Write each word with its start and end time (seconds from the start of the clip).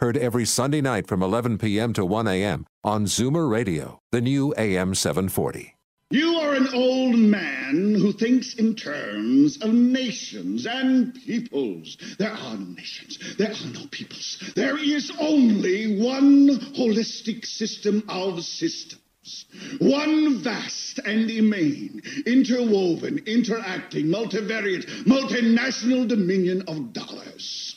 Heard 0.00 0.16
every 0.16 0.44
Sunday 0.44 0.80
night 0.80 1.06
from 1.06 1.22
11 1.22 1.56
p.m. 1.58 1.92
to 1.92 2.04
1 2.04 2.26
a.m. 2.26 2.66
on 2.82 3.04
Zoomer 3.04 3.48
Radio, 3.48 4.00
the 4.10 4.20
new 4.20 4.52
AM 4.58 4.92
740. 4.92 5.76
You 6.10 6.34
are 6.40 6.54
an 6.54 6.66
old 6.74 7.14
man 7.16 7.94
who 7.94 8.12
thinks 8.12 8.54
in 8.54 8.74
terms 8.74 9.56
of 9.62 9.72
nations 9.72 10.66
and 10.66 11.14
peoples. 11.14 11.96
There 12.18 12.32
are 12.32 12.56
no 12.56 12.74
nations. 12.74 13.36
There 13.36 13.52
are 13.52 13.72
no 13.72 13.86
peoples. 13.92 14.52
There 14.56 14.78
is 14.78 15.12
only 15.20 16.00
one 16.02 16.48
holistic 16.74 17.46
system 17.46 18.02
of 18.08 18.44
systems. 18.44 19.46
One 19.78 20.38
vast 20.38 20.98
and 21.06 21.30
immane, 21.30 22.02
interwoven, 22.26 23.22
interacting, 23.26 24.06
multivariate, 24.06 25.04
multinational 25.04 26.08
dominion 26.08 26.62
of 26.66 26.92
dollars. 26.92 27.76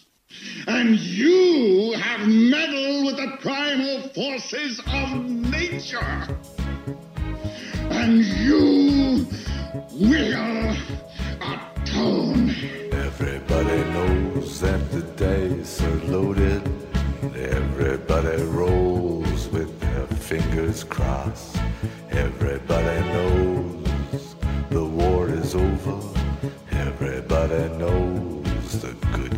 And 0.67 0.99
you 0.99 1.93
have 1.93 2.27
meddled 2.27 3.05
with 3.05 3.17
the 3.17 3.37
primal 3.41 4.01
forces 4.09 4.79
of 4.87 5.25
nature. 5.25 6.27
And 7.89 8.23
you 8.23 9.27
will 9.93 10.75
atone. 11.41 12.49
Everybody 12.91 13.83
knows 13.91 14.59
that 14.61 14.91
the 14.91 15.01
dice 15.15 15.81
are 15.81 15.95
loaded. 16.05 16.61
Everybody 17.35 18.43
rolls 18.43 19.47
with 19.49 19.79
their 19.79 20.07
fingers 20.17 20.83
crossed. 20.83 21.57
Everybody 22.11 22.99
knows 23.09 24.35
the 24.69 24.85
war 24.85 25.29
is 25.29 25.55
over. 25.55 26.01
Everybody 26.71 27.69
knows 27.77 28.81
the 28.81 28.93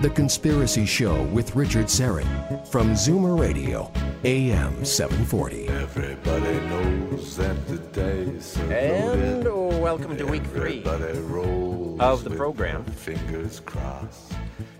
The 0.00 0.08
Conspiracy 0.08 0.86
Show 0.86 1.24
with 1.24 1.54
Richard 1.54 1.84
Syrett 1.84 2.66
from 2.68 2.92
Zoomer 2.92 3.38
Radio, 3.38 3.92
AM 4.24 4.82
740. 4.82 5.68
Everybody 5.68 6.58
knows 6.68 7.36
that 7.36 7.68
the 7.68 7.76
dice 7.76 8.56
are 8.60 8.72
And 8.72 9.44
loaded. 9.44 9.82
welcome 9.82 10.16
to 10.16 10.24
week 10.26 10.44
three 10.46 10.82
of 10.84 12.24
the 12.24 12.32
program. 12.34 12.82
Fingers 12.84 13.60
crossed. 13.60 14.32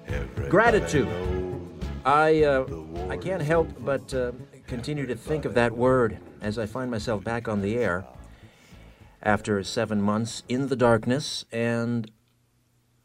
Everybody 0.07 0.49
Gratitude. 0.49 1.09
I 2.07 2.45
uh, 2.45 2.65
I 3.11 3.19
can't 3.19 3.43
help 3.43 3.69
but 3.81 4.15
uh, 4.15 4.33
continue 4.67 5.05
to 5.07 5.15
think 5.15 5.45
of 5.45 5.53
that 5.53 5.77
word 5.77 6.19
as 6.41 6.59
I 6.59 6.65
find 6.65 6.91
myself 6.91 7.23
back 7.23 7.47
on 7.47 7.61
the 7.61 7.77
air 7.77 8.07
after 9.23 9.63
seven 9.65 10.01
months 10.01 10.45
in 10.49 10.69
the 10.69 10.77
darkness, 10.77 11.45
and 11.53 12.11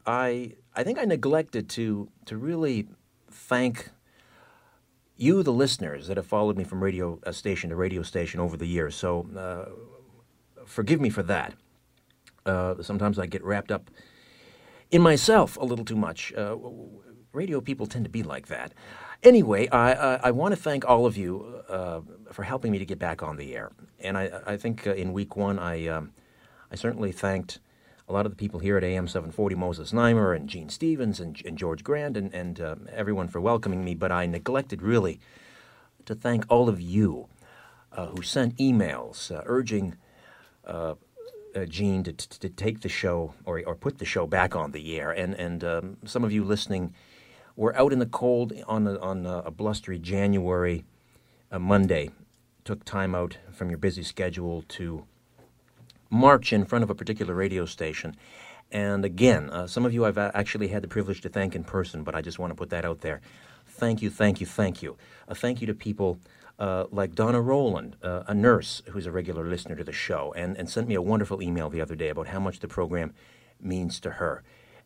I 0.06 0.52
I 0.76 0.84
think 0.84 0.98
I 0.98 1.04
neglected 1.04 1.68
to 1.70 2.08
to 2.26 2.36
really 2.36 2.86
thank 3.30 3.90
you, 5.16 5.42
the 5.42 5.52
listeners 5.52 6.08
that 6.08 6.16
have 6.16 6.26
followed 6.26 6.56
me 6.56 6.64
from 6.64 6.82
radio 6.82 7.18
uh, 7.26 7.32
station 7.32 7.70
to 7.70 7.76
radio 7.76 8.02
station 8.02 8.38
over 8.38 8.56
the 8.56 8.66
years. 8.66 8.94
So 8.94 9.26
uh, 9.36 10.64
forgive 10.66 11.00
me 11.00 11.08
for 11.08 11.22
that. 11.22 11.54
Uh, 12.44 12.82
sometimes 12.82 13.18
I 13.18 13.26
get 13.26 13.42
wrapped 13.42 13.72
up 13.72 13.90
in 14.90 15.02
myself 15.02 15.56
a 15.56 15.64
little 15.64 15.84
too 15.84 15.96
much. 15.96 16.32
Uh, 16.34 16.56
radio 17.32 17.60
people 17.60 17.86
tend 17.86 18.04
to 18.04 18.10
be 18.10 18.22
like 18.22 18.48
that. 18.48 18.72
Anyway, 19.22 19.68
I, 19.68 19.92
I, 19.92 20.20
I 20.24 20.30
want 20.30 20.54
to 20.54 20.60
thank 20.60 20.84
all 20.84 21.06
of 21.06 21.16
you 21.16 21.62
uh, 21.68 22.00
for 22.30 22.42
helping 22.42 22.70
me 22.70 22.78
to 22.78 22.84
get 22.84 22.98
back 22.98 23.22
on 23.22 23.36
the 23.36 23.56
air. 23.56 23.72
And 24.00 24.16
I, 24.18 24.30
I 24.46 24.56
think 24.56 24.86
uh, 24.86 24.92
in 24.92 25.12
week 25.12 25.36
one, 25.36 25.58
I, 25.58 25.86
um, 25.86 26.12
I 26.70 26.76
certainly 26.76 27.12
thanked 27.12 27.58
a 28.08 28.12
lot 28.12 28.26
of 28.26 28.32
the 28.32 28.36
people 28.36 28.60
here 28.60 28.76
at 28.76 28.84
AM 28.84 29.08
740, 29.08 29.54
Moses 29.56 29.92
Znaimer 29.92 30.34
and 30.34 30.48
Gene 30.48 30.68
Stevens 30.68 31.18
and, 31.18 31.40
and 31.44 31.58
George 31.58 31.82
Grand 31.82 32.16
and, 32.16 32.32
and 32.32 32.60
um, 32.60 32.88
everyone 32.92 33.28
for 33.28 33.40
welcoming 33.40 33.84
me. 33.84 33.94
But 33.94 34.12
I 34.12 34.26
neglected 34.26 34.80
really 34.80 35.18
to 36.04 36.14
thank 36.14 36.44
all 36.48 36.68
of 36.68 36.80
you 36.80 37.26
uh, 37.92 38.06
who 38.06 38.22
sent 38.22 38.56
emails 38.58 39.34
uh, 39.34 39.42
urging 39.46 39.96
uh, 40.64 40.94
Gene 41.68 42.04
to, 42.04 42.12
to, 42.12 42.40
to 42.40 42.48
take 42.48 42.82
the 42.82 42.88
show 42.88 43.34
or, 43.44 43.62
or 43.66 43.74
put 43.74 43.98
the 43.98 44.04
show 44.04 44.26
back 44.26 44.54
on 44.54 44.72
the 44.72 44.98
air. 44.98 45.10
And, 45.10 45.34
and 45.34 45.64
um, 45.64 45.96
some 46.04 46.22
of 46.22 46.30
you 46.30 46.44
listening 46.44 46.94
were 47.56 47.74
out 47.76 47.92
in 47.92 47.98
the 47.98 48.06
cold 48.06 48.52
on 48.68 48.86
a, 48.86 48.98
on 48.98 49.24
a, 49.24 49.38
a 49.38 49.50
blustery 49.50 49.98
January 49.98 50.84
uh, 51.50 51.58
Monday, 51.58 52.10
took 52.64 52.84
time 52.84 53.14
out 53.14 53.38
from 53.52 53.70
your 53.70 53.78
busy 53.78 54.02
schedule 54.02 54.62
to 54.68 55.06
march 56.10 56.52
in 56.52 56.64
front 56.64 56.82
of 56.82 56.90
a 56.90 56.94
particular 56.94 57.34
radio 57.34 57.66
station. 57.66 58.16
And 58.72 59.04
again, 59.04 59.50
uh, 59.50 59.66
some 59.66 59.84
of 59.86 59.94
you 59.94 60.04
I've 60.04 60.18
actually 60.18 60.68
had 60.68 60.82
the 60.82 60.88
privilege 60.88 61.20
to 61.22 61.28
thank 61.28 61.54
in 61.54 61.64
person, 61.64 62.02
but 62.02 62.14
I 62.14 62.20
just 62.20 62.38
want 62.38 62.50
to 62.50 62.56
put 62.56 62.70
that 62.70 62.84
out 62.84 63.00
there. 63.00 63.20
Thank 63.66 64.02
you, 64.02 64.10
thank 64.10 64.40
you, 64.40 64.46
thank 64.46 64.82
you. 64.82 64.96
A 65.28 65.34
thank 65.34 65.60
you 65.60 65.66
to 65.66 65.74
people 65.74 66.18
uh, 66.58 66.84
like 66.90 67.14
Donna 67.14 67.40
Rowland, 67.40 67.96
uh, 68.02 68.22
a 68.26 68.34
nurse 68.34 68.82
who's 68.90 69.06
a 69.06 69.12
regular 69.12 69.44
listener 69.44 69.76
to 69.76 69.84
the 69.84 69.92
show, 69.92 70.32
and, 70.36 70.56
and 70.56 70.68
sent 70.68 70.88
me 70.88 70.94
a 70.94 71.02
wonderful 71.02 71.42
email 71.42 71.68
the 71.68 71.80
other 71.80 71.94
day 71.94 72.08
about 72.08 72.28
how 72.28 72.40
much 72.40 72.60
the 72.60 72.68
program 72.68 73.12
means 73.60 74.00
to 74.00 74.12
her. 74.12 74.42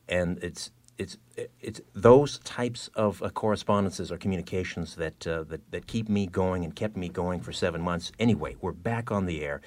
And 0.08 0.42
it's 0.42 0.70
it's 0.98 1.16
it's 1.60 1.80
those 1.94 2.38
types 2.40 2.90
of 2.94 3.22
uh, 3.22 3.30
correspondences 3.30 4.12
or 4.12 4.18
communications 4.18 4.96
that, 4.96 5.26
uh, 5.26 5.44
that 5.44 5.70
that 5.70 5.86
keep 5.86 6.08
me 6.08 6.26
going 6.26 6.64
and 6.64 6.74
kept 6.74 6.96
me 6.96 7.08
going 7.08 7.40
for 7.40 7.52
seven 7.52 7.80
months. 7.80 8.12
Anyway, 8.18 8.56
we're 8.60 8.72
back 8.72 9.10
on 9.10 9.26
the 9.26 9.42
air, 9.42 9.62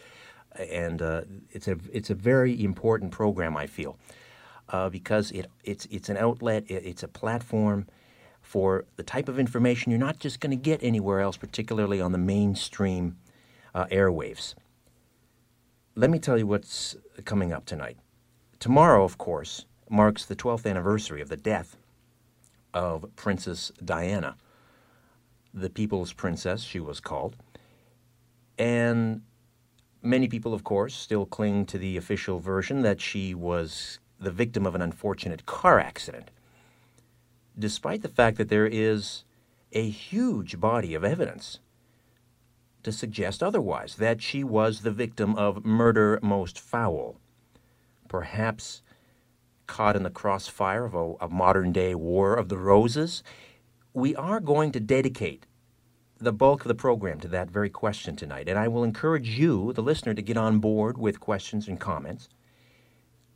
and 0.55 1.01
uh, 1.01 1.21
it's 1.51 1.67
a 1.67 1.77
it's 1.91 2.09
a 2.09 2.15
very 2.15 2.63
important 2.63 3.11
program. 3.11 3.57
I 3.57 3.67
feel 3.67 3.97
uh, 4.69 4.89
because 4.89 5.31
it 5.31 5.49
it's 5.63 5.85
it's 5.91 6.09
an 6.09 6.17
outlet. 6.17 6.63
It, 6.67 6.85
it's 6.85 7.03
a 7.03 7.07
platform 7.07 7.87
for 8.41 8.85
the 8.97 9.03
type 9.03 9.29
of 9.29 9.39
information 9.39 9.91
you're 9.91 9.99
not 9.99 10.19
just 10.19 10.39
going 10.39 10.51
to 10.51 10.61
get 10.61 10.83
anywhere 10.83 11.21
else, 11.21 11.37
particularly 11.37 12.01
on 12.01 12.11
the 12.11 12.17
mainstream 12.17 13.15
uh, 13.73 13.85
airwaves. 13.85 14.53
Let 15.95 16.09
me 16.09 16.19
tell 16.19 16.37
you 16.37 16.45
what's 16.45 16.95
coming 17.23 17.53
up 17.53 17.65
tonight. 17.65 17.97
Tomorrow, 18.59 19.03
of 19.03 19.17
course, 19.17 19.65
marks 19.89 20.25
the 20.25 20.35
12th 20.35 20.69
anniversary 20.69 21.21
of 21.21 21.29
the 21.29 21.37
death 21.37 21.77
of 22.73 23.05
Princess 23.15 23.71
Diana, 23.83 24.35
the 25.53 25.69
People's 25.69 26.13
Princess, 26.13 26.63
she 26.63 26.79
was 26.79 26.99
called. 26.99 27.35
And 28.57 29.21
many 30.03 30.27
people, 30.27 30.53
of 30.53 30.63
course, 30.63 30.93
still 30.93 31.25
cling 31.25 31.65
to 31.67 31.77
the 31.77 31.97
official 31.97 32.39
version 32.39 32.81
that 32.81 33.01
she 33.01 33.33
was 33.33 33.99
the 34.19 34.31
victim 34.31 34.65
of 34.65 34.75
an 34.75 34.81
unfortunate 34.81 35.45
car 35.45 35.79
accident, 35.79 36.29
despite 37.57 38.01
the 38.01 38.09
fact 38.09 38.37
that 38.37 38.49
there 38.49 38.67
is 38.67 39.23
a 39.71 39.89
huge 39.89 40.59
body 40.59 40.93
of 40.93 41.03
evidence 41.03 41.59
to 42.83 42.91
suggest 42.91 43.41
otherwise, 43.41 43.95
that 43.95 44.21
she 44.21 44.43
was 44.43 44.81
the 44.81 44.91
victim 44.91 45.35
of 45.35 45.65
murder 45.65 46.19
most 46.21 46.59
foul, 46.59 47.15
perhaps 48.09 48.81
caught 49.67 49.95
in 49.95 50.03
the 50.03 50.09
crossfire 50.09 50.85
of 50.85 50.93
a, 50.93 51.13
a 51.21 51.29
modern 51.29 51.71
day 51.71 51.95
war 51.95 52.35
of 52.35 52.49
the 52.49 52.57
roses. 52.57 53.23
We 53.93 54.15
are 54.15 54.41
going 54.41 54.73
to 54.73 54.79
dedicate 54.81 55.45
the 56.23 56.33
bulk 56.33 56.61
of 56.61 56.67
the 56.67 56.75
program 56.75 57.19
to 57.19 57.27
that 57.27 57.51
very 57.51 57.69
question 57.69 58.15
tonight, 58.15 58.47
and 58.47 58.57
I 58.57 58.67
will 58.67 58.83
encourage 58.83 59.37
you, 59.37 59.73
the 59.73 59.83
listener, 59.83 60.13
to 60.13 60.21
get 60.21 60.37
on 60.37 60.59
board 60.59 60.97
with 60.97 61.19
questions 61.19 61.67
and 61.67 61.79
comments. 61.79 62.29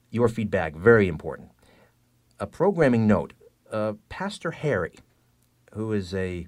Your 0.09 0.29
feedback, 0.29 0.73
very 0.73 1.07
important. 1.07 1.51
A 2.39 2.47
programming 2.47 3.05
note 3.05 3.33
uh, 3.71 3.93
Pastor 4.07 4.51
Harry, 4.51 4.95
who 5.73 5.91
is 5.91 6.13
a, 6.13 6.47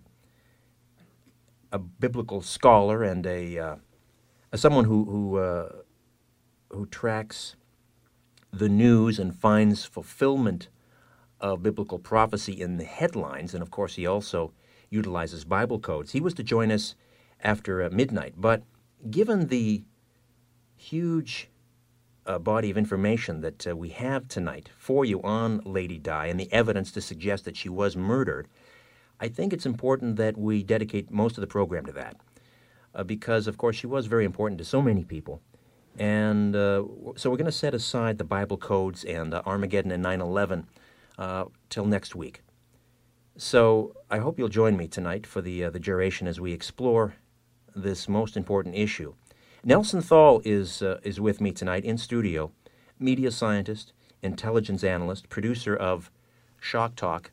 a 1.71 1.79
biblical 1.79 2.41
scholar 2.41 3.03
and 3.03 3.25
a, 3.25 3.59
uh, 3.59 3.75
someone 4.55 4.85
who, 4.85 5.03
who, 5.03 5.37
uh, 5.37 5.69
who 6.69 6.85
tracks 6.85 7.57
the 8.51 8.69
news 8.69 9.19
and 9.19 9.35
finds 9.35 9.83
fulfillment 9.83 10.69
of 11.41 11.61
biblical 11.63 11.99
prophecy 11.99 12.53
in 12.53 12.77
the 12.77 12.85
headlines. 12.85 13.53
And 13.53 13.61
of 13.61 13.71
course, 13.71 13.95
he 13.95 14.07
also 14.07 14.53
utilizes 14.89 15.45
Bible 15.45 15.79
codes. 15.79 16.11
He 16.11 16.21
was 16.21 16.33
to 16.35 16.43
join 16.43 16.71
us 16.71 16.95
after 17.41 17.83
uh, 17.83 17.89
midnight, 17.89 18.33
but 18.37 18.63
given 19.09 19.47
the 19.47 19.83
huge 20.75 21.49
uh, 22.25 22.37
body 22.37 22.69
of 22.69 22.77
information 22.77 23.41
that 23.41 23.67
uh, 23.67 23.75
we 23.75 23.89
have 23.89 24.27
tonight 24.27 24.69
for 24.77 25.03
you 25.03 25.21
on 25.23 25.61
Lady 25.65 25.97
Di 25.97 26.27
and 26.27 26.39
the 26.39 26.51
evidence 26.53 26.91
to 26.91 27.01
suggest 27.01 27.45
that 27.45 27.57
she 27.57 27.69
was 27.69 27.95
murdered, 27.95 28.47
I 29.19 29.27
think 29.27 29.51
it's 29.51 29.65
important 29.65 30.15
that 30.17 30.37
we 30.37 30.63
dedicate 30.63 31.11
most 31.11 31.37
of 31.37 31.41
the 31.41 31.47
program 31.47 31.85
to 31.85 31.91
that. 31.93 32.17
Uh, 32.95 33.03
because, 33.03 33.47
of 33.47 33.57
course, 33.57 33.75
she 33.75 33.87
was 33.87 34.07
very 34.07 34.25
important 34.25 34.57
to 34.59 34.65
so 34.65 34.81
many 34.81 35.03
people. 35.03 35.41
And 35.97 36.55
uh, 36.55 36.83
so 37.15 37.29
we're 37.29 37.37
going 37.37 37.45
to 37.45 37.51
set 37.51 37.73
aside 37.73 38.17
the 38.17 38.23
Bible 38.23 38.57
codes 38.57 39.03
and 39.03 39.33
uh, 39.33 39.41
Armageddon 39.45 39.91
and 39.91 40.01
9 40.01 40.21
11 40.21 40.67
uh, 41.17 41.45
till 41.69 41.85
next 41.85 42.15
week. 42.15 42.41
So 43.39 43.95
I 44.11 44.17
hope 44.17 44.37
you'll 44.37 44.49
join 44.49 44.75
me 44.75 44.89
tonight 44.89 45.25
for 45.25 45.41
the, 45.41 45.69
the 45.69 45.79
duration 45.79 46.27
as 46.27 46.41
we 46.41 46.51
explore 46.51 47.15
this 47.73 48.09
most 48.09 48.35
important 48.35 48.75
issue. 48.75 49.13
Nelson 49.63 50.01
Thall 50.01 50.41
is, 50.43 50.81
uh, 50.81 50.99
is 51.03 51.21
with 51.21 51.39
me 51.39 51.53
tonight 51.53 51.85
in 51.85 51.97
studio, 51.97 52.51
media 52.99 53.31
scientist, 53.31 53.93
intelligence 54.21 54.83
analyst, 54.83 55.29
producer 55.29 55.73
of 55.73 56.11
Shock 56.59 56.97
Talk, 56.97 57.31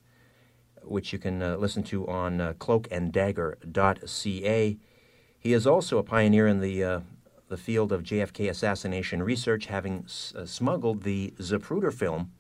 which 0.81 1.13
you 1.13 1.19
can 1.19 1.43
uh, 1.43 1.57
listen 1.57 1.83
to 1.83 2.07
on 2.07 2.41
uh, 2.41 2.53
cloakanddagger.ca. 2.53 4.79
He 5.41 5.53
is 5.53 5.67
also 5.67 5.99
a 5.99 6.05
pioneer 6.05 6.47
in 6.47 6.61
the, 6.61 6.85
uh, 6.85 7.01
the 7.49 7.57
field 7.57 7.91
of 7.91 8.05
JFK 8.05 8.49
assassination 8.49 9.25
research, 9.25 9.67
having 9.67 10.05
s- 10.05 10.33
uh, 10.37 10.47
smuggled 10.47 11.03
the 11.03 11.35
Zapruder 11.39 11.93
film 11.93 12.31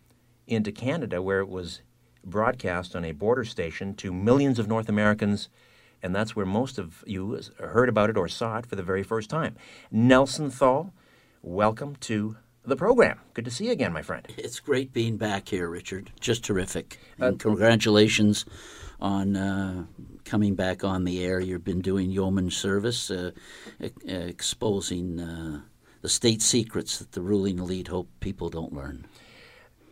into 0.46 0.70
Canada, 0.70 1.20
where 1.20 1.40
it 1.40 1.48
was 1.48 1.80
broadcast 2.26 2.94
on 2.94 3.04
a 3.04 3.12
border 3.12 3.44
station 3.44 3.94
to 3.94 4.12
millions 4.12 4.58
of 4.58 4.68
North 4.68 4.88
Americans 4.88 5.48
and 6.02 6.14
that's 6.14 6.36
where 6.36 6.46
most 6.46 6.78
of 6.78 7.02
you 7.06 7.40
heard 7.58 7.88
about 7.88 8.10
it 8.10 8.16
or 8.16 8.28
saw 8.28 8.58
it 8.58 8.66
for 8.66 8.76
the 8.76 8.82
very 8.82 9.02
first 9.02 9.30
time. 9.30 9.56
Nelson 9.90 10.50
Thall, 10.50 10.92
welcome 11.42 11.96
to 11.96 12.36
the 12.64 12.76
program. 12.76 13.20
Good 13.34 13.44
to 13.44 13.50
see 13.50 13.66
you 13.66 13.72
again, 13.72 13.92
my 13.92 14.02
friend. 14.02 14.26
It's 14.36 14.60
great 14.60 14.92
being 14.92 15.16
back 15.16 15.48
here, 15.48 15.68
Richard. 15.68 16.10
Just 16.20 16.44
terrific. 16.44 16.98
Uh, 17.20 17.32
congratulations 17.38 18.44
on 19.00 19.36
uh, 19.36 19.84
coming 20.24 20.54
back 20.54 20.84
on 20.84 21.04
the 21.04 21.24
air. 21.24 21.40
You've 21.40 21.64
been 21.64 21.80
doing 21.80 22.10
yeoman 22.10 22.50
service, 22.50 23.10
uh, 23.10 23.30
exposing 24.04 25.20
uh, 25.20 25.60
the 26.02 26.08
state 26.08 26.42
secrets 26.42 26.98
that 26.98 27.12
the 27.12 27.20
ruling 27.20 27.58
elite 27.58 27.88
hope 27.88 28.08
people 28.20 28.48
don't 28.48 28.72
learn. 28.72 29.06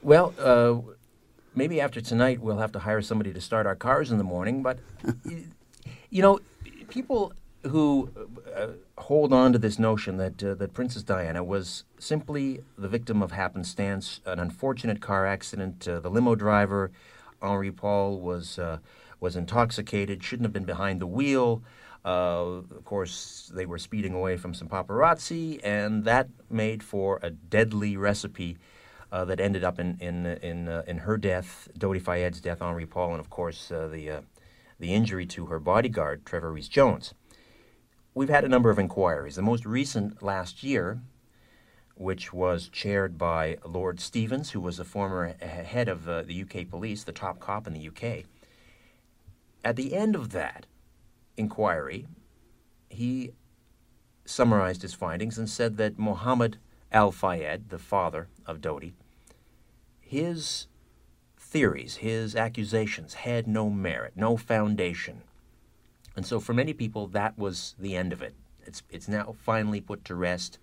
Well, 0.03 0.35
uh, 0.39 0.93
maybe 1.55 1.81
after 1.81 2.01
tonight 2.01 2.41
we'll 2.41 2.59
have 2.59 2.73
to 2.73 2.81
hire 2.81 3.03
somebody 3.03 3.33
to 3.33 3.41
start 3.41 3.67
our 3.67 3.77
cars 3.77 4.11
in 4.11 4.19
the 4.19 4.25
morning, 4.25 4.63
but. 4.63 4.79
You 6.11 6.23
know, 6.23 6.39
people 6.89 7.33
who 7.67 8.09
uh, 8.57 8.69
hold 8.99 9.33
on 9.33 9.53
to 9.53 9.59
this 9.59 9.79
notion 9.79 10.17
that 10.19 10.43
uh, 10.43 10.55
that 10.55 10.75
Princess 10.75 11.03
Diana 11.03 11.43
was 11.43 11.85
simply 11.99 12.61
the 12.79 12.89
victim 12.89 13.23
of 13.23 13.33
happenstance, 13.33 14.21
an 14.25 14.39
unfortunate 14.39 15.01
car 15.01 15.27
accident. 15.27 15.89
Uh, 15.89 16.01
the 16.01 16.11
limo 16.11 16.35
driver, 16.35 16.91
Henri 17.43 17.73
Paul, 17.73 18.21
was 18.21 18.59
uh, 18.59 18.79
was 19.21 19.37
intoxicated, 19.37 20.23
shouldn't 20.23 20.45
have 20.45 20.53
been 20.53 20.65
behind 20.65 21.01
the 21.01 21.07
wheel. 21.07 21.63
Uh, 22.05 22.61
of 22.71 22.85
course, 22.85 23.51
they 23.55 23.65
were 23.65 23.79
speeding 23.79 24.13
away 24.13 24.37
from 24.37 24.53
some 24.53 24.69
paparazzi, 24.69 25.59
and 25.65 26.05
that 26.05 26.29
made 26.51 26.83
for 26.83 27.19
a 27.23 27.31
deadly 27.31 27.97
recipe 27.97 28.59
uh, 29.15 29.25
that 29.25 29.39
ended 29.39 29.63
up 29.63 29.79
in 29.79 29.97
in 30.01 30.27
in, 30.27 30.69
in 30.89 30.99
her 30.99 31.17
death, 31.17 31.69
Dodi 31.79 32.01
Fayed's 32.01 32.41
death, 32.41 32.61
Henri 32.61 32.85
Paul, 32.85 33.13
and 33.13 33.21
of 33.21 33.31
course 33.31 33.69
the 33.69 34.25
the 34.81 34.93
injury 34.93 35.25
to 35.27 35.47
her 35.47 35.61
bodyguard, 35.61 36.27
Trevor 36.27 36.53
Rees 36.53 36.69
Jones. 36.69 37.15
We've 38.13 38.29
had 38.29 38.45
a 38.45 38.49
number 38.49 38.71
of 38.71 38.79
inquiries. 38.79 39.37
The 39.37 39.43
most 39.43 39.65
recent 39.65 40.21
last 40.21 40.65
year, 40.65 41.01
which 41.95 42.33
was 42.33 42.69
chaired 42.69 43.17
by 43.17 43.59
Lord 43.65 44.01
Stevens, 44.01 44.51
who 44.51 44.61
was 44.61 44.81
a 44.81 44.85
former 44.85 45.35
head 45.41 45.89
of 45.89 46.09
uh, 46.09 46.23
the 46.23 46.43
UK 46.43 46.69
police, 46.69 47.05
the 47.05 47.13
top 47.13 47.39
cop 47.39 47.69
in 47.69 47.73
the 47.73 47.89
UK. 47.89 48.25
At 49.65 49.77
the 49.77 49.95
end 49.95 50.17
of 50.17 50.31
that 50.31 50.67
inquiry, 51.37 52.07
he 52.89 53.31
summarized 54.25 54.83
his 54.83 54.95
findings 54.95 55.39
and 55.39 55.49
said 55.49 55.77
that 55.77 56.01
Mohammed 56.01 56.59
Al 56.91 57.13
Fayed, 57.13 57.71
the 57.71 57.79
father 57.79 58.29
of 58.45 58.61
Dodi, 58.61 58.93
his 60.05 60.67
theories, 61.37 61.97
his 61.97 62.37
accusations 62.37 63.15
had 63.15 63.47
no 63.47 63.71
merit, 63.71 64.13
no 64.17 64.37
foundation. 64.37 65.23
And 66.17 66.27
so 66.27 66.41
for 66.41 66.55
many 66.55 66.73
people, 66.73 67.07
that 67.09 67.39
was 67.39 67.75
the 67.79 67.97
end 67.97 68.13
of 68.13 68.23
it. 68.23 68.35
It's, 68.67 68.83
it's 68.91 69.09
now 69.09 69.35
finally 69.43 69.81
put 69.81 70.05
to 70.07 70.15
rest. 70.15 70.59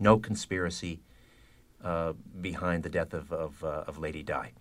No 0.00 0.18
conspiracy 0.18 1.00
uh, 1.82 2.12
behind 2.40 2.82
the 2.82 2.88
death 2.88 3.14
of, 3.14 3.32
of, 3.32 3.64
uh, 3.64 3.84
of 3.86 3.98
Lady 3.98 4.22
Di. 4.22 4.52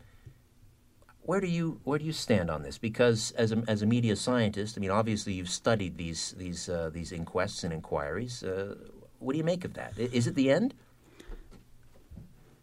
Where 1.22 1.42
do 1.42 1.48
you 1.48 1.82
where 1.84 2.00
do 2.00 2.06
you 2.06 2.14
stand 2.14 2.50
on 2.50 2.64
this? 2.64 2.78
Because 2.78 3.32
as 3.32 3.52
a, 3.52 3.62
as 3.68 3.82
a 3.82 3.86
media 3.86 4.16
scientist, 4.16 4.78
I 4.78 4.80
mean, 4.80 4.92
obviously 4.92 5.34
you've 5.34 5.50
studied 5.50 5.98
these 5.98 6.34
these 6.38 6.70
uh, 6.70 6.90
these 6.94 7.12
inquests 7.12 7.66
and 7.66 7.74
inquiries. 7.74 8.44
Uh, 8.44 8.76
what 9.20 9.34
do 9.34 9.38
you 9.38 9.44
make 9.44 9.66
of 9.66 9.74
that? 9.74 10.00
Is 10.00 10.28
it 10.28 10.36
the 10.36 10.50
end? 10.50 10.74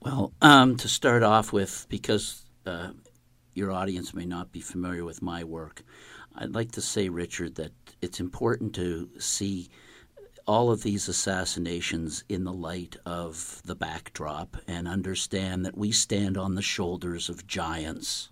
Well, 0.05 0.35
um, 0.43 0.77
to 0.77 0.89
start 0.89 1.23
off 1.23 1.51
with, 1.51 1.87
because 1.89 2.45
uh, 2.67 2.91
your 3.55 3.73
audience 3.73 4.13
may 4.13 4.27
not 4.27 4.53
be 4.53 4.61
familiar 4.61 5.03
with 5.03 5.23
my 5.23 5.45
work, 5.45 5.83
I'd 6.37 6.55
like 6.55 6.73
to 6.73 6.83
say, 6.83 7.09
Richard, 7.09 7.55
that 7.55 7.73
it's 8.03 8.21
important 8.21 8.75
to 8.75 9.09
see 9.19 9.71
all 10.47 10.71
of 10.71 10.83
these 10.83 11.09
assassinations 11.09 12.23
in 12.29 12.45
the 12.45 12.53
light 12.53 12.97
of 13.07 13.63
the 13.65 13.75
backdrop 13.75 14.59
and 14.69 14.87
understand 14.87 15.65
that 15.65 15.79
we 15.79 15.91
stand 15.91 16.37
on 16.37 16.55
the 16.55 16.61
shoulders 16.61 17.31
of 17.31 17.47
giants. 17.47 18.29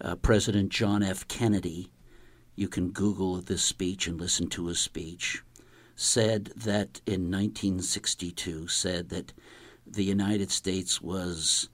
Uh, 0.00 0.14
President 0.16 0.70
John 0.70 1.02
F. 1.02 1.28
Kennedy, 1.28 1.92
you 2.54 2.68
can 2.68 2.92
Google 2.92 3.42
this 3.42 3.62
speech 3.62 4.06
and 4.06 4.18
listen 4.18 4.48
to 4.48 4.68
his 4.68 4.78
speech, 4.78 5.42
said 5.96 6.46
that 6.56 7.02
in 7.04 7.30
1962, 7.30 8.68
said 8.68 9.10
that 9.10 9.34
the 9.86 10.04
United 10.04 10.50
States 10.50 11.00
was 11.00 11.68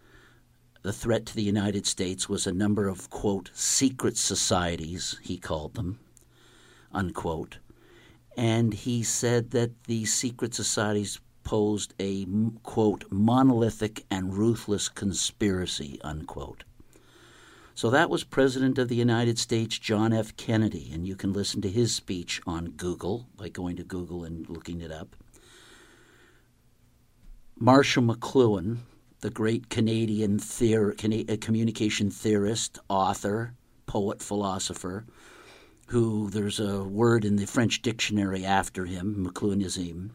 the 0.83 0.93
threat 0.93 1.27
to 1.27 1.35
the 1.35 1.43
United 1.43 1.87
States 1.87 2.29
was 2.29 2.47
a 2.47 2.53
number 2.53 2.89
of, 2.89 3.09
quote, 3.09 3.51
secret 3.55 4.17
societies, 4.17 5.19
he 5.23 5.39
called 5.39 5.75
them, 5.75 6.01
unquote. 6.93 7.59
And 8.37 8.75
he 8.75 9.03
said 9.05 9.53
that 9.53 9.85
the 9.85 10.05
secret 10.07 10.55
societies 10.55 11.21
posed 11.45 11.95
a, 12.01 12.27
quote, 12.63 13.05
monolithic 13.11 14.05
and 14.11 14.35
ruthless 14.35 14.89
conspiracy, 14.89 16.01
unquote. 16.03 16.65
So 17.75 17.89
that 17.91 18.11
was 18.11 18.25
President 18.25 18.79
of 18.79 18.89
the 18.89 18.97
United 18.97 19.39
States 19.39 19.79
John 19.79 20.13
F. 20.13 20.37
Kennedy, 20.37 20.91
and 20.93 21.07
you 21.07 21.17
can 21.17 21.33
listen 21.33 21.63
to 21.63 21.71
his 21.71 21.95
speech 21.95 22.41
on 22.47 22.71
Google 22.71 23.29
by 23.37 23.49
going 23.49 23.77
to 23.77 23.85
Google 23.85 24.25
and 24.25 24.49
looking 24.49 24.81
it 24.81 24.91
up. 24.91 25.17
Marshall 27.59 28.03
McLuhan, 28.03 28.79
the 29.21 29.31
great 29.31 29.69
Canadian 29.69 30.39
theor- 30.39 30.97
Cana- 30.97 31.37
communication 31.37 32.11
theorist, 32.11 32.79
author, 32.89 33.55
poet, 33.87 34.21
philosopher, 34.21 35.05
who 35.89 36.29
there's 36.31 36.59
a 36.59 36.83
word 36.83 37.25
in 37.25 37.37
the 37.37 37.47
French 37.47 37.83
dictionary 37.83 38.45
after 38.45 38.87
him, 38.87 39.25
McLuhanism, 39.25 40.11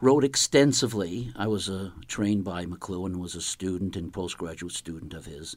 wrote 0.00 0.24
extensively. 0.24 1.32
I 1.36 1.48
was 1.48 1.68
uh, 1.68 1.90
trained 2.06 2.44
by 2.44 2.64
McLuhan, 2.64 3.16
was 3.16 3.34
a 3.34 3.42
student 3.42 3.94
and 3.94 4.12
postgraduate 4.12 4.72
student 4.72 5.12
of 5.12 5.26
his. 5.26 5.56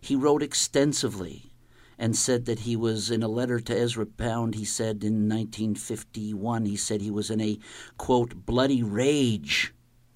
He 0.00 0.14
wrote 0.14 0.42
extensively 0.42 1.50
and 1.98 2.16
said 2.16 2.44
that 2.44 2.60
he 2.60 2.76
was 2.76 3.10
in 3.10 3.22
a 3.22 3.28
letter 3.28 3.58
to 3.60 3.76
Ezra 3.76 4.06
Pound, 4.06 4.54
he 4.54 4.64
said 4.64 5.02
in 5.02 5.28
1951, 5.28 6.66
he 6.66 6.76
said 6.76 7.00
he 7.00 7.10
was 7.10 7.30
in 7.30 7.40
a, 7.40 7.58
quote, 7.96 8.46
bloody 8.46 8.82
rage, 8.82 9.72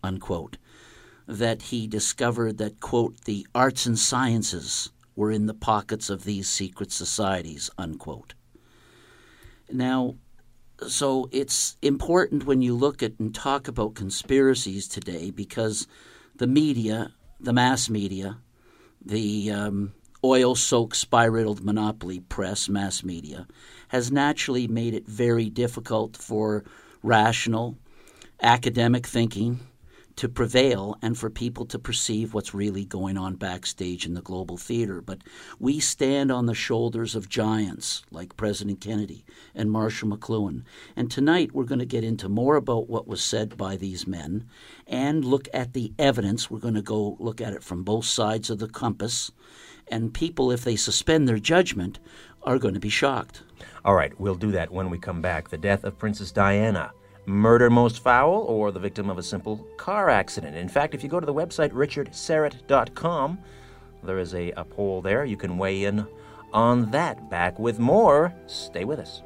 unquote 0.07 0.57
that 1.27 1.63
he 1.63 1.87
discovered 1.87 2.59
that, 2.59 2.81
quote, 2.81 3.25
the 3.25 3.47
arts 3.55 3.85
and 3.85 3.99
sciences 3.99 4.91
were 5.17 5.33
in 5.33 5.47
the 5.47 5.55
pockets 5.55 6.09
of 6.09 6.25
these 6.25 6.49
secret 6.49 6.93
societies, 6.93 7.69
unquote. 7.77 8.35
Now, 9.71 10.15
so 10.87 11.29
it's 11.33 11.77
important 11.83 12.45
when 12.47 12.63
you 12.63 12.75
look 12.75 13.03
at 13.03 13.19
and 13.19 13.35
talk 13.35 13.67
about 13.67 13.95
conspiracies 13.95 14.87
today 14.87 15.31
because 15.31 15.89
the 16.37 16.47
media, 16.47 17.13
the 17.41 17.53
mass 17.53 17.89
media, 17.89 18.39
the 19.05 19.51
um, 19.51 19.93
oil 20.23 20.55
soaked, 20.55 20.97
spiraled 20.97 21.65
monopoly 21.65 22.21
press, 22.21 22.69
mass 22.69 23.03
media, 23.03 23.47
has 23.89 24.13
naturally 24.13 24.69
made 24.69 24.95
it 24.95 25.09
very 25.09 25.49
difficult 25.49 26.17
for 26.17 26.63
rational 27.03 27.77
academic 28.43 29.07
thinking 29.07 29.61
to 30.17 30.29
prevail 30.29 30.97
and 31.03 31.17
for 31.17 31.29
people 31.29 31.67
to 31.67 31.79
perceive 31.79 32.33
what's 32.33 32.55
really 32.55 32.85
going 32.85 33.19
on 33.19 33.35
backstage 33.35 34.07
in 34.07 34.15
the 34.15 34.23
global 34.23 34.57
theater. 34.57 35.03
But 35.03 35.23
we 35.59 35.79
stand 35.79 36.33
on 36.33 36.47
the 36.47 36.55
shoulders 36.55 37.15
of 37.15 37.29
giants 37.29 38.03
like 38.11 38.37
President 38.37 38.81
Kennedy 38.81 39.25
and 39.55 39.71
Marshall 39.71 40.09
McLuhan. 40.09 40.63
And 40.97 41.11
tonight 41.11 41.53
we're 41.53 41.65
going 41.65 41.81
to 41.81 41.87
get 41.87 42.03
into 42.03 42.29
more 42.29 42.57
about 42.57 42.89
what 42.89 43.07
was 43.07 43.23
said 43.23 43.57
by 43.57 43.77
these 43.77 44.07
men 44.07 44.49
and 44.87 45.25
look 45.25 45.49
at 45.53 45.75
the 45.75 45.93
evidence. 45.99 46.51
We're 46.51 46.59
going 46.61 46.75
to 46.75 46.83
go 46.83 47.17
look 47.21 47.41
at 47.43 47.53
it 47.53 47.63
from 47.63 47.85
both 47.85 48.07
sides 48.07 48.49
of 48.49 48.59
the 48.59 48.69
compass. 48.69 49.31
And 49.89 50.15
people, 50.15 50.51
if 50.51 50.65
they 50.65 50.77
suspend 50.77 51.29
their 51.29 51.39
judgment, 51.39 51.99
are 52.43 52.59
going 52.59 52.75
to 52.75 52.81
be 52.81 52.89
shocked. 52.89 53.43
All 53.85 53.95
right, 53.95 54.19
we'll 54.19 54.35
do 54.35 54.53
that 54.53 54.71
when 54.71 54.89
we 54.89 54.99
come 54.99 55.21
back. 55.21 55.51
The 55.51 55.59
death 55.59 55.85
of 55.85 55.99
Princess 55.99 56.33
Diana 56.33 56.93
murder 57.27 57.69
most 57.69 58.03
foul 58.03 58.43
or 58.49 58.71
the 58.71 58.81
victim 58.81 59.11
of 59.11 59.19
a 59.19 59.23
simple 59.23 59.67
car 59.77 60.09
accident. 60.09 60.57
In 60.57 60.69
fact, 60.69 60.95
if 60.95 61.03
you 61.03 61.09
go 61.09 61.21
to 61.21 61.27
the 61.27 61.35
website 61.35 61.73
richardsyrett.com, 61.73 63.39
there 64.03 64.19
is 64.19 64.35
a, 64.35 64.53
a 64.53 64.65
poll 64.65 65.03
there. 65.03 65.25
You 65.25 65.37
can 65.37 65.59
weigh 65.59 65.85
in 65.85 66.07
on 66.53 66.91
that. 66.93 67.29
Back 67.29 67.59
with 67.59 67.79
more. 67.79 68.33
Stay 68.47 68.85
with 68.85 69.01
us. 69.01 69.23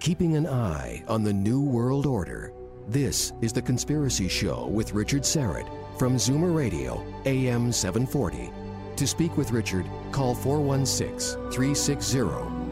Keeping 0.00 0.36
an 0.36 0.46
eye 0.46 1.02
on 1.08 1.22
the 1.22 1.32
New 1.32 1.62
World 1.62 2.06
Order. 2.06 2.52
This 2.88 3.32
is 3.40 3.52
The 3.52 3.62
Conspiracy 3.62 4.28
Show 4.28 4.66
with 4.66 4.92
Richard 4.92 5.22
Syrett 5.22 5.68
from 5.98 6.16
Zoomer 6.16 6.54
Radio, 6.54 7.04
AM 7.24 7.72
740. 7.72 8.50
To 8.96 9.06
speak 9.06 9.36
with 9.36 9.52
Richard, 9.52 9.86
call 10.10 10.34
416 10.34 11.50
360 11.50 12.18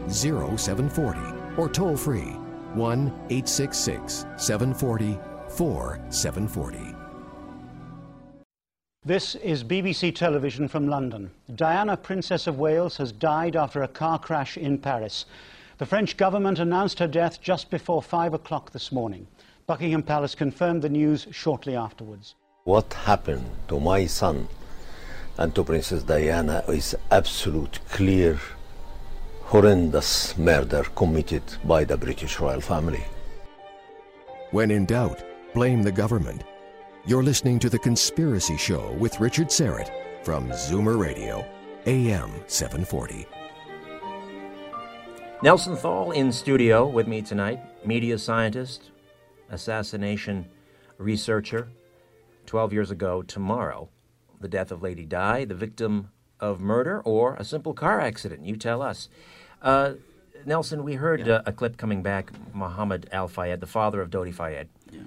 0740 0.09 1.19
or 1.57 1.69
toll 1.69 1.97
free 1.97 2.35
1 2.75 3.07
866 3.29 4.25
740 4.37 5.19
4740. 5.49 6.95
This 9.03 9.35
is 9.35 9.63
BBC 9.63 10.13
Television 10.15 10.67
from 10.67 10.87
London. 10.87 11.31
Diana, 11.55 11.97
Princess 11.97 12.47
of 12.47 12.59
Wales, 12.59 12.97
has 12.97 13.11
died 13.11 13.55
after 13.55 13.81
a 13.81 13.87
car 13.87 14.19
crash 14.19 14.57
in 14.57 14.77
Paris. 14.77 15.25
The 15.79 15.85
French 15.85 16.15
government 16.15 16.59
announced 16.59 16.99
her 16.99 17.07
death 17.07 17.41
just 17.41 17.71
before 17.71 18.03
5 18.03 18.35
o'clock 18.35 18.71
this 18.71 18.91
morning. 18.91 19.27
Buckingham 19.65 20.03
Palace 20.03 20.35
confirmed 20.35 20.83
the 20.83 20.89
news 20.89 21.27
shortly 21.31 21.75
afterwards. 21.75 22.35
What 22.63 22.93
happened 22.93 23.49
to 23.67 23.79
my 23.79 24.05
son 24.05 24.47
and 25.37 25.53
to 25.55 25.63
Princess 25.63 26.03
Diana 26.03 26.63
is 26.67 26.95
absolute, 27.09 27.79
clear 27.89 28.39
horrendous 29.51 30.37
murder 30.37 30.81
committed 30.95 31.43
by 31.65 31.83
the 31.83 31.97
British 31.97 32.39
royal 32.39 32.61
family. 32.61 33.03
When 34.51 34.71
in 34.71 34.85
doubt, 34.85 35.21
blame 35.53 35.83
the 35.83 35.91
government. 35.91 36.45
You're 37.05 37.21
listening 37.21 37.59
to 37.59 37.69
The 37.69 37.77
Conspiracy 37.77 38.55
Show 38.55 38.93
with 38.93 39.19
Richard 39.19 39.47
Syrett 39.47 39.91
from 40.23 40.51
Zoomer 40.51 40.97
Radio, 40.97 41.45
AM 41.85 42.31
740. 42.47 43.27
Nelson 45.43 45.75
Thall 45.75 46.11
in 46.11 46.31
studio 46.31 46.87
with 46.87 47.09
me 47.09 47.21
tonight, 47.21 47.59
media 47.85 48.17
scientist, 48.17 48.91
assassination 49.49 50.47
researcher. 50.97 51.67
12 52.45 52.71
years 52.71 52.89
ago 52.89 53.21
tomorrow, 53.21 53.89
the 54.39 54.47
death 54.47 54.71
of 54.71 54.81
Lady 54.81 55.05
Di, 55.05 55.43
the 55.43 55.55
victim 55.55 56.09
of 56.39 56.61
murder 56.61 57.01
or 57.01 57.35
a 57.35 57.43
simple 57.43 57.73
car 57.73 57.99
accident. 57.99 58.45
You 58.45 58.55
tell 58.55 58.81
us. 58.81 59.09
Uh, 59.61 59.93
Nelson, 60.45 60.83
we 60.83 60.95
heard 60.95 61.25
yeah. 61.25 61.35
uh, 61.35 61.43
a 61.47 61.51
clip 61.51 61.77
coming 61.77 62.01
back. 62.01 62.31
Mohammed 62.53 63.09
Al 63.11 63.27
Fayed, 63.27 63.59
the 63.59 63.67
father 63.67 64.01
of 64.01 64.09
Dodi 64.09 64.33
Fayed. 64.33 64.69
Yeah. 64.91 65.01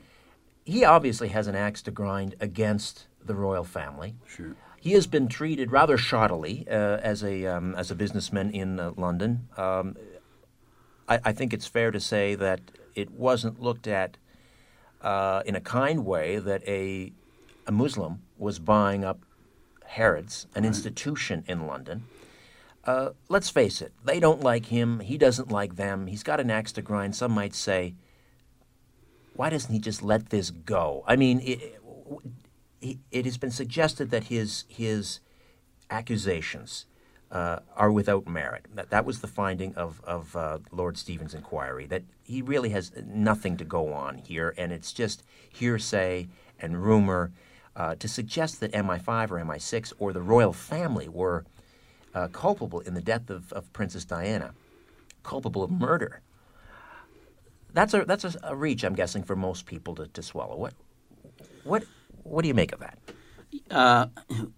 He 0.64 0.84
obviously 0.84 1.28
has 1.28 1.46
an 1.46 1.54
axe 1.54 1.82
to 1.82 1.90
grind 1.90 2.36
against 2.40 3.06
the 3.24 3.34
royal 3.34 3.64
family. 3.64 4.14
Sure. 4.26 4.54
He 4.80 4.92
has 4.92 5.06
been 5.06 5.28
treated 5.28 5.72
rather 5.72 5.96
shoddily 5.96 6.68
uh, 6.68 7.00
as 7.02 7.22
a 7.22 7.46
um, 7.46 7.74
as 7.74 7.90
a 7.90 7.94
businessman 7.94 8.50
in 8.50 8.78
uh, 8.78 8.92
London. 8.96 9.48
Um, 9.56 9.96
I, 11.08 11.20
I, 11.24 11.32
think 11.32 11.54
it's 11.54 11.66
fair 11.66 11.90
to 11.90 12.00
say 12.00 12.34
that 12.34 12.60
it 12.94 13.10
wasn't 13.10 13.60
looked 13.60 13.86
at 13.86 14.18
uh, 15.00 15.42
in 15.46 15.54
a 15.54 15.60
kind 15.60 16.04
way 16.04 16.38
that 16.38 16.62
a 16.68 17.12
a 17.66 17.72
Muslim 17.72 18.22
was 18.36 18.58
buying 18.58 19.04
up 19.04 19.20
Harrods, 19.86 20.46
an 20.54 20.62
right. 20.62 20.68
institution 20.68 21.44
in 21.46 21.66
London, 21.66 22.04
uh, 22.86 23.10
let's 23.28 23.48
face 23.50 23.80
it, 23.80 23.92
they 24.04 24.20
don't 24.20 24.40
like 24.40 24.66
him. 24.66 25.00
He 25.00 25.16
doesn't 25.16 25.50
like 25.50 25.76
them. 25.76 26.06
He's 26.06 26.22
got 26.22 26.40
an 26.40 26.50
axe 26.50 26.72
to 26.72 26.82
grind. 26.82 27.16
Some 27.16 27.32
might 27.32 27.54
say, 27.54 27.94
why 29.34 29.50
doesn't 29.50 29.72
he 29.72 29.78
just 29.78 30.02
let 30.02 30.30
this 30.30 30.50
go? 30.50 31.02
I 31.06 31.16
mean, 31.16 31.40
it, 31.40 31.80
it, 33.10 33.24
has 33.24 33.38
been 33.38 33.50
suggested 33.50 34.10
that 34.10 34.24
his, 34.24 34.64
his 34.68 35.20
accusations 35.90 36.86
uh, 37.30 37.60
are 37.74 37.90
without 37.90 38.26
merit. 38.28 38.66
That, 38.74 38.90
that 38.90 39.04
was 39.04 39.20
the 39.20 39.28
finding 39.28 39.74
of, 39.74 40.00
of 40.04 40.36
uh, 40.36 40.58
Lord 40.70 40.98
Stevens' 40.98 41.34
inquiry, 41.34 41.86
that 41.86 42.02
he 42.22 42.42
really 42.42 42.70
has 42.70 42.92
nothing 43.06 43.56
to 43.56 43.64
go 43.64 43.92
on 43.92 44.18
here, 44.18 44.54
and 44.58 44.72
it's 44.72 44.92
just 44.92 45.22
hearsay 45.48 46.28
and 46.60 46.82
rumor. 46.82 47.32
Uh, 47.76 47.96
to 47.96 48.06
suggest 48.06 48.60
that 48.60 48.70
MI5 48.70 49.32
or 49.32 49.40
MI6 49.40 49.92
or 49.98 50.12
the 50.12 50.22
royal 50.22 50.52
family 50.52 51.08
were 51.08 51.44
uh, 52.14 52.28
culpable 52.28 52.80
in 52.80 52.94
the 52.94 53.00
death 53.00 53.30
of, 53.30 53.52
of, 53.52 53.72
Princess 53.72 54.04
Diana, 54.04 54.54
culpable 55.22 55.62
of 55.62 55.70
murder. 55.70 56.20
That's 57.72 57.92
a 57.92 58.04
that's 58.04 58.24
a, 58.24 58.34
a, 58.44 58.54
reach, 58.54 58.84
I'm 58.84 58.94
guessing, 58.94 59.24
for 59.24 59.34
most 59.34 59.66
people 59.66 59.96
to, 59.96 60.06
to 60.06 60.22
swallow. 60.22 60.56
What 60.56 60.74
what 61.64 61.84
what 62.22 62.42
do 62.42 62.48
you 62.48 62.54
make 62.54 62.72
of 62.72 62.80
that? 62.80 62.98
Uh, 63.70 64.06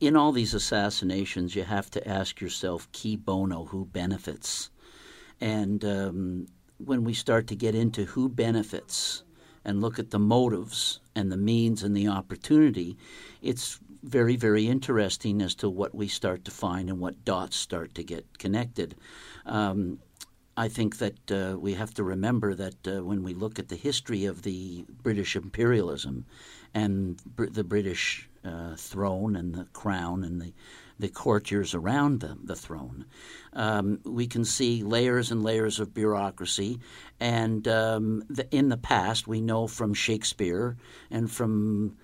in 0.01 0.17
all 0.17 0.33
these 0.33 0.55
assassinations, 0.55 1.55
you 1.57 1.65
have 1.65 1.91
to 1.93 2.07
ask 2.07 2.41
yourself, 2.41 2.89
"Cui 2.93 3.17
bono?" 3.17 3.65
Who 3.65 3.87
benefits? 3.87 4.71
And 5.41 5.85
um, 5.85 6.47
when 6.79 7.05
we 7.05 7.15
start 7.15 7.47
to 7.49 7.57
get 7.57 7.75
into 7.75 8.05
who 8.05 8.29
benefits 8.29 9.23
and 9.65 9.81
look 9.81 9.99
at 9.99 10.11
the 10.11 10.19
motives 10.19 11.01
and 11.15 11.33
the 11.33 11.37
means 11.37 11.83
and 11.83 11.97
the 11.97 12.09
opportunity, 12.09 12.97
it's 13.43 13.81
very, 14.03 14.37
very 14.37 14.67
interesting 14.67 15.43
as 15.43 15.55
to 15.57 15.69
what 15.69 15.95
we 15.95 16.09
start 16.09 16.45
to 16.45 16.50
find 16.50 16.88
and 16.88 17.00
what 17.00 17.25
dots 17.25 17.57
start 17.57 17.95
to 17.95 18.05
get 18.05 18.38
connected. 18.38 18.95
Um, 19.45 19.99
I 20.57 20.69
think 20.69 20.99
that 20.99 21.31
uh, 21.31 21.59
we 21.59 21.75
have 21.75 21.93
to 21.95 22.03
remember 22.03 22.55
that 22.55 22.88
uh, 22.88 23.05
when 23.05 23.23
we 23.23 23.35
look 23.35 23.59
at 23.59 23.69
the 23.69 23.76
history 23.76 24.25
of 24.25 24.43
the 24.43 24.87
British 25.03 25.37
imperialism 25.37 26.25
and 26.73 27.21
br- 27.37 27.47
the 27.47 27.65
British 27.65 28.29
uh, 28.43 28.75
throne 28.76 29.37
and 29.37 29.55
the 29.55 29.65
crown 29.75 30.25
and 30.25 30.41
the, 30.41 30.55
the 30.99 31.09
courtiers 31.09 31.75
around 31.75 32.21
the, 32.21 32.38
the 32.43 32.57
throne, 32.57 33.05
um, 33.53 34.00
we 34.05 34.26
can 34.26 34.47
see 34.47 34.83
layers 34.83 35.31
and 35.31 35.43
layers 35.43 35.79
of 35.79 35.93
bureaucracy. 35.93 36.81
And 37.21 37.69
um, 37.69 38.25
the, 38.31 38.49
in 38.50 38.71
the 38.71 38.79
past, 38.79 39.29
we 39.29 39.43
know 39.43 39.67
from 39.67 39.93
Shakespeare 39.93 40.79
and 41.11 41.31
from 41.31 41.99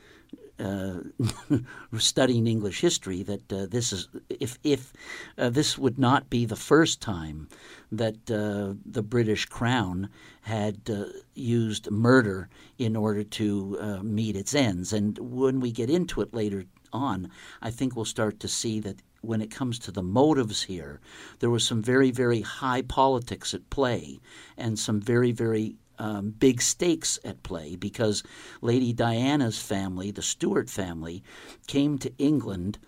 uh, 0.62 1.00
studying 1.99 2.47
English 2.47 2.81
history 2.81 3.23
that 3.23 3.52
uh, 3.52 3.66
this 3.66 3.92
is 3.92 4.09
if 4.28 4.59
if 4.62 4.92
uh, 5.38 5.50
this 5.50 5.76
would 5.76 5.99
not 5.99 6.31
be 6.31 6.45
the 6.45 6.57
first 6.57 7.00
time 7.00 7.49
that 7.90 8.31
uh, 8.31 8.75
the 8.87 9.02
British 9.02 9.47
Crown 9.47 10.09
had 10.42 10.88
uh, 10.88 11.04
used 11.35 11.90
murder 11.90 12.49
in 12.78 12.97
order 12.97 13.25
to 13.25 13.78
uh, 13.81 14.02
meet 14.02 14.37
its 14.37 14.54
ends, 14.54 14.92
and 14.92 15.19
when 15.19 15.61
we 15.61 15.73
get 15.73 15.90
into 15.90 16.21
it 16.21 16.33
later 16.33 16.64
on, 16.92 17.31
I 17.61 17.71
think 17.71 17.97
we'll 17.97 18.04
start 18.04 18.38
to 18.40 18.49
see 18.49 18.81
that 18.81 19.02
when 19.23 19.40
it 19.40 19.50
comes 19.50 19.78
to 19.78 19.92
the 19.92 20.02
motives 20.02 20.64
here, 20.64 21.00
there 21.38 21.50
was 21.50 21.66
some 21.66 21.81
very, 21.81 22.11
very 22.11 22.40
high 22.40 22.83
politics 22.83 23.54
at 23.54 23.71
play 23.71 24.19
and 24.57 24.78
some 24.78 25.00
very, 25.00 25.31
very 25.33 25.76
um, 26.03 26.31
big 26.31 26.61
stakes 26.61 27.21
at 27.25 27.45
play 27.45 27.77
because 27.77 28.25
Lady 28.61 28.93
Diana's 28.93 29.63
family, 29.63 30.11
the 30.11 30.21
Stuart 30.21 30.69
family, 30.69 31.23
came 31.69 31.97
to 31.99 32.13
England 32.19 32.79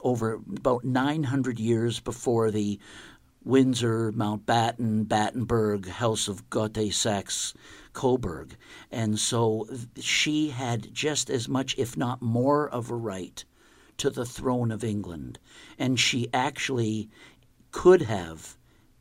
over 0.00 0.34
about 0.34 0.82
900 0.82 1.60
years 1.60 2.00
before 2.00 2.50
the 2.50 2.80
Windsor, 3.44 4.10
Mountbatten, 4.10 5.06
Battenberg, 5.06 5.86
House 5.86 6.26
of 6.26 6.50
Gotha 6.50 6.90
Saxe, 6.90 7.54
Coburg. 7.92 8.56
And 8.90 9.20
so 9.20 9.68
she 10.00 10.48
had 10.48 10.92
just 10.92 11.30
as 11.30 11.48
much, 11.48 11.78
if 11.78 11.96
not 11.96 12.22
more, 12.22 12.68
of 12.68 12.90
a 12.90 12.96
right 12.96 13.44
to 13.98 14.10
the 14.10 14.26
throne 14.26 14.72
of 14.72 14.82
England. 14.82 15.38
And 15.78 16.00
she 16.00 16.28
actually 16.34 17.08
could 17.70 18.02
have, 18.02 18.56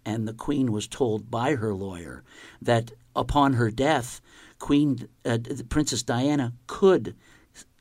and 0.06 0.28
the 0.28 0.34
Queen 0.34 0.72
was 0.72 0.88
told 0.88 1.32
by 1.32 1.56
her 1.56 1.74
lawyer, 1.74 2.24
that 2.62 2.92
upon 3.16 3.54
her 3.54 3.70
death, 3.72 4.22
Queen 4.60 5.08
uh, 5.26 5.38
Princess 5.70 6.04
Diana 6.04 6.54
could 6.68 7.16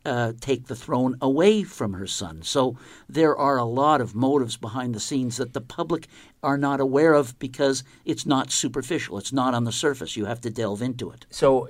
uh, 0.05 0.33
take 0.41 0.67
the 0.67 0.75
throne 0.75 1.17
away 1.21 1.63
from 1.63 1.93
her 1.93 2.09
son. 2.09 2.43
So 2.43 2.77
there 3.09 3.37
are 3.37 3.57
a 3.57 3.65
lot 3.65 4.01
of 4.01 4.15
motives 4.17 4.57
behind 4.57 4.95
the 4.95 5.01
scenes 5.01 5.37
that 5.37 5.53
the 5.53 5.61
public 5.61 6.09
are 6.43 6.59
not 6.59 6.81
aware 6.81 7.15
of 7.15 7.39
because 7.39 7.85
it's 8.05 8.27
not 8.27 8.51
superficial. 8.51 9.17
It's 9.19 9.33
not 9.33 9.55
on 9.55 9.63
the 9.65 9.71
surface. 9.71 10.17
You 10.17 10.25
have 10.25 10.41
to 10.41 10.51
delve 10.51 10.83
into 10.83 11.11
it. 11.11 11.27
So 11.31 11.69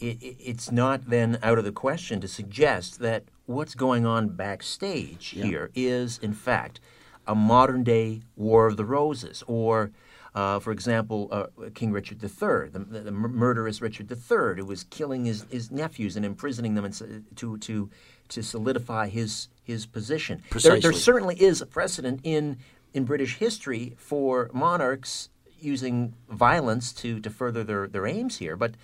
it's 0.00 0.72
not 0.72 1.10
then 1.10 1.38
out 1.42 1.58
of 1.58 1.64
the 1.64 1.72
question 1.72 2.20
to 2.22 2.28
suggest 2.28 3.00
that 3.00 3.24
what's 3.46 3.74
going 3.74 4.06
on 4.06 4.30
backstage 4.30 5.34
Yeah. 5.36 5.44
here 5.44 5.70
is, 5.74 6.18
in 6.18 6.32
fact, 6.32 6.80
a 7.26 7.34
modern 7.34 7.84
day 7.84 8.22
War 8.36 8.66
of 8.66 8.76
the 8.78 8.84
Roses, 8.84 9.42
or, 9.46 9.90
uh, 10.34 10.58
for 10.58 10.72
example, 10.72 11.28
uh, 11.30 11.46
King 11.74 11.92
Richard 11.92 12.22
III, 12.22 12.70
the, 12.72 12.84
the, 12.90 13.00
the 13.00 13.12
murderous 13.12 13.80
Richard 13.80 14.10
III, 14.10 14.56
who 14.56 14.64
was 14.64 14.84
killing 14.84 15.24
his, 15.26 15.46
his 15.50 15.70
nephews 15.70 16.16
and 16.16 16.26
imprisoning 16.26 16.74
them 16.74 16.84
and, 16.84 17.24
to, 17.36 17.56
to, 17.58 17.90
to 18.28 18.42
solidify 18.42 19.08
his, 19.08 19.48
his 19.62 19.86
position. 19.86 20.42
There, 20.50 20.80
there 20.80 20.92
certainly 20.92 21.40
is 21.40 21.62
a 21.62 21.66
precedent 21.66 22.20
in, 22.24 22.58
in 22.92 23.04
British 23.04 23.36
history 23.36 23.94
for 23.96 24.50
monarchs 24.52 25.28
using 25.60 26.14
violence 26.28 26.92
to, 26.92 27.20
to 27.20 27.30
further 27.30 27.62
their, 27.62 27.86
their 27.86 28.06
aims 28.06 28.38
here. 28.38 28.56
But 28.56 28.74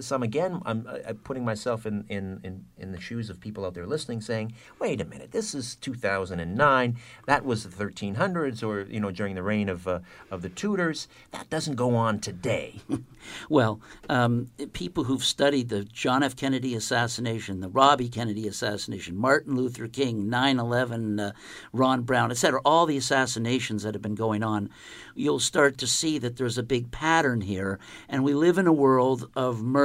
some 0.00 0.22
again, 0.22 0.60
I'm 0.64 0.86
uh, 0.86 1.12
putting 1.24 1.44
myself 1.44 1.86
in, 1.86 2.04
in, 2.08 2.40
in, 2.44 2.64
in 2.78 2.92
the 2.92 3.00
shoes 3.00 3.30
of 3.30 3.40
people 3.40 3.64
out 3.64 3.74
there 3.74 3.86
listening, 3.86 4.20
saying, 4.20 4.54
"Wait 4.78 5.00
a 5.00 5.04
minute, 5.04 5.32
this 5.32 5.54
is 5.54 5.74
2009. 5.76 6.96
That 7.26 7.44
was 7.44 7.64
the 7.64 7.84
1300s, 7.84 8.62
or 8.62 8.82
you 8.82 9.00
know, 9.00 9.10
during 9.10 9.34
the 9.34 9.42
reign 9.42 9.68
of 9.68 9.88
uh, 9.88 10.00
of 10.30 10.42
the 10.42 10.48
Tudors. 10.48 11.08
That 11.32 11.50
doesn't 11.50 11.74
go 11.74 11.94
on 11.94 12.20
today." 12.20 12.80
Well, 13.48 13.80
um, 14.08 14.50
people 14.72 15.04
who've 15.04 15.22
studied 15.22 15.68
the 15.68 15.84
John 15.84 16.22
F. 16.22 16.36
Kennedy 16.36 16.74
assassination, 16.74 17.60
the 17.60 17.68
Robbie 17.68 18.08
Kennedy 18.08 18.48
assassination, 18.48 19.16
Martin 19.16 19.56
Luther 19.56 19.88
King, 19.88 20.30
9 20.30 20.58
11, 20.58 21.20
uh, 21.20 21.32
Ron 21.72 22.02
Brown, 22.02 22.30
etc., 22.30 22.60
all 22.64 22.86
the 22.86 22.96
assassinations 22.96 23.82
that 23.82 23.94
have 23.94 24.02
been 24.02 24.14
going 24.14 24.42
on, 24.42 24.70
you'll 25.14 25.38
start 25.38 25.78
to 25.78 25.86
see 25.86 26.18
that 26.18 26.36
there's 26.36 26.58
a 26.58 26.62
big 26.62 26.90
pattern 26.90 27.42
here. 27.42 27.78
And 28.08 28.24
we 28.24 28.34
live 28.34 28.58
in 28.58 28.66
a 28.66 28.72
world 28.72 29.30
of 29.36 29.62
murder. 29.62 29.79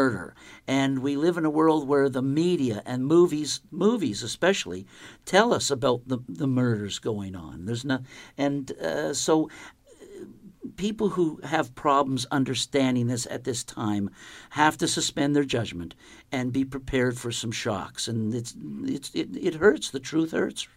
And 0.67 0.99
we 0.99 1.15
live 1.15 1.37
in 1.37 1.45
a 1.45 1.49
world 1.49 1.87
where 1.87 2.09
the 2.09 2.21
media 2.21 2.81
and 2.85 3.05
movies, 3.05 3.61
movies 3.71 4.23
especially, 4.23 4.85
tell 5.25 5.53
us 5.53 5.69
about 5.71 6.07
the, 6.07 6.19
the 6.27 6.47
murders 6.47 6.99
going 6.99 7.35
on. 7.35 7.65
There's 7.65 7.85
no, 7.85 7.99
and 8.37 8.71
uh, 8.73 9.13
so 9.13 9.49
people 10.75 11.09
who 11.09 11.39
have 11.43 11.75
problems 11.75 12.25
understanding 12.31 13.07
this 13.07 13.27
at 13.29 13.43
this 13.43 13.63
time 13.63 14.09
have 14.51 14.77
to 14.77 14.87
suspend 14.87 15.35
their 15.35 15.43
judgment 15.43 15.95
and 16.31 16.51
be 16.51 16.65
prepared 16.65 17.17
for 17.17 17.31
some 17.31 17.51
shocks. 17.51 18.07
And 18.07 18.33
it's, 18.33 18.55
it's 18.83 19.13
it, 19.13 19.35
it 19.35 19.55
hurts. 19.55 19.91
The 19.91 19.99
truth 19.99 20.31
hurts. 20.31 20.67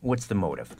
What's 0.00 0.26
the 0.26 0.34
motive? 0.34 0.76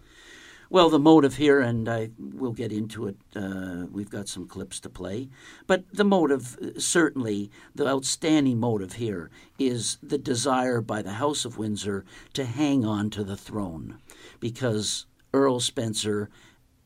Well, 0.70 0.90
the 0.90 0.98
motive 0.98 1.36
here, 1.36 1.60
and 1.60 1.88
I 1.88 2.10
will 2.18 2.52
get 2.52 2.72
into 2.72 3.06
it. 3.06 3.16
Uh, 3.34 3.86
we've 3.90 4.10
got 4.10 4.28
some 4.28 4.46
clips 4.46 4.78
to 4.80 4.90
play, 4.90 5.30
but 5.66 5.84
the 5.90 6.04
motive, 6.04 6.58
certainly, 6.76 7.50
the 7.74 7.88
outstanding 7.88 8.60
motive 8.60 8.94
here 8.94 9.30
is 9.58 9.96
the 10.02 10.18
desire 10.18 10.82
by 10.82 11.00
the 11.00 11.12
House 11.12 11.46
of 11.46 11.56
Windsor 11.56 12.04
to 12.34 12.44
hang 12.44 12.84
on 12.84 13.08
to 13.10 13.24
the 13.24 13.36
throne, 13.36 13.96
because 14.40 15.06
Earl 15.32 15.60
Spencer 15.60 16.28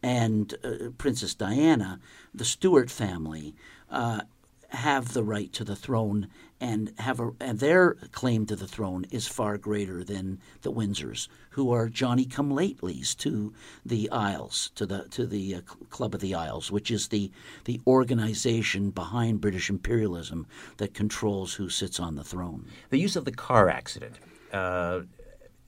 and 0.00 0.54
uh, 0.62 0.90
Princess 0.96 1.34
Diana, 1.34 1.98
the 2.32 2.44
Stuart 2.44 2.88
family, 2.88 3.52
uh, 3.90 4.20
have 4.68 5.12
the 5.12 5.24
right 5.24 5.52
to 5.52 5.64
the 5.64 5.76
throne 5.76 6.28
and 6.62 6.92
have 6.98 7.18
a 7.18 7.32
and 7.40 7.58
their 7.58 7.94
claim 8.12 8.46
to 8.46 8.54
the 8.54 8.68
throne 8.68 9.04
is 9.10 9.26
far 9.26 9.58
greater 9.58 10.04
than 10.04 10.38
the 10.62 10.72
Windsors, 10.72 11.26
who 11.50 11.72
are 11.72 11.88
Johnny 11.88 12.24
come 12.24 12.52
latelys 12.52 13.16
to 13.16 13.52
the 13.84 14.08
Isles, 14.10 14.70
to 14.76 14.86
the 14.86 15.08
to 15.08 15.26
the 15.26 15.56
uh, 15.56 15.60
Club 15.90 16.14
of 16.14 16.20
the 16.20 16.36
Isles, 16.36 16.70
which 16.70 16.88
is 16.90 17.08
the 17.08 17.32
the 17.64 17.80
organization 17.84 18.90
behind 18.90 19.40
British 19.40 19.68
imperialism 19.70 20.46
that 20.76 20.94
controls 20.94 21.54
who 21.54 21.68
sits 21.68 21.98
on 21.98 22.14
the 22.14 22.24
throne. 22.24 22.66
The 22.90 22.98
use 22.98 23.16
of 23.16 23.24
the 23.24 23.32
car 23.32 23.68
accident 23.68 24.20
uh, 24.52 25.00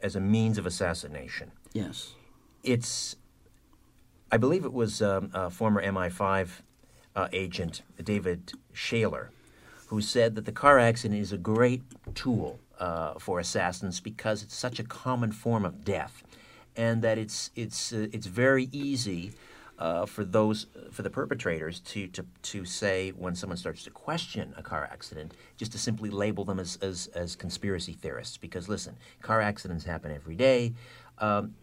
as 0.01 0.15
a 0.15 0.21
means 0.21 0.59
of 0.59 0.67
assassination. 0.67 1.51
Yes. 1.73 2.15
It's, 2.63 3.17
I 4.31 4.37
believe 4.37 4.65
it 4.65 4.73
was 4.73 5.03
um, 5.03 5.31
uh, 5.35 5.51
former 5.51 5.83
MI5 5.83 6.49
uh, 7.16 7.29
agent 7.33 7.83
David 8.03 8.53
Shayler 8.73 9.29
who 9.94 10.00
said 10.00 10.35
that 10.35 10.44
the 10.44 10.52
car 10.52 10.80
accident 10.80 11.20
is 11.20 11.33
a 11.33 11.38
great 11.38 11.80
tool 12.16 12.59
uh, 12.80 13.14
for 13.20 13.38
assassins 13.38 14.00
because 14.00 14.42
it's 14.42 14.57
such 14.57 14.80
a 14.80 14.83
common 14.83 15.30
form 15.30 15.64
of 15.64 15.85
death, 15.85 16.24
and 16.74 17.00
that 17.00 17.16
it's 17.16 17.52
it's 17.54 17.92
uh, 17.92 18.09
it's 18.12 18.26
very 18.26 18.68
easy. 18.72 19.33
Uh, 19.76 20.07
for 20.07 20.24
those, 20.24 20.68
for 20.92 21.02
the 21.02 21.11
perpetrators 21.11 21.80
to, 21.80 22.07
to, 22.07 22.24
to 22.42 22.64
say 22.64 23.11
when 23.11 23.35
someone 23.35 23.57
starts 23.57 23.83
to 23.83 23.90
question 23.90 24.54
a 24.57 24.62
car 24.62 24.88
accident, 24.92 25.35
just 25.57 25.72
to 25.72 25.78
simply 25.78 26.11
label 26.11 26.44
them 26.44 26.61
as, 26.61 26.78
as, 26.80 27.09
as 27.09 27.35
conspiracy 27.35 27.92
theorists. 27.92 28.37
Because 28.37 28.68
listen, 28.68 28.96
car 29.20 29.40
accidents 29.40 29.85
happen 29.85 30.12
every 30.12 30.37
day. 30.37 30.74
Um, 31.18 31.54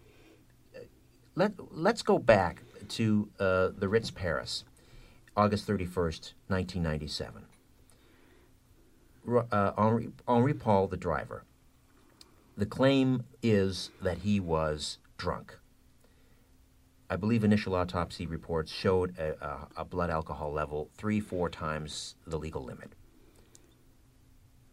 let, 1.35 1.53
let's 1.71 2.01
go 2.01 2.19
back 2.19 2.63
to 2.89 3.29
uh, 3.39 3.69
the 3.77 3.87
Ritz 3.87 4.11
Paris, 4.11 4.65
August 5.37 5.65
31st, 5.65 6.33
1997. 6.49 7.45
Uh, 9.27 9.71
Henri, 9.77 10.10
Henri 10.27 10.53
Paul, 10.53 10.88
the 10.88 10.97
driver, 10.97 11.43
the 12.57 12.65
claim 12.65 13.23
is 13.41 13.91
that 14.01 14.19
he 14.19 14.39
was 14.39 14.97
drunk. 15.17 15.57
I 17.10 17.17
believe 17.17 17.43
initial 17.43 17.75
autopsy 17.75 18.25
reports 18.25 18.71
showed 18.71 19.17
a, 19.19 19.36
a, 19.45 19.81
a 19.81 19.86
blood 19.86 20.10
alcohol 20.10 20.51
level 20.53 20.89
three, 20.95 21.19
four 21.19 21.49
times 21.49 22.15
the 22.25 22.39
legal 22.39 22.63
limit. 22.63 22.93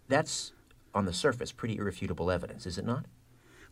That's, 0.09 0.53
on 0.95 1.05
the 1.05 1.13
surface, 1.13 1.53
pretty 1.53 1.77
irrefutable 1.77 2.31
evidence, 2.31 2.65
is 2.65 2.79
it 2.79 2.87
not? 2.87 3.07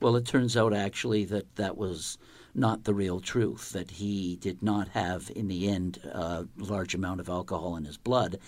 Well, 0.01 0.17
it 0.17 0.27
turns 0.27 0.57
out 0.57 0.75
actually 0.75 1.25
that 1.27 1.57
that 1.57 1.77
was 1.77 2.19
not 2.57 2.85
the 2.85 2.95
real 2.95 3.21
truth, 3.21 3.71
that 3.73 3.93
he 3.93 4.37
did 4.37 4.63
not 4.63 4.89
have, 4.89 5.31
in 5.35 5.49
the 5.49 5.69
end, 5.69 5.99
a 6.05 6.47
large 6.57 6.95
amount 6.95 7.21
of 7.21 7.29
alcohol 7.29 7.77
in 7.77 7.85
his 7.85 7.97
blood. 7.97 8.39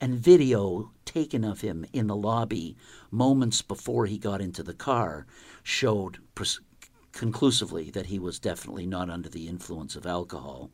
And 0.00 0.14
video 0.14 0.90
taken 1.04 1.44
of 1.44 1.60
him 1.60 1.84
in 1.92 2.06
the 2.06 2.16
lobby 2.16 2.76
moments 3.10 3.62
before 3.62 4.06
he 4.06 4.18
got 4.18 4.40
into 4.40 4.62
the 4.62 4.74
car 4.74 5.26
showed 5.62 6.18
pres- 6.34 6.60
conclusively 7.12 7.90
that 7.90 8.06
he 8.06 8.18
was 8.18 8.38
definitely 8.38 8.86
not 8.86 9.10
under 9.10 9.28
the 9.28 9.48
influence 9.48 9.96
of 9.96 10.06
alcohol. 10.06 10.70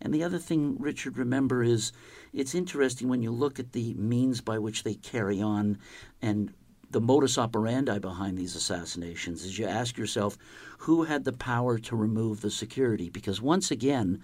And 0.00 0.14
the 0.14 0.22
other 0.22 0.38
thing, 0.38 0.76
Richard, 0.78 1.18
remember 1.18 1.62
is 1.62 1.92
it's 2.32 2.54
interesting 2.54 3.08
when 3.08 3.22
you 3.22 3.32
look 3.32 3.58
at 3.58 3.72
the 3.72 3.94
means 3.94 4.40
by 4.40 4.58
which 4.58 4.84
they 4.84 4.94
carry 4.94 5.40
on 5.40 5.78
and 6.22 6.52
the 6.90 7.00
modus 7.00 7.36
operandi 7.36 7.98
behind 7.98 8.38
these 8.38 8.56
assassinations 8.56 9.44
is 9.44 9.58
you 9.58 9.66
ask 9.66 9.98
yourself 9.98 10.38
who 10.78 11.04
had 11.04 11.24
the 11.24 11.32
power 11.32 11.78
to 11.78 11.96
remove 11.96 12.40
the 12.40 12.50
security? 12.50 13.08
Because 13.08 13.40
once 13.40 13.70
again 13.70 14.22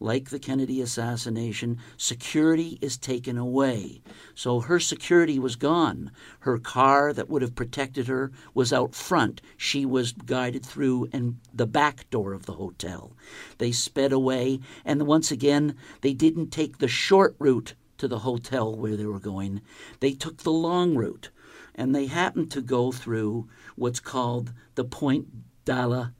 like 0.00 0.30
the 0.30 0.38
Kennedy 0.38 0.80
assassination 0.80 1.78
security 1.96 2.78
is 2.80 2.98
taken 2.98 3.38
away. 3.38 4.02
So 4.34 4.60
her 4.60 4.78
security 4.78 5.38
was 5.38 5.56
gone. 5.56 6.10
Her 6.40 6.58
car 6.58 7.12
that 7.12 7.28
would 7.28 7.42
have 7.42 7.54
protected 7.54 8.06
her 8.06 8.30
was 8.54 8.72
out 8.72 8.94
front. 8.94 9.40
She 9.56 9.86
was 9.86 10.12
guided 10.12 10.64
through 10.64 11.08
and 11.12 11.38
the 11.52 11.66
back 11.66 12.08
door 12.10 12.32
of 12.32 12.46
the 12.46 12.54
hotel. 12.54 13.12
They 13.58 13.72
sped 13.72 14.12
away 14.12 14.60
and 14.84 15.06
once 15.06 15.30
again 15.30 15.76
they 16.02 16.12
didn't 16.12 16.50
take 16.50 16.78
the 16.78 16.88
short 16.88 17.34
route 17.38 17.74
to 17.98 18.08
the 18.08 18.20
hotel 18.20 18.74
where 18.74 18.96
they 18.96 19.06
were 19.06 19.20
going. 19.20 19.62
They 20.00 20.12
took 20.12 20.38
the 20.38 20.52
long 20.52 20.94
route 20.94 21.30
and 21.74 21.94
they 21.94 22.06
happened 22.06 22.50
to 22.52 22.60
go 22.60 22.92
through 22.92 23.48
what's 23.76 24.00
called 24.00 24.52
the 24.74 24.84
Point 24.84 25.28
Dalla 25.66 26.14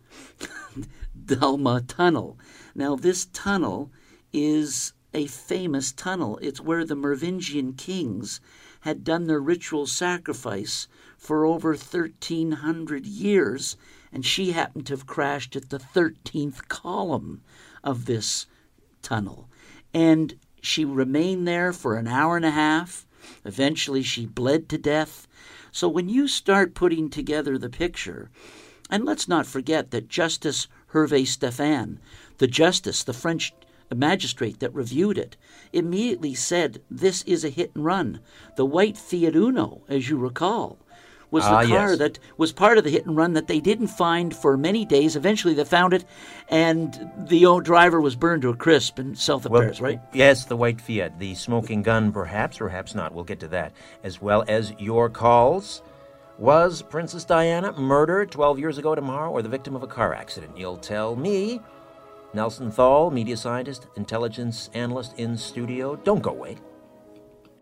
Dalma 1.16 1.82
Tunnel. 1.86 2.36
Now, 2.74 2.96
this 2.96 3.26
tunnel 3.26 3.92
is 4.32 4.92
a 5.14 5.26
famous 5.28 5.92
tunnel. 5.92 6.38
It's 6.42 6.60
where 6.60 6.84
the 6.84 6.96
Merovingian 6.96 7.74
kings 7.74 8.40
had 8.80 9.04
done 9.04 9.28
their 9.28 9.40
ritual 9.40 9.86
sacrifice 9.86 10.88
for 11.16 11.46
over 11.46 11.70
1,300 11.70 13.06
years, 13.06 13.76
and 14.12 14.26
she 14.26 14.50
happened 14.50 14.86
to 14.86 14.94
have 14.94 15.06
crashed 15.06 15.54
at 15.54 15.70
the 15.70 15.78
13th 15.78 16.66
column 16.66 17.40
of 17.84 18.06
this 18.06 18.46
tunnel. 19.00 19.48
And 19.94 20.38
she 20.60 20.84
remained 20.84 21.46
there 21.46 21.72
for 21.72 21.96
an 21.96 22.08
hour 22.08 22.36
and 22.36 22.44
a 22.44 22.50
half. 22.50 23.06
Eventually, 23.44 24.02
she 24.02 24.26
bled 24.26 24.68
to 24.70 24.78
death. 24.78 25.28
So, 25.70 25.88
when 25.88 26.08
you 26.08 26.26
start 26.26 26.74
putting 26.74 27.10
together 27.10 27.56
the 27.56 27.70
picture, 27.70 28.30
and 28.90 29.04
let's 29.04 29.28
not 29.28 29.46
forget 29.46 29.90
that 29.90 30.08
Justice 30.08 30.68
Hervé 30.92 31.22
Stéphan, 31.22 31.98
the 32.38 32.46
justice, 32.46 33.02
the 33.02 33.12
French 33.12 33.52
magistrate 33.94 34.60
that 34.60 34.74
reviewed 34.74 35.18
it, 35.18 35.36
immediately 35.72 36.34
said 36.34 36.80
this 36.90 37.22
is 37.24 37.44
a 37.44 37.48
hit 37.50 37.70
and 37.74 37.84
run. 37.84 38.20
The 38.56 38.64
white 38.66 38.96
Fiat 38.98 39.34
Uno, 39.36 39.82
as 39.88 40.08
you 40.08 40.16
recall, 40.16 40.78
was 41.30 41.44
the 41.44 41.50
Ah, 41.50 41.66
car 41.66 41.90
yes. 41.90 41.98
that 41.98 42.18
was 42.36 42.52
part 42.52 42.78
of 42.78 42.84
the 42.84 42.90
hit 42.90 43.04
and 43.04 43.16
run 43.16 43.32
that 43.32 43.48
they 43.48 43.58
didn't 43.60 43.88
find 43.88 44.34
for 44.34 44.56
many 44.56 44.84
days. 44.84 45.16
Eventually, 45.16 45.54
they 45.54 45.64
found 45.64 45.92
it, 45.92 46.04
and 46.48 47.10
the 47.28 47.44
old 47.46 47.64
driver 47.64 48.00
was 48.00 48.14
burned 48.14 48.42
to 48.42 48.48
a 48.48 48.56
crisp 48.56 48.98
in 49.00 49.14
south 49.16 49.44
of 49.44 49.52
Paris, 49.52 49.80
right? 49.80 50.00
Yes, 50.12 50.44
the 50.44 50.56
white 50.56 50.80
Fiat, 50.80 51.18
the 51.18 51.34
smoking 51.34 51.82
gun, 51.82 52.12
perhaps, 52.12 52.58
perhaps 52.58 52.94
not. 52.94 53.12
We'll 53.12 53.24
get 53.24 53.40
to 53.40 53.48
that. 53.48 53.72
As 54.04 54.22
well 54.22 54.44
as 54.46 54.72
your 54.78 55.10
calls. 55.10 55.82
Was 56.38 56.82
Princess 56.82 57.24
Diana 57.24 57.72
murdered 57.72 58.30
12 58.30 58.58
years 58.58 58.76
ago 58.76 58.94
tomorrow 58.94 59.30
or 59.30 59.40
the 59.40 59.48
victim 59.48 59.74
of 59.74 59.82
a 59.82 59.86
car 59.86 60.12
accident? 60.12 60.56
You'll 60.56 60.76
tell 60.76 61.16
me. 61.16 61.60
Nelson 62.34 62.70
Thall, 62.70 63.10
media 63.10 63.38
scientist, 63.38 63.86
intelligence 63.96 64.68
analyst 64.74 65.18
in 65.18 65.38
studio. 65.38 65.96
Don't 65.96 66.20
go 66.20 66.32
away. 66.32 66.58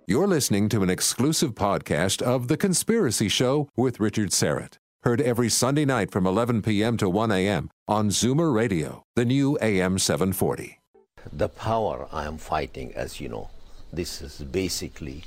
You're 0.09 0.27
listening 0.27 0.69
to 0.71 0.83
an 0.83 0.91
exclusive 0.91 1.55
podcast 1.55 2.21
of 2.21 2.49
The 2.49 2.57
Conspiracy 2.57 3.29
Show 3.29 3.69
with 3.77 4.01
Richard 4.01 4.31
Syrett. 4.31 4.79
Heard 5.05 5.21
every 5.21 5.49
Sunday 5.49 5.85
night 5.85 6.11
from 6.11 6.27
11 6.27 6.63
p.m. 6.63 6.97
to 6.97 7.09
1 7.09 7.31
a.m. 7.31 7.71
on 7.87 8.09
Zoomer 8.09 8.53
Radio, 8.53 9.05
the 9.15 9.25
new 9.25 9.57
AM 9.63 10.01
740. 10.01 10.81
The 11.33 11.49
power 11.49 12.09
I 12.11 12.25
am 12.25 12.39
fighting, 12.39 12.93
as 12.95 13.21
you 13.21 13.29
know, 13.29 13.51
this 13.93 14.21
is 14.21 14.39
basically 14.39 15.25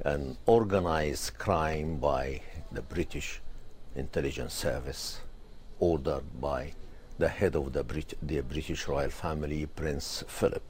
an 0.00 0.36
organized 0.46 1.38
crime 1.38 1.96
by 1.96 2.40
the 2.72 2.82
British 2.82 3.40
intelligence 3.94 4.54
service, 4.54 5.20
ordered 5.78 6.40
by 6.40 6.72
the 7.18 7.28
head 7.28 7.54
of 7.54 7.72
the, 7.72 7.84
Brit- 7.84 8.18
the 8.20 8.40
British 8.40 8.88
royal 8.88 9.10
family, 9.10 9.66
Prince 9.66 10.24
Philip. 10.26 10.62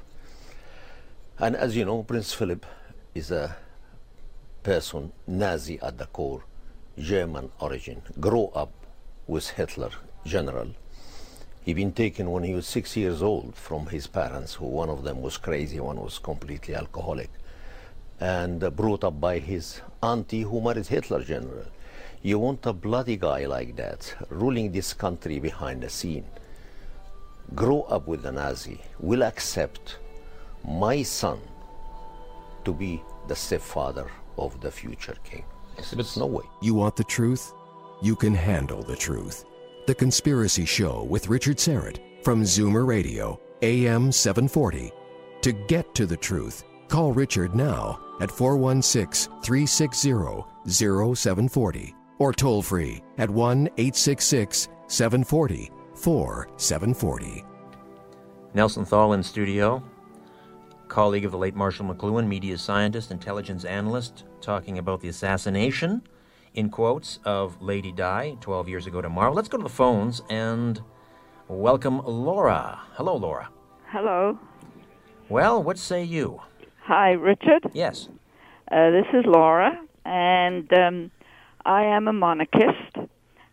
And 1.38 1.56
as 1.56 1.74
you 1.76 1.84
know, 1.84 2.02
Prince 2.02 2.34
Philip 2.34 2.66
is 3.14 3.30
a 3.30 3.56
person, 4.62 5.12
Nazi 5.26 5.80
at 5.80 5.98
the 5.98 6.06
core, 6.06 6.44
German 6.98 7.50
origin, 7.60 8.02
grew 8.20 8.46
up 8.54 8.72
with 9.26 9.48
Hitler, 9.50 9.90
general. 10.24 10.68
He'd 11.64 11.74
been 11.76 11.92
taken 11.92 12.30
when 12.30 12.42
he 12.42 12.52
was 12.52 12.66
six 12.66 12.94
years 12.94 13.22
old 13.22 13.56
from 13.56 13.86
his 13.86 14.06
parents, 14.06 14.54
who 14.54 14.66
one 14.66 14.90
of 14.90 15.02
them 15.02 15.22
was 15.22 15.38
crazy, 15.38 15.80
one 15.80 15.98
was 15.98 16.18
completely 16.18 16.74
alcoholic, 16.74 17.30
and 18.20 18.62
uh, 18.62 18.70
brought 18.70 19.04
up 19.04 19.20
by 19.20 19.38
his 19.38 19.80
auntie 20.02 20.42
who 20.42 20.60
married 20.60 20.86
Hitler, 20.86 21.22
general. 21.22 21.64
You 22.22 22.38
want 22.38 22.64
a 22.66 22.72
bloody 22.72 23.16
guy 23.16 23.46
like 23.46 23.76
that 23.76 24.14
ruling 24.30 24.72
this 24.72 24.94
country 24.94 25.38
behind 25.38 25.82
the 25.82 25.90
scene, 25.90 26.24
grow 27.54 27.82
up 27.82 28.06
with 28.06 28.22
the 28.22 28.32
Nazi, 28.32 28.80
will 28.98 29.22
accept 29.22 29.98
my 30.66 31.02
son 31.02 31.38
to 32.64 32.72
be 32.72 33.02
the 33.28 33.36
stepfather 33.36 34.10
of 34.38 34.60
the 34.60 34.70
future 34.70 35.16
king. 35.22 35.44
There's 35.92 36.16
no 36.16 36.26
way. 36.26 36.44
You 36.62 36.74
want 36.74 36.96
the 36.96 37.04
truth? 37.04 37.52
You 38.02 38.16
can 38.16 38.34
handle 38.34 38.82
the 38.82 38.96
truth. 38.96 39.44
The 39.86 39.94
Conspiracy 39.94 40.64
Show 40.64 41.04
with 41.04 41.28
Richard 41.28 41.58
Syrett 41.58 41.98
from 42.22 42.42
Zoomer 42.42 42.86
Radio, 42.86 43.38
AM 43.62 44.10
740. 44.10 44.92
To 45.42 45.52
get 45.52 45.94
to 45.94 46.06
the 46.06 46.16
truth, 46.16 46.64
call 46.94 47.12
Richard 47.12 47.56
now 47.56 47.98
at 48.20 48.30
416 48.30 49.28
360 49.42 50.44
0740 50.64 51.94
or 52.20 52.32
toll 52.32 52.62
free 52.62 53.02
at 53.18 53.28
1 53.28 53.66
866 53.66 54.68
740 54.86 55.72
4740. 55.96 57.44
Nelson 58.54 58.84
Thall 58.84 59.14
in 59.14 59.24
studio, 59.24 59.82
colleague 60.86 61.24
of 61.24 61.32
the 61.32 61.38
late 61.38 61.56
Marshall 61.56 61.92
McLuhan, 61.92 62.28
media 62.28 62.56
scientist, 62.56 63.10
intelligence 63.10 63.64
analyst, 63.64 64.26
talking 64.40 64.78
about 64.78 65.00
the 65.00 65.08
assassination, 65.08 66.00
in 66.54 66.70
quotes, 66.70 67.18
of 67.24 67.60
Lady 67.60 67.90
Di 67.90 68.36
12 68.40 68.68
years 68.68 68.86
ago 68.86 69.02
tomorrow. 69.02 69.32
Let's 69.32 69.48
go 69.48 69.56
to 69.56 69.64
the 69.64 69.68
phones 69.68 70.22
and 70.30 70.80
welcome 71.48 72.00
Laura. 72.04 72.78
Hello, 72.92 73.16
Laura. 73.16 73.48
Hello. 73.88 74.38
Well, 75.28 75.60
what 75.60 75.78
say 75.78 76.04
you? 76.04 76.40
Hi, 76.86 77.12
Richard. 77.12 77.70
Yes. 77.72 78.10
Uh, 78.70 78.90
this 78.90 79.06
is 79.14 79.24
Laura, 79.24 79.80
and 80.04 80.70
um, 80.74 81.10
I 81.64 81.84
am 81.84 82.08
a 82.08 82.12
monarchist, 82.12 82.96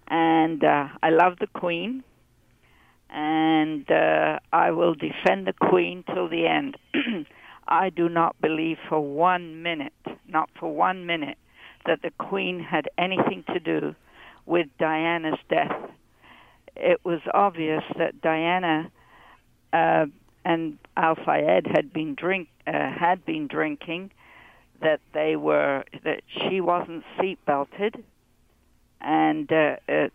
and 0.10 0.62
uh, 0.62 0.90
I 1.02 1.12
love 1.12 1.38
the 1.40 1.48
Queen, 1.48 2.04
and 3.10 3.90
uh, 3.90 4.40
I 4.52 4.72
will 4.72 4.96
defend 4.96 5.48
the 5.48 5.54
Queen 5.54 6.04
till 6.14 6.28
the 6.28 6.46
end. 6.46 6.76
I 7.70 7.90
do 7.90 8.10
not 8.10 8.36
believe 8.42 8.76
for 8.90 9.00
one 9.00 9.64
minute, 9.64 9.94
not 10.28 10.50
for 10.60 10.76
one 10.76 11.06
minute, 11.06 11.38
that 11.86 12.02
the 12.02 12.12
Queen 12.20 12.60
had 12.60 12.90
anything 12.98 13.46
to 13.54 13.62
do 13.62 13.96
with 14.46 14.68
Diana's 14.78 15.40
death. 15.50 15.72
It 16.76 17.00
was 17.06 17.22
obvious 17.34 17.84
that 17.98 18.20
Diana 18.20 18.92
uh, 19.72 20.08
and 20.44 20.78
Al 20.98 21.16
Fayed 21.16 21.68
had 21.68 21.94
been 21.94 22.16
drink 22.16 22.50
uh, 22.68 22.72
had 22.72 23.26
been 23.26 23.48
drinking, 23.48 24.12
that 24.82 25.00
they 25.14 25.36
were 25.36 25.84
that 26.04 26.22
she 26.28 26.62
wasn't 26.62 27.04
seat 27.20 27.40
belted, 27.46 28.04
and 29.00 29.52
uh, 29.52 29.76
it, 29.88 30.14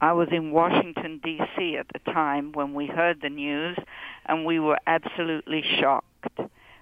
I 0.00 0.12
was 0.12 0.28
in 0.32 0.50
Washington 0.50 1.20
D.C. 1.22 1.76
at 1.76 1.86
the 1.92 2.12
time 2.12 2.52
when 2.52 2.74
we 2.74 2.86
heard 2.86 3.20
the 3.20 3.28
news, 3.28 3.78
and 4.26 4.44
we 4.44 4.58
were 4.58 4.78
absolutely 4.86 5.62
shocked 5.78 6.06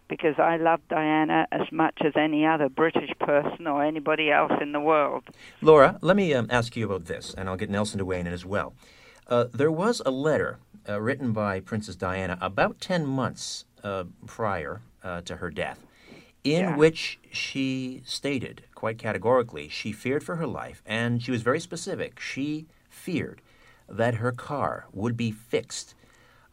because 0.09 0.39
I 0.39 0.57
love 0.57 0.81
Diana 0.89 1.47
as 1.53 1.71
much 1.71 1.99
as 2.01 2.13
any 2.17 2.47
other 2.47 2.69
British 2.69 3.11
person 3.21 3.67
or 3.67 3.85
anybody 3.85 4.31
else 4.31 4.53
in 4.61 4.73
the 4.73 4.81
world. 4.81 5.25
Laura, 5.61 5.99
let 6.01 6.17
me 6.17 6.33
um, 6.33 6.47
ask 6.51 6.77
you 6.77 6.87
about 6.87 7.05
this, 7.05 7.35
and 7.37 7.49
I'll 7.49 7.57
get 7.57 7.71
Nelson 7.71 7.99
to 7.99 8.05
weigh 8.05 8.21
in 8.21 8.27
as 8.27 8.45
well. 8.45 8.75
Uh, 9.27 9.45
there 9.53 9.71
was 9.71 10.01
a 10.07 10.11
letter 10.11 10.59
uh, 10.89 11.01
written 11.01 11.33
by 11.33 11.61
Princess 11.61 11.97
Diana 11.97 12.39
about 12.41 12.81
10 12.81 13.07
months 13.07 13.67
uh, 13.85 14.05
prior 14.27 14.81
uh, 15.03 15.21
to 15.23 15.37
her 15.37 15.51
death, 15.51 15.85
in 16.45 16.61
Yeah. 16.63 16.77
which 16.77 17.19
she 17.31 18.03
stated 18.05 18.65
quite 18.75 18.99
categorically 18.99 19.69
she 19.69 19.93
feared 19.93 20.23
for 20.23 20.37
her 20.37 20.47
life, 20.47 20.83
and 20.87 21.23
she 21.23 21.31
was 21.31 21.43
very 21.43 21.61
specific. 21.61 22.21
She 22.21 22.67
feared 22.91 23.41
that 23.89 24.17
her 24.17 24.33
car 24.33 24.87
would 24.93 25.17
be 25.17 25.31
fixed 25.31 25.95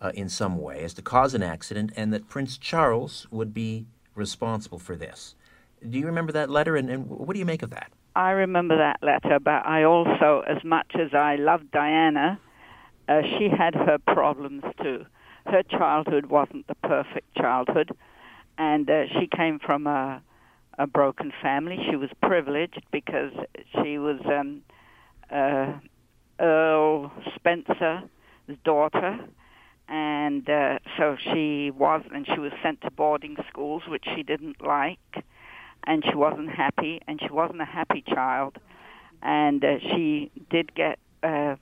uh, 0.01 0.11
in 0.13 0.29
some 0.29 0.57
way 0.57 0.83
as 0.83 0.93
to 0.95 1.01
cause 1.01 1.33
an 1.33 1.43
accident, 1.43 1.91
and 1.95 2.13
that 2.13 2.27
Prince 2.29 2.57
Charles 2.57 3.27
would 3.31 3.53
be 3.53 3.85
responsible 4.13 4.79
for 4.79 4.95
this. 4.95 5.35
Do 5.87 5.97
you 5.99 6.05
remember 6.05 6.31
that 6.33 6.49
letter, 6.49 6.75
and, 6.75 6.89
and 6.89 7.07
what 7.07 7.33
do 7.33 7.39
you 7.39 7.45
make 7.45 7.61
of 7.63 7.69
that? 7.71 7.91
I 8.15 8.31
remember 8.31 8.77
that 8.77 9.03
letter, 9.03 9.39
but 9.39 9.65
I 9.65 9.83
also, 9.83 10.43
as 10.47 10.63
much 10.63 10.93
as 10.95 11.13
I 11.13 11.35
loved 11.35 11.71
Diana, 11.71 12.39
uh, 13.09 13.21
she 13.37 13.49
had 13.49 13.75
her 13.75 13.97
problems 14.07 14.63
too. 14.81 15.05
Her 15.45 15.63
childhood 15.63 16.27
wasn't 16.27 16.67
the 16.67 16.75
perfect 16.75 17.35
childhood, 17.35 17.91
and 18.57 18.89
uh, 18.89 19.07
she 19.19 19.27
came 19.27 19.59
from 19.59 19.87
a 19.87 20.21
a 20.77 20.87
broken 20.87 21.31
family. 21.41 21.77
She 21.89 21.95
was 21.95 22.09
privileged 22.21 22.81
because 22.91 23.31
she 23.73 23.97
was 23.97 24.19
um, 24.25 24.61
uh, 25.31 25.73
Earl 26.39 27.11
Spencer's 27.35 28.03
daughter, 28.63 29.19
and 29.87 30.49
uh, 30.49 30.79
so 30.97 31.15
she 31.17 31.71
was, 31.71 32.01
and 32.13 32.27
she 32.27 32.39
was 32.39 32.51
sent 32.61 32.81
to 32.81 32.91
boarding 32.91 33.37
schools, 33.49 33.83
which 33.87 34.03
she 34.15 34.23
didn't 34.23 34.61
like, 34.61 35.23
and 35.87 36.03
she 36.03 36.15
wasn't 36.15 36.49
happy, 36.49 37.01
and 37.07 37.21
she 37.21 37.31
wasn't 37.31 37.61
a 37.61 37.65
happy 37.65 38.03
child, 38.05 38.57
and 39.21 39.63
uh, 39.63 39.79
she 39.79 40.31
did 40.49 40.75
get 40.75 40.99
uh, 41.23 41.55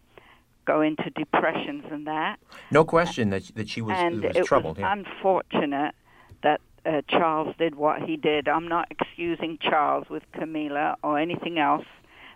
go 0.66 0.82
into 0.82 1.10
depressions 1.12 1.84
and 1.92 2.08
that, 2.08 2.40
No 2.72 2.84
question 2.84 3.30
that 3.30 3.44
that 3.56 3.70
she 3.70 3.82
was, 3.82 3.96
and 3.98 4.24
was 4.24 4.36
it 4.36 4.46
troubled. 4.46 4.78
was 4.78 4.82
yeah. 4.82 4.94
unfortunate 4.94 5.94
uh, 6.86 7.02
Charles 7.08 7.56
did 7.58 7.76
what 7.76 8.02
he 8.02 8.18
did. 8.18 8.48
I'm 8.48 8.68
not 8.68 8.88
excusing 8.92 9.58
Charles 9.62 10.10
with 10.10 10.24
Camilla 10.34 10.98
or 11.04 11.20
anything 11.20 11.60
else, 11.60 11.86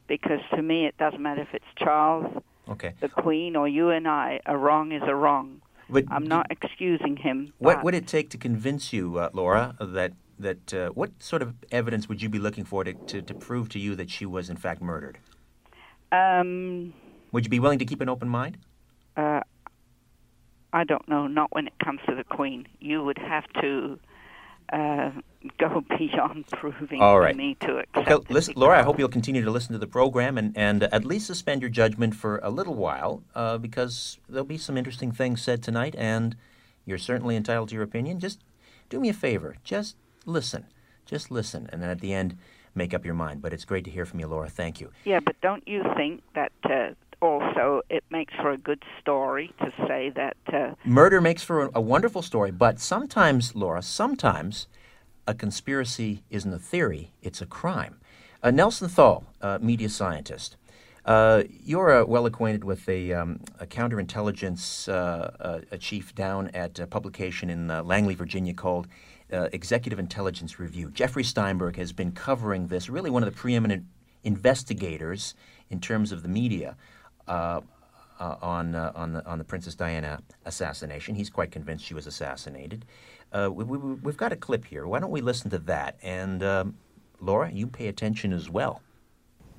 because 0.08 0.40
to 0.56 0.62
me 0.62 0.86
it 0.86 0.98
doesn't 0.98 1.22
matter 1.22 1.42
if 1.42 1.54
it's 1.54 1.66
Charles, 1.78 2.44
okay. 2.70 2.94
the 3.02 3.10
Queen, 3.10 3.56
or 3.56 3.68
you 3.68 3.90
and 3.90 4.08
I. 4.08 4.40
A 4.46 4.58
wrong 4.58 4.92
is 4.92 5.04
a 5.06 5.16
wrong. 5.16 5.62
But 5.90 6.04
I'm 6.10 6.28
not 6.28 6.48
excusing 6.50 7.16
him. 7.16 7.54
What 7.60 7.84
would 7.84 7.94
it 7.94 8.08
take 8.08 8.30
to 8.32 8.38
convince 8.38 8.92
you, 8.92 9.18
uh, 9.20 9.30
Laura, 9.34 9.76
that 9.80 10.14
that 10.40 10.74
uh, 10.74 10.90
what 10.90 11.12
sort 11.24 11.42
of 11.42 11.56
evidence 11.72 12.08
would 12.08 12.22
you 12.22 12.30
be 12.30 12.38
looking 12.38 12.64
for 12.64 12.84
to, 12.84 12.94
to, 12.94 13.22
to 13.24 13.34
prove 13.34 13.70
to 13.70 13.80
you 13.80 13.96
that 13.96 14.10
she 14.10 14.26
was 14.26 14.50
in 14.50 14.58
fact 14.58 14.82
murdered? 14.82 15.18
Um, 16.12 16.94
Would 17.32 17.46
you 17.46 17.50
be 17.50 17.60
willing 17.60 17.80
to 17.80 17.86
keep 17.86 18.02
an 18.02 18.10
open 18.10 18.30
mind? 18.30 18.58
uh, 19.18 19.42
I 20.74 20.84
don't 20.84 21.08
know. 21.08 21.28
Not 21.28 21.54
when 21.54 21.66
it 21.68 21.74
comes 21.84 22.02
to 22.08 22.16
the 22.16 22.24
Queen. 22.24 22.68
You 22.80 23.04
would 23.04 23.18
have 23.18 23.46
to 23.62 24.00
uh, 24.74 25.12
go 25.58 25.84
beyond 25.98 26.48
proving 26.48 27.02
All 27.02 27.20
right. 27.20 27.36
me 27.36 27.56
to 27.62 27.80
accept. 27.80 28.10
Okay, 28.10 28.34
listen, 28.34 28.54
Laura. 28.58 28.80
I 28.80 28.84
hope 28.84 29.00
you'll 29.00 29.10
continue 29.10 29.44
to 29.44 29.52
listen 29.52 29.74
to 29.74 29.80
the 29.80 29.88
program 29.88 30.38
and, 30.38 30.58
and 30.58 30.84
at 30.84 31.06
least 31.06 31.28
suspend 31.28 31.62
your 31.62 31.70
judgment 31.70 32.16
for 32.16 32.40
a 32.44 32.50
little 32.50 32.76
while, 32.76 33.24
uh, 33.36 33.58
because 33.58 34.20
there'll 34.28 34.46
be 34.46 34.58
some 34.58 34.78
interesting 34.78 35.12
things 35.12 35.42
said 35.42 35.64
tonight, 35.64 35.96
and 35.98 36.36
you're 36.86 36.98
certainly 36.98 37.36
entitled 37.36 37.70
to 37.70 37.76
your 37.76 37.84
opinion. 37.84 38.20
Just 38.20 38.40
do 38.90 39.00
me 39.00 39.10
a 39.10 39.14
favor. 39.14 39.56
Just 39.64 39.96
listen. 40.26 40.66
Just 41.06 41.32
listen, 41.32 41.70
and 41.72 41.82
then 41.82 41.90
at 41.90 42.02
the 42.02 42.14
end, 42.14 42.38
make 42.76 42.94
up 42.94 43.06
your 43.06 43.14
mind. 43.14 43.42
But 43.42 43.54
it's 43.54 43.64
great 43.64 43.86
to 43.86 43.92
hear 43.92 44.06
from 44.06 44.20
you, 44.20 44.28
Laura. 44.28 44.50
Thank 44.50 44.82
you. 44.82 44.92
Yeah, 45.06 45.22
but 45.22 45.40
don't 45.42 45.66
you 45.68 45.84
think 45.96 46.22
that 46.36 46.52
uh, 46.66 46.90
also 47.22 47.82
it 47.90 48.04
makes 48.10 48.34
for 48.36 48.52
a 48.52 48.58
good 48.58 48.84
story 49.02 49.54
to 49.60 49.72
say 49.88 50.12
that 50.16 50.38
uh, 50.54 50.74
murder 50.86 51.22
makes 51.22 51.44
for 51.44 51.66
a, 51.66 51.72
a 51.76 51.82
wonderful 51.82 52.22
story, 52.22 52.52
but 52.52 52.80
sometimes, 52.80 53.56
Laura, 53.56 53.82
sometimes 53.82 54.68
a 55.26 55.34
conspiracy 55.34 56.24
isn't 56.30 56.54
a 56.54 56.60
theory; 56.60 57.12
it's 57.22 57.42
a 57.42 57.46
crime. 57.46 58.00
Uh, 58.44 58.52
Nelson 58.52 58.88
Thall, 58.88 59.26
uh, 59.42 59.58
media 59.62 59.90
scientist. 59.90 60.56
Uh, 61.08 61.44
you're 61.64 62.02
uh, 62.02 62.06
well 62.06 62.26
acquainted 62.26 62.66
with 62.66 62.88
a, 62.90 63.14
um, 63.14 63.40
a 63.62 63.66
counterintelligence 63.66 64.90
uh, 64.90 65.32
uh, 65.40 65.78
chief 65.78 66.14
down 66.14 66.50
at 66.50 66.78
a 66.80 66.86
publication 66.86 67.50
in 67.50 67.68
Langley, 67.88 68.14
Virginia 68.14 68.54
called 68.54 68.88
Executive 69.30 70.00
Intelligence 70.00 70.60
Review. 70.60 70.92
Jeffrey 70.92 71.24
Steinberg 71.24 71.78
has 71.78 71.94
been 71.94 72.12
covering 72.12 72.68
this, 72.68 72.90
really 72.90 73.10
one 73.10 73.24
of 73.24 73.34
the 73.34 73.38
preeminent 73.38 73.86
investigators 74.26 75.34
in 75.70 75.80
terms 75.80 76.12
of 76.12 76.24
the 76.24 76.30
media. 76.30 76.76
Uh, 77.28 77.62
uh, 78.20 78.36
on 78.42 78.74
uh, 78.74 78.92
on 78.96 79.14
the 79.14 79.24
on 79.28 79.38
the 79.38 79.44
Princess 79.44 79.76
Diana 79.76 80.20
assassination. 80.46 81.14
He's 81.14 81.30
quite 81.30 81.52
convinced 81.52 81.86
she 81.86 81.94
was 81.94 82.08
assassinated. 82.08 82.84
we, 83.32 83.64
we, 83.64 84.10
have 84.10 84.18
got 84.18 84.32
a 84.32 84.36
clip 84.36 84.66
here. 84.66 84.88
Why 84.88 85.00
don't 85.00 85.12
we 85.12 85.22
listen 85.22 85.52
to 85.52 85.60
that? 85.60 86.00
And 86.02 86.42
um, 86.42 86.76
Laura, 87.22 87.52
you 87.52 87.68
pay 87.68 87.90
attention 87.90 88.34
as 88.34 88.50
well. 88.50 88.82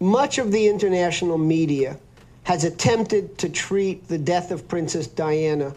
Much 0.01 0.39
of 0.39 0.51
the 0.51 0.67
international 0.67 1.39
media 1.39 1.97
has 2.43 2.65
attempted 2.65 3.39
to 3.39 3.49
treat 3.49 4.09
the 4.09 4.19
death 4.19 4.51
of 4.51 4.67
Princess 4.67 5.07
Diana 5.07 5.73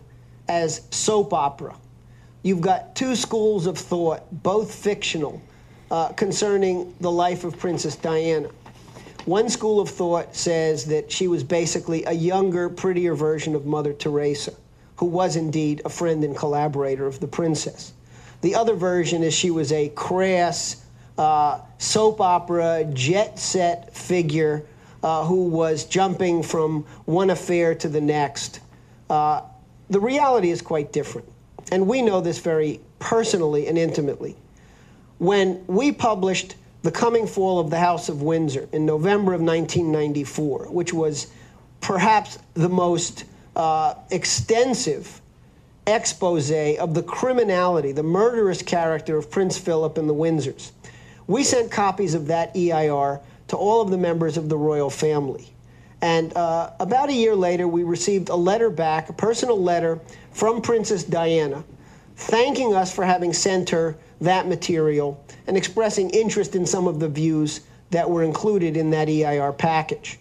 as 0.48 0.82
soap 0.90 1.34
opera. 1.34 1.76
You've 2.44 2.62
got 2.62 2.96
two 2.96 3.16
schools 3.16 3.68
of 3.68 3.78
thought, 3.78 4.24
both 4.44 4.74
fictional, 4.74 5.42
uh, 5.92 6.10
concerning 6.14 6.96
the 7.00 7.12
life 7.12 7.44
of 7.44 7.60
Princess 7.60 7.96
Diana. 7.96 8.50
One 9.26 9.50
school 9.50 9.80
of 9.80 9.90
thought 9.90 10.36
says 10.36 10.86
that 10.86 11.12
she 11.12 11.28
was 11.28 11.44
basically 11.44 12.04
a 12.06 12.12
younger, 12.12 12.70
prettier 12.70 13.14
version 13.14 13.56
of 13.56 13.66
Mother 13.66 13.94
Teresa, 13.94 14.54
who 14.96 15.06
was 15.06 15.36
indeed 15.36 15.82
a 15.86 15.90
friend 15.90 16.24
and 16.24 16.36
collaborator 16.36 17.06
of 17.06 17.20
the 17.20 17.28
princess. 17.28 17.94
The 18.42 18.56
other 18.56 18.74
version 18.74 19.22
is 19.22 19.34
she 19.34 19.52
was 19.52 19.72
a 19.72 19.90
crass, 19.90 20.84
uh, 21.18 21.60
soap 21.78 22.20
opera, 22.20 22.86
jet 22.94 23.38
set 23.38 23.96
figure 23.96 24.66
uh, 25.04 25.24
who 25.26 25.46
was 25.46 25.86
jumping 25.86 26.42
from 26.42 26.84
one 27.06 27.30
affair 27.30 27.76
to 27.76 27.88
the 27.88 28.02
next. 28.02 28.60
Uh, 29.10 29.42
the 29.90 30.00
reality 30.00 30.50
is 30.50 30.62
quite 30.62 30.92
different. 30.92 31.28
And 31.72 31.88
we 31.88 32.02
know 32.02 32.22
this 32.22 32.40
very 32.40 32.80
personally 32.98 33.68
and 33.68 33.78
intimately. 33.78 34.36
When 35.20 35.64
we 35.68 35.92
published 35.92 36.56
the 36.84 36.92
coming 36.92 37.28
fall 37.28 37.60
of 37.60 37.70
the 37.70 37.80
House 37.80 38.10
of 38.10 38.22
Windsor 38.22 38.68
in 38.72 38.86
November 38.86 39.34
of 39.34 39.42
1994, 39.42 40.68
which 40.72 40.94
was 40.94 41.28
perhaps 41.80 42.40
the 42.54 42.70
most 42.70 43.26
uh, 43.56 43.94
extensive 44.10 45.22
expose 45.88 46.52
of 46.52 46.94
the 46.94 47.04
criminality, 47.04 47.92
the 47.92 48.04
murderous 48.04 48.62
character 48.62 49.18
of 49.18 49.30
Prince 49.30 49.58
Philip 49.58 49.98
and 49.98 50.10
the 50.10 50.14
Windsors. 50.14 50.72
We 51.28 51.44
sent 51.44 51.72
copies 51.72 52.14
of 52.14 52.28
that 52.28 52.56
EIR 52.56 53.20
to 53.50 53.58
all 53.58 53.82
of 53.82 53.90
the 53.90 53.98
members 53.98 54.38
of 54.38 54.50
the 54.50 54.58
royal 54.58 54.90
family. 54.90 55.48
And 56.02 56.36
uh, 56.36 56.72
about 56.80 57.10
a 57.10 57.14
year 57.14 57.36
later, 57.36 57.68
we 57.68 57.84
received 57.84 58.30
a 58.30 58.36
letter 58.36 58.70
back, 58.70 59.10
a 59.10 59.14
personal 59.14 59.62
letter 59.62 60.00
from 60.32 60.62
Princess 60.62 61.04
Diana, 61.04 61.64
thanking 62.16 62.74
us 62.74 62.94
for 62.94 63.06
having 63.06 63.34
sent 63.34 63.70
her 63.70 63.96
that 64.22 64.48
material 64.48 65.24
and 65.48 65.58
expressing 65.58 66.10
interest 66.12 66.56
in 66.56 66.66
some 66.66 66.88
of 66.88 67.00
the 67.00 67.10
views 67.10 67.62
that 67.90 68.10
were 68.10 68.24
included 68.24 68.78
in 68.78 68.92
that 68.92 69.10
EIR 69.10 69.52
package. 69.52 70.20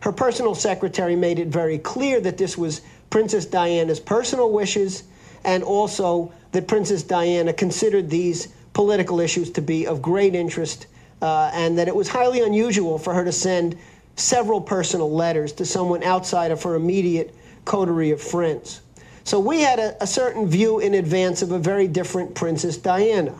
Her 0.00 0.12
personal 0.12 0.54
secretary 0.54 1.14
made 1.14 1.38
it 1.38 1.48
very 1.48 1.78
clear 1.78 2.20
that 2.20 2.36
this 2.36 2.58
was 2.58 2.80
Princess 3.10 3.46
Diana's 3.46 4.00
personal 4.00 4.50
wishes 4.50 5.04
and 5.44 5.62
also 5.62 6.32
that 6.52 6.66
Princess 6.66 7.02
Diana 7.02 7.52
considered 7.52 8.10
these 8.10 8.48
political 8.72 9.20
issues 9.20 9.50
to 9.52 9.62
be 9.62 9.86
of 9.86 10.02
great 10.02 10.34
interest 10.34 10.86
uh, 11.22 11.50
and 11.54 11.78
that 11.78 11.88
it 11.88 11.94
was 11.94 12.08
highly 12.08 12.42
unusual 12.42 12.98
for 12.98 13.14
her 13.14 13.24
to 13.24 13.32
send 13.32 13.78
several 14.16 14.60
personal 14.60 15.10
letters 15.10 15.52
to 15.52 15.64
someone 15.64 16.02
outside 16.02 16.50
of 16.50 16.62
her 16.62 16.74
immediate 16.74 17.34
coterie 17.64 18.10
of 18.10 18.20
friends. 18.20 18.80
So 19.24 19.40
we 19.40 19.60
had 19.60 19.78
a, 19.78 20.02
a 20.02 20.06
certain 20.06 20.46
view 20.46 20.80
in 20.80 20.94
advance 20.94 21.40
of 21.40 21.50
a 21.50 21.58
very 21.58 21.88
different 21.88 22.34
Princess 22.34 22.76
Diana. 22.76 23.34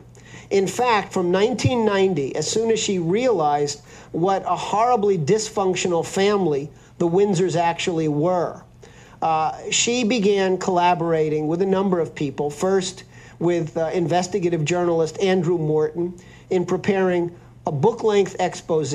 In 0.50 0.66
fact, 0.66 1.12
from 1.12 1.30
1990, 1.30 2.36
as 2.36 2.50
soon 2.50 2.70
as 2.70 2.78
she 2.78 2.98
realized 2.98 3.82
what 4.12 4.42
a 4.46 4.56
horribly 4.56 5.18
dysfunctional 5.18 6.04
family 6.04 6.70
the 6.98 7.08
Windsors 7.08 7.56
actually 7.56 8.08
were, 8.08 8.62
uh, 9.20 9.58
she 9.70 10.04
began 10.04 10.58
collaborating 10.58 11.48
with 11.48 11.60
a 11.60 11.66
number 11.66 12.00
of 12.00 12.14
people. 12.14 12.50
First, 12.50 13.04
with 13.38 13.76
uh, 13.76 13.90
investigative 13.92 14.64
journalist 14.64 15.18
Andrew 15.20 15.58
Morton 15.58 16.18
in 16.50 16.64
preparing 16.64 17.34
a 17.66 17.72
book 17.72 18.04
length 18.04 18.36
expose 18.40 18.94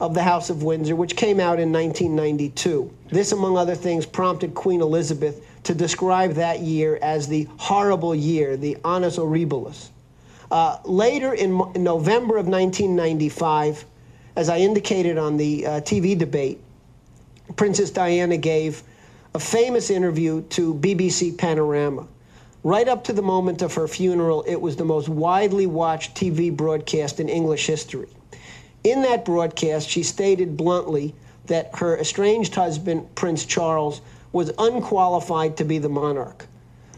of 0.00 0.14
the 0.14 0.22
House 0.22 0.48
of 0.48 0.62
Windsor, 0.62 0.94
which 0.94 1.16
came 1.16 1.40
out 1.40 1.58
in 1.58 1.72
1992. 1.72 2.92
This, 3.08 3.32
among 3.32 3.56
other 3.56 3.74
things, 3.74 4.06
prompted 4.06 4.54
Queen 4.54 4.80
Elizabeth 4.80 5.44
to 5.64 5.74
describe 5.74 6.34
that 6.34 6.60
year 6.60 6.98
as 7.02 7.26
the 7.26 7.48
horrible 7.56 8.14
year, 8.14 8.56
the 8.56 8.76
annus 8.84 9.16
horribilis. 9.16 9.88
Uh, 10.50 10.78
later 10.84 11.34
in, 11.34 11.60
in, 11.74 11.82
November 11.82 12.36
of 12.36 12.46
1995, 12.46 13.84
as 14.36 14.48
I 14.48 14.58
indicated 14.58 15.18
on 15.18 15.36
the 15.36 15.66
uh, 15.66 15.70
TV 15.80 16.16
debate, 16.16 16.60
Princess 17.56 17.90
Diana 17.90 18.36
gave 18.36 18.82
a 19.34 19.38
famous 19.38 19.90
interview 19.90 20.42
to 20.50 20.74
BBC 20.74 21.36
Panorama. 21.36 22.06
Right 22.62 22.88
up 22.88 23.04
to 23.04 23.12
the 23.12 23.22
moment 23.22 23.62
of 23.62 23.74
her 23.74 23.88
funeral, 23.88 24.44
it 24.46 24.60
was 24.60 24.76
the 24.76 24.84
most 24.84 25.08
widely 25.08 25.66
watched 25.66 26.14
TV 26.14 26.54
broadcast 26.54 27.20
in 27.20 27.28
English 27.28 27.66
history. 27.66 28.08
In 28.84 29.02
that 29.02 29.24
broadcast, 29.24 29.88
she 29.88 30.02
stated 30.02 30.56
bluntly 30.56 31.14
that 31.46 31.70
her 31.74 31.98
estranged 31.98 32.54
husband, 32.54 33.14
Prince 33.14 33.44
Charles, 33.44 34.00
was 34.34 34.50
unqualified 34.58 35.56
to 35.56 35.64
be 35.64 35.78
the 35.78 35.88
monarch. 35.88 36.46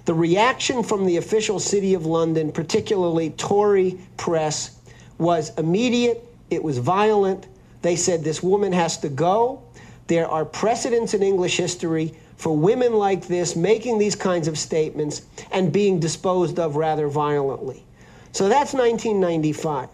The 0.07 0.15
reaction 0.15 0.83
from 0.83 1.05
the 1.05 1.19
official 1.19 1.61
city 1.61 1.95
of 1.95 2.07
London, 2.07 2.51
particularly 2.51 3.31
Tory 3.31 3.99
press, 4.17 4.79
was 5.19 5.57
immediate, 5.59 6.25
it 6.51 6.63
was 6.63 6.79
violent. 6.79 7.47
They 7.83 7.95
said 7.95 8.25
this 8.25 8.43
woman 8.43 8.73
has 8.73 8.99
to 8.99 9.09
go. 9.09 9.63
There 10.07 10.27
are 10.29 10.45
precedents 10.45 11.13
in 11.13 11.23
English 11.23 11.57
history 11.57 12.15
for 12.37 12.57
women 12.57 12.95
like 12.95 13.27
this 13.27 13.55
making 13.55 13.99
these 13.99 14.15
kinds 14.15 14.49
of 14.49 14.57
statements 14.59 15.23
and 15.53 15.73
being 15.73 16.01
disposed 16.01 16.59
of 16.59 16.77
rather 16.77 17.09
violently. 17.09 17.85
So 18.33 18.49
that's 18.49 18.73
1995. 18.73 19.89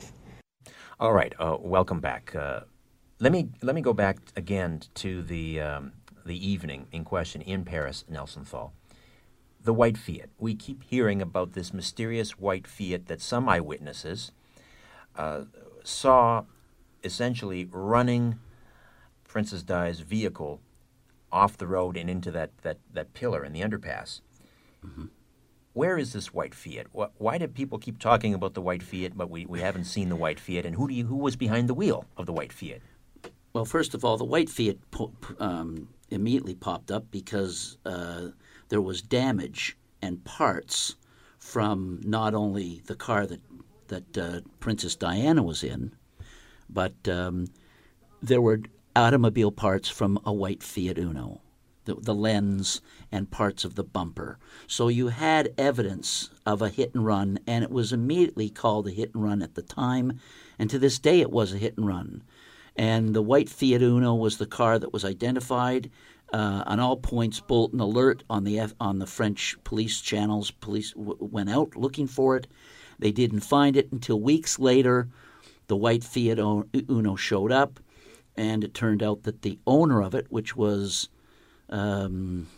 All 1.00 1.12
right, 1.12 1.32
uh, 1.38 1.56
welcome 1.60 2.00
back. 2.00 2.34
Uh, 2.36 2.60
let 3.18 3.32
me 3.32 3.48
let 3.62 3.74
me 3.74 3.80
go 3.80 3.92
back 3.92 4.18
again 4.36 4.82
to 4.96 5.22
the 5.22 5.60
um, 5.60 5.92
the 6.24 6.48
evening 6.48 6.86
in 6.92 7.04
question 7.04 7.42
in 7.42 7.64
Paris, 7.64 8.04
Nelson 8.08 8.44
Thall. 8.44 8.72
The 9.62 9.74
white 9.74 9.96
Fiat. 9.96 10.30
We 10.38 10.54
keep 10.54 10.82
hearing 10.82 11.22
about 11.22 11.52
this 11.52 11.72
mysterious 11.72 12.38
white 12.38 12.66
Fiat 12.66 13.06
that 13.06 13.20
some 13.20 13.48
eyewitnesses 13.48 14.32
uh, 15.16 15.42
saw 15.84 16.44
essentially 17.04 17.68
running 17.70 18.38
Princess 19.24 19.62
Di's 19.62 20.00
vehicle 20.00 20.60
off 21.30 21.56
the 21.56 21.66
road 21.66 21.96
and 21.96 22.10
into 22.10 22.30
that, 22.30 22.50
that, 22.62 22.78
that 22.92 23.14
pillar 23.14 23.44
in 23.44 23.52
the 23.52 23.60
underpass. 23.60 24.20
Mm-hmm. 24.84 25.06
Where 25.72 25.96
is 25.96 26.12
this 26.12 26.34
white 26.34 26.54
Fiat? 26.54 26.88
Why 26.92 27.38
do 27.38 27.48
people 27.48 27.78
keep 27.78 27.98
talking 27.98 28.34
about 28.34 28.52
the 28.52 28.60
white 28.60 28.82
Fiat, 28.82 29.16
but 29.16 29.30
we, 29.30 29.46
we 29.46 29.60
haven't 29.60 29.84
seen 29.84 30.10
the 30.10 30.16
white 30.16 30.38
Fiat? 30.38 30.66
And 30.66 30.76
who 30.76 30.86
do 30.86 30.92
you, 30.92 31.06
who 31.06 31.16
was 31.16 31.34
behind 31.34 31.68
the 31.68 31.74
wheel 31.74 32.04
of 32.16 32.26
the 32.26 32.32
white 32.32 32.52
Fiat? 32.52 32.82
Well, 33.54 33.64
first 33.64 33.94
of 33.94 34.04
all, 34.04 34.18
the 34.18 34.24
white 34.24 34.50
Fiat 34.50 34.76
um, 35.38 35.88
immediately 36.12 36.54
popped 36.54 36.90
up 36.90 37.10
because 37.10 37.78
uh, 37.84 38.28
there 38.68 38.80
was 38.80 39.02
damage 39.02 39.76
and 40.00 40.24
parts 40.24 40.96
from 41.38 42.00
not 42.04 42.34
only 42.34 42.82
the 42.86 42.94
car 42.94 43.26
that 43.26 43.40
that 43.88 44.18
uh, 44.18 44.40
Princess 44.60 44.94
Diana 44.94 45.42
was 45.42 45.62
in, 45.62 45.94
but 46.70 46.94
um, 47.08 47.48
there 48.22 48.40
were 48.40 48.62
automobile 48.96 49.52
parts 49.52 49.88
from 49.88 50.18
a 50.24 50.32
white 50.32 50.62
Fiat 50.62 50.98
Uno, 50.98 51.40
the, 51.84 51.94
the, 51.96 52.14
lens 52.14 52.80
and 53.10 53.30
parts 53.30 53.64
of 53.64 53.74
the 53.74 53.84
bumper. 53.84 54.38
So 54.66 54.88
you 54.88 55.08
had 55.08 55.52
evidence 55.58 56.30
of 56.46 56.62
a 56.62 56.68
hit 56.68 56.94
and 56.94 57.04
run, 57.04 57.38
and 57.46 57.62
it 57.64 57.70
was 57.70 57.92
immediately 57.92 58.48
called 58.48 58.86
a 58.86 58.92
hit 58.92 59.14
and 59.14 59.22
run 59.22 59.42
at 59.42 59.54
the 59.54 59.62
time, 59.62 60.20
and 60.58 60.70
to 60.70 60.78
this 60.78 60.98
day 60.98 61.20
it 61.20 61.30
was 61.30 61.52
a 61.52 61.58
hit 61.58 61.76
and 61.76 61.86
run. 61.86 62.22
And 62.76 63.14
the 63.14 63.22
white 63.22 63.48
Fiat 63.48 63.82
Uno 63.82 64.14
was 64.14 64.38
the 64.38 64.46
car 64.46 64.78
that 64.78 64.92
was 64.92 65.04
identified 65.04 65.90
uh, 66.32 66.64
on 66.66 66.80
all 66.80 66.96
points 66.96 67.40
bulletin 67.40 67.80
alert 67.80 68.24
on 68.30 68.44
the 68.44 68.58
F- 68.58 68.74
on 68.80 68.98
the 68.98 69.06
French 69.06 69.56
police 69.64 70.00
channels. 70.00 70.50
Police 70.50 70.92
w- 70.92 71.16
went 71.20 71.50
out 71.50 71.76
looking 71.76 72.06
for 72.06 72.36
it. 72.36 72.46
They 72.98 73.12
didn't 73.12 73.40
find 73.40 73.76
it 73.76 73.92
until 73.92 74.18
weeks 74.20 74.58
later. 74.58 75.08
the 75.66 75.76
white 75.76 76.04
Fiat 76.04 76.38
Uno 76.38 77.16
showed 77.16 77.52
up, 77.52 77.80
and 78.36 78.64
it 78.64 78.74
turned 78.74 79.02
out 79.02 79.22
that 79.24 79.42
the 79.42 79.58
owner 79.66 80.02
of 80.02 80.14
it, 80.14 80.26
which 80.30 80.56
was. 80.56 81.08
Um, 81.68 82.48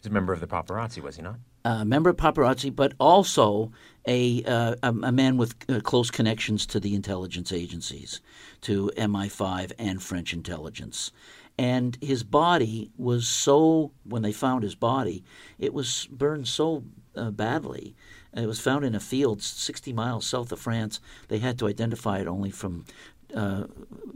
He's 0.00 0.10
a 0.10 0.14
member 0.14 0.32
of 0.32 0.40
the 0.40 0.46
paparazzi, 0.46 1.00
was 1.02 1.16
he 1.16 1.22
not? 1.22 1.36
A 1.64 1.84
member 1.84 2.10
of 2.10 2.16
paparazzi, 2.16 2.74
but 2.74 2.92
also 2.98 3.70
a, 4.06 4.42
uh, 4.44 4.74
a, 4.82 5.12
man 5.12 5.36
with 5.36 5.54
uh, 5.68 5.80
close 5.80 6.10
connections 6.10 6.66
to 6.66 6.80
the 6.80 6.94
intelligence 6.94 7.52
agencies, 7.52 8.20
to 8.62 8.90
MI5 8.96 9.72
and 9.78 10.02
French 10.02 10.32
intelligence. 10.32 11.12
And 11.58 11.98
his 12.00 12.22
body 12.24 12.90
was 12.96 13.28
so, 13.28 13.92
when 14.04 14.22
they 14.22 14.32
found 14.32 14.62
his 14.62 14.74
body, 14.74 15.22
it 15.58 15.74
was 15.74 16.08
burned 16.10 16.48
so 16.48 16.84
uh, 17.14 17.30
badly. 17.30 17.94
It 18.34 18.46
was 18.46 18.60
found 18.60 18.84
in 18.84 18.94
a 18.94 19.00
field 19.00 19.42
60 19.42 19.92
miles 19.92 20.26
south 20.26 20.50
of 20.52 20.58
France. 20.58 21.00
They 21.28 21.38
had 21.38 21.58
to 21.58 21.68
identify 21.68 22.18
it 22.18 22.26
only 22.26 22.50
from 22.50 22.86
uh, 23.34 23.64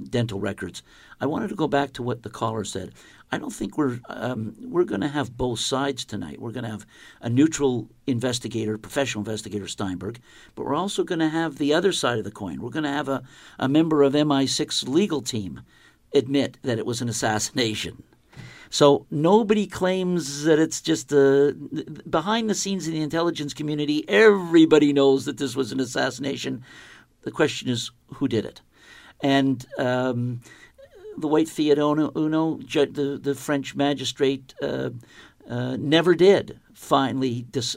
dental 0.08 0.40
records. 0.40 0.82
I 1.20 1.26
wanted 1.26 1.48
to 1.48 1.54
go 1.54 1.68
back 1.68 1.92
to 1.94 2.02
what 2.02 2.22
the 2.22 2.30
caller 2.30 2.64
said. 2.64 2.92
I 3.32 3.38
don't 3.38 3.52
think 3.52 3.76
we're 3.76 3.98
um, 4.08 4.54
we're 4.60 4.84
going 4.84 5.00
to 5.00 5.08
have 5.08 5.36
both 5.36 5.58
sides 5.58 6.04
tonight. 6.04 6.40
We're 6.40 6.52
going 6.52 6.64
to 6.64 6.70
have 6.70 6.86
a 7.20 7.28
neutral 7.28 7.88
investigator, 8.06 8.78
professional 8.78 9.22
investigator 9.22 9.66
Steinberg, 9.66 10.20
but 10.54 10.64
we're 10.64 10.74
also 10.74 11.02
going 11.02 11.18
to 11.18 11.28
have 11.28 11.58
the 11.58 11.74
other 11.74 11.92
side 11.92 12.18
of 12.18 12.24
the 12.24 12.30
coin. 12.30 12.60
We're 12.60 12.70
going 12.70 12.84
to 12.84 12.90
have 12.90 13.08
a, 13.08 13.22
a 13.58 13.68
member 13.68 14.02
of 14.02 14.12
MI6 14.12 14.88
legal 14.88 15.22
team 15.22 15.62
admit 16.14 16.58
that 16.62 16.78
it 16.78 16.86
was 16.86 17.00
an 17.00 17.08
assassination. 17.08 18.02
So 18.70 19.06
nobody 19.10 19.66
claims 19.66 20.44
that 20.44 20.58
it's 20.58 20.80
just 20.80 21.12
a 21.12 21.56
behind 22.08 22.50
the 22.50 22.54
scenes 22.54 22.86
in 22.86 22.94
the 22.94 23.02
intelligence 23.02 23.54
community. 23.54 24.04
Everybody 24.08 24.92
knows 24.92 25.24
that 25.24 25.38
this 25.38 25.54
was 25.56 25.72
an 25.72 25.80
assassination. 25.80 26.64
The 27.22 27.30
question 27.30 27.68
is 27.68 27.90
who 28.14 28.28
did 28.28 28.44
it, 28.44 28.60
and. 29.22 29.64
Um, 29.78 30.40
the 31.18 31.28
white 31.28 31.48
Fiat 31.48 31.78
Uno, 31.78 32.60
the, 32.94 33.18
the 33.18 33.34
French 33.34 33.74
magistrate, 33.74 34.52
uh, 34.60 34.90
uh, 35.48 35.76
never 35.76 36.14
did 36.14 36.60
finally 36.74 37.46
dis, 37.50 37.76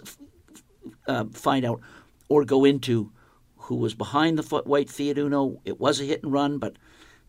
uh, 1.08 1.26
find 1.32 1.66
out 1.66 1.80
or 2.28 2.44
go 2.44 2.66
into 2.66 3.12
who 3.56 3.76
was 3.76 3.94
behind 3.94 4.38
the 4.38 4.44
white 4.66 4.90
Fiat 4.90 5.18
Uno. 5.18 5.62
It 5.66 5.80
was 5.80 6.02
a 6.02 6.04
hit 6.04 6.24
and 6.24 6.34
run, 6.34 6.58
but 6.58 6.76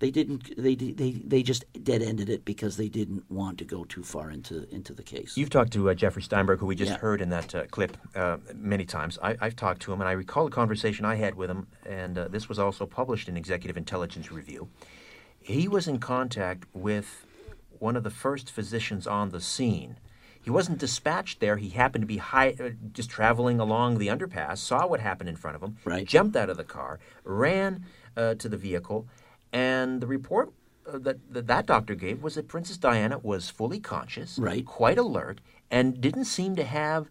they 0.00 0.10
didn't. 0.10 0.56
They 0.56 0.74
they 0.74 1.12
they 1.12 1.42
just 1.42 1.64
dead 1.84 2.02
ended 2.02 2.28
it 2.28 2.44
because 2.44 2.76
they 2.76 2.88
didn't 2.88 3.30
want 3.30 3.58
to 3.58 3.64
go 3.64 3.84
too 3.84 4.02
far 4.02 4.30
into 4.30 4.66
into 4.74 4.92
the 4.92 5.02
case. 5.02 5.36
You've 5.36 5.50
talked 5.50 5.72
to 5.74 5.90
uh, 5.90 5.94
Jeffrey 5.94 6.22
Steinberg, 6.22 6.58
who 6.58 6.66
we 6.66 6.74
just 6.74 6.90
Yeah. 6.92 6.98
heard 6.98 7.20
in 7.20 7.28
that 7.30 7.54
uh, 7.54 7.66
clip 7.66 7.96
uh, 8.16 8.38
many 8.54 8.84
times. 8.84 9.18
I, 9.22 9.36
I've 9.40 9.56
talked 9.56 9.82
to 9.82 9.92
him, 9.92 10.00
and 10.00 10.08
I 10.08 10.12
recall 10.12 10.46
a 10.46 10.50
conversation 10.50 11.04
I 11.04 11.14
had 11.16 11.34
with 11.36 11.50
him, 11.50 11.66
and 11.86 12.18
uh, 12.18 12.28
this 12.28 12.48
was 12.48 12.58
also 12.58 12.86
published 12.86 13.28
in 13.28 13.36
Executive 13.36 13.76
Intelligence 13.76 14.32
Review. 14.32 14.68
He 15.38 15.68
was 15.68 15.86
in 15.86 15.98
contact 15.98 16.64
with 16.74 17.26
one 17.78 17.96
of 17.96 18.02
the 18.02 18.10
first 18.10 18.50
physicians 18.50 19.06
on 19.06 19.30
the 19.30 19.40
scene. 19.40 19.96
He 20.42 20.50
wasn't 20.50 20.78
dispatched 20.78 21.40
there. 21.40 21.58
He 21.58 21.70
happened 21.70 22.02
to 22.02 22.06
be 22.06 22.16
high, 22.16 22.54
uh, 22.58 22.70
just 22.92 23.10
traveling 23.10 23.60
along 23.60 23.98
the 23.98 24.08
underpass, 24.08 24.58
saw 24.58 24.86
what 24.86 25.00
happened 25.00 25.28
in 25.28 25.36
front 25.36 25.56
of 25.56 25.62
him, 25.62 25.76
Right. 25.84 26.06
jumped 26.06 26.36
out 26.36 26.48
of 26.48 26.56
the 26.56 26.64
car, 26.64 26.98
ran 27.24 27.84
uh, 28.16 28.34
to 28.36 28.48
the 28.48 28.56
vehicle, 28.56 29.06
and 29.52 30.00
the 30.00 30.06
report 30.06 30.52
uh, 30.86 30.98
that, 30.98 31.18
that 31.32 31.46
that 31.46 31.66
doctor 31.66 31.94
gave 31.94 32.22
was 32.22 32.34
that 32.34 32.48
Princess 32.48 32.76
Diana 32.78 33.18
was 33.18 33.50
fully 33.50 33.80
conscious, 33.80 34.38
Right. 34.38 34.64
quite 34.64 34.98
alert, 34.98 35.40
and 35.70 36.00
didn't 36.00 36.24
seem 36.24 36.56
to 36.56 36.64
have 36.64 37.08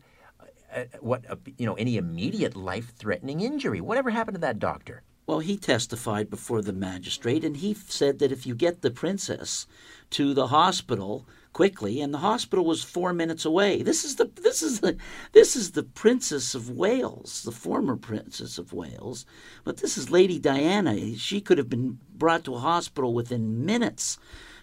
uh, 0.75 0.83
what 1.01 1.29
uh, 1.29 1.35
you 1.57 1.65
know 1.65 1.73
any 1.75 1.97
immediate 1.97 2.55
life-threatening 2.55 3.41
injury. 3.41 3.81
Whatever 3.81 4.09
happened 4.11 4.35
to 4.35 4.41
that 4.41 4.59
doctor? 4.59 5.03
Well, 5.25 5.39
he 5.39 5.57
testified 5.57 6.29
before 6.29 6.61
the 6.63 6.73
magistrate, 6.73 7.43
and 7.43 7.57
he 7.57 7.73
said 7.75 8.17
that 8.19 8.31
if 8.31 8.47
you 8.47 8.55
get 8.55 8.81
the 8.81 8.89
princess 8.91 9.67
to 10.11 10.33
the 10.33 10.47
hospital 10.47 11.27
quickly, 11.53 12.01
and 12.01 12.13
the 12.13 12.19
hospital 12.19 12.65
was 12.65 12.83
four 12.83 13.13
minutes 13.13 13.45
away. 13.45 13.81
This 13.81 14.03
is 14.03 14.15
the 14.15 14.25
this 14.25 14.61
is 14.61 14.79
the 14.79 14.97
this 15.31 15.55
is 15.55 15.71
the 15.71 15.83
Princess 15.83 16.55
of 16.55 16.69
Wales, 16.69 17.43
the 17.43 17.51
former 17.51 17.95
Princess 17.95 18.57
of 18.57 18.73
Wales, 18.73 19.25
but 19.63 19.77
this 19.77 19.97
is 19.97 20.11
Lady 20.11 20.39
Diana. 20.39 21.15
She 21.15 21.41
could 21.41 21.57
have 21.57 21.69
been 21.69 21.99
brought 22.15 22.43
to 22.45 22.55
a 22.55 22.59
hospital 22.59 23.13
within 23.13 23.65
minutes. 23.65 24.17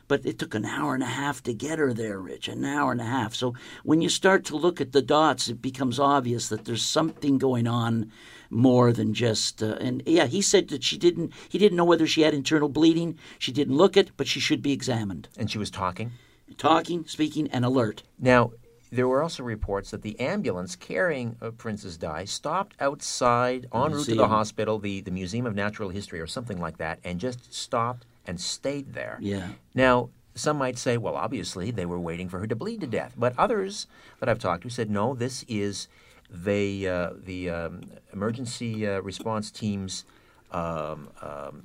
But 0.08 0.24
it 0.24 0.38
took 0.38 0.54
an 0.54 0.64
hour 0.64 0.94
and 0.94 1.02
a 1.02 1.06
half 1.06 1.42
to 1.42 1.52
get 1.52 1.80
her 1.80 1.92
there, 1.92 2.20
Rich. 2.20 2.46
An 2.46 2.64
hour 2.64 2.92
and 2.92 3.00
a 3.00 3.04
half. 3.04 3.34
So 3.34 3.54
when 3.82 4.00
you 4.00 4.08
start 4.08 4.44
to 4.44 4.56
look 4.56 4.80
at 4.80 4.92
the 4.92 5.02
dots, 5.02 5.48
it 5.48 5.60
becomes 5.60 5.98
obvious 5.98 6.48
that 6.48 6.64
there's 6.64 6.84
something 6.84 7.38
going 7.38 7.66
on 7.66 8.12
more 8.48 8.92
than 8.92 9.14
just. 9.14 9.64
Uh, 9.64 9.76
and 9.80 10.04
yeah, 10.06 10.26
he 10.26 10.42
said 10.42 10.68
that 10.68 10.84
she 10.84 10.96
didn't. 10.96 11.32
He 11.48 11.58
didn't 11.58 11.76
know 11.76 11.84
whether 11.84 12.06
she 12.06 12.22
had 12.22 12.34
internal 12.34 12.68
bleeding. 12.68 13.18
She 13.40 13.50
didn't 13.50 13.76
look 13.76 13.96
it, 13.96 14.12
but 14.16 14.28
she 14.28 14.38
should 14.38 14.62
be 14.62 14.72
examined. 14.72 15.28
And 15.36 15.50
she 15.50 15.58
was 15.58 15.70
talking. 15.70 16.12
Talking, 16.58 17.06
speaking, 17.06 17.48
and 17.48 17.64
alert. 17.64 18.02
Now, 18.18 18.52
there 18.90 19.08
were 19.08 19.22
also 19.22 19.42
reports 19.42 19.90
that 19.90 20.02
the 20.02 20.18
ambulance 20.20 20.76
carrying 20.76 21.36
uh, 21.42 21.50
Princess 21.50 21.96
Di 21.96 22.24
stopped 22.24 22.76
outside 22.80 23.66
en 23.74 23.92
route 23.92 24.06
to 24.06 24.14
the 24.14 24.28
hospital, 24.28 24.78
the, 24.78 25.00
the 25.00 25.10
Museum 25.10 25.46
of 25.46 25.54
Natural 25.54 25.90
History 25.90 26.20
or 26.20 26.26
something 26.26 26.60
like 26.60 26.78
that, 26.78 27.00
and 27.04 27.18
just 27.18 27.52
stopped 27.52 28.06
and 28.26 28.40
stayed 28.40 28.94
there. 28.94 29.18
Yeah. 29.20 29.48
Now, 29.74 30.10
some 30.34 30.58
might 30.58 30.78
say, 30.78 30.96
well, 30.96 31.16
obviously 31.16 31.70
they 31.70 31.86
were 31.86 31.98
waiting 31.98 32.28
for 32.28 32.38
her 32.38 32.46
to 32.46 32.56
bleed 32.56 32.80
to 32.82 32.86
death. 32.86 33.14
But 33.16 33.34
others 33.38 33.86
that 34.20 34.28
I've 34.28 34.38
talked 34.38 34.62
to 34.62 34.70
said, 34.70 34.90
no, 34.90 35.14
this 35.14 35.44
is 35.48 35.88
the, 36.30 36.88
uh, 36.88 37.10
the 37.24 37.50
um, 37.50 37.82
emergency 38.12 38.86
uh, 38.86 39.00
response 39.00 39.50
team's 39.50 40.04
um, 40.52 41.08
um, 41.20 41.64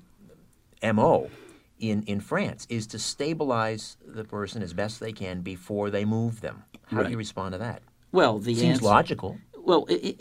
MO 0.96 1.30
in, 1.82 2.04
in 2.04 2.20
France 2.22 2.66
is 2.70 2.88
to 2.88 3.00
stabilize 3.00 3.98
the 4.06 4.24
person 4.24 4.62
as 4.62 4.74
best 4.74 5.00
they 5.00 5.12
can 5.12 5.42
before 5.42 5.90
they 5.90 6.06
move 6.06 6.42
them. 6.42 6.64
How 6.86 7.04
do 7.04 7.10
you 7.10 7.18
respond 7.18 7.54
to 7.54 7.58
that? 7.58 7.82
Well, 8.12 8.40
the 8.40 8.56
Seems 8.56 8.78
answer- 8.78 8.86
logical. 8.86 9.38
Well, 9.64 9.86
i 9.90 9.94
i 9.94 10.16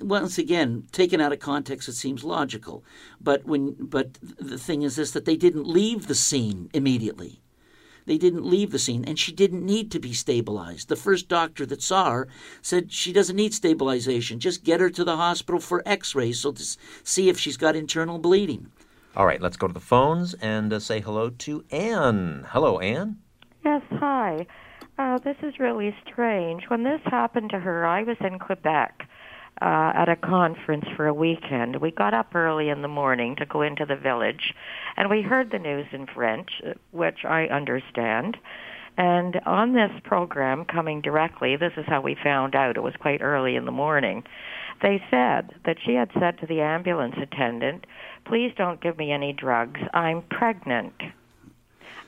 i 0.00 0.04
once 0.04 0.36
again, 0.38 0.86
taken 0.92 1.20
out 1.20 1.32
of 1.32 1.38
context, 1.38 1.88
it 1.88 1.94
seems 1.94 2.24
logical. 2.24 2.84
But 3.20 3.44
when, 3.46 3.74
but 3.78 4.18
the 4.38 4.58
thing 4.58 4.82
is 4.82 4.96
this: 4.96 5.12
that 5.12 5.24
they 5.24 5.36
didn't 5.36 5.66
leave 5.66 6.08
the 6.08 6.14
scene 6.14 6.68
immediately. 6.74 7.40
They 8.04 8.18
didn't 8.18 8.44
leave 8.44 8.70
the 8.70 8.78
scene, 8.80 9.04
and 9.04 9.18
she 9.18 9.32
didn't 9.32 9.64
need 9.64 9.90
to 9.92 10.00
be 10.00 10.12
stabilized. 10.12 10.88
The 10.88 10.96
first 10.96 11.28
doctor 11.28 11.64
that 11.66 11.82
saw 11.82 12.10
her 12.10 12.28
said 12.60 12.92
she 12.92 13.12
doesn't 13.12 13.36
need 13.36 13.54
stabilization. 13.54 14.40
Just 14.40 14.64
get 14.64 14.80
her 14.80 14.90
to 14.90 15.04
the 15.04 15.16
hospital 15.16 15.60
for 15.60 15.82
X-rays, 15.86 16.40
so 16.40 16.52
to 16.52 16.64
see 17.04 17.28
if 17.28 17.38
she's 17.38 17.56
got 17.56 17.76
internal 17.76 18.18
bleeding. 18.18 18.72
All 19.14 19.26
right, 19.26 19.42
let's 19.42 19.58
go 19.58 19.66
to 19.66 19.74
the 19.74 19.80
phones 19.80 20.32
and 20.34 20.72
uh, 20.72 20.80
say 20.80 21.00
hello 21.00 21.28
to 21.28 21.64
Anne. 21.70 22.46
Hello, 22.48 22.78
Anne. 22.78 23.18
Yes, 23.62 23.82
hi. 23.90 24.46
Uh, 24.98 25.18
this 25.18 25.36
is 25.42 25.58
really 25.58 25.94
strange. 26.06 26.64
When 26.68 26.82
this 26.82 27.00
happened 27.04 27.50
to 27.50 27.58
her, 27.58 27.84
I 27.84 28.04
was 28.04 28.16
in 28.20 28.38
Quebec 28.38 29.06
uh, 29.60 29.92
at 29.94 30.08
a 30.08 30.16
conference 30.16 30.86
for 30.96 31.06
a 31.06 31.12
weekend. 31.12 31.76
We 31.76 31.90
got 31.90 32.14
up 32.14 32.34
early 32.34 32.70
in 32.70 32.80
the 32.80 32.88
morning 32.88 33.36
to 33.36 33.44
go 33.44 33.60
into 33.60 33.84
the 33.84 33.96
village, 33.96 34.54
and 34.96 35.10
we 35.10 35.20
heard 35.20 35.50
the 35.50 35.58
news 35.58 35.86
in 35.92 36.06
French, 36.06 36.48
uh, 36.66 36.72
which 36.90 37.26
I 37.26 37.44
understand. 37.48 38.38
And 38.96 39.40
on 39.44 39.74
this 39.74 39.92
program, 40.04 40.64
coming 40.64 41.02
directly, 41.02 41.56
this 41.56 41.72
is 41.76 41.84
how 41.86 42.00
we 42.00 42.16
found 42.22 42.54
out. 42.54 42.76
It 42.78 42.82
was 42.82 42.94
quite 42.98 43.20
early 43.20 43.56
in 43.56 43.66
the 43.66 43.72
morning. 43.72 44.24
They 44.82 45.02
said 45.10 45.54
that 45.64 45.76
she 45.84 45.94
had 45.94 46.10
said 46.18 46.38
to 46.38 46.46
the 46.46 46.60
ambulance 46.60 47.14
attendant, 47.20 47.86
Please 48.24 48.52
don't 48.56 48.80
give 48.80 48.96
me 48.96 49.12
any 49.12 49.32
drugs. 49.32 49.80
I'm 49.92 50.22
pregnant. 50.22 50.94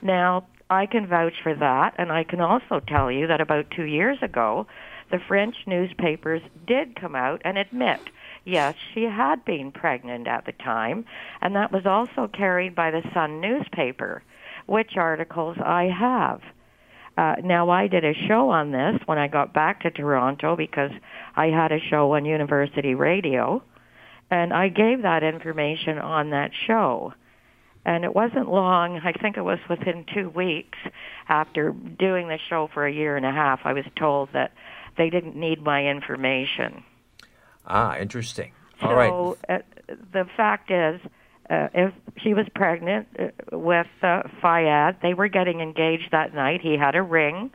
Now, 0.03 0.46
I 0.70 0.87
can 0.87 1.07
vouch 1.07 1.35
for 1.42 1.55
that, 1.55 1.94
and 1.98 2.11
I 2.11 2.24
can 2.24 2.40
also 2.40 2.81
tell 2.81 3.11
you 3.11 3.27
that 3.27 3.40
about 3.40 3.70
two 3.70 3.85
years 3.85 4.18
ago, 4.22 4.66
the 5.11 5.18
French 5.18 5.57
newspapers 5.66 6.42
did 6.66 6.98
come 6.98 7.14
out 7.14 7.42
and 7.44 7.59
admit, 7.59 8.00
yes, 8.44 8.74
she 8.92 9.05
had 9.05 9.44
been 9.44 9.70
pregnant 9.70 10.27
at 10.27 10.46
the 10.46 10.53
time, 10.53 11.05
and 11.40 11.55
that 11.55 11.72
was 11.72 11.87
also 11.87 12.29
carried 12.29 12.74
by 12.74 12.90
the 12.90 13.03
Sun 13.12 13.40
newspaper, 13.40 14.22
which 14.66 14.96
articles 14.96 15.57
I 15.62 15.85
have. 15.85 16.40
Uh, 17.16 17.37
now, 17.44 17.70
I 17.70 17.87
did 17.87 18.05
a 18.05 18.27
show 18.27 18.50
on 18.50 18.72
this 18.72 19.00
when 19.07 19.18
I 19.18 19.29
got 19.29 19.53
back 19.53 19.83
to 19.83 19.90
Toronto 19.90 20.57
because 20.57 20.90
I 21.37 21.46
had 21.46 21.70
a 21.70 21.79
show 21.79 22.14
on 22.14 22.24
University 22.24 22.94
Radio, 22.94 23.62
and 24.31 24.53
I 24.53 24.69
gave 24.69 25.03
that 25.03 25.23
information 25.23 25.99
on 25.99 26.31
that 26.31 26.53
show. 26.67 27.15
And 27.87 28.05
it 28.05 28.15
wasn't 28.15 28.51
long, 28.51 28.99
I 29.05 29.12
think 29.12 29.37
it 29.37 29.43
was 29.43 29.59
within 29.68 30.07
two 30.14 30.31
weeks 30.31 30.79
after 31.29 31.70
doing 31.72 32.29
the 32.29 32.39
show 32.49 32.70
for 32.72 32.87
a 32.87 32.93
year 32.93 33.16
and 33.16 33.27
a 33.27 33.33
half, 33.33 33.61
I 33.64 33.75
was 33.75 33.85
told 33.97 34.31
that 34.33 34.53
they 34.97 35.11
didn't 35.11 35.37
need 35.37 35.62
my 35.62 35.87
information. 35.87 36.83
Ah, 37.66 37.97
interesting. 37.99 38.53
All 38.81 38.95
right. 38.95 39.11
so 39.11 39.37
uh, 39.49 39.59
the 40.12 40.27
fact 40.37 40.70
is, 40.70 41.01
uh, 41.51 41.68
if 41.75 41.93
she 42.22 42.33
was 42.33 42.47
pregnant 42.55 43.07
uh, 43.18 43.57
with 43.57 43.87
uh, 44.03 44.22
Fayed, 44.41 44.97
they 45.03 45.14
were 45.14 45.29
getting 45.29 45.61
engaged 45.61 46.11
that 46.12 46.35
night. 46.35 46.61
He 46.62 46.77
had 46.77 46.95
a 46.95 47.03
ring. 47.03 47.51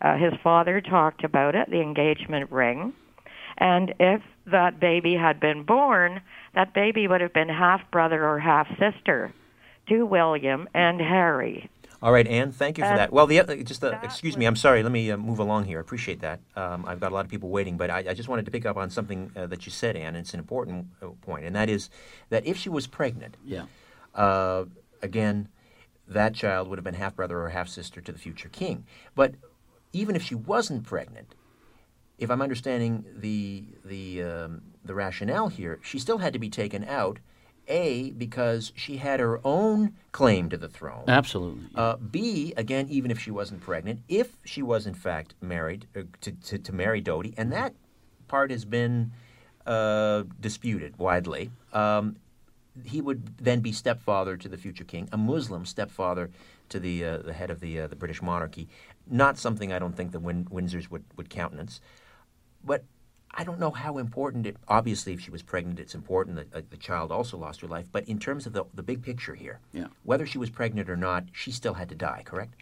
Uh, 0.00 0.16
his 0.16 0.32
father 0.42 0.80
talked 0.80 1.24
about 1.24 1.54
it, 1.54 1.70
the 1.70 1.80
engagement 1.80 2.50
ring. 2.50 2.92
And 3.62 3.94
if 4.00 4.20
that 4.46 4.80
baby 4.80 5.14
had 5.14 5.38
been 5.38 5.62
born, 5.62 6.20
that 6.52 6.74
baby 6.74 7.06
would 7.06 7.20
have 7.20 7.32
been 7.32 7.48
half 7.48 7.80
brother 7.92 8.26
or 8.26 8.40
half 8.40 8.66
sister 8.76 9.32
to 9.88 10.04
William 10.04 10.68
and 10.74 11.00
Harry. 11.00 11.70
All 12.02 12.10
right, 12.10 12.26
Anne, 12.26 12.50
thank 12.50 12.76
you 12.76 12.82
for 12.82 12.90
And 12.90 12.98
that. 12.98 13.12
Well, 13.12 13.28
the 13.28 13.40
just 13.62 13.84
uh, 13.84 13.96
excuse 14.02 14.36
me, 14.36 14.46
I'm 14.46 14.56
sorry. 14.56 14.82
Let 14.82 14.90
me 14.90 15.12
uh, 15.12 15.16
move 15.16 15.38
along 15.38 15.66
here. 15.66 15.78
I 15.78 15.80
appreciate 15.80 16.18
that. 16.22 16.40
Um, 16.56 16.84
I've 16.88 16.98
got 16.98 17.12
a 17.12 17.14
lot 17.14 17.24
of 17.24 17.30
people 17.30 17.50
waiting, 17.50 17.76
but 17.76 17.88
I, 17.88 17.98
I 17.98 18.14
just 18.14 18.28
wanted 18.28 18.46
to 18.46 18.50
pick 18.50 18.66
up 18.66 18.76
on 18.76 18.90
something 18.90 19.30
uh, 19.36 19.46
that 19.46 19.64
you 19.64 19.70
said, 19.70 19.94
Anne. 19.94 20.16
It's 20.16 20.34
an 20.34 20.40
important 20.40 20.88
uh, 21.00 21.10
point, 21.20 21.44
and 21.44 21.54
that 21.54 21.70
is 21.70 21.88
that 22.30 22.44
if 22.44 22.56
she 22.56 22.68
was 22.68 22.88
pregnant, 22.88 23.36
Yeah. 23.44 23.66
uh, 24.16 24.64
again, 25.02 25.46
that 26.08 26.34
child 26.34 26.66
would 26.66 26.78
have 26.78 26.84
been 26.84 26.94
half 26.94 27.14
brother 27.14 27.40
or 27.40 27.50
half 27.50 27.68
sister 27.68 28.00
to 28.00 28.10
the 28.10 28.18
future 28.18 28.48
king. 28.48 28.84
But 29.14 29.34
even 29.92 30.16
if 30.16 30.22
she 30.24 30.34
wasn't 30.34 30.82
pregnant, 30.82 31.36
if 32.18 32.30
I'm 32.30 32.42
understanding 32.42 33.04
the 33.16 33.64
the 33.84 34.22
um, 34.22 34.62
the 34.84 34.94
rationale 34.94 35.48
here, 35.48 35.78
she 35.82 35.98
still 35.98 36.18
had 36.18 36.32
to 36.32 36.38
be 36.38 36.50
taken 36.50 36.84
out. 36.84 37.18
A 37.68 38.10
because 38.10 38.72
she 38.74 38.96
had 38.96 39.20
her 39.20 39.40
own 39.44 39.94
claim 40.10 40.50
to 40.50 40.56
the 40.56 40.68
throne. 40.68 41.04
Absolutely. 41.06 41.68
Uh, 41.76 41.94
B 41.96 42.52
again, 42.56 42.88
even 42.90 43.12
if 43.12 43.20
she 43.20 43.30
wasn't 43.30 43.60
pregnant, 43.60 44.00
if 44.08 44.36
she 44.44 44.62
was 44.62 44.84
in 44.84 44.94
fact 44.94 45.34
married 45.40 45.86
uh, 45.96 46.02
to, 46.22 46.32
to 46.32 46.58
to 46.58 46.72
marry 46.72 47.00
Dodi, 47.00 47.34
and 47.36 47.52
that 47.52 47.74
part 48.26 48.50
has 48.50 48.64
been 48.64 49.12
uh, 49.64 50.24
disputed 50.40 50.98
widely. 50.98 51.52
Um, 51.72 52.16
he 52.84 53.00
would 53.00 53.38
then 53.38 53.60
be 53.60 53.70
stepfather 53.70 54.36
to 54.36 54.48
the 54.48 54.56
future 54.56 54.84
king, 54.84 55.08
a 55.12 55.16
Muslim 55.16 55.64
stepfather 55.64 56.30
to 56.68 56.80
the 56.80 57.04
uh, 57.04 57.18
the 57.18 57.32
head 57.32 57.50
of 57.50 57.60
the 57.60 57.80
uh, 57.80 57.86
the 57.86 57.96
British 57.96 58.22
monarchy. 58.22 58.68
Not 59.08 59.38
something 59.38 59.72
I 59.72 59.78
don't 59.78 59.96
think 59.96 60.12
the 60.12 60.20
Win- 60.20 60.46
Windsors 60.46 60.90
would, 60.90 61.04
would 61.16 61.28
countenance. 61.28 61.80
But 62.64 62.84
I 63.34 63.44
don't 63.44 63.58
know 63.58 63.70
how 63.70 63.98
important 63.98 64.46
it. 64.46 64.56
Obviously, 64.68 65.12
if 65.14 65.20
she 65.20 65.30
was 65.30 65.42
pregnant, 65.42 65.80
it's 65.80 65.94
important 65.94 66.36
that 66.36 66.54
uh, 66.54 66.62
the 66.70 66.76
child 66.76 67.10
also 67.10 67.36
lost 67.38 67.60
her 67.62 67.66
life. 67.66 67.86
But 67.90 68.06
in 68.08 68.18
terms 68.18 68.46
of 68.46 68.52
the 68.52 68.64
the 68.74 68.82
big 68.82 69.02
picture 69.02 69.34
here, 69.34 69.60
Yeah. 69.72 69.86
whether 70.04 70.26
she 70.26 70.38
was 70.38 70.50
pregnant 70.50 70.90
or 70.90 70.96
not, 70.96 71.24
she 71.32 71.50
still 71.50 71.74
had 71.74 71.88
to 71.88 71.94
die. 71.94 72.22
Correct? 72.24 72.54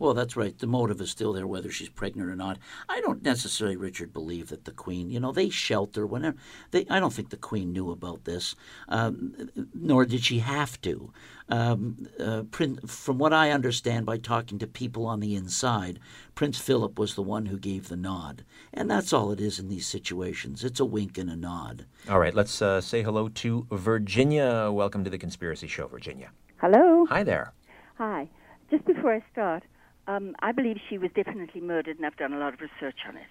Well, 0.00 0.14
that's 0.14 0.34
right. 0.34 0.58
The 0.58 0.66
motive 0.66 0.98
is 1.02 1.10
still 1.10 1.34
there, 1.34 1.46
whether 1.46 1.70
she's 1.70 1.90
pregnant 1.90 2.30
or 2.30 2.34
not. 2.34 2.56
I 2.88 3.02
don't 3.02 3.22
necessarily, 3.22 3.76
Richard, 3.76 4.14
believe 4.14 4.48
that 4.48 4.64
the 4.64 4.72
Queen. 4.72 5.10
You 5.10 5.20
know, 5.20 5.30
they 5.30 5.50
shelter 5.50 6.06
whenever. 6.06 6.38
They. 6.70 6.86
I 6.88 6.98
don't 6.98 7.12
think 7.12 7.28
the 7.28 7.36
Queen 7.36 7.70
knew 7.70 7.90
about 7.90 8.24
this, 8.24 8.56
um, 8.88 9.50
nor 9.74 10.06
did 10.06 10.24
she 10.24 10.38
have 10.38 10.80
to. 10.80 11.12
Um, 11.50 12.08
uh, 12.18 12.44
Prin- 12.50 12.80
from 12.86 13.18
what 13.18 13.34
I 13.34 13.50
understand 13.50 14.06
by 14.06 14.16
talking 14.16 14.58
to 14.60 14.66
people 14.66 15.04
on 15.04 15.20
the 15.20 15.34
inside, 15.34 16.00
Prince 16.34 16.58
Philip 16.58 16.98
was 16.98 17.14
the 17.14 17.22
one 17.22 17.44
who 17.46 17.58
gave 17.58 17.88
the 17.88 17.96
nod, 17.96 18.42
and 18.72 18.90
that's 18.90 19.12
all 19.12 19.32
it 19.32 19.40
is 19.40 19.58
in 19.58 19.68
these 19.68 19.86
situations. 19.86 20.64
It's 20.64 20.80
a 20.80 20.84
wink 20.86 21.18
and 21.18 21.28
a 21.28 21.36
nod. 21.36 21.84
All 22.08 22.18
right. 22.18 22.34
Let's 22.34 22.62
uh, 22.62 22.80
say 22.80 23.02
hello 23.02 23.28
to 23.28 23.66
Virginia. 23.70 24.70
Welcome 24.72 25.04
to 25.04 25.10
the 25.10 25.18
Conspiracy 25.18 25.66
Show, 25.66 25.88
Virginia. 25.88 26.30
Hello. 26.56 27.04
Hi 27.10 27.22
there. 27.22 27.52
Hi. 27.98 28.30
Just 28.70 28.86
before 28.86 29.12
I 29.12 29.22
start, 29.30 29.64
um, 30.06 30.34
I 30.40 30.52
believe 30.52 30.76
she 30.88 30.98
was 30.98 31.10
definitely 31.14 31.60
murdered, 31.60 31.96
and 31.96 32.06
I've 32.06 32.16
done 32.16 32.32
a 32.32 32.38
lot 32.38 32.54
of 32.54 32.60
research 32.60 32.98
on 33.08 33.16
it. 33.16 33.26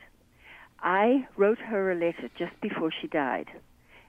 I 0.82 1.28
wrote 1.36 1.60
her 1.60 1.92
a 1.92 1.96
letter 1.96 2.30
just 2.38 2.60
before 2.62 2.92
she 3.02 3.08
died, 3.08 3.48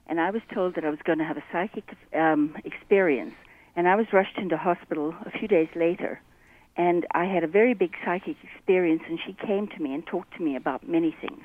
and 0.07 0.19
I 0.21 0.31
was 0.31 0.41
told 0.53 0.75
that 0.75 0.85
I 0.85 0.89
was 0.89 0.99
going 1.03 1.17
to 1.19 1.25
have 1.25 1.37
a 1.37 1.43
psychic 1.51 1.83
um, 2.15 2.55
experience, 2.63 3.33
and 3.75 3.87
I 3.87 3.95
was 3.95 4.05
rushed 4.13 4.37
into 4.37 4.57
hospital 4.57 5.13
a 5.25 5.31
few 5.37 5.47
days 5.47 5.67
later, 5.75 6.21
and 6.77 7.05
I 7.11 7.25
had 7.25 7.43
a 7.43 7.47
very 7.47 7.73
big 7.73 7.93
psychic 8.05 8.37
experience, 8.43 9.03
and 9.07 9.19
she 9.25 9.33
came 9.33 9.67
to 9.67 9.79
me 9.81 9.93
and 9.93 10.05
talked 10.05 10.33
to 10.37 10.43
me 10.43 10.55
about 10.55 10.87
many 10.87 11.15
things. 11.19 11.43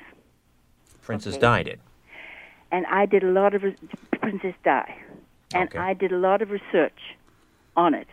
Princess 1.01 1.35
Okay. 1.35 1.41
Di 1.41 1.63
did. 1.63 1.79
and 2.71 2.85
I 2.87 3.05
did 3.05 3.23
a 3.23 3.31
lot 3.31 3.53
of 3.53 3.63
re- 3.63 3.75
Princess 4.21 4.55
Di, 4.63 4.95
and 5.53 5.69
Okay. 5.69 5.77
I 5.77 5.93
did 5.93 6.11
a 6.11 6.17
lot 6.17 6.41
of 6.41 6.49
research 6.51 6.99
on 7.75 7.93
it. 7.93 8.07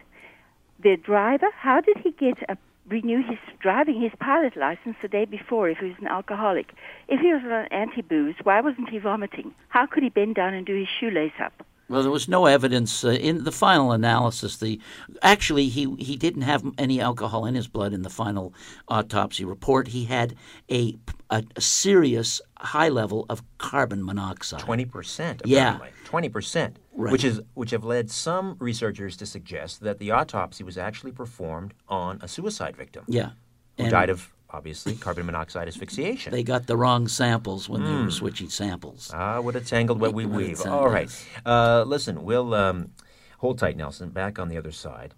The 0.81 0.97
driver, 0.97 1.49
how 1.57 1.81
did 1.81 1.99
he 1.99 2.11
get 2.13 2.39
a 2.49 2.57
renew 2.89 3.23
his 3.23 3.39
driving 3.61 4.01
his 4.01 4.13
pilot 4.21 4.57
license 4.57 4.97
the 5.01 5.09
day 5.09 5.25
before 5.25 5.69
if 5.69 5.79
he 5.79 5.87
was 5.87 5.99
an 6.01 6.09
alcoholic? 6.09 6.73
If 7.09 7.21
he 7.21 7.33
was 7.33 7.43
on 7.45 7.67
anti 7.67 8.03
booze, 8.03 8.37
why 8.43 8.61
wasn't 8.61 8.91
he 8.91 8.99
vomiting? 8.99 9.55
How 9.69 9.87
could 9.87 10.03
he 10.03 10.09
bend 10.09 10.35
down 10.35 10.55
and 10.55 10.67
do 10.67 10.75
his 10.75 10.89
shoelace 10.89 11.33
up? 11.41 11.65
Well, 11.89 12.03
there 12.03 12.11
was 12.11 12.29
no 12.29 12.47
evidence 12.47 13.05
uh, 13.05 13.11
in 13.11 13.45
the 13.45 13.53
final 13.53 13.93
analysis. 13.93 14.57
The 14.57 14.81
actually 15.23 15.69
he 15.69 15.95
he 15.99 16.17
didn't 16.17 16.43
have 16.43 16.65
any 16.79 17.01
alcohol 17.01 17.45
in 17.45 17.55
his 17.55 17.69
blood 17.69 17.93
in 17.93 18.03
the 18.03 18.11
final 18.11 18.55
autopsy 18.89 19.45
report. 19.45 19.89
He 19.89 20.05
had 20.05 20.35
a 20.71 20.97
a, 21.31 21.45
a 21.57 21.61
serious 21.61 22.41
high 22.59 22.89
level 22.89 23.27
of 23.29 23.43
carbon 23.59 24.05
monoxide. 24.05 24.61
Twenty 24.61 24.87
percent. 24.87 25.43
Yeah. 25.45 25.79
Twenty 26.05 26.31
percent. 26.31 26.79
Right. 26.97 27.11
Which 27.13 27.25
is 27.25 27.41
which 27.55 27.71
have 27.71 27.85
led 27.85 28.11
some 28.11 28.57
researchers 28.61 29.17
to 29.17 29.27
suggest 29.27 29.81
that 29.81 29.99
the 29.99 30.13
autopsy 30.13 30.63
was 30.63 30.79
actually 30.79 31.11
performed 31.13 31.75
on 31.89 32.21
a 32.23 32.29
suicide 32.29 32.77
victim. 32.77 33.05
Yeah. 33.09 33.31
Who 33.77 33.85
And- 33.85 33.91
died 33.91 34.11
of 34.11 34.33
obviously 34.51 34.95
carbon 34.95 35.27
monoxide 35.27 35.67
asphyxiation. 35.67 36.31
They 36.33 36.45
got 36.45 36.69
the 36.69 36.77
wrong 36.77 37.09
samples 37.09 37.69
when 37.69 37.83
they 37.83 37.91
Hmm. 37.91 38.05
were 38.05 38.11
switching 38.13 38.49
samples. 38.49 39.11
Ah, 39.13 39.41
what 39.41 39.57
a 39.57 39.61
tangled 39.61 39.99
web 39.99 40.15
we 40.15 40.27
weave. 40.27 40.61
All 40.65 40.89
right. 40.89 41.11
Uh, 41.45 41.83
listen, 41.85 42.23
we'll 42.23 42.55
um, 42.55 42.93
hold 43.39 43.59
tight, 43.59 43.77
Nelson. 43.77 44.11
Back 44.11 44.39
on 44.39 44.49
the 44.49 44.57
other 44.57 44.71
side. 44.71 45.15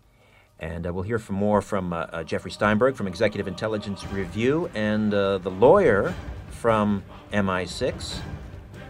And 0.59 0.87
uh, 0.87 0.95
we'll 0.95 1.03
hear 1.05 1.19
from 1.19 1.37
more 1.37 1.61
from 1.61 1.93
uh, 1.93 2.07
uh, 2.11 2.25
Jeffrey 2.25 2.51
Steinberg 2.51 2.97
from 2.97 3.07
Executive 3.07 3.47
Intelligence 3.47 4.07
Review 4.11 4.71
and 4.75 5.13
uh, 5.13 5.37
the 5.37 5.51
lawyer 5.51 6.15
from 6.49 7.03
MI6 7.31 8.19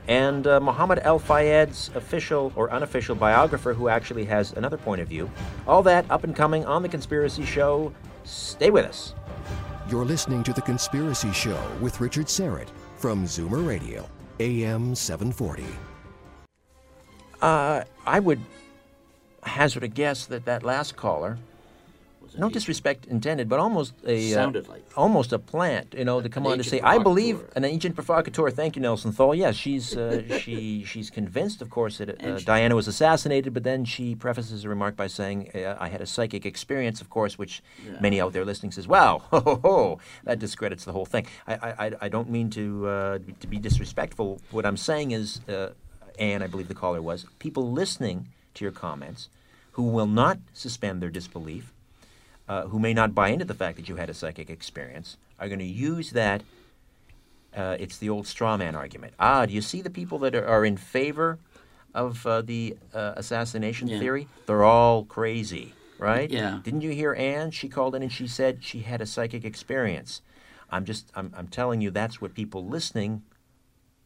and 0.09 0.47
uh, 0.47 0.61
Mohammed 0.61 1.01
El 1.03 1.19
Fayed's 1.19 1.91
official 1.95 2.53
or 2.57 2.71
unofficial 2.71 3.15
biographer 3.15 3.75
who 3.75 3.89
actually 3.89 4.25
has 4.27 4.53
another 4.53 4.77
point 4.77 5.01
of 5.01 5.09
view. 5.09 5.31
All 5.67 5.83
that 5.83 6.09
up 6.11 6.25
and 6.25 6.35
coming 6.35 6.65
on 6.65 6.83
The 6.83 6.89
Conspiracy 6.89 7.45
Show. 7.45 7.93
Stay 8.25 8.71
with 8.71 8.85
us. 8.85 9.15
You're 9.89 10.05
listening 10.05 10.43
to 10.45 10.53
The 10.53 10.63
Conspiracy 10.63 11.33
Show 11.33 11.61
with 11.81 12.01
Richard 12.01 12.27
Syrett 12.27 12.69
from 12.97 13.25
Zoomer 13.25 13.67
Radio, 13.67 14.09
AM 14.41 14.95
740. 14.95 15.65
Uh, 17.41 17.85
I 18.07 18.19
would 18.19 18.41
hazard 19.43 19.85
a 19.85 19.89
guess 19.89 20.27
that 20.27 20.45
that 20.47 20.63
last 20.63 20.97
caller, 20.97 21.39
no 22.39 22.49
disrespect 22.51 23.07
intended, 23.07 23.49
but 23.49 23.59
almost 23.59 23.95
a 24.07 24.35
uh, 24.35 24.51
like 24.69 24.85
almost 24.97 25.33
a 25.33 25.39
plant, 25.39 25.95
you 25.97 26.05
know, 26.05 26.21
to 26.21 26.29
come 26.29 26.47
on 26.47 26.59
to 26.59 26.65
say, 26.65 26.81
"I 26.81 26.99
believe 26.99 27.45
an 27.57 27.65
agent 27.65 27.95
provocateur." 27.95 28.51
Thank 28.51 28.77
you, 28.77 28.83
Nelson 28.83 29.13
Thall. 29.13 29.35
Yes, 29.35 29.57
she's 29.57 29.97
uh, 29.97 30.23
she 30.41 30.85
she's 30.85 31.11
convinced, 31.11 31.63
of 31.63 31.71
course, 31.71 31.99
that 31.99 32.23
uh, 32.25 32.41
Diana 32.45 32.75
was 32.75 32.89
assassinated, 32.89 33.53
but 33.55 33.63
then 33.65 33.85
she 33.85 34.15
prefaces 34.15 34.65
a 34.65 34.69
remark 34.69 34.97
by 34.97 35.07
saying, 35.07 35.51
uh, 35.55 35.77
"I 35.79 35.89
had 35.89 36.01
a 36.01 36.07
psychic 36.07 36.45
experience," 36.47 37.01
of 37.01 37.09
course, 37.11 37.39
which 37.39 37.63
Yeah. 37.85 37.99
many 38.01 38.21
out 38.21 38.33
there 38.33 38.45
listening 38.45 38.73
says, 38.73 38.87
"Wow, 38.89 39.23
ho, 39.31 39.41
ho, 39.41 39.61
ho, 39.63 39.99
that 40.25 40.39
discredits 40.39 40.85
the 40.85 40.93
whole 40.93 41.07
thing." 41.07 41.27
I 41.47 41.55
I, 41.55 41.91
I- 42.03 42.09
don't 42.09 42.31
mean 42.31 42.51
to 42.51 42.87
uh, 42.87 43.19
to 43.41 43.47
be 43.47 43.59
disrespectful. 43.59 44.41
What 44.51 44.65
I'm 44.65 44.77
saying 44.77 45.11
is, 45.13 45.41
uh, 45.49 45.71
Anne, 46.19 46.43
I 46.43 46.47
believe 46.47 46.69
the 46.69 46.75
caller 46.75 47.03
was, 47.03 47.27
people 47.39 47.71
listening 47.73 48.29
to 48.55 48.65
your 48.65 48.73
comments 48.73 49.29
who 49.73 49.83
will 49.83 50.07
not 50.07 50.39
suspend 50.55 51.03
their 51.03 51.11
disbelief 51.11 51.73
uh, 52.49 52.63
who 52.69 52.79
may 52.79 52.95
not 52.95 53.15
buy 53.15 53.29
into 53.29 53.45
the 53.45 53.55
fact 53.55 53.77
that 53.77 53.89
you 53.89 53.97
had 53.97 54.09
a 54.11 54.15
psychic 54.15 54.51
experience 54.51 55.17
are 55.39 55.49
going 55.49 55.59
to 55.59 55.65
use 55.65 56.11
that. 56.13 56.43
Uh, 57.55 57.77
it's 57.81 57.97
the 57.99 58.09
old 58.11 58.27
straw 58.27 58.57
man 58.57 58.75
argument. 58.75 59.15
Ah, 59.19 59.47
do 59.47 59.53
you 59.55 59.63
see 59.63 59.81
the 59.81 59.91
people 59.91 60.19
that 60.19 60.35
are, 60.35 60.47
are 60.47 60.65
in 60.65 60.77
favor 60.77 61.39
of 61.95 62.27
uh, 62.27 62.43
the 62.43 62.77
uh, 62.95 63.15
assassination 63.17 63.89
Yeah. 63.89 63.99
theory? 63.99 64.29
They're 64.47 64.65
all 64.65 65.05
crazy, 65.05 65.73
right? 65.99 66.31
Yeah. 66.31 66.61
Didn't 66.63 66.83
you 66.83 66.91
hear 66.91 67.15
Anne? 67.15 67.51
She 67.51 67.69
called 67.69 67.95
in 67.95 68.03
and 68.03 68.13
she 68.13 68.27
said 68.29 68.63
she 68.63 68.81
had 68.81 69.01
a 69.01 69.07
psychic 69.07 69.45
experience. 69.45 70.21
I'm 70.71 70.85
just, 70.85 71.11
I'm, 71.15 71.33
I'm 71.37 71.49
telling 71.49 71.81
you, 71.81 71.91
that's 71.91 72.21
what 72.21 72.35
people 72.35 72.67
listening 72.67 73.23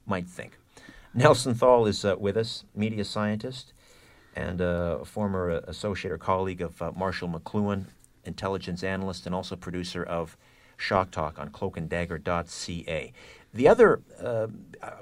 might 0.06 0.28
think. 0.28 0.58
Nelson 1.12 1.54
Thall 1.54 1.86
is 1.86 2.04
uh, 2.04 2.14
with 2.18 2.36
us, 2.36 2.64
media 2.74 3.04
scientist 3.04 3.72
and 4.36 4.60
uh, 4.60 4.98
a 5.00 5.04
former 5.04 5.50
associate 5.66 6.12
or 6.12 6.18
colleague 6.18 6.60
of 6.62 6.80
uh, 6.80 6.92
Marshall 6.92 7.28
McLuhan, 7.28 7.86
intelligence 8.24 8.82
analyst, 8.82 9.26
and 9.26 9.34
also 9.34 9.56
producer 9.56 10.02
of 10.02 10.36
Shock 10.76 11.10
Talk 11.10 11.38
on 11.38 11.50
cloakanddagger.ca. 11.50 13.12
The 13.52 13.68
other, 13.68 14.00
uh, 14.22 14.46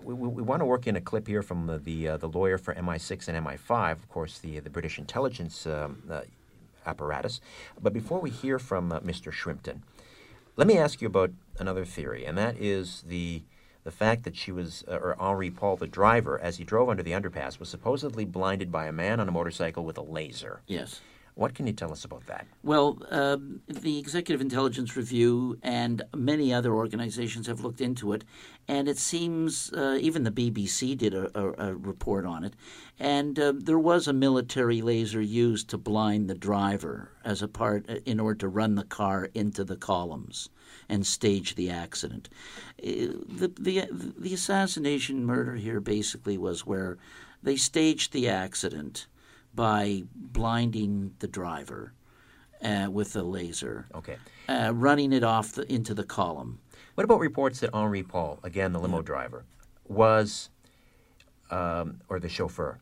we, 0.03 0.15
we, 0.15 0.29
we 0.29 0.43
want 0.43 0.61
to 0.61 0.67
work 0.67 0.87
in 0.87 0.97
a 0.97 1.01
clip 1.01 1.27
here 1.27 1.43
from 1.43 1.67
the 1.67 1.79
the, 1.79 2.09
uh, 2.09 2.17
the 2.17 2.29
lawyer 2.29 2.59
for 2.59 2.75
MI6 2.75 3.29
and 3.29 3.47
MI5, 3.47 3.93
of 3.93 4.09
course, 4.09 4.39
the 4.39 4.61
the 4.61 4.71
British 4.71 4.99
intelligence 4.99 5.67
um, 5.67 6.03
uh, 6.11 6.23
apparatus. 6.87 7.41
But 7.81 7.93
before 7.93 8.21
we 8.21 8.31
hear 8.31 8.59
from 8.59 8.91
uh, 8.91 9.01
Mr. 9.01 9.33
Shrimpton, 9.33 9.83
let 10.57 10.67
me 10.67 10.79
ask 10.79 11.01
you 11.01 11.07
about 11.07 11.31
another 11.59 11.85
theory, 11.85 12.25
and 12.25 12.37
that 12.39 12.57
is 12.57 13.05
the 13.07 13.43
the 13.85 13.93
fact 13.93 14.25
that 14.25 14.37
she 14.37 14.53
was, 14.53 14.85
uh, 14.87 14.97
or 14.97 15.19
Henri 15.19 15.51
Paul, 15.51 15.77
the 15.77 15.87
driver, 15.87 16.39
as 16.39 16.59
he 16.59 16.65
drove 16.65 16.91
under 16.91 17.03
the 17.03 17.13
underpass, 17.13 17.59
was 17.59 17.71
supposedly 17.71 18.27
blinded 18.27 18.71
by 18.71 18.87
a 18.87 18.93
man 18.93 19.19
on 19.19 19.29
a 19.29 19.33
motorcycle 19.33 19.83
with 19.83 19.97
a 19.97 20.03
laser. 20.03 20.61
Yes. 20.67 21.01
What 21.39 21.55
can 21.55 21.69
you 21.69 21.73
tell 21.73 21.93
us 21.93 22.05
about 22.05 22.27
that? 22.27 22.49
Well, 22.65 22.99
uh, 23.13 23.37
the 23.69 24.01
Executive 24.01 24.41
Intelligence 24.41 24.97
Review 24.97 25.57
and 25.63 26.03
many 26.13 26.53
other 26.53 26.75
organizations 26.75 27.47
have 27.47 27.61
looked 27.61 27.81
into 27.81 28.13
it, 28.13 28.25
and 28.67 28.89
it 28.89 28.99
seems 28.99 29.73
uh, 29.73 29.99
even 30.01 30.25
the 30.25 30.33
BBC 30.33 30.99
did 30.99 31.15
a, 31.15 31.31
a, 31.39 31.69
a 31.69 31.75
report 31.77 32.27
on 32.27 32.43
it. 32.43 32.55
And 32.99 33.39
uh, 33.39 33.53
there 33.55 33.79
was 33.79 34.09
a 34.09 34.13
military 34.13 34.83
laser 34.83 35.21
used 35.21 35.71
to 35.71 35.79
blind 35.79 36.29
the 36.29 36.35
driver 36.35 37.13
as 37.25 37.41
a 37.41 37.47
part 37.47 37.89
uh, 37.89 37.99
in 38.05 38.19
order 38.19 38.41
to 38.41 38.49
run 38.49 38.75
the 38.75 38.83
car 38.83 39.29
into 39.33 39.63
the 39.63 39.77
columns 39.77 40.51
and 40.89 41.07
stage 41.07 41.55
the 41.55 41.71
accident. 41.71 42.29
Uh, 42.83 43.15
the, 43.29 43.53
the, 43.61 43.89
the 44.19 44.35
assassination 44.35 45.25
murder 45.25 45.55
here 45.55 45.79
basically 45.79 46.37
was 46.37 46.67
where 46.67 46.99
they 47.45 47.55
staged 47.55 48.13
the 48.13 48.29
accident 48.29 49.07
by 49.59 50.05
blinding 50.15 51.13
the 51.19 51.27
driver 51.27 51.93
uh, 52.63 52.87
with 52.89 53.17
a 53.17 53.23
laser. 53.23 53.89
Okay. 53.93 54.17
Uh, 54.49 54.71
running 54.73 55.13
it 55.13 55.25
off 55.25 55.51
the, 55.57 55.71
into 55.73 55.95
the 55.95 56.05
column. 56.05 56.61
What 56.95 57.03
about 57.03 57.19
reports 57.19 57.59
that 57.59 57.75
Henri 57.75 58.05
Paul, 58.05 58.39
again 58.45 58.73
the 58.73 58.79
limo 58.79 59.03
driver, 59.03 59.45
was, 59.89 60.51
um, 61.51 62.01
or 62.09 62.21
the 62.21 62.29
chauffeur, 62.29 62.79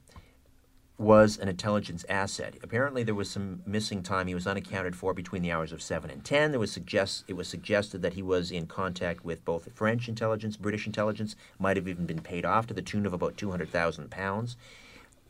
was 0.98 1.38
an 1.38 1.48
intelligence 1.48 2.04
asset? 2.10 2.56
Apparently, 2.62 3.02
there 3.02 3.14
was 3.14 3.30
some 3.30 3.62
missing 3.64 4.02
time. 4.02 4.26
He 4.26 4.34
was 4.34 4.46
unaccounted 4.46 4.94
for 4.94 5.14
between 5.14 5.40
the 5.40 5.52
hours 5.52 5.72
of 5.72 5.80
seven 5.80 6.10
and 6.10 6.22
ten. 6.22 6.50
There 6.50 6.60
was 6.60 6.72
suggest 6.72 7.24
it 7.26 7.36
was 7.36 7.48
suggested 7.48 8.02
that 8.02 8.12
he 8.12 8.22
was 8.22 8.50
in 8.50 8.66
contact 8.66 9.24
with 9.24 9.46
both 9.46 9.72
French 9.72 10.10
intelligence, 10.10 10.58
British 10.58 10.86
intelligence, 10.86 11.36
might 11.58 11.78
have 11.78 11.88
even 11.88 12.04
been 12.04 12.20
paid 12.20 12.44
off 12.44 12.66
to 12.66 12.74
the 12.74 12.82
tune 12.82 13.06
of 13.06 13.14
about 13.14 13.38
two 13.38 13.50
hundred 13.50 13.70
thousand 13.70 14.10
pounds. 14.10 14.58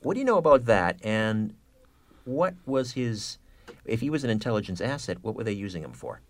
What 0.02 0.14
do 0.14 0.20
you 0.20 0.26
know 0.26 0.38
about 0.38 0.66
that? 0.66 0.98
And 1.02 1.54
what 2.24 2.54
was 2.64 2.92
his? 2.92 3.38
If 3.84 4.00
he 4.00 4.10
was 4.10 4.24
an 4.24 4.30
intelligence 4.30 4.80
asset, 4.80 5.18
what 5.22 5.34
were 5.34 5.44
they 5.44 5.52
using 5.52 5.82
him 5.82 5.92
for? 5.92 6.20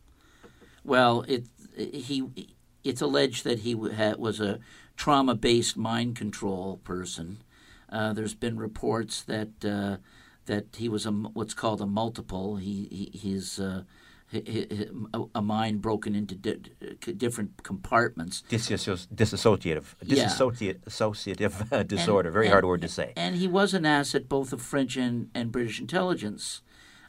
Well, 0.85 1.25
it 1.27 1.47
he 1.77 2.25
it's 2.85 3.01
alleged 3.01 3.45
that 3.45 3.61
he 3.61 3.75
was 3.75 4.41
a 4.41 4.61
trauma-based 4.97 5.77
mind 5.77 6.17
control 6.17 6.79
person. 6.85 7.39
Uh, 7.89 8.13
there's 8.13 8.35
been 8.35 8.57
reports 8.57 9.23
that 9.23 9.65
uh, 9.65 9.97
that 10.47 10.67
he 10.77 10.89
was 10.89 11.07
a 11.07 11.11
what's 11.11 11.55
called 11.55 11.81
a 11.81 11.87
multiple. 11.87 12.57
He, 12.57 12.89
he 12.91 13.19
he's 13.19 13.61
uh, 13.61 13.83
a 15.35 15.43
mind 15.43 15.81
broken 15.83 16.15
into 16.15 16.35
di- 16.35 17.13
different 17.15 17.63
compartments. 17.63 18.43
Disassociative, 18.49 19.95
disassociative, 20.05 20.87
associative 20.87 21.73
uh, 21.73 21.83
disorder. 21.83 22.29
And, 22.29 22.35
Very 22.35 22.47
and, 22.47 22.53
hard 22.53 22.65
word 22.65 22.83
to 22.83 22.89
say. 22.89 23.13
And 23.17 23.37
he 23.37 23.49
was 23.49 23.75
an 23.75 23.87
asset 23.87 24.29
both 24.29 24.53
of 24.53 24.63
French 24.63 24.97
and, 24.97 25.31
and 25.35 25.53
British 25.53 25.81
intelligence. 25.81 26.63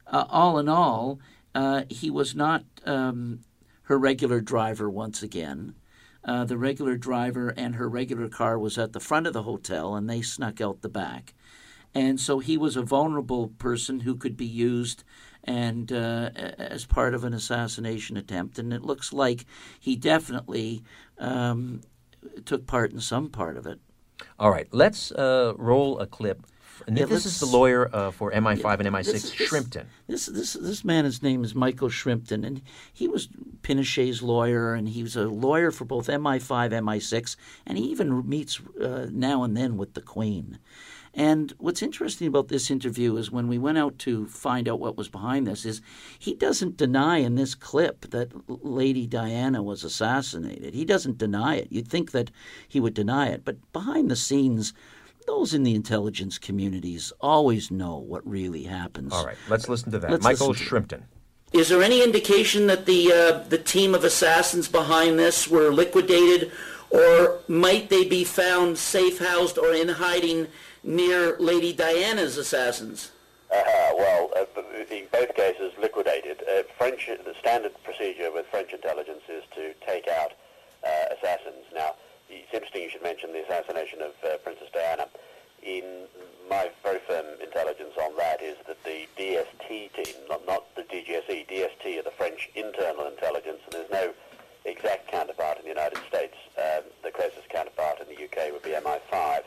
Uh, 0.05 0.25
all 0.29 0.57
in 0.57 0.69
all, 0.69 1.19
uh, 1.53 1.83
he 1.89 2.09
was 2.09 2.35
not 2.35 2.63
um, 2.85 3.41
her 3.83 3.97
regular 3.97 4.41
driver 4.41 4.89
once 4.89 5.23
again. 5.23 5.75
Uh, 6.23 6.43
the 6.43 6.57
regular 6.57 6.97
driver 6.97 7.53
and 7.55 7.75
her 7.75 7.87
regular 7.87 8.27
car 8.27 8.59
was 8.59 8.77
at 8.77 8.93
the 8.93 8.99
front 8.99 9.27
of 9.27 9.33
the 9.33 9.43
hotel, 9.43 9.95
and 9.95 10.09
they 10.09 10.21
snuck 10.21 10.59
out 10.59 10.81
the 10.81 10.89
back. 10.89 11.33
And 11.93 12.19
so 12.19 12.39
he 12.39 12.57
was 12.57 12.75
a 12.75 12.81
vulnerable 12.81 13.47
person 13.47 14.01
who 14.01 14.15
could 14.15 14.35
be 14.35 14.45
used 14.45 15.03
and 15.47 15.91
uh, 15.91 16.29
as 16.57 16.85
part 16.85 17.13
of 17.13 17.23
an 17.23 17.33
assassination 17.33 18.17
attempt. 18.17 18.59
And 18.59 18.73
it 18.73 18.83
looks 18.83 19.13
like 19.13 19.45
he 19.79 19.95
definitely 19.95 20.83
um, 21.17 21.81
took 22.45 22.67
part 22.67 22.91
in 22.91 22.99
some 22.99 23.29
part 23.29 23.57
of 23.57 23.65
it. 23.65 23.79
All 24.39 24.51
right, 24.51 24.67
let's 24.71 25.11
uh, 25.11 25.53
roll 25.57 25.99
a 25.99 26.07
clip. 26.07 26.45
And 26.85 26.95
Yeah, 26.97 27.05
this 27.05 27.25
is 27.25 27.39
the 27.39 27.47
lawyer 27.47 27.89
uh, 27.91 28.11
for 28.11 28.31
MI5 28.31 28.57
Yeah, 28.63 28.73
and 28.73 28.87
MI6, 28.95 29.05
this- 29.05 29.31
this- 29.31 29.49
Shrimpton. 29.49 29.85
This 30.07 30.27
this 30.27 30.53
this 30.53 30.85
man, 30.85 31.05
his 31.05 31.23
name 31.23 31.43
is 31.43 31.55
Michael 31.55 31.89
Shrimpton, 31.89 32.45
and 32.45 32.61
he 32.93 33.07
was 33.07 33.27
Pinochet's 33.63 34.21
lawyer, 34.21 34.73
and 34.75 34.87
he 34.89 35.01
was 35.01 35.15
a 35.15 35.25
lawyer 35.27 35.71
for 35.71 35.85
both 35.85 36.07
MI5, 36.07 36.71
MI6, 36.71 37.35
and 37.65 37.77
he 37.79 37.85
even 37.85 38.27
meets 38.29 38.59
uh, 38.81 39.07
now 39.11 39.43
and 39.43 39.57
then 39.57 39.75
with 39.77 39.95
the 39.95 40.01
Queen. 40.01 40.59
And 41.17 41.51
what's 41.57 41.81
interesting 41.81 42.27
about 42.27 42.47
this 42.47 42.69
interview 42.69 43.17
is 43.17 43.31
when 43.31 43.47
we 43.47 43.57
went 43.57 43.79
out 43.79 43.97
to 43.99 44.27
find 44.27 44.69
out 44.69 44.79
what 44.79 44.95
was 44.95 45.09
behind 45.09 45.47
this, 45.47 45.65
is 45.65 45.81
he 46.19 46.35
doesn't 46.35 46.77
deny 46.77 47.17
in 47.17 47.33
this 47.33 47.55
clip 47.55 48.11
that 48.11 48.29
Lady 48.47 49.07
Diana 49.07 49.63
was 49.63 49.83
assassinated. 49.83 50.75
He 50.75 50.85
doesn't 50.85 51.17
deny 51.17 51.55
it. 51.55 51.69
You'd 51.71 51.87
think 51.87 52.11
that 52.11 52.29
he 52.67 52.79
would 52.79 52.93
deny 52.93 53.29
it, 53.29 53.43
but 53.43 53.57
behind 53.73 54.11
the 54.11 54.15
scenes. 54.15 54.73
Those 55.25 55.53
in 55.53 55.63
the 55.63 55.75
intelligence 55.75 56.37
communities 56.37 57.11
always 57.19 57.69
know 57.69 57.97
what 57.97 58.25
really 58.25 58.63
happens. 58.63 59.11
All 59.11 59.25
right, 59.25 59.35
let's 59.49 59.67
listen 59.67 59.91
to 59.91 59.99
that. 59.99 60.09
Let's 60.09 60.23
Michael 60.23 60.53
to. 60.53 60.63
Shrimpton. 60.63 61.03
Is 61.51 61.67
there 61.67 61.83
any 61.83 62.01
indication 62.01 62.67
that 62.67 62.85
the 62.85 63.11
uh, 63.11 63.39
the 63.49 63.57
team 63.57 63.93
of 63.93 64.05
assassins 64.05 64.69
behind 64.69 65.19
this 65.19 65.45
were 65.45 65.73
liquidated, 65.73 66.49
or 66.89 67.39
might 67.49 67.89
they 67.89 68.05
be 68.05 68.23
found 68.23 68.77
safe 68.77 69.19
housed 69.19 69.57
or 69.57 69.73
in 69.73 69.89
hiding 69.89 70.47
near 70.87 71.35
Lady 71.37 71.73
Diana's 71.73 72.37
assassins? 72.37 73.11
Uh, 73.51 73.91
well, 73.97 74.31
uh, 74.35 74.61
in 74.89 75.05
both 75.11 75.35
cases, 75.35 75.73
liquidated. 75.79 76.41
Uh, 76.49 76.63
French, 76.77 77.07
the 77.07 77.35
standard 77.39 77.73
procedure 77.83 78.31
with 78.31 78.45
French 78.47 78.71
intelligence 78.73 79.21
is 79.29 79.43
to 79.53 79.73
take 79.85 80.07
out 80.07 80.31
uh, 80.85 81.13
assassins. 81.17 81.65
Now, 81.75 81.95
it's 82.29 82.53
interesting 82.53 82.83
you 82.83 82.89
should 82.89 83.03
mention 83.03 83.33
the 83.33 83.43
assassination 83.43 84.01
of 84.01 84.13
uh, 84.23 84.37
Princess 84.37 84.69
Diana. 84.73 85.07
In 85.61 86.07
my 86.49 86.69
very 86.83 86.99
firm 86.99 87.25
intelligence 87.43 87.93
on 88.01 88.15
that 88.17 88.41
is 88.41 88.55
that 88.67 88.81
the 88.85 89.07
DST 89.17 89.67
team, 89.67 90.15
not, 90.29 90.45
not 90.47 90.73
the 90.75 90.83
DGSE, 90.83 91.47
DST 91.47 91.99
are 91.99 92.03
the 92.03 92.15
French 92.17 92.49
internal 92.55 93.07
intelligence, 93.07 93.59
and 93.65 93.73
there's 93.73 93.91
no 93.91 94.13
exact 94.63 95.09
counterpart 95.11 95.57
in 95.57 95.63
the 95.63 95.69
United 95.69 95.99
States. 96.07 96.35
Um, 96.57 96.83
the 97.03 97.11
closest 97.11 97.49
counterpart 97.49 97.99
in 97.99 98.07
the 98.07 98.23
UK 98.23 98.53
would 98.53 98.63
be 98.63 98.71
MI5. 98.71 99.43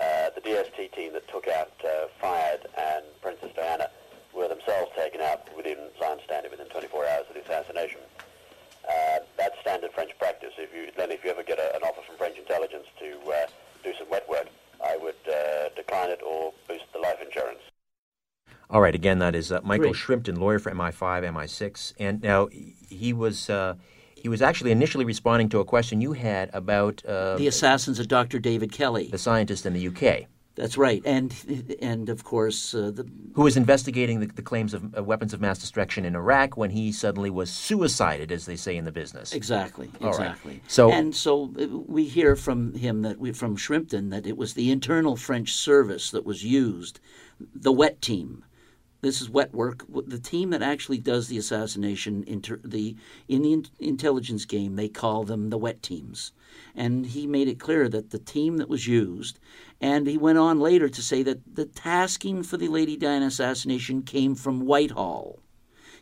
Uh, 0.00 0.30
the 0.34 0.40
DST 0.40 0.92
team 0.94 1.12
that 1.12 1.26
took 1.28 1.48
out 1.48 1.72
uh, 1.84 2.06
Fayed 2.20 2.66
and 2.76 3.04
Princess 3.20 3.50
Diana 3.54 3.88
were 4.34 4.48
themselves 4.48 4.90
taken 4.96 5.20
out 5.20 5.48
within, 5.56 5.78
as 5.78 6.02
I 6.02 6.12
understand 6.12 6.46
it, 6.46 6.50
within 6.50 6.66
24 6.68 7.06
hours 7.06 7.24
of 7.28 7.34
the 7.34 7.42
assassination. 7.42 8.00
Uh, 8.88 9.18
that's 9.36 9.58
standard 9.60 9.92
French 9.92 10.10
practice. 10.18 10.52
If 10.58 10.74
you 10.74 10.90
then, 10.96 11.12
if 11.12 11.24
you 11.24 11.30
ever 11.30 11.42
get 11.42 11.58
a, 11.58 11.76
an 11.76 11.82
offer 11.82 12.00
from 12.06 12.16
French 12.16 12.36
intelligence 12.36 12.86
to 12.98 13.30
uh, 13.30 13.46
do 13.84 13.92
some 13.98 14.08
wet 14.10 14.28
work, 14.28 14.48
I 14.82 14.96
would 14.96 15.14
uh, 15.32 15.68
decline 15.76 16.10
it 16.10 16.20
or 16.26 16.52
boost 16.66 16.84
the 16.92 16.98
life 16.98 17.18
insurance. 17.24 17.60
All 18.68 18.80
right, 18.80 18.94
again, 18.94 19.18
that 19.18 19.34
is 19.34 19.52
uh, 19.52 19.60
Michael 19.62 19.92
Great. 19.92 19.96
Shrimpton, 19.96 20.38
lawyer 20.38 20.58
for 20.58 20.72
MI5, 20.72 21.30
MI6, 21.30 21.92
and 22.00 22.22
now 22.22 22.48
he 22.88 23.12
was 23.12 23.50
uh, 23.50 23.74
he 24.22 24.28
was 24.28 24.40
actually 24.40 24.70
initially 24.70 25.04
responding 25.04 25.48
to 25.48 25.58
a 25.58 25.64
question 25.64 26.00
you 26.00 26.12
had 26.12 26.48
about 26.52 27.04
uh, 27.04 27.36
The 27.36 27.48
assassins 27.48 27.98
of 27.98 28.06
Dr. 28.06 28.38
David 28.38 28.70
Kelly. 28.70 29.08
the 29.08 29.18
scientist 29.18 29.66
in 29.66 29.72
the 29.72 29.88
UK 29.88 30.28
That's 30.54 30.76
right, 30.76 31.02
and 31.04 31.34
and 31.82 32.08
of 32.08 32.22
course 32.22 32.74
uh, 32.74 32.92
the 32.98 33.04
who 33.34 33.42
was 33.42 33.56
investigating 33.56 34.20
the, 34.20 34.26
the 34.26 34.42
claims 34.42 34.74
of 34.74 34.80
uh, 34.96 35.02
weapons 35.02 35.32
of 35.34 35.40
mass 35.40 35.58
destruction 35.58 36.04
in 36.04 36.14
Iraq 36.14 36.56
when 36.56 36.70
he 36.70 36.92
suddenly 36.92 37.30
was 37.30 37.50
suicided, 37.50 38.30
as 38.30 38.44
they 38.46 38.56
say 38.56 38.76
in 38.76 38.84
the 38.84 38.92
business. 38.92 39.32
Exactly. 39.32 39.88
All 40.00 40.10
right. 40.10 40.14
Exactly. 40.30 40.60
So- 40.68 40.92
and 40.92 41.14
so 41.16 41.32
uh, 41.58 41.66
we 41.96 42.04
hear 42.04 42.36
from 42.36 42.74
him 42.74 43.02
that 43.02 43.18
we 43.18 43.32
from 43.32 43.56
Shrimpton 43.56 44.10
that 44.10 44.26
it 44.26 44.36
was 44.36 44.52
the 44.54 44.70
internal 44.70 45.16
French 45.16 45.50
service 45.54 46.10
that 46.10 46.24
was 46.24 46.44
used, 46.44 47.00
the 47.68 47.72
wet 47.72 48.00
team. 48.00 48.44
This 49.02 49.20
is 49.20 49.28
wet 49.28 49.52
work. 49.52 49.84
The 50.06 50.20
team 50.20 50.50
that 50.50 50.62
actually 50.62 50.98
does 50.98 51.26
the 51.26 51.36
assassination, 51.36 52.22
inter, 52.24 52.60
the 52.62 52.94
in 53.26 53.42
the 53.42 53.52
in- 53.52 53.66
intelligence 53.80 54.44
game, 54.44 54.76
they 54.76 54.88
call 54.88 55.24
them 55.24 55.50
the 55.50 55.58
wet 55.58 55.82
teams. 55.82 56.30
And 56.76 57.06
he 57.06 57.26
made 57.26 57.48
it 57.48 57.58
clear 57.58 57.88
that 57.88 58.10
the 58.10 58.20
team 58.20 58.58
that 58.58 58.68
was 58.68 58.86
used, 58.86 59.40
and 59.80 60.06
he 60.06 60.16
went 60.16 60.38
on 60.38 60.60
later 60.60 60.88
to 60.88 61.02
say 61.02 61.24
that 61.24 61.56
the 61.56 61.66
tasking 61.66 62.44
for 62.44 62.56
the 62.56 62.68
Lady 62.68 62.96
Diana 62.96 63.26
assassination 63.26 64.02
came 64.02 64.36
from 64.36 64.66
Whitehall. 64.66 65.40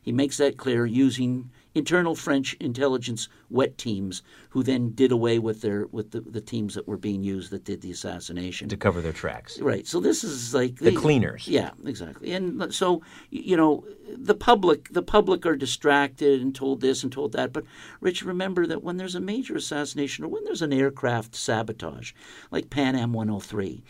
He 0.03 0.13
makes 0.13 0.37
that 0.37 0.59
clear 0.59 0.85
using 0.85 1.51
internal 1.75 2.15
French 2.15 2.55
intelligence 2.55 3.29
wet 3.49 3.79
teams, 3.79 4.23
who 4.51 4.63
then 4.63 4.91
did 4.91 5.13
away 5.13 5.39
with 5.39 5.61
their 5.61 5.87
with 5.87 6.11
the, 6.11 6.21
the 6.21 6.41
teams 6.41 6.75
that 6.75 6.87
were 6.87 6.97
being 6.97 7.23
used 7.23 7.51
that 7.51 7.65
did 7.65 7.81
the 7.81 7.91
assassination 7.91 8.69
to 8.69 8.77
cover 8.77 9.01
their 9.01 9.13
tracks. 9.13 9.61
Right. 9.61 9.87
So 9.87 10.01
this 10.01 10.25
is 10.25 10.55
like 10.55 10.77
The 10.77 10.95
cleaners. 10.95 11.47
Yeah, 11.47 11.71
exactly. 11.85 12.33
And 12.33 12.73
so 12.75 13.03
you 13.31 13.57
know, 13.57 13.85
the 14.17 14.35
public 14.35 14.93
the 14.93 15.03
public 15.03 15.47
are 15.47 15.57
distracted 15.57 16.41
and 16.41 16.55
told 16.55 16.81
this 16.81 17.03
and 17.03 17.13
told 17.13 17.33
that. 17.33 17.53
But 17.53 17.65
Rich, 18.01 18.25
remember 18.25 18.67
that 18.67 18.83
when 18.83 18.97
there's 18.97 19.15
a 19.15 19.21
major 19.21 19.57
assassination 19.57 20.25
or 20.25 20.29
when 20.29 20.45
there's 20.45 20.63
an 20.63 20.73
aircraft 20.73 21.35
sabotage, 21.35 22.13
like 22.51 22.71
Pan 22.71 22.97
Am 22.97 23.13
103. 23.13 23.83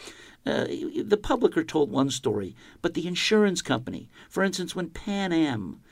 Uh, 0.46 0.64
the 1.04 1.20
public 1.22 1.54
are 1.54 1.64
told 1.64 1.90
one 1.90 2.08
story, 2.08 2.56
but 2.80 2.94
the 2.94 3.06
insurance 3.06 3.60
company, 3.60 4.08
for 4.30 4.42
instance, 4.42 4.74
when 4.74 4.88
Pan 4.88 5.34
Am 5.34 5.82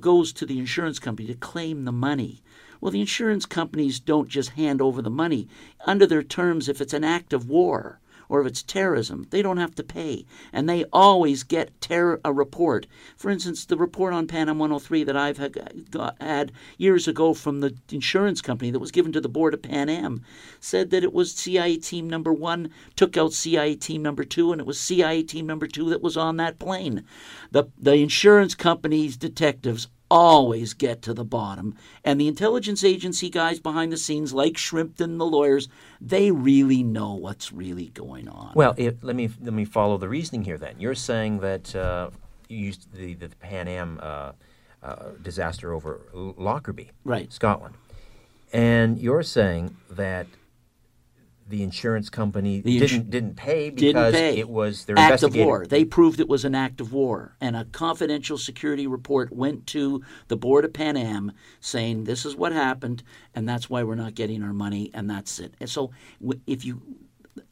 goes 0.00 0.32
to 0.34 0.46
the 0.46 0.58
insurance 0.58 0.98
company 0.98 1.28
to 1.28 1.34
claim 1.34 1.84
the 1.84 1.92
money, 1.92 2.42
well, 2.80 2.90
the 2.90 3.00
insurance 3.00 3.44
companies 3.44 4.00
don't 4.00 4.28
just 4.28 4.50
hand 4.50 4.80
over 4.80 5.02
the 5.02 5.10
money. 5.10 5.48
Under 5.84 6.06
their 6.06 6.22
terms, 6.22 6.68
if 6.68 6.80
it's 6.80 6.94
an 6.94 7.04
act 7.04 7.32
of 7.32 7.48
war 7.48 8.00
or 8.30 8.40
if 8.40 8.46
it's 8.46 8.62
terrorism, 8.62 9.26
they 9.30 9.42
don't 9.42 9.56
have 9.56 9.74
to 9.74 9.82
pay. 9.82 10.24
And 10.52 10.68
they 10.68 10.84
always 10.92 11.42
get 11.42 11.78
terror, 11.80 12.20
a 12.24 12.32
report. 12.32 12.86
For 13.16 13.28
instance, 13.28 13.64
the 13.66 13.76
report 13.76 14.14
on 14.14 14.28
Pan 14.28 14.48
Am 14.48 14.60
103 14.60 15.02
that 15.04 15.16
I've 15.16 15.36
had, 15.36 16.52
years 16.78 17.08
ago 17.08 17.34
from 17.34 17.60
the 17.60 17.76
insurance 17.90 18.40
company 18.40 18.70
that 18.70 18.78
was 18.78 18.92
given 18.92 19.12
to 19.12 19.20
the 19.20 19.28
board 19.28 19.52
of 19.52 19.62
Pan 19.62 19.88
Am 19.88 20.22
said 20.60 20.90
that 20.90 21.02
it 21.02 21.12
was 21.12 21.34
CIA 21.34 21.76
team 21.76 22.08
number 22.08 22.32
one 22.32 22.70
took 22.94 23.16
out 23.16 23.32
CIA 23.32 23.74
team 23.74 24.00
number 24.00 24.22
two, 24.22 24.52
and 24.52 24.60
it 24.60 24.66
was 24.66 24.78
CIA 24.78 25.24
team 25.24 25.46
number 25.46 25.66
two 25.66 25.90
that 25.90 26.00
was 26.00 26.16
on 26.16 26.36
that 26.36 26.60
plane. 26.60 27.04
The, 27.50 27.64
the 27.76 27.94
insurance 27.94 28.54
company's 28.54 29.16
detectives 29.16 29.88
always 30.10 30.74
get 30.74 31.02
to 31.02 31.14
the 31.14 31.24
bottom. 31.24 31.76
And 32.04 32.20
the 32.20 32.28
intelligence 32.28 32.82
agency 32.82 33.30
guys 33.30 33.60
behind 33.60 33.92
the 33.92 33.96
scenes, 33.96 34.34
like 34.34 34.54
Shrimpton, 34.54 35.18
the 35.18 35.26
lawyers, 35.26 35.68
they 36.00 36.30
really 36.30 36.82
know 36.82 37.14
what's 37.14 37.52
really 37.52 37.86
going 37.88 38.28
on. 38.28 38.52
Well, 38.54 38.74
if, 38.76 39.02
let 39.02 39.16
me 39.16 39.30
let 39.40 39.54
me 39.54 39.64
follow 39.64 39.96
the 39.98 40.08
reasoning 40.08 40.44
here. 40.44 40.58
Then 40.58 40.74
you're 40.78 40.94
saying 40.94 41.40
that 41.40 41.74
uh, 41.76 42.10
you 42.48 42.58
used 42.58 42.92
the, 42.92 43.14
the 43.14 43.28
Pan 43.28 43.68
Am 43.68 43.98
uh, 44.02 44.32
uh, 44.82 44.96
disaster 45.22 45.72
over 45.72 46.00
Lockerbie, 46.12 46.90
right, 47.04 47.32
Scotland, 47.32 47.76
and 48.52 48.98
you're 48.98 49.22
saying 49.22 49.76
that 49.90 50.26
the 51.50 51.62
insurance 51.62 52.08
company 52.08 52.60
The 52.60 52.78
didn't 52.78 53.10
didn't 53.10 53.34
pay 53.34 53.70
Didn't 53.70 53.80
because 53.80 54.14
pay. 54.14 54.38
it 54.38 54.48
was 54.48 54.84
their 54.86 54.98
act 54.98 55.22
of 55.22 55.34
war. 55.36 55.66
They 55.66 55.84
proved 55.84 56.20
it 56.20 56.28
was 56.28 56.44
an 56.44 56.54
act 56.54 56.80
of 56.80 56.92
war, 56.92 57.36
and 57.40 57.54
a 57.56 57.64
confidential 57.66 58.38
security 58.38 58.86
report 58.86 59.32
went 59.32 59.66
to 59.68 60.02
the 60.28 60.36
board 60.36 60.64
of 60.64 60.72
Pan 60.72 60.96
Am 60.96 61.32
saying 61.60 62.04
this 62.04 62.24
is 62.24 62.34
what 62.36 62.52
happened, 62.52 63.02
and 63.34 63.48
that's 63.48 63.68
why 63.68 63.82
we're 63.82 63.96
not 63.96 64.14
getting 64.14 64.42
our 64.42 64.54
money, 64.54 64.90
and 64.94 65.10
that's 65.10 65.38
it. 65.38 65.54
And 65.60 65.68
so, 65.68 65.90
if 66.46 66.64
you 66.64 66.80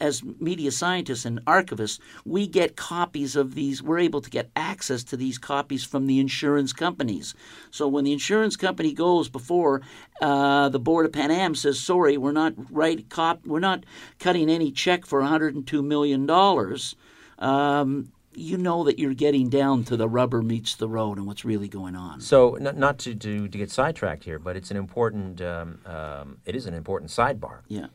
as 0.01 0.22
media 0.24 0.70
scientists 0.70 1.24
and 1.24 1.45
archivists, 1.45 1.99
we 2.24 2.47
get 2.47 2.76
copies 2.76 3.36
of 3.36 3.55
these. 3.55 3.82
We're 3.82 3.99
able 3.99 4.20
to 4.20 4.30
get 4.30 4.51
access 4.57 5.03
to 5.05 5.16
these 5.16 5.39
copies 5.39 5.84
from 5.84 6.07
the 6.07 6.18
insurance 6.20 6.72
companies. 6.72 7.34
So 7.70 7.89
when 7.89 8.05
the 8.05 8.12
insurance 8.12 8.57
company 8.57 8.93
goes 8.93 9.28
before 9.28 9.82
uh, 10.20 10.68
the 10.68 10.80
board 10.80 11.07
of 11.07 11.12
Pan 11.12 11.30
Am 11.30 11.55
says, 11.55 11.80
"Sorry, 11.80 12.16
we're 12.16 12.32
not 12.32 12.55
right. 12.70 13.09
Cop, 13.09 13.47
we're 13.47 13.61
not 13.61 13.84
cutting 14.18 14.49
any 14.49 14.70
check 14.70 15.07
for 15.07 15.20
102 15.20 15.82
million 15.82 16.26
dollars." 16.26 16.97
Um, 17.39 18.12
you 18.39 18.57
know 18.57 18.84
that 18.84 18.99
you're 18.99 19.14
getting 19.14 19.49
down 19.49 19.84
to 19.84 19.97
the 19.97 20.09
rubber 20.09 20.43
meets 20.43 20.76
the 20.76 20.89
road 20.89 21.18
and 21.18 21.26
what's 21.26 21.45
really 21.45 21.68
going 21.68 21.97
on. 21.97 22.20
So, 22.20 22.55
n- 22.55 22.78
not 22.78 22.99
to, 23.01 23.14
to, 23.14 23.49
to 23.49 23.59
get 23.59 23.70
sidetracked 23.70 24.24
here, 24.24 24.39
but 24.39 24.57
it's 24.57 24.70
an 24.70 24.76
important, 24.76 25.41
um, 25.41 25.80
um, 25.84 26.39
it 26.45 26.55
is 26.55 26.66
an 26.66 26.74
important 26.74 27.11
sidebar. 27.11 27.61
Yeah. 27.68 27.86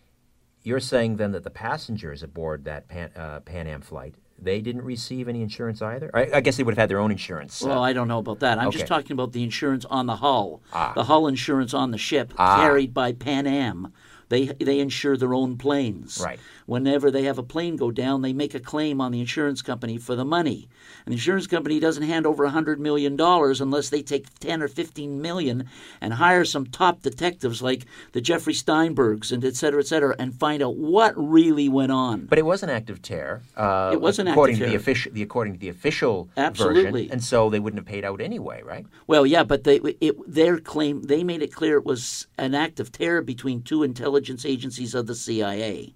You're 0.64 0.80
saying 0.80 1.18
then 1.18 1.32
that 1.34 1.44
the 1.44 1.50
passengers 1.50 2.24
aboard 2.24 2.64
that 2.66 2.88
Pan, 2.88 3.10
uh, 3.16 3.42
Pan 3.42 3.68
Am 3.68 3.82
flight, 3.82 4.16
they 4.40 4.62
didn't 4.62 4.84
receive 4.84 5.28
any 5.28 5.42
insurance 5.42 5.82
either? 5.82 6.10
I, 6.14 6.30
I 6.36 6.42
guess 6.42 6.58
they 6.58 6.64
would 6.64 6.74
have 6.74 6.82
had 6.82 6.90
their 6.90 7.00
own 7.00 7.12
insurance. 7.12 7.64
uh, 7.64 7.68
Well, 7.68 7.84
I 7.84 7.94
don't 7.94 8.08
know 8.08 8.20
about 8.20 8.40
that. 8.40 8.58
I'm 8.60 8.72
just 8.72 8.88
talking 8.88 9.12
about 9.12 9.34
the 9.34 9.44
insurance 9.44 9.86
on 9.86 10.06
the 10.06 10.18
hull, 10.18 10.62
Ah. 10.74 10.94
the 10.96 11.04
hull 11.06 11.28
insurance 11.28 11.74
on 11.74 11.92
the 11.92 11.98
ship 11.98 12.34
Ah. 12.38 12.58
carried 12.62 12.94
by 12.94 13.12
Pan 13.14 13.46
Am. 13.46 13.92
They 14.30 14.46
they 14.48 14.80
insure 14.80 15.16
their 15.18 15.34
own 15.34 15.58
planes. 15.58 16.20
Right. 16.24 16.40
Whenever 16.66 17.12
they 17.12 17.24
have 17.24 17.38
a 17.38 17.44
plane 17.44 17.76
go 17.76 17.92
down, 17.92 18.22
they 18.22 18.34
make 18.34 18.56
a 18.56 18.60
claim 18.60 19.00
on 19.02 19.12
the 19.12 19.20
insurance 19.20 19.62
company 19.62 19.98
for 19.98 20.16
the 20.16 20.26
money. 20.26 20.70
And 21.06 21.12
the 21.12 21.18
insurance 21.18 21.48
company 21.48 21.80
doesn't 21.80 22.04
hand 22.04 22.26
over 22.26 22.48
hundred 22.48 22.80
million 22.80 23.16
dollars 23.16 23.60
unless 23.60 23.90
they 23.90 24.02
take 24.02 24.28
ten 24.40 24.62
or 24.62 24.68
fifteen 24.68 25.22
million 25.22 25.66
and 26.00 26.14
hire 26.14 26.46
some 26.46 26.66
top 26.66 27.02
detectives 27.02 27.62
like 27.62 27.86
the 28.14 28.22
Jeffrey 28.22 28.54
Steinbergs 28.54 29.32
and 29.32 29.44
et 29.44 29.56
cetera, 29.56 29.82
et 29.82 29.88
cetera, 29.88 30.16
and 30.18 30.34
find 30.34 30.64
out 30.64 30.76
what 30.78 31.14
really 31.18 31.68
went 31.68 31.92
on. 31.92 32.26
But 32.26 32.40
it 32.40 32.46
was 32.46 32.64
an 32.64 32.70
act 32.70 32.90
of 32.90 33.02
terror. 33.02 33.42
Uh, 33.58 33.92
It 33.94 34.00
was 34.02 34.20
an 34.20 34.28
act 34.28 34.34
of 34.34 34.38
according 34.38 34.56
to 34.58 34.60
the 34.62 34.66
terror. 34.68 34.78
official, 34.80 35.12
the 35.12 35.22
according 35.24 35.54
to 35.56 35.60
the 35.60 35.70
official 35.70 36.30
Absolutely. 36.38 36.92
version, 37.04 37.12
and 37.12 37.24
so 37.24 37.50
they 37.50 37.60
wouldn't 37.60 37.80
have 37.80 37.88
paid 37.88 38.06
out 38.06 38.22
anyway, 38.22 38.62
right? 38.64 38.86
Well, 39.08 39.26
yeah, 39.26 39.44
but 39.44 39.64
they 39.66 39.78
it, 40.00 40.16
their 40.32 40.58
claim 40.60 41.04
they 41.04 41.24
made 41.24 41.42
it 41.42 41.54
clear 41.54 41.78
it 41.78 41.86
was 41.86 42.28
an 42.38 42.56
act 42.56 42.80
of 42.80 42.92
terror 42.92 43.22
between 43.22 43.62
two 43.62 43.84
intelligence 43.84 44.46
agencies 44.46 44.96
of 44.96 45.08
the 45.08 45.16
CIA. 45.16 45.94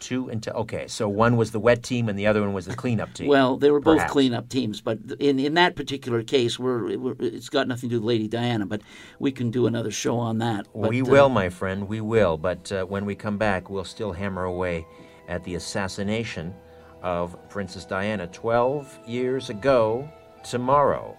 Two 0.00 0.28
until 0.28 0.54
okay, 0.54 0.88
so 0.88 1.08
one 1.08 1.36
was 1.36 1.52
the 1.52 1.60
wet 1.60 1.82
team 1.82 2.08
and 2.08 2.18
the 2.18 2.26
other 2.26 2.40
one 2.40 2.52
was 2.52 2.66
the 2.66 2.74
cleanup 2.74 3.12
team. 3.12 3.28
Well, 3.28 3.56
they 3.56 3.70
were 3.70 3.80
both 3.80 3.98
perhaps. 3.98 4.12
cleanup 4.12 4.48
teams, 4.48 4.80
but 4.80 4.98
in 5.18 5.38
in 5.38 5.54
that 5.54 5.76
particular 5.76 6.22
case, 6.22 6.58
we're, 6.58 6.96
we're 6.96 7.14
it's 7.20 7.48
got 7.50 7.68
nothing 7.68 7.90
to 7.90 7.96
do 7.96 8.00
with 8.00 8.08
Lady 8.08 8.26
Diana. 8.26 8.66
But 8.66 8.80
we 9.18 9.30
can 9.30 9.50
do 9.50 9.66
another 9.66 9.90
show 9.90 10.16
on 10.16 10.38
that. 10.38 10.66
But, 10.74 10.90
we 10.90 11.02
uh, 11.02 11.04
will, 11.04 11.28
my 11.28 11.50
friend, 11.50 11.86
we 11.86 12.00
will. 12.00 12.36
But 12.38 12.72
uh, 12.72 12.84
when 12.84 13.04
we 13.04 13.14
come 13.14 13.38
back, 13.38 13.70
we'll 13.70 13.84
still 13.84 14.12
hammer 14.12 14.44
away 14.44 14.86
at 15.28 15.44
the 15.44 15.54
assassination 15.54 16.54
of 17.02 17.36
Princess 17.48 17.84
Diana 17.84 18.26
12 18.26 19.00
years 19.06 19.50
ago 19.50 20.08
tomorrow. 20.42 21.16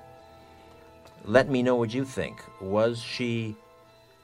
Let 1.25 1.49
me 1.49 1.63
know 1.63 1.75
what 1.75 1.93
you 1.93 2.03
think. 2.03 2.43
Was 2.59 2.99
she 2.99 3.55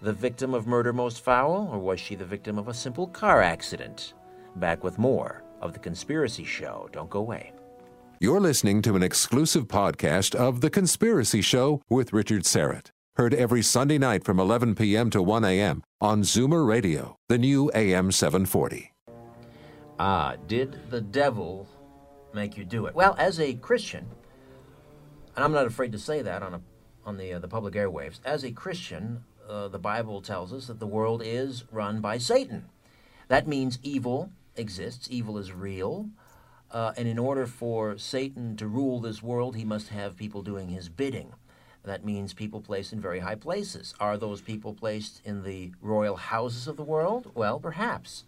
the 0.02 0.14
victim 0.14 0.54
of 0.54 0.68
murder 0.68 0.94
most 0.94 1.24
foul, 1.24 1.70
or 1.72 1.80
was 1.80 2.00
she 2.00 2.16
the 2.16 2.26
victim 2.26 2.58
of 2.58 2.68
a 2.68 2.74
simple 2.74 3.08
car 3.08 3.42
accident? 3.42 4.14
Back 4.60 4.84
with 4.84 4.98
more 4.98 5.44
of 5.62 5.74
The 5.74 5.80
Conspiracy 5.80 6.44
Show. 6.44 6.90
Don't 6.92 7.10
go 7.10 7.20
away. 7.20 7.54
You're 8.20 8.40
listening 8.40 8.82
to 8.82 8.96
an 8.96 9.04
exclusive 9.04 9.68
podcast 9.68 10.34
of 10.34 10.62
The 10.62 10.72
Conspiracy 10.72 11.42
Show 11.42 11.84
with 11.90 12.12
Richard 12.12 12.42
Syrett. 12.44 12.88
Heard 13.18 13.36
every 13.36 13.62
Sunday 13.62 14.00
night 14.00 14.24
from 14.24 14.40
11 14.40 14.74
p.m. 14.74 15.12
to 15.12 15.22
1 15.22 15.46
a.m. 15.46 15.84
on 16.02 16.24
Zoomer 16.24 16.68
Radio, 16.68 17.16
the 17.30 17.38
new 17.38 17.70
AM 17.76 18.12
740. 18.12 18.92
Ah, 20.00 20.36
did 20.48 20.90
the 20.90 21.02
devil 21.02 21.68
make 22.34 22.58
you 22.58 22.66
do 22.66 22.88
it? 22.88 22.96
Well, 22.96 23.16
as 23.20 23.40
a 23.40 23.54
Christian, 23.54 24.08
and 25.36 25.46
I'm 25.46 25.52
not 25.52 25.68
afraid 25.68 25.92
to 25.92 26.00
say 26.00 26.24
that 26.24 26.42
on 26.42 26.56
a 26.56 26.62
on 27.06 27.18
the 27.18 27.34
uh, 27.34 27.40
the 27.40 27.48
public 27.48 27.76
airwaves, 27.76 28.20
as 28.26 28.44
a 28.44 28.52
Christian, 28.52 29.24
uh, 29.48 29.68
the 29.68 29.80
Bible 29.80 30.22
tells 30.22 30.52
us 30.52 30.68
that 30.68 30.80
the 30.80 30.88
world 30.88 31.22
is 31.24 31.64
run 31.72 32.02
by 32.02 32.18
Satan. 32.18 32.66
That 33.28 33.48
means 33.48 33.80
evil 33.82 34.32
exists. 34.58 35.08
Evil 35.10 35.38
is 35.38 35.52
real. 35.52 36.10
Uh, 36.70 36.92
and 36.98 37.08
in 37.08 37.18
order 37.18 37.46
for 37.46 37.98
Satan 37.98 38.58
to 38.58 38.68
rule 38.68 39.00
this 39.00 39.24
world, 39.24 39.56
he 39.56 39.64
must 39.64 39.90
have 39.90 40.18
people 40.18 40.42
doing 40.42 40.70
his 40.70 40.90
bidding. 40.90 41.34
That 41.84 42.04
means 42.04 42.34
people 42.34 42.60
placed 42.60 42.92
in 42.92 43.00
very 43.00 43.20
high 43.20 43.36
places. 43.36 43.94
Are 44.00 44.18
those 44.18 44.42
people 44.42 44.74
placed 44.74 45.22
in 45.24 45.44
the 45.44 45.72
royal 45.82 46.18
houses 46.18 46.68
of 46.68 46.76
the 46.76 46.84
world? 46.84 47.32
Well, 47.34 47.60
perhaps. 47.60 48.26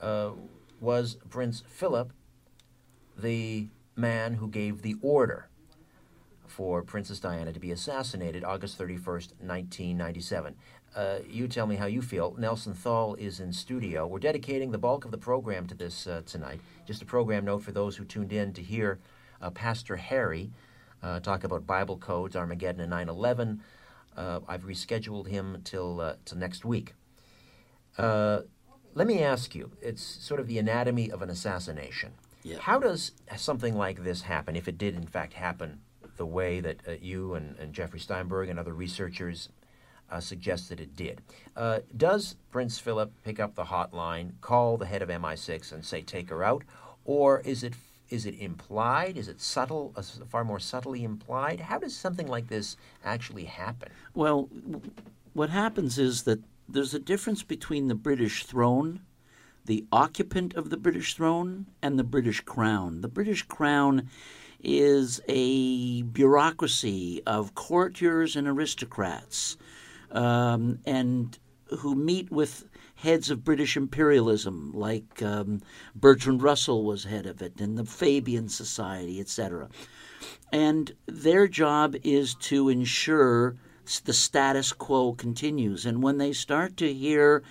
Uh, 0.00 0.32
was 0.80 1.16
Prince 1.30 1.62
Philip 1.68 2.12
the 3.16 3.68
man 3.94 4.34
who 4.34 4.48
gave 4.48 4.82
the 4.82 4.96
order 5.02 5.48
for 6.46 6.82
Princess 6.82 7.20
Diana 7.20 7.52
to 7.52 7.60
be 7.60 7.70
assassinated 7.70 8.42
August 8.42 8.78
31st, 8.78 9.34
1997? 9.38 10.56
Uh, 10.94 11.18
you 11.28 11.48
tell 11.48 11.66
me 11.66 11.76
how 11.76 11.86
you 11.86 12.02
feel. 12.02 12.34
Nelson 12.38 12.74
Thall 12.74 13.14
is 13.14 13.40
in 13.40 13.52
studio. 13.52 14.06
We're 14.06 14.18
dedicating 14.18 14.72
the 14.72 14.78
bulk 14.78 15.04
of 15.04 15.10
the 15.10 15.18
program 15.18 15.66
to 15.68 15.74
this 15.74 16.06
uh, 16.06 16.22
tonight. 16.26 16.60
Just 16.86 17.00
a 17.00 17.06
program 17.06 17.46
note 17.46 17.62
for 17.62 17.72
those 17.72 17.96
who 17.96 18.04
tuned 18.04 18.32
in 18.32 18.52
to 18.52 18.62
hear 18.62 18.98
uh, 19.40 19.50
Pastor 19.50 19.96
Harry 19.96 20.50
uh, 21.02 21.20
talk 21.20 21.44
about 21.44 21.66
Bible 21.66 21.96
codes, 21.96 22.36
Armageddon, 22.36 22.82
and 22.82 22.90
9 22.90 23.08
11. 23.08 23.62
Uh, 24.16 24.40
I've 24.46 24.64
rescheduled 24.64 25.28
him 25.28 25.62
till, 25.64 26.00
uh, 26.00 26.14
till 26.24 26.38
next 26.38 26.64
week. 26.64 26.94
Uh, 27.96 28.40
let 28.94 29.06
me 29.06 29.22
ask 29.22 29.54
you 29.54 29.72
it's 29.80 30.02
sort 30.02 30.40
of 30.40 30.46
the 30.46 30.58
anatomy 30.58 31.10
of 31.10 31.22
an 31.22 31.30
assassination. 31.30 32.12
Yeah. 32.42 32.58
How 32.60 32.78
does 32.78 33.12
something 33.36 33.76
like 33.76 34.04
this 34.04 34.22
happen, 34.22 34.56
if 34.56 34.68
it 34.68 34.76
did 34.76 34.94
in 34.94 35.06
fact 35.06 35.32
happen 35.32 35.80
the 36.16 36.26
way 36.26 36.60
that 36.60 36.80
uh, 36.86 36.92
you 37.00 37.34
and, 37.34 37.56
and 37.58 37.72
Jeffrey 37.72 38.00
Steinberg 38.00 38.48
and 38.48 38.58
other 38.58 38.74
researchers 38.74 39.48
uh, 40.12 40.20
suggest 40.20 40.68
that 40.68 40.78
it 40.78 40.94
did? 40.94 41.20
Uh, 41.56 41.80
does 41.96 42.36
Prince 42.50 42.78
Philip 42.78 43.10
pick 43.24 43.40
up 43.40 43.54
the 43.54 43.64
hotline, 43.64 44.32
call 44.40 44.76
the 44.76 44.86
head 44.86 45.02
of 45.02 45.08
MI6 45.08 45.72
and 45.72 45.84
say, 45.84 46.02
take 46.02 46.28
her 46.28 46.44
out? 46.44 46.62
Or 47.04 47.40
is 47.40 47.64
it 47.64 47.74
is 48.10 48.26
it 48.26 48.38
implied? 48.38 49.16
Is 49.16 49.26
it 49.26 49.40
subtle, 49.40 49.94
uh, 49.96 50.02
far 50.02 50.44
more 50.44 50.58
subtly 50.58 51.02
implied? 51.02 51.60
How 51.60 51.78
does 51.78 51.96
something 51.96 52.26
like 52.26 52.48
this 52.48 52.76
actually 53.02 53.44
happen? 53.44 53.88
Well, 54.12 54.50
what 55.32 55.48
happens 55.48 55.98
is 55.98 56.24
that 56.24 56.40
there's 56.68 56.92
a 56.92 56.98
difference 56.98 57.42
between 57.42 57.88
the 57.88 57.94
British 57.94 58.44
throne, 58.44 59.00
the 59.64 59.86
occupant 59.90 60.52
of 60.54 60.68
the 60.68 60.76
British 60.76 61.14
throne, 61.14 61.66
and 61.80 61.98
the 61.98 62.04
British 62.04 62.42
crown. 62.42 63.00
The 63.00 63.08
British 63.08 63.44
crown 63.44 64.10
is 64.62 65.22
a 65.26 66.02
bureaucracy 66.02 67.22
of 67.26 67.54
courtiers 67.54 68.36
and 68.36 68.46
aristocrats, 68.46 69.56
um, 70.12 70.78
and 70.84 71.38
who 71.78 71.94
meet 71.94 72.30
with 72.30 72.64
heads 72.96 73.30
of 73.30 73.44
British 73.44 73.76
imperialism, 73.76 74.72
like 74.74 75.22
um, 75.22 75.60
Bertrand 75.94 76.42
Russell 76.42 76.84
was 76.84 77.04
head 77.04 77.26
of 77.26 77.42
it, 77.42 77.60
and 77.60 77.76
the 77.76 77.84
Fabian 77.84 78.48
Society, 78.48 79.20
etc. 79.20 79.68
And 80.52 80.92
their 81.06 81.48
job 81.48 81.96
is 82.04 82.34
to 82.36 82.68
ensure 82.68 83.56
the 84.04 84.12
status 84.12 84.72
quo 84.72 85.12
continues. 85.14 85.84
And 85.86 86.02
when 86.02 86.18
they 86.18 86.32
start 86.32 86.76
to 86.76 86.92
hear 86.92 87.42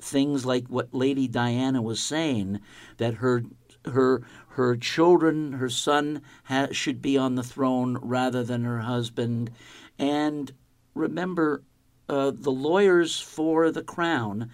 things 0.00 0.46
like 0.46 0.68
what 0.68 0.94
Lady 0.94 1.28
Diana 1.28 1.82
was 1.82 2.02
saying 2.02 2.60
that 2.98 3.14
her 3.14 3.42
her 3.86 4.22
her 4.48 4.76
children, 4.76 5.54
her 5.54 5.68
son 5.68 6.22
ha- 6.44 6.68
should 6.70 7.02
be 7.02 7.18
on 7.18 7.34
the 7.34 7.42
throne 7.42 7.98
rather 8.00 8.42
than 8.42 8.64
her 8.64 8.80
husband, 8.80 9.50
and 9.98 10.52
remember 10.94 11.62
uh, 12.08 12.32
the 12.34 12.52
lawyers 12.52 13.20
for 13.20 13.70
the 13.70 13.82
crown 13.82 14.50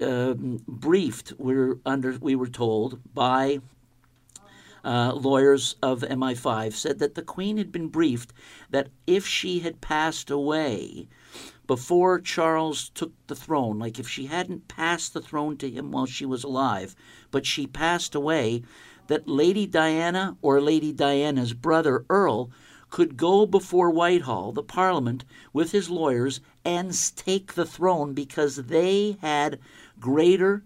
uh, 0.00 0.34
briefed. 0.34 1.32
We're 1.38 1.78
under 1.84 2.16
we 2.20 2.34
were 2.34 2.48
told 2.48 3.00
by 3.14 3.60
uh, 4.84 5.12
lawyers 5.14 5.76
of 5.82 6.00
MI5 6.00 6.72
said 6.72 6.98
that 6.98 7.14
the 7.14 7.22
Queen 7.22 7.56
had 7.56 7.70
been 7.70 7.88
briefed 7.88 8.32
that 8.70 8.88
if 9.06 9.26
she 9.26 9.60
had 9.60 9.80
passed 9.80 10.30
away 10.30 11.08
before 11.66 12.20
Charles 12.20 12.90
took 12.90 13.12
the 13.28 13.36
throne, 13.36 13.78
like 13.78 13.98
if 13.98 14.08
she 14.08 14.26
hadn't 14.26 14.68
passed 14.68 15.14
the 15.14 15.22
throne 15.22 15.56
to 15.58 15.70
him 15.70 15.92
while 15.92 16.06
she 16.06 16.26
was 16.26 16.42
alive, 16.42 16.96
but 17.30 17.46
she 17.46 17.66
passed 17.66 18.14
away, 18.14 18.62
that 19.06 19.28
Lady 19.28 19.66
Diana 19.66 20.36
or 20.42 20.60
Lady 20.60 20.92
Diana's 20.92 21.52
brother 21.54 22.04
Earl 22.10 22.50
could 22.90 23.16
go 23.16 23.46
before 23.46 23.90
Whitehall, 23.90 24.52
the 24.52 24.62
Parliament, 24.62 25.24
with 25.52 25.72
his 25.72 25.88
lawyers 25.88 26.40
and 26.64 26.92
take 27.16 27.54
the 27.54 27.66
throne 27.66 28.14
because 28.14 28.56
they 28.56 29.16
had 29.20 29.58
greater, 29.98 30.64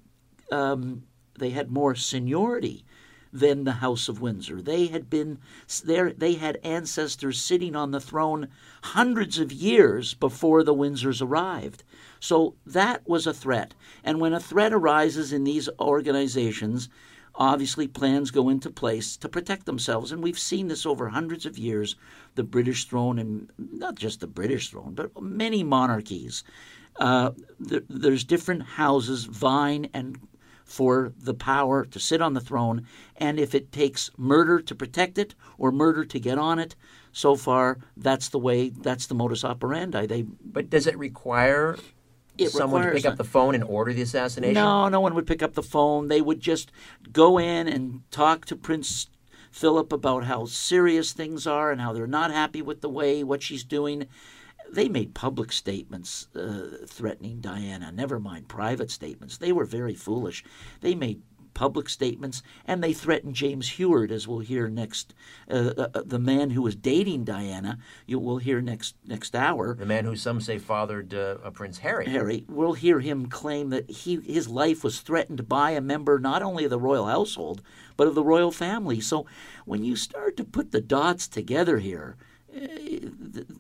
um, 0.51 1.05
they 1.39 1.51
had 1.51 1.71
more 1.71 1.95
seniority 1.95 2.85
than 3.33 3.65
the 3.65 3.73
House 3.73 4.09
of 4.09 4.21
Windsor. 4.21 4.63
They 4.63 4.87
had 4.87 5.11
been 5.11 5.39
there. 5.85 6.13
They 6.13 6.35
had 6.35 6.59
ancestors 6.63 7.41
sitting 7.41 7.77
on 7.77 7.91
the 7.91 8.01
throne 8.01 8.49
hundreds 8.83 9.39
of 9.39 9.53
years 9.53 10.15
before 10.15 10.63
the 10.63 10.75
Windsors 10.75 11.21
arrived. 11.21 11.83
So 12.19 12.55
that 12.65 13.07
was 13.07 13.27
a 13.27 13.35
threat. 13.35 13.75
And 14.03 14.21
when 14.21 14.33
a 14.33 14.41
threat 14.41 14.73
arises 14.73 15.33
in 15.33 15.45
these 15.45 15.69
organizations, 15.79 16.89
obviously 17.37 17.87
plans 17.87 18.31
go 18.31 18.49
into 18.49 18.71
place 18.71 19.17
to 19.19 19.29
protect 19.29 19.67
themselves. 19.67 20.13
And 20.13 20.23
we've 20.23 20.39
seen 20.39 20.69
this 20.69 20.87
over 20.87 21.09
hundreds 21.09 21.47
of 21.47 21.59
years. 21.59 21.97
The 22.35 22.43
British 22.43 22.87
throne, 22.87 23.19
and 23.19 23.51
not 23.59 23.95
just 23.95 24.21
the 24.21 24.27
British 24.27 24.71
throne, 24.71 24.95
but 24.95 25.21
many 25.21 25.63
monarchies. 25.63 26.45
Uh, 26.97 27.33
there, 27.59 27.83
there's 27.89 28.25
different 28.25 28.63
houses 28.63 29.25
vying 29.25 29.89
and 29.93 30.19
for 30.65 31.13
the 31.19 31.35
power 31.35 31.85
to 31.85 32.01
sit 32.01 32.21
on 32.21 32.35
the 32.35 32.41
throne, 32.41 32.85
and 33.17 33.39
if 33.39 33.55
it 33.55 33.71
takes 33.71 34.11
murder 34.19 34.61
to 34.61 34.75
protect 34.75 35.17
it 35.17 35.35
or 35.59 35.71
murder 35.71 36.05
to 36.05 36.19
get 36.19 36.39
on 36.39 36.59
it, 36.59 36.75
so 37.13 37.37
far 37.37 37.79
that's 37.97 38.29
the 38.31 38.39
way 38.39 38.69
that's 38.69 39.07
the 39.07 39.15
modus 39.15 39.45
operandi. 39.45 40.07
They 40.07 40.23
but 40.23 40.69
does 40.69 40.87
it 40.87 40.99
require 40.99 41.79
it 42.39 42.51
someone 42.51 42.83
to 42.83 42.93
pick 42.93 43.07
up 43.07 43.17
the 43.17 43.25
phone 43.25 43.55
and 43.55 43.65
order 43.65 43.93
the 43.93 44.03
assassination? 44.03 44.55
No, 44.55 44.89
no 44.89 45.01
one 45.01 45.15
would 45.15 45.27
pick 45.27 45.43
up 45.43 45.55
the 45.55 45.63
phone. 45.63 46.09
They 46.09 46.21
would 46.21 46.41
just 46.41 46.73
go 47.13 47.39
in 47.39 47.69
and 47.69 48.03
talk 48.11 48.45
to 48.47 48.57
Prince 48.57 49.09
Philip 49.51 49.93
about 49.93 50.25
how 50.25 50.47
serious 50.47 51.13
things 51.13 51.47
are 51.47 51.71
and 51.71 51.81
how 51.81 51.93
they're 51.93 52.07
not 52.07 52.31
happy 52.31 52.63
with 52.63 52.81
the 52.81 52.91
way 52.91 53.23
what 53.25 53.43
she's 53.43 53.65
doing 53.65 54.07
they 54.71 54.89
made 54.89 55.15
public 55.15 55.53
statements 55.53 56.27
uh, 56.35 56.85
threatening 56.87 57.41
Diana, 57.41 57.93
never 57.93 58.19
mind 58.19 58.49
private 58.49 58.91
statements. 58.91 59.39
They 59.39 59.53
were 59.53 59.65
very 59.65 59.95
foolish. 59.95 60.45
They 60.81 60.95
made 60.95 61.23
public 61.57 61.89
statements 61.89 62.43
and 62.67 62.85
they 62.85 62.93
threatened 62.93 63.35
James 63.35 63.71
Hewitt, 63.71 64.13
as 64.13 64.29
we'll 64.29 64.41
hear 64.41 64.69
next. 64.69 65.15
Uh, 65.51 65.73
uh, 65.77 65.89
uh, 65.95 66.03
the 66.05 66.19
man 66.19 66.51
who 66.51 66.61
was 66.61 66.77
dating 66.77 67.25
Diana, 67.25 67.79
you 68.07 68.19
will 68.19 68.37
hear 68.37 68.61
next 68.61 68.95
next 69.05 69.35
hour. 69.35 69.75
The 69.75 69.87
man 69.87 70.05
who 70.05 70.15
some 70.15 70.41
say 70.41 70.59
fathered 70.59 71.15
uh, 71.15 71.51
Prince 71.51 71.79
Harry. 71.79 72.07
Harry. 72.07 72.45
We'll 72.49 72.75
hear 72.75 73.01
him 73.01 73.27
claim 73.27 73.71
that 73.71 73.91
he 73.91 74.21
his 74.21 74.49
life 74.49 74.85
was 74.85 75.01
threatened 75.01 75.49
by 75.49 75.71
a 75.71 75.81
member 75.81 76.19
not 76.19 76.43
only 76.43 76.65
of 76.65 76.71
the 76.71 76.79
royal 76.79 77.07
household 77.07 77.63
but 77.97 78.07
of 78.07 78.15
the 78.15 78.23
royal 78.23 78.53
family. 78.53 79.01
So 79.01 79.27
when 79.65 79.83
you 79.83 79.97
start 79.97 80.37
to 80.37 80.45
put 80.45 80.71
the 80.71 80.83
dots 80.83 81.27
together 81.27 81.79
here 81.79 82.17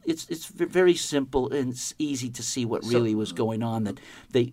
it's 0.07 0.26
it's 0.28 0.47
very 0.47 0.94
simple 0.94 1.53
and 1.53 1.70
it's 1.70 1.94
easy 1.99 2.30
to 2.30 2.42
see 2.42 2.64
what 2.64 2.84
really 2.84 3.14
was 3.14 3.32
going 3.32 3.62
on. 3.62 3.84
That 3.84 4.01
they. 4.30 4.53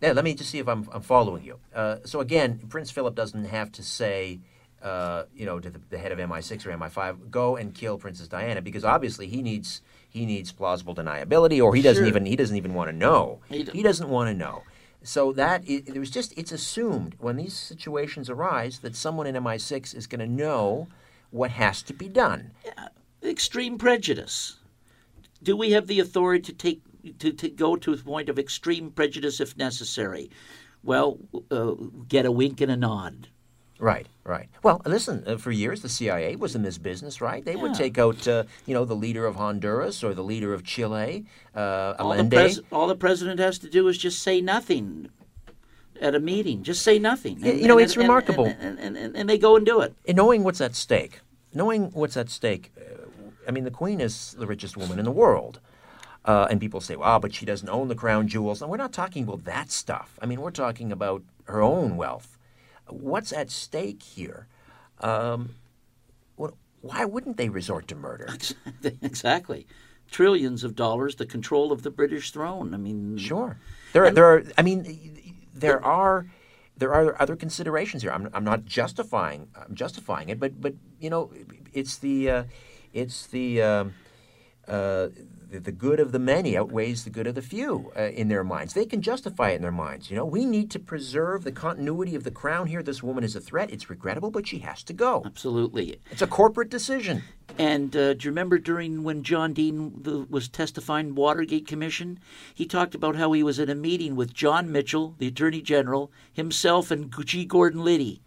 Yeah, 0.00 0.12
let 0.12 0.24
me 0.24 0.34
just 0.34 0.50
see 0.50 0.58
if 0.58 0.68
I'm, 0.68 0.88
I'm 0.92 1.02
following 1.02 1.44
you. 1.44 1.58
Uh, 1.74 1.96
so 2.04 2.20
again, 2.20 2.60
Prince 2.68 2.90
Philip 2.90 3.14
doesn't 3.14 3.44
have 3.44 3.72
to 3.72 3.82
say, 3.82 4.40
uh, 4.82 5.24
you 5.34 5.46
know, 5.46 5.58
to 5.58 5.70
the, 5.70 5.80
the, 5.90 5.98
head 5.98 6.12
of 6.12 6.18
MI6 6.18 6.66
or 6.66 6.76
MI5, 6.76 7.30
go 7.30 7.56
and 7.56 7.74
kill 7.74 7.98
Princess 7.98 8.28
Diana 8.28 8.62
because 8.62 8.84
obviously 8.84 9.26
he 9.26 9.42
needs 9.42 9.80
he 10.08 10.24
needs 10.24 10.52
plausible 10.52 10.94
deniability, 10.94 11.62
or 11.62 11.74
he 11.74 11.82
doesn't 11.82 12.02
sure. 12.02 12.08
even 12.08 12.26
he 12.26 12.36
doesn't 12.36 12.56
even 12.56 12.74
want 12.74 12.88
to 12.88 12.96
know. 12.96 13.40
He, 13.48 13.64
he 13.64 13.82
doesn't 13.82 14.08
want 14.08 14.28
to 14.28 14.34
know. 14.34 14.62
So 15.02 15.32
that 15.32 15.64
there's 15.66 16.10
just 16.10 16.36
it's 16.38 16.52
assumed 16.52 17.14
when 17.18 17.36
these 17.36 17.54
situations 17.54 18.30
arise 18.30 18.80
that 18.80 18.96
someone 18.96 19.26
in 19.26 19.34
MI6 19.34 19.94
is 19.94 20.06
going 20.06 20.20
to 20.20 20.26
know 20.26 20.88
what 21.30 21.50
has 21.50 21.82
to 21.82 21.92
be 21.92 22.08
done. 22.08 22.52
Yeah 22.64 22.88
extreme 23.28 23.78
prejudice. 23.78 24.56
Do 25.42 25.56
we 25.56 25.72
have 25.72 25.86
the 25.86 26.00
authority 26.00 26.42
to 26.44 26.52
take 26.52 26.82
to, 27.12 27.32
to 27.32 27.48
go 27.48 27.76
to 27.76 27.92
a 27.92 27.96
point 27.96 28.28
of 28.28 28.38
extreme 28.38 28.90
prejudice 28.90 29.40
if 29.40 29.56
necessary? 29.56 30.30
Well, 30.82 31.18
uh, 31.50 31.72
get 32.08 32.26
a 32.26 32.30
wink 32.30 32.60
and 32.60 32.70
a 32.70 32.76
nod. 32.76 33.28
Right, 33.78 34.06
right. 34.24 34.48
Well, 34.62 34.80
listen. 34.86 35.22
Uh, 35.26 35.36
for 35.36 35.50
years, 35.50 35.82
the 35.82 35.88
CIA 35.88 36.36
was 36.36 36.54
in 36.54 36.62
this 36.62 36.78
business, 36.78 37.20
right? 37.20 37.44
They 37.44 37.54
yeah. 37.54 37.62
would 37.62 37.74
take 37.74 37.98
out, 37.98 38.26
uh, 38.26 38.44
you 38.64 38.72
know, 38.72 38.84
the 38.84 38.94
leader 38.94 39.26
of 39.26 39.36
Honduras 39.36 40.02
or 40.02 40.14
the 40.14 40.24
leader 40.24 40.54
of 40.54 40.64
Chile, 40.64 41.26
uh, 41.54 41.94
all 41.98 42.12
Allende. 42.12 42.36
The 42.36 42.42
pres- 42.42 42.60
all 42.72 42.86
the 42.86 42.96
president 42.96 43.38
has 43.38 43.58
to 43.58 43.68
do 43.68 43.86
is 43.88 43.98
just 43.98 44.22
say 44.22 44.40
nothing 44.40 45.10
at 46.00 46.14
a 46.14 46.20
meeting. 46.20 46.62
Just 46.62 46.82
say 46.82 46.98
nothing. 46.98 47.44
And, 47.44 47.60
you 47.60 47.68
know, 47.68 47.78
and, 47.78 47.84
it's 47.84 47.94
and, 47.94 48.02
remarkable. 48.02 48.46
And, 48.46 48.96
and, 48.96 49.28
they 49.28 49.38
go 49.38 49.56
and 49.56 49.66
do 49.66 49.80
it. 49.80 49.94
And 50.06 50.16
knowing 50.16 50.42
what's 50.42 50.60
at 50.60 50.74
stake, 50.74 51.20
knowing 51.52 51.90
what's 51.90 52.16
at 52.16 52.30
stake, 52.30 52.72
I 53.46 53.50
mean, 53.50 53.64
the 53.64 53.70
queen 53.70 54.00
is 54.00 54.34
the 54.38 54.46
richest 54.46 54.76
woman 54.76 54.98
in 54.98 55.04
the 55.04 55.12
world. 55.12 55.60
Uh, 56.26 56.48
and 56.50 56.60
people 56.60 56.80
say, 56.80 56.96
well, 56.96 57.20
but 57.20 57.32
she 57.32 57.46
doesn't 57.46 57.68
own 57.68 57.86
the 57.86 57.94
crown 57.94 58.26
jewels. 58.26 58.60
And 58.60 58.68
we're 58.68 58.76
not 58.76 58.92
talking 58.92 59.22
about 59.22 59.44
that 59.44 59.70
stuff. 59.70 60.18
I 60.20 60.26
mean, 60.26 60.40
we're 60.40 60.50
talking 60.50 60.90
about 60.90 61.22
her 61.44 61.62
own 61.62 61.96
wealth. 61.96 62.36
What's 62.88 63.32
at 63.32 63.48
stake 63.48 64.02
here? 64.02 64.48
Um, 65.00 65.50
well, 66.36 66.56
why 66.80 67.04
wouldn't 67.04 67.36
they 67.36 67.48
resort 67.48 67.86
to 67.88 67.94
murder? 67.94 68.28
exactly. 69.02 69.68
Trillions 70.10 70.64
of 70.64 70.74
dollars, 70.74 71.14
the 71.14 71.26
control 71.26 71.70
of 71.70 71.82
the 71.82 71.90
British 71.90 72.32
throne. 72.32 72.74
I 72.74 72.76
mean, 72.76 73.16
sure. 73.18 73.58
There, 73.92 74.04
are, 74.04 74.10
there 74.10 74.26
are. 74.26 74.42
I 74.58 74.62
mean, 74.62 75.38
there 75.54 75.84
are 75.84 76.26
there 76.76 76.92
are 76.92 77.20
other 77.20 77.36
considerations 77.36 78.02
here. 78.02 78.12
I'm, 78.12 78.28
I'm 78.32 78.44
not 78.44 78.64
justifying 78.64 79.48
I'm 79.56 79.74
justifying 79.74 80.28
it, 80.28 80.38
but 80.38 80.60
but 80.60 80.74
you 81.00 81.10
know, 81.10 81.32
it's 81.72 81.96
the 81.98 82.30
uh, 82.30 82.44
it's 82.92 83.26
the 83.26 83.62
uh, 83.62 83.84
uh, 84.68 85.08
the, 85.56 85.60
the, 85.60 85.72
good 85.72 86.00
of 86.00 86.12
the 86.12 86.18
many 86.18 86.56
outweighs 86.56 87.04
the 87.04 87.10
good 87.10 87.26
of 87.26 87.34
the 87.34 87.42
few 87.42 87.92
uh, 87.96 88.02
in 88.02 88.28
their 88.28 88.44
minds. 88.44 88.74
They 88.74 88.84
can 88.84 89.02
justify 89.02 89.50
it 89.50 89.56
in 89.56 89.62
their 89.62 89.72
minds. 89.72 90.10
You 90.10 90.16
know, 90.16 90.24
we 90.24 90.44
need 90.44 90.70
to 90.72 90.78
preserve 90.78 91.44
the 91.44 91.52
continuity 91.52 92.14
of 92.14 92.24
the 92.24 92.30
crown 92.30 92.66
here. 92.66 92.82
This 92.82 93.02
woman 93.02 93.24
is 93.24 93.36
a 93.36 93.40
threat. 93.40 93.70
It's 93.70 93.90
regrettable, 93.90 94.30
but 94.30 94.46
she 94.46 94.58
has 94.58 94.82
to 94.84 94.92
go. 94.92 95.22
Absolutely. 95.24 96.00
It's 96.10 96.22
a 96.22 96.26
corporate 96.26 96.70
decision. 96.70 97.22
And 97.58 97.96
uh, 97.96 98.14
do 98.14 98.24
you 98.24 98.30
remember 98.30 98.58
during 98.58 99.02
when 99.02 99.22
John 99.22 99.52
Dean 99.52 100.26
was 100.28 100.48
testifying 100.48 101.14
Watergate 101.14 101.66
Commission? 101.66 102.18
He 102.54 102.66
talked 102.66 102.94
about 102.94 103.16
how 103.16 103.32
he 103.32 103.42
was 103.42 103.58
in 103.58 103.70
a 103.70 103.74
meeting 103.74 104.16
with 104.16 104.34
John 104.34 104.70
Mitchell, 104.70 105.14
the 105.18 105.28
Attorney 105.28 105.62
General, 105.62 106.10
himself, 106.32 106.90
and 106.90 107.14
G. 107.24 107.44
Gordon 107.44 107.82
Liddy. 107.82 108.20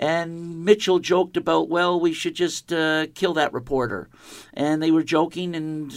And 0.00 0.64
Mitchell 0.64 0.98
joked 0.98 1.36
about, 1.36 1.68
well, 1.68 2.00
we 2.00 2.14
should 2.14 2.34
just 2.34 2.72
uh, 2.72 3.08
kill 3.14 3.34
that 3.34 3.52
reporter. 3.52 4.08
And 4.54 4.82
they 4.82 4.90
were 4.90 5.02
joking, 5.02 5.54
and 5.54 5.92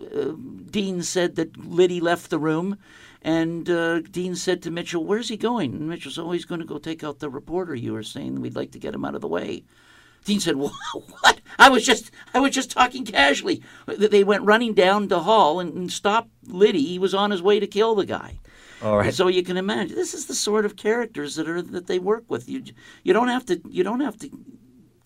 uh, 0.00 0.32
Dean 0.70 1.02
said 1.02 1.36
that 1.36 1.56
Liddy 1.56 2.00
left 2.00 2.30
the 2.30 2.38
room. 2.38 2.78
And 3.20 3.68
uh, 3.68 4.00
Dean 4.00 4.36
said 4.36 4.62
to 4.62 4.70
Mitchell, 4.70 5.04
Where's 5.04 5.28
he 5.28 5.36
going? 5.36 5.74
And 5.74 5.88
Mitchell 5.88 6.12
said, 6.12 6.22
Oh, 6.22 6.30
he's 6.30 6.44
going 6.44 6.60
to 6.60 6.66
go 6.66 6.78
take 6.78 7.02
out 7.02 7.18
the 7.18 7.28
reporter 7.28 7.74
you 7.74 7.92
were 7.92 8.04
saying 8.04 8.40
we'd 8.40 8.56
like 8.56 8.70
to 8.72 8.78
get 8.78 8.94
him 8.94 9.04
out 9.04 9.16
of 9.16 9.20
the 9.20 9.28
way. 9.28 9.64
Dean 10.24 10.40
said, 10.40 10.56
"What? 10.56 11.40
I 11.58 11.68
was 11.68 11.84
just, 11.84 12.10
I 12.34 12.40
was 12.40 12.54
just 12.54 12.70
talking 12.70 13.04
casually." 13.04 13.62
They 13.86 14.24
went 14.24 14.44
running 14.44 14.74
down 14.74 15.08
the 15.08 15.20
hall 15.20 15.58
and, 15.58 15.72
and 15.74 15.92
stopped 15.92 16.30
Liddy. 16.46 16.84
He 16.84 16.98
was 16.98 17.14
on 17.14 17.30
his 17.30 17.42
way 17.42 17.58
to 17.58 17.66
kill 17.66 17.94
the 17.94 18.04
guy. 18.04 18.38
All 18.82 18.98
right. 18.98 19.12
So 19.14 19.28
you 19.28 19.42
can 19.42 19.56
imagine 19.56 19.96
this 19.96 20.14
is 20.14 20.26
the 20.26 20.34
sort 20.34 20.64
of 20.64 20.76
characters 20.76 21.34
that 21.36 21.48
are 21.48 21.62
that 21.62 21.86
they 21.86 21.98
work 21.98 22.24
with. 22.28 22.48
You 22.48 22.62
you 23.02 23.12
don't 23.12 23.28
have 23.28 23.46
to 23.46 23.60
you 23.68 23.82
don't 23.82 24.00
have 24.00 24.18
to 24.18 24.30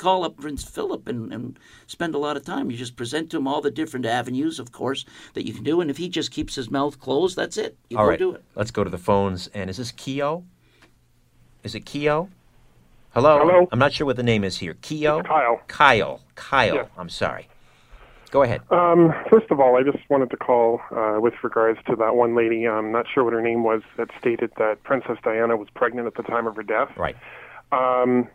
call 0.03 0.25
up 0.25 0.37
Prince 0.37 0.65
Philip 0.65 1.07
and, 1.07 1.33
and 1.33 1.59
spend 1.87 2.15
a 2.15 2.19
lot 2.19 2.37
of 2.37 2.45
time. 2.45 2.71
You 2.71 2.77
just 2.77 2.97
present 2.97 3.31
to 3.31 3.37
him 3.37 3.47
all 3.47 3.61
the 3.61 3.71
different 3.71 4.05
avenues, 4.05 4.59
of 4.59 4.73
course, 4.73 5.05
that 5.35 5.47
you 5.47 5.55
can 5.55 5.63
do. 5.63 5.81
And 5.81 5.91
if 5.91 5.97
he 5.97 6.09
just 6.09 6.33
keeps 6.33 6.57
his 6.57 6.71
mouth 6.71 6.99
closed, 6.99 7.37
that's 7.37 7.57
it. 7.57 7.77
You 7.89 7.99
all 7.99 8.05
go 8.05 8.11
right. 8.11 8.19
do 8.19 8.33
it. 8.33 8.43
Let's 8.57 8.73
go 8.73 8.83
to 8.83 8.91
the 8.91 8.99
phones. 8.99 9.47
And 9.55 9.71
is 9.71 9.77
this 9.77 9.93
Keo? 9.93 10.45
Is 11.63 11.75
it 11.75 11.87
Keo? 11.87 12.29
Hello. 13.15 13.39
Hello. 13.39 13.69
I'm 13.71 13.79
not 13.79 13.93
sure 13.93 14.07
what 14.07 14.17
the 14.17 14.23
name 14.23 14.43
is 14.43 14.59
here. 14.59 14.77
Keo. 14.83 15.19
It's 15.19 15.29
Kyle. 15.29 15.61
Kyle. 15.69 16.21
Kyle. 16.35 16.75
Yes. 16.75 16.89
I'm 16.99 17.09
sorry. 17.09 17.49
Go 18.33 18.43
ahead. 18.43 18.63
Um, 18.71 19.13
first 19.31 19.51
of 19.51 19.61
all, 19.61 19.77
I 19.77 19.83
just 19.83 19.99
wanted 20.09 20.31
to 20.31 20.37
call 20.39 20.81
uh, 20.91 21.19
with 21.21 21.35
regards 21.45 21.79
to 21.87 21.97
that 21.97 22.17
one 22.17 22.35
lady. 22.35 22.67
I'm 22.67 22.91
not 22.91 23.07
sure 23.13 23.23
what 23.23 23.35
her 23.35 23.43
name 23.43 23.63
was 23.63 23.83
that 23.99 24.09
stated 24.19 24.51
that 24.57 24.83
Princess 24.83 25.19
Diana 25.23 25.57
was 25.57 25.69
pregnant 25.75 26.07
at 26.07 26.15
the 26.15 26.23
time 26.23 26.47
of 26.47 26.57
her 26.57 26.63
death. 26.63 26.89
Right. 26.97 27.15
Um, 27.71 28.29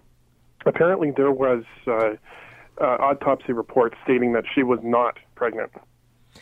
apparently, 0.67 1.11
there 1.11 1.31
was 1.31 1.63
uh, 1.87 2.15
uh, 2.79 2.83
autopsy 2.83 3.53
reports 3.53 3.95
stating 4.03 4.33
that 4.33 4.43
she 4.53 4.63
was 4.63 4.79
not 4.83 5.17
pregnant. 5.35 5.71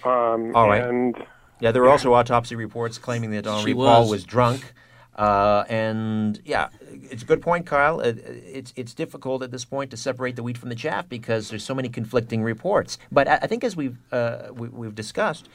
Um, 0.03 0.55
All 0.55 0.67
right. 0.67 0.83
And 0.83 1.15
Yeah, 1.59 1.71
there 1.71 1.81
were 1.81 1.89
also 1.89 2.13
autopsy 2.13 2.55
reports 2.55 2.97
claiming 2.97 3.31
that 3.31 3.47
Henri 3.47 3.71
She 3.71 3.73
Paul 3.73 4.01
was. 4.01 4.11
was 4.11 4.23
drunk. 4.25 4.73
Uh, 5.15 5.63
and 5.69 6.41
yeah, 6.43 6.67
it's 6.91 7.23
a 7.23 7.25
good 7.25 7.41
point, 7.41 7.65
Kyle. 7.65 8.01
It, 8.01 8.17
it's 8.19 8.73
it's 8.75 8.93
difficult 8.93 9.43
at 9.43 9.51
this 9.51 9.63
point 9.63 9.91
to 9.91 9.97
separate 9.97 10.35
the 10.35 10.43
wheat 10.43 10.57
from 10.57 10.67
the 10.67 10.75
chaff 10.75 11.07
because 11.07 11.49
there's 11.49 11.63
so 11.63 11.73
many 11.73 11.87
conflicting 11.87 12.43
reports. 12.43 12.97
But 13.09 13.29
I, 13.29 13.35
I 13.43 13.47
think 13.47 13.63
as 13.63 13.77
we've 13.77 13.97
uh, 14.11 14.47
we, 14.51 14.67
we've 14.67 14.93
discussed, 14.93 15.47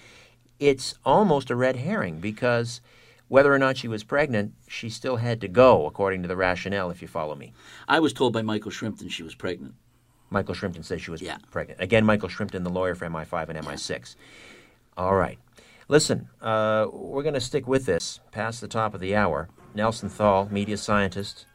it's 0.59 0.95
almost 1.05 1.51
a 1.51 1.57
red 1.57 1.77
herring 1.77 2.21
because 2.21 2.81
whether 3.31 3.55
or 3.55 3.61
not 3.61 3.76
she 3.76 3.87
was 3.87 4.03
pregnant, 4.03 4.53
she 4.66 4.91
still 4.91 5.14
had 5.14 5.41
to 5.41 5.47
go 5.47 5.87
according 5.87 6.20
to 6.20 6.26
the 6.26 6.35
rationale. 6.35 6.91
If 6.91 7.01
you 7.01 7.07
follow 7.07 7.37
me, 7.37 7.53
I 7.87 8.01
was 8.01 8.12
told 8.12 8.33
by 8.33 8.43
Michael 8.43 8.72
Shrimpton 8.72 9.09
she 9.09 9.22
was 9.22 9.37
pregnant. 9.37 9.74
Michael 10.31 10.57
Shrimpton 10.57 10.85
says 10.85 11.01
she 11.01 11.12
was 11.12 11.22
pregnant. 11.53 11.81
Again, 11.81 12.05
Michael 12.05 12.28
Shrimpton, 12.28 12.64
the 12.64 12.70
lawyer 12.70 12.97
for 12.97 13.07
MI5 13.07 13.51
and 13.51 13.64
MI6. 13.64 14.16
All 14.97 15.14
right. 15.14 15.39
Listen, 15.87 16.28
uh, 16.43 16.89
we're 16.93 17.22
going 17.22 17.35
to 17.35 17.41
stick 17.41 17.68
with 17.68 17.87
this 17.87 18.18
past 18.33 18.61
the 18.61 18.66
top 18.66 18.95
of 18.95 19.01
the 19.01 19.14
hour. 19.14 19.49
Nelson 19.76 20.09
Thall, 20.09 20.49
media 20.51 20.76
scientist, 20.76 21.47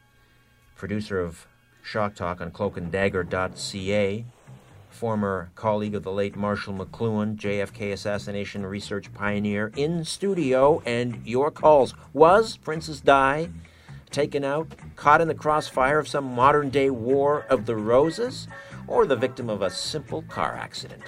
producer 0.78 1.20
of 1.20 1.46
Shock 1.84 2.16
Talk 2.16 2.40
on 2.40 2.52
cloakanddagger.ca, 2.52 4.26
former 4.96 5.52
colleague 5.56 5.94
of 5.94 6.04
the 6.04 6.12
late 6.12 6.36
Marshall 6.36 6.74
McLuhan, 6.74 7.36
JFK 7.36 7.92
assassination 7.92 8.66
research 8.66 9.14
pioneer, 9.14 9.72
in 9.76 10.06
studio, 10.06 10.82
and 10.86 11.22
your 11.26 11.52
calls. 11.52 11.94
Was 12.14 12.56
Princess 12.58 13.02
Di 13.02 13.50
taken 14.10 14.46
out, 14.46 14.74
caught 14.96 15.20
in 15.20 15.28
the 15.28 15.36
crossfire 15.36 16.00
of 16.00 16.08
some 16.08 16.24
modern 16.24 16.70
day 16.70 16.90
war 16.90 17.46
of 17.50 17.66
the 17.66 17.76
roses, 17.76 18.48
or 18.88 19.06
the 19.06 19.16
victim 19.16 19.50
of 19.50 19.62
a 19.62 19.70
simple 19.70 20.22
car 20.24 20.54
accident? 20.56 21.04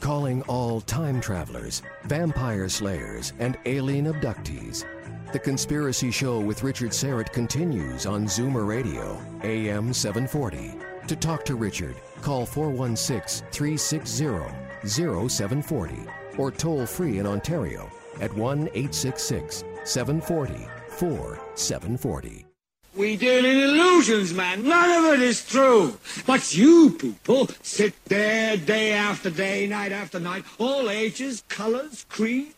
Calling 0.00 0.42
all 0.42 0.80
time 0.80 1.20
travelers, 1.20 1.82
vampire 2.04 2.68
slayers, 2.68 3.32
and 3.40 3.58
alien 3.66 4.06
abductees. 4.06 4.84
The 5.32 5.38
Conspiracy 5.40 6.12
Show 6.12 6.38
with 6.38 6.62
Richard 6.62 6.90
Syrett 6.90 7.32
continues 7.32 8.06
on 8.06 8.26
Zoomer 8.26 8.66
Radio, 8.66 9.20
AM 9.42 9.92
740. 9.92 10.87
To 11.08 11.16
talk 11.16 11.42
to 11.46 11.54
Richard, 11.54 11.96
call 12.20 12.44
416 12.44 13.46
360 13.50 14.26
0740 14.86 15.96
or 16.36 16.50
toll 16.50 16.84
free 16.84 17.18
in 17.18 17.26
Ontario 17.26 17.90
at 18.20 18.30
1 18.34 18.58
866 18.74 19.64
740 19.84 20.68
4740. 20.90 22.44
We 22.94 23.16
deal 23.16 23.42
in 23.42 23.56
illusions, 23.56 24.34
man. 24.34 24.68
None 24.68 25.04
of 25.04 25.14
it 25.14 25.20
is 25.22 25.46
true. 25.46 25.96
But 26.26 26.54
you 26.54 26.90
people 26.90 27.48
sit 27.62 27.94
there 28.04 28.58
day 28.58 28.92
after 28.92 29.30
day, 29.30 29.66
night 29.66 29.92
after 29.92 30.20
night, 30.20 30.44
all 30.58 30.90
ages, 30.90 31.42
colors, 31.48 32.04
creeds. 32.10 32.57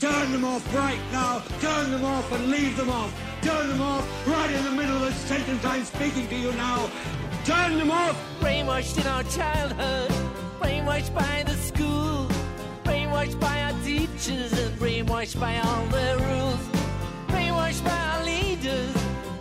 Turn 0.00 0.32
them 0.32 0.46
off 0.46 0.74
right 0.74 0.98
now. 1.12 1.42
Turn 1.60 1.90
them 1.90 2.06
off 2.06 2.32
and 2.32 2.50
leave 2.50 2.74
them 2.74 2.88
off. 2.88 3.12
Turn 3.42 3.68
them 3.68 3.82
off 3.82 4.26
right 4.26 4.50
in 4.50 4.64
the 4.64 4.70
middle 4.70 4.96
of 4.96 5.02
the 5.02 5.12
sentence 5.12 5.62
I'm 5.62 5.84
speaking 5.84 6.26
to 6.28 6.36
you 6.36 6.52
now. 6.52 6.90
Turn 7.44 7.76
them 7.76 7.90
off. 7.90 8.16
Brainwashed 8.40 8.98
in 8.98 9.06
our 9.06 9.24
childhood, 9.24 10.10
brainwashed 10.58 11.14
by 11.14 11.42
the 11.46 11.52
school, 11.52 12.26
brainwashed 12.82 13.38
by 13.38 13.62
our 13.64 13.74
teachers, 13.82 14.58
and 14.58 14.74
brainwashed 14.78 15.38
by 15.38 15.58
all 15.58 15.84
their 15.88 16.16
rules, 16.16 16.60
brainwashed 17.28 17.84
by 17.84 17.90
our 17.90 18.24
leaders, 18.24 18.96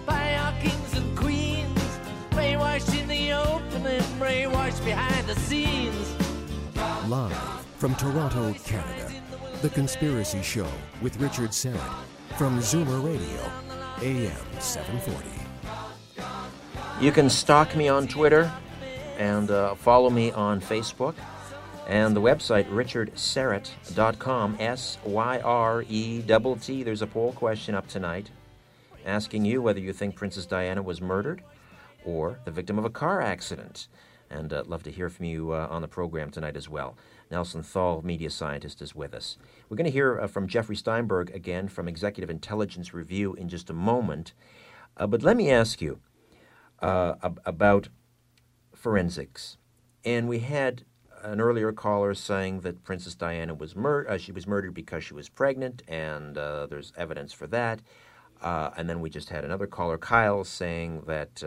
by 0.05 0.35
our 0.35 0.51
kings 0.59 0.93
and 0.93 1.17
queens, 1.17 1.99
brainwashed 2.31 2.99
in 2.99 3.07
the 3.07 3.31
open 3.31 3.87
and 3.87 4.03
brainwashed 4.21 4.83
behind 4.83 5.25
the 5.25 5.35
scenes. 5.35 6.13
Live 7.07 7.31
from 7.77 7.95
Toronto, 7.95 8.53
Canada. 8.65 9.28
The 9.61 9.69
Conspiracy 9.71 10.41
Show 10.41 10.67
with 11.01 11.19
Richard 11.19 11.49
Syrett 11.49 11.93
from 12.37 12.59
Zoomer 12.59 13.03
Radio, 13.03 13.51
AM 14.01 14.31
740. 14.61 15.27
You 17.01 17.11
can 17.11 17.29
stalk 17.29 17.75
me 17.75 17.89
on 17.89 18.07
Twitter 18.07 18.49
and 19.17 19.51
uh, 19.51 19.75
follow 19.75 20.09
me 20.09 20.31
on 20.31 20.61
Facebook 20.61 21.15
and 21.89 22.15
the 22.15 22.21
website 22.21 22.69
richardsyrett.com, 22.69 24.55
S 24.61 24.97
Y 25.03 25.39
R 25.39 25.83
E 25.89 26.21
T 26.21 26.55
T. 26.61 26.83
There's 26.83 27.01
a 27.01 27.07
poll 27.07 27.33
question 27.33 27.75
up 27.75 27.85
tonight 27.89 28.29
asking 29.05 29.43
you 29.43 29.61
whether 29.61 29.81
you 29.81 29.91
think 29.91 30.15
Princess 30.15 30.45
Diana 30.45 30.81
was 30.81 31.01
murdered 31.01 31.43
or 32.05 32.39
the 32.45 32.51
victim 32.51 32.79
of 32.79 32.85
a 32.85 32.89
car 32.89 33.21
accident. 33.21 33.89
And 34.29 34.53
uh, 34.53 34.63
love 34.67 34.83
to 34.83 34.91
hear 34.91 35.09
from 35.09 35.25
you 35.25 35.51
uh, 35.51 35.67
on 35.69 35.81
the 35.81 35.87
program 35.89 36.29
tonight 36.29 36.55
as 36.55 36.69
well. 36.69 36.95
Nelson 37.31 37.61
Thall, 37.61 38.01
media 38.01 38.29
scientist, 38.29 38.81
is 38.81 38.95
with 38.95 39.13
us. 39.13 39.37
We're 39.69 39.77
going 39.77 39.85
to 39.85 39.91
hear 39.91 40.19
uh, 40.19 40.27
from 40.27 40.47
Jeffrey 40.47 40.75
Steinberg 40.75 41.29
again 41.35 41.67
from 41.67 41.87
Executive 41.87 42.29
Intelligence 42.29 42.93
Review 42.93 43.33
in 43.35 43.49
just 43.49 43.69
a 43.69 43.73
moment. 43.73 44.33
Uh, 44.97 45.05
but 45.05 45.21
let 45.21 45.37
me 45.37 45.51
ask 45.51 45.79
you 45.79 45.99
uh, 46.81 47.15
ab- 47.21 47.39
about 47.45 47.89
forensics. 48.73 49.57
And 50.03 50.27
we 50.27 50.39
had 50.39 50.85
an 51.21 51.39
earlier 51.39 51.71
caller 51.71 52.13
saying 52.15 52.61
that 52.61 52.83
Princess 52.83 53.13
Diana 53.13 53.53
was 53.53 53.75
mur- 53.75 54.07
uh, 54.09 54.17
she 54.17 54.31
was 54.31 54.47
murdered 54.47 54.73
because 54.73 55.03
she 55.03 55.13
was 55.13 55.29
pregnant, 55.29 55.83
and 55.87 56.37
uh, 56.37 56.65
there's 56.65 56.93
evidence 56.97 57.31
for 57.31 57.45
that. 57.47 57.81
Uh, 58.41 58.71
and 58.77 58.89
then 58.89 59.01
we 59.01 59.09
just 59.09 59.29
had 59.29 59.43
another 59.43 59.67
caller, 59.67 59.97
Kyle, 59.97 60.43
saying 60.43 61.03
that 61.05 61.43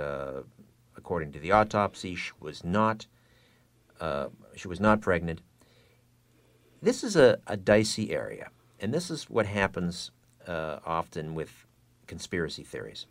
according 0.97 1.33
to 1.33 1.41
the 1.41 1.51
autopsy, 1.51 2.15
she 2.15 2.33
was 2.39 2.63
not 2.63 3.07
she 4.55 4.69
was 4.69 4.81
not 4.81 5.01
pregnant. 5.01 5.41
This 6.83 7.05
is 7.05 7.15
a, 7.15 7.39
a 7.47 7.57
dicey 7.57 8.11
area, 8.11 8.51
and 8.81 8.93
this 8.93 9.09
is 9.09 9.31
what 9.31 9.47
happens 9.47 10.11
uh, 10.49 10.81
often 10.85 11.33
with 11.33 11.65
conspiracy 12.09 12.65
theories. 12.65 13.07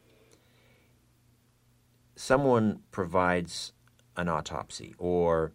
Someone 2.17 2.81
provides 2.91 3.71
an 4.17 4.27
autopsy 4.27 4.93
or 4.97 5.53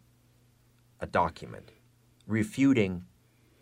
a 0.98 1.06
document 1.06 1.68
refuting 2.26 3.04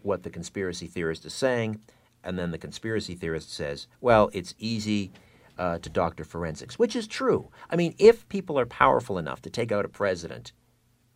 what 0.03 0.23
the 0.23 0.31
conspiracy 0.31 0.87
theorist 0.87 1.25
is 1.25 1.35
saying, 1.35 1.81
and 2.23 2.39
then 2.39 2.53
the 2.53 2.59
conspiracy 2.59 3.17
theorist 3.17 3.53
says, 3.53 3.89
well, 4.01 4.31
it's 4.33 4.55
easy 4.61 5.11
uh, 5.59 5.79
to 5.79 5.91
doctor 5.91 6.23
forensics, 6.23 6.79
which 6.79 6.95
is 6.95 7.09
true. 7.09 7.51
I 7.71 7.75
mean, 7.75 7.97
if 7.99 8.29
people 8.29 8.57
are 8.61 8.67
powerful 8.67 9.19
enough 9.19 9.43
to 9.43 9.51
take 9.51 9.73
out 9.73 9.85
a 9.85 9.89
president 9.89 10.53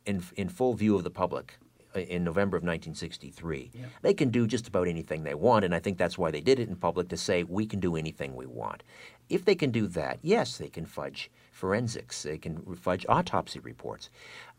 in, 0.04 0.24
in 0.34 0.48
full 0.48 0.74
view 0.74 0.96
of 0.96 1.04
the 1.04 1.10
public 1.10 1.58
in 1.94 2.24
November 2.24 2.56
of 2.56 2.62
1963, 2.62 3.70
they 4.02 4.14
can 4.14 4.30
do 4.30 4.46
just 4.46 4.68
about 4.68 4.88
anything 4.88 5.22
they 5.22 5.34
want, 5.34 5.64
and 5.64 5.74
I 5.74 5.78
think 5.78 5.98
that's 5.98 6.18
why 6.18 6.30
they 6.30 6.40
did 6.40 6.58
it 6.58 6.68
in 6.68 6.76
public 6.76 7.08
to 7.08 7.16
say, 7.16 7.42
we 7.42 7.66
can 7.66 7.80
do 7.80 7.96
anything 7.96 8.34
we 8.34 8.46
want. 8.46 8.82
If 9.28 9.44
they 9.44 9.54
can 9.54 9.70
do 9.70 9.86
that, 9.88 10.18
yes, 10.22 10.58
they 10.58 10.68
can 10.68 10.86
fudge 10.86 11.30
forensics, 11.50 12.22
they 12.22 12.38
can 12.38 12.76
fudge 12.76 13.04
autopsy 13.08 13.58
reports. 13.58 14.10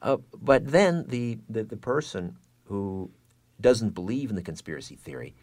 Uh, 0.01 0.17
but 0.41 0.67
then 0.71 1.05
the, 1.07 1.37
the, 1.49 1.63
the 1.63 1.77
person 1.77 2.37
who 2.65 3.09
doesn't 3.61 3.91
believe 3.91 4.29
in 4.29 4.35
the 4.35 4.41
conspiracy 4.41 4.95
theory 4.95 5.33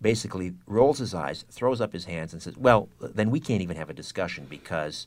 basically 0.00 0.52
rolls 0.66 0.98
his 0.98 1.14
eyes, 1.14 1.44
throws 1.50 1.80
up 1.80 1.92
his 1.92 2.04
hands, 2.04 2.32
and 2.32 2.42
says, 2.42 2.56
"Well, 2.56 2.88
then 3.00 3.30
we 3.30 3.40
can't 3.40 3.62
even 3.62 3.76
have 3.76 3.90
a 3.90 3.94
discussion 3.94 4.46
because, 4.48 5.06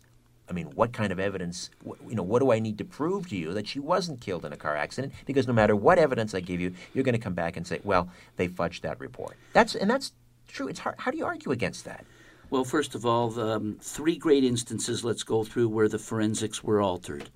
I 0.49 0.53
mean, 0.53 0.67
what 0.75 0.91
kind 0.93 1.11
of 1.11 1.19
evidence? 1.19 1.69
You 1.85 2.15
know, 2.15 2.23
what 2.23 2.39
do 2.39 2.51
I 2.51 2.59
need 2.59 2.77
to 2.79 2.85
prove 2.85 3.29
to 3.29 3.35
you 3.35 3.53
that 3.53 3.67
she 3.67 3.79
wasn't 3.79 4.19
killed 4.19 4.45
in 4.45 4.51
a 4.51 4.57
car 4.57 4.75
accident? 4.75 5.13
Because 5.25 5.47
no 5.47 5.53
matter 5.53 5.75
what 5.75 5.99
evidence 5.99 6.33
I 6.33 6.39
give 6.39 6.59
you, 6.59 6.73
you're 6.93 7.03
going 7.03 7.13
to 7.13 7.21
come 7.21 7.35
back 7.35 7.55
and 7.55 7.67
say, 7.67 7.79
"Well, 7.83 8.09
they 8.37 8.47
fudged 8.47 8.81
that 8.81 8.99
report." 8.99 9.37
That's 9.53 9.75
and 9.75 9.89
that's 9.89 10.13
true. 10.47 10.67
It's 10.67 10.79
hard. 10.79 10.95
How 10.99 11.11
do 11.11 11.17
you 11.17 11.25
argue 11.25 11.51
against 11.51 11.85
that? 11.85 12.05
Well, 12.49 12.63
first 12.63 12.95
of 12.95 13.05
all, 13.05 13.39
um, 13.39 13.77
three 13.79 14.17
great 14.17 14.43
instances 14.43 15.03
let's 15.03 15.21
go 15.21 15.43
through 15.43 15.69
where 15.69 15.87
the 15.87 15.99
forensics 15.99 16.63
were 16.63 16.81
altered. 16.81 17.29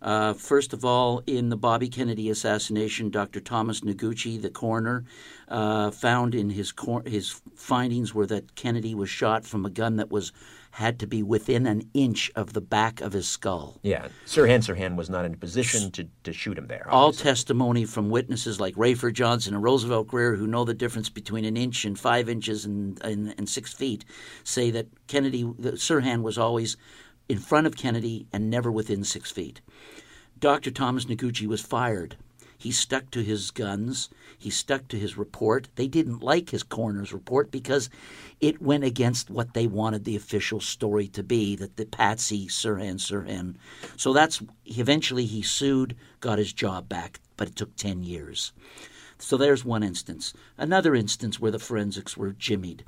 Uh, 0.00 0.32
first 0.32 0.72
of 0.72 0.84
all, 0.84 1.22
in 1.26 1.48
the 1.48 1.56
Bobby 1.56 1.88
Kennedy 1.88 2.30
assassination, 2.30 3.10
Dr. 3.10 3.40
Thomas 3.40 3.80
Noguchi, 3.80 4.40
the 4.40 4.50
coroner, 4.50 5.04
uh, 5.48 5.90
found 5.90 6.34
in 6.34 6.50
his 6.50 6.70
cor- 6.70 7.02
his 7.04 7.40
findings 7.56 8.14
were 8.14 8.26
that 8.26 8.54
Kennedy 8.54 8.94
was 8.94 9.10
shot 9.10 9.44
from 9.44 9.64
a 9.64 9.70
gun 9.70 9.96
that 9.96 10.10
was 10.10 10.32
had 10.78 11.00
to 11.00 11.08
be 11.08 11.24
within 11.24 11.66
an 11.66 11.82
inch 11.92 12.30
of 12.36 12.52
the 12.52 12.60
back 12.60 13.00
of 13.00 13.12
his 13.12 13.26
skull. 13.26 13.80
Yeah, 13.82 14.06
Sirhan 14.26 14.60
Sirhan 14.60 14.94
was 14.94 15.10
not 15.10 15.24
in 15.24 15.34
a 15.34 15.36
position 15.36 15.90
to, 15.90 16.06
to 16.22 16.32
shoot 16.32 16.56
him 16.56 16.68
there. 16.68 16.86
All 16.88 17.12
testimony 17.12 17.84
from 17.84 18.10
witnesses 18.10 18.60
like 18.60 18.76
Rafer 18.76 19.12
Johnson 19.12 19.54
and 19.54 19.62
Roosevelt 19.64 20.06
Grier, 20.06 20.36
who 20.36 20.46
know 20.46 20.64
the 20.64 20.74
difference 20.74 21.08
between 21.08 21.44
an 21.44 21.56
inch 21.56 21.84
and 21.84 21.98
five 21.98 22.28
inches 22.28 22.64
and, 22.64 22.96
and, 23.02 23.34
and 23.36 23.48
six 23.48 23.72
feet, 23.72 24.04
say 24.44 24.70
that 24.70 24.86
Kennedy, 25.08 25.42
that 25.58 25.74
Sirhan 25.74 26.22
was 26.22 26.38
always 26.38 26.76
in 27.28 27.38
front 27.38 27.66
of 27.66 27.76
Kennedy 27.76 28.28
and 28.32 28.48
never 28.48 28.70
within 28.70 29.02
six 29.02 29.32
feet. 29.32 29.60
Dr. 30.38 30.70
Thomas 30.70 31.06
Noguchi 31.06 31.48
was 31.48 31.60
fired. 31.60 32.14
He 32.58 32.72
stuck 32.72 33.12
to 33.12 33.22
his 33.22 33.52
guns. 33.52 34.10
He 34.36 34.50
stuck 34.50 34.88
to 34.88 34.98
his 34.98 35.16
report. 35.16 35.68
They 35.76 35.86
didn't 35.86 36.24
like 36.24 36.50
his 36.50 36.64
coroner's 36.64 37.12
report 37.12 37.52
because 37.52 37.88
it 38.40 38.60
went 38.60 38.82
against 38.82 39.30
what 39.30 39.54
they 39.54 39.68
wanted 39.68 40.04
the 40.04 40.16
official 40.16 40.60
story 40.60 41.06
to 41.08 41.22
be 41.22 41.54
that 41.54 41.76
the 41.76 41.86
patsy 41.86 42.48
Sirhan 42.48 42.96
Sirhan. 42.96 43.54
So 43.96 44.12
that's 44.12 44.42
eventually 44.66 45.24
he 45.24 45.40
sued, 45.40 45.96
got 46.20 46.38
his 46.38 46.52
job 46.52 46.88
back, 46.88 47.20
but 47.36 47.46
it 47.46 47.54
took 47.54 47.76
10 47.76 48.02
years. 48.02 48.52
So 49.18 49.36
there's 49.36 49.64
one 49.64 49.84
instance. 49.84 50.32
Another 50.56 50.96
instance 50.96 51.38
where 51.38 51.52
the 51.52 51.58
forensics 51.60 52.16
were 52.16 52.32
jimmied. 52.32 52.80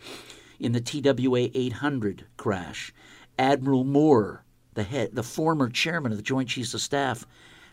In 0.59 0.73
the 0.73 0.81
TWA 0.81 1.49
800 1.55 2.27
crash, 2.37 2.93
Admiral 3.39 3.85
Moore, 3.85 4.45
the 4.75 4.83
head, 4.83 5.11
the 5.13 5.23
former 5.23 5.69
chairman 5.69 6.13
of 6.13 6.19
the 6.19 6.23
Joint 6.23 6.49
Chiefs 6.49 6.75
of 6.75 6.81
Staff, 6.81 7.25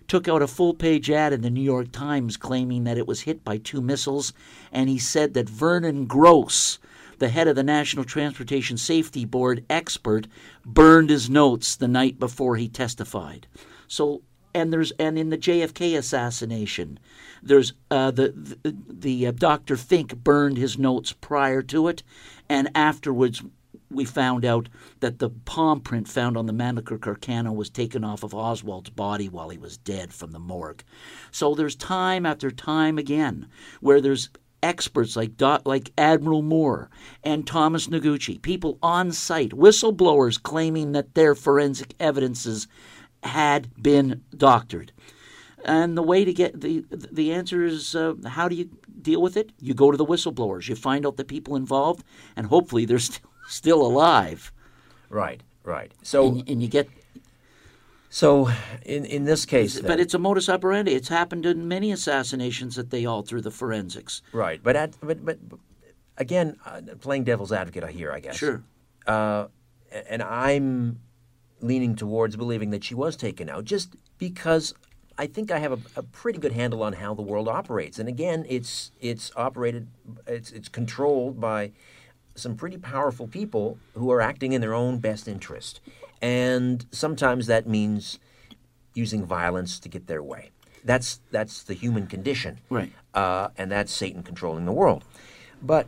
took 0.07 0.27
out 0.27 0.41
a 0.41 0.47
full 0.47 0.73
page 0.73 1.09
ad 1.09 1.33
in 1.33 1.41
the 1.41 1.49
New 1.49 1.61
York 1.61 1.91
Times 1.91 2.37
claiming 2.37 2.83
that 2.85 2.97
it 2.97 3.07
was 3.07 3.21
hit 3.21 3.43
by 3.43 3.57
two 3.57 3.81
missiles, 3.81 4.33
and 4.71 4.89
he 4.89 4.97
said 4.97 5.33
that 5.33 5.49
Vernon 5.49 6.05
Grose, 6.05 6.79
the 7.19 7.29
head 7.29 7.47
of 7.47 7.55
the 7.55 7.63
National 7.63 8.05
Transportation 8.05 8.77
Safety 8.77 9.25
Board 9.25 9.65
expert, 9.69 10.27
burned 10.65 11.09
his 11.09 11.29
notes 11.29 11.75
the 11.75 11.87
night 11.87 12.19
before 12.19 12.55
he 12.55 12.67
testified. 12.67 13.47
So 13.87 14.21
and 14.57 14.73
there's 14.73 14.91
and 14.91 15.19
in 15.19 15.29
the 15.29 15.37
JFK 15.37 15.97
assassination, 15.97 16.99
there's 17.43 17.73
uh, 17.91 18.11
the 18.11 18.57
the, 18.63 18.75
the 18.87 19.27
uh, 19.27 19.31
Dr. 19.31 19.75
Finck 19.75 20.15
burned 20.23 20.57
his 20.57 20.77
notes 20.79 21.13
prior 21.13 21.61
to 21.63 21.87
it, 21.87 22.01
and 22.49 22.69
afterwards 22.73 23.43
we 23.89 24.05
found 24.05 24.45
out 24.45 24.69
that 24.99 25.19
the 25.19 25.29
palm 25.29 25.79
print 25.79 26.07
found 26.07 26.37
on 26.37 26.45
the 26.45 26.53
Mannlicher 26.53 26.99
Carcano 26.99 27.55
was 27.55 27.69
taken 27.69 28.03
off 28.03 28.23
of 28.23 28.33
Oswald's 28.33 28.89
body 28.89 29.29
while 29.29 29.49
he 29.49 29.57
was 29.57 29.77
dead 29.77 30.13
from 30.13 30.31
the 30.31 30.39
morgue. 30.39 30.83
So 31.31 31.55
there's 31.55 31.75
time 31.75 32.25
after 32.25 32.51
time 32.51 32.97
again 32.97 33.47
where 33.79 34.01
there's 34.01 34.29
experts 34.63 35.15
like 35.15 35.31
like 35.65 35.91
Admiral 35.97 36.41
Moore 36.41 36.89
and 37.23 37.45
Thomas 37.47 37.87
Noguchi, 37.87 38.41
people 38.41 38.77
on 38.81 39.11
site, 39.11 39.51
whistleblowers 39.51 40.41
claiming 40.41 40.91
that 40.91 41.13
their 41.15 41.35
forensic 41.35 41.93
evidences 41.99 42.67
had 43.23 43.69
been 43.81 44.23
doctored. 44.35 44.91
And 45.65 45.97
the 45.97 46.03
way 46.03 46.23
to 46.25 46.33
get 46.33 46.59
the 46.59 46.85
the 46.89 47.33
answer 47.33 47.63
is 47.63 47.95
uh, 47.95 48.13
how 48.25 48.47
do 48.47 48.55
you 48.55 48.69
deal 49.01 49.21
with 49.21 49.37
it? 49.37 49.51
You 49.59 49.73
go 49.73 49.91
to 49.91 49.97
the 49.97 50.05
whistleblowers. 50.05 50.67
You 50.67 50.75
find 50.75 51.05
out 51.05 51.17
the 51.17 51.25
people 51.25 51.55
involved, 51.55 52.03
and 52.35 52.47
hopefully 52.47 52.85
they're 52.85 52.99
still 52.99 53.29
still 53.47 53.81
alive. 53.81 54.51
Right, 55.09 55.41
right. 55.63 55.93
So 56.03 56.27
and, 56.27 56.49
and 56.49 56.61
you 56.61 56.67
get 56.67 56.89
so 58.09 58.49
in 58.85 59.05
in 59.05 59.25
this 59.25 59.45
case, 59.45 59.79
but 59.81 59.99
it's 59.99 60.13
a 60.13 60.19
modus 60.19 60.49
operandi. 60.49 60.93
It's 60.93 61.09
happened 61.09 61.45
in 61.45 61.67
many 61.67 61.91
assassinations 61.91 62.75
that 62.75 62.89
they 62.89 63.05
alter 63.05 63.41
the 63.41 63.51
forensics. 63.51 64.21
right. 64.31 64.61
But 64.61 64.75
at, 64.75 64.95
but 65.01 65.25
but 65.25 65.37
again, 66.17 66.57
uh, 66.65 66.81
playing 66.99 67.23
devil's 67.23 67.51
advocate 67.51 67.87
here, 67.89 68.11
I 68.11 68.19
guess. 68.19 68.37
Sure. 68.37 68.63
Uh, 69.05 69.47
and 70.09 70.21
I'm 70.21 70.99
leaning 71.61 71.95
towards 71.95 72.35
believing 72.35 72.69
that 72.71 72.83
she 72.83 72.93
was 72.93 73.15
taken 73.15 73.49
out 73.49 73.65
just 73.65 73.95
because 74.17 74.73
I 75.17 75.27
think 75.27 75.51
I 75.51 75.59
have 75.59 75.71
a, 75.73 75.79
a 75.99 76.03
pretty 76.03 76.39
good 76.39 76.51
handle 76.51 76.83
on 76.83 76.93
how 76.93 77.13
the 77.13 77.21
world 77.21 77.47
operates. 77.47 77.99
And 77.99 78.07
again, 78.07 78.45
it's 78.47 78.91
it's 78.99 79.31
operated, 79.35 79.87
it's 80.27 80.51
it's 80.51 80.69
controlled 80.69 81.39
by 81.39 81.71
some 82.37 82.55
pretty 82.55 82.77
powerful 82.77 83.27
people 83.27 83.77
who 83.95 84.11
are 84.11 84.21
acting 84.21 84.53
in 84.53 84.61
their 84.61 84.73
own 84.73 84.99
best 84.99 85.27
interest. 85.27 85.79
And 86.21 86.85
sometimes 86.91 87.47
that 87.47 87.67
means 87.67 88.19
using 88.93 89.25
violence 89.25 89.79
to 89.79 89.89
get 89.89 90.07
their 90.07 90.23
way. 90.23 90.51
That's 90.83 91.19
that's 91.31 91.63
the 91.63 91.73
human 91.73 92.07
condition, 92.07 92.59
Right. 92.69 92.93
uh, 93.13 93.49
and 93.57 93.71
that's 93.71 93.91
Satan 93.91 94.23
controlling 94.23 94.65
the 94.65 94.71
world. 94.71 95.03
But 95.61 95.87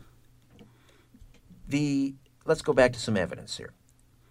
the 1.67 2.15
let's 2.45 2.61
go 2.61 2.73
back 2.73 2.93
to 2.93 2.99
some 2.99 3.15
evidence 3.15 3.57
here. 3.57 3.71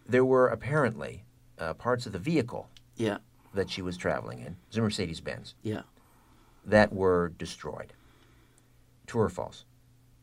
There 0.06 0.24
were 0.24 0.48
apparently 0.48 1.24
uh, 1.58 1.74
parts 1.74 2.06
of 2.06 2.12
the 2.12 2.18
vehicle 2.18 2.68
Yeah. 2.96 3.18
that 3.54 3.70
she 3.70 3.82
was 3.82 3.96
traveling 3.96 4.40
in, 4.40 4.56
a 4.76 4.80
Mercedes 4.80 5.20
Benz, 5.20 5.54
Yeah. 5.62 5.82
that 6.64 6.92
were 6.92 7.30
destroyed. 7.38 7.92
True 9.06 9.22
or 9.22 9.28
false? 9.28 9.64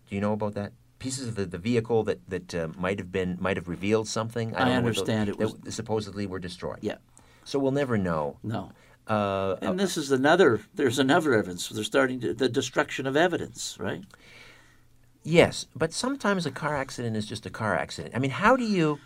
Do 0.09 0.15
you 0.15 0.21
know 0.21 0.33
about 0.33 0.53
that? 0.55 0.73
Pieces 0.99 1.27
of 1.27 1.35
the, 1.35 1.45
the 1.45 1.57
vehicle 1.57 2.03
that 2.03 2.19
that 2.29 2.55
uh, 2.55 2.67
might 2.77 2.99
have 2.99 3.11
been 3.11 3.37
might 3.39 3.57
have 3.57 3.67
revealed 3.67 4.07
something. 4.07 4.55
I 4.55 4.59
don't 4.59 4.69
know 4.69 4.75
understand 4.75 5.29
those- 5.37 5.53
it 5.53 5.63
that 5.65 5.71
supposedly 5.71 6.25
were 6.25 6.39
destroyed. 6.39 6.79
Yeah. 6.81 6.95
So 7.43 7.59
we'll 7.59 7.71
never 7.71 7.97
know. 7.97 8.37
No. 8.43 8.71
Uh, 9.07 9.55
And 9.61 9.79
this 9.79 9.97
is 9.97 10.11
another. 10.11 10.61
There's 10.73 10.97
another 10.97 11.33
evidence. 11.33 11.69
They're 11.69 11.83
starting 11.83 12.19
to 12.21 12.33
the 12.33 12.49
destruction 12.49 13.05
of 13.05 13.15
evidence. 13.15 13.77
Right. 13.79 14.03
Yes, 15.23 15.65
but 15.75 15.91
sometimes 15.91 16.45
a 16.45 16.51
car 16.51 16.75
accident 16.75 17.15
is 17.17 17.25
just 17.25 17.45
a 17.45 17.49
car 17.49 17.75
accident. 17.75 18.15
I 18.15 18.19
mean, 18.19 18.31
how 18.31 18.55
do 18.55 18.63
you? 18.63 18.99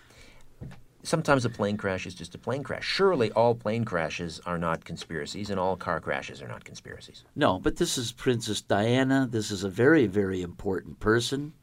Sometimes 1.01 1.45
a 1.45 1.49
plane 1.49 1.77
crash 1.77 2.05
is 2.05 2.13
just 2.13 2.35
a 2.35 2.37
plane 2.37 2.61
crash. 2.61 2.85
Surely 2.85 3.31
all 3.31 3.55
plane 3.55 3.85
crashes 3.85 4.41
are 4.45 4.57
not 4.57 4.83
conspiracies, 4.83 5.49
and 5.49 5.57
all 5.57 5.77
car 5.77 6.01
crashes 6.01 6.41
are 6.41 6.47
not 6.49 6.65
conspiracies. 6.65 7.23
No, 7.37 7.57
but 7.57 7.77
this 7.77 7.97
is 7.97 8.11
Princess 8.11 8.59
Diana. 8.61 9.25
This 9.31 9.49
is 9.49 9.63
a 9.63 9.69
very, 9.69 10.07
very 10.07 10.41
important 10.41 10.99
person, 10.99 11.53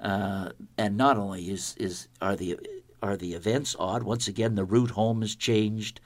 uh, 0.00 0.50
and 0.76 0.96
not 0.96 1.16
only 1.16 1.50
is 1.50 1.74
is 1.78 2.08
are 2.20 2.36
the 2.36 2.58
are 3.02 3.16
the 3.16 3.34
events 3.34 3.76
odd. 3.78 4.02
Once 4.02 4.28
again, 4.28 4.54
the 4.54 4.64
route 4.64 4.90
home 4.90 5.20
has 5.20 5.36
changed, 5.36 6.00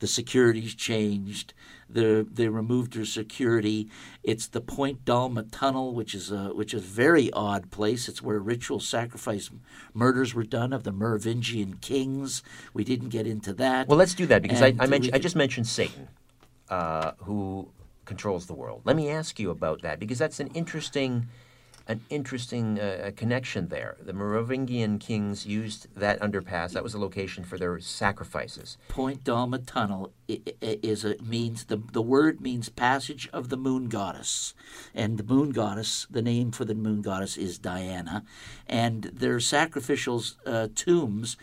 the 0.00 0.06
security's 0.06 0.74
changed. 0.74 1.54
The 1.88 2.26
they 2.30 2.48
removed 2.48 2.94
her 2.94 3.04
security. 3.04 3.88
It's 4.24 4.48
the 4.48 4.60
Pont 4.60 5.04
de 5.04 5.14
l'Alma 5.14 5.44
Tunnel, 5.44 5.94
which 5.94 6.14
is 6.14 6.32
a 6.32 6.48
which 6.52 6.74
is 6.74 6.82
a 6.82 6.86
very 6.86 7.32
odd 7.32 7.70
place. 7.70 8.08
It's 8.08 8.20
where 8.20 8.40
ritual 8.40 8.80
sacrifice 8.80 9.50
murders 9.94 10.34
were 10.34 10.42
done 10.42 10.72
of 10.72 10.82
the 10.82 10.90
Merovingian 10.90 11.74
kings. 11.80 12.42
We 12.74 12.82
didn't 12.82 13.10
get 13.10 13.26
into 13.26 13.52
that. 13.54 13.86
Well, 13.86 13.98
let's 13.98 14.14
do 14.14 14.26
that 14.26 14.42
because 14.42 14.62
I, 14.62 14.68
And 14.68 14.82
I 14.82 14.84
we 14.86 14.90
mentioned 14.90 15.14
I 15.14 15.18
just 15.18 15.36
mentioned 15.36 15.68
Satan, 15.68 16.08
uh, 16.68 17.12
who 17.18 17.68
controls 18.04 18.46
the 18.46 18.54
world. 18.54 18.82
Let 18.84 18.96
me 18.96 19.08
ask 19.10 19.38
you 19.38 19.50
about 19.50 19.82
that 19.82 20.00
because 20.00 20.18
that's 20.18 20.40
an 20.40 20.48
interesting, 20.48 21.28
an 21.88 22.00
interesting 22.10 22.80
uh, 22.80 23.10
connection 23.16 23.68
there. 23.68 23.96
The 24.00 24.12
Merovingian 24.12 24.98
kings 24.98 25.46
used 25.46 25.86
that 25.94 26.20
underpass. 26.20 26.72
That 26.72 26.82
was 26.82 26.94
a 26.94 26.98
location 26.98 27.44
for 27.44 27.58
their 27.58 27.78
sacrifices. 27.78 28.76
Point 28.88 29.22
Dalma 29.24 29.64
Tunnel 29.64 30.12
is 30.28 31.04
a 31.04 31.16
means 31.22 31.64
the 31.66 31.80
the 31.92 32.02
word 32.02 32.40
means 32.40 32.68
passage 32.68 33.28
of 33.32 33.48
the 33.48 33.56
moon 33.56 33.88
goddess, 33.88 34.54
and 34.94 35.18
the 35.18 35.24
moon 35.24 35.50
goddess, 35.50 36.06
the 36.10 36.22
name 36.22 36.50
for 36.50 36.64
the 36.64 36.74
moon 36.74 37.02
goddess 37.02 37.36
is 37.36 37.58
Diana, 37.58 38.24
and 38.66 39.04
their 39.04 39.38
sacrificial 39.38 40.24
uh, 40.44 40.68
tombs, 40.74 41.36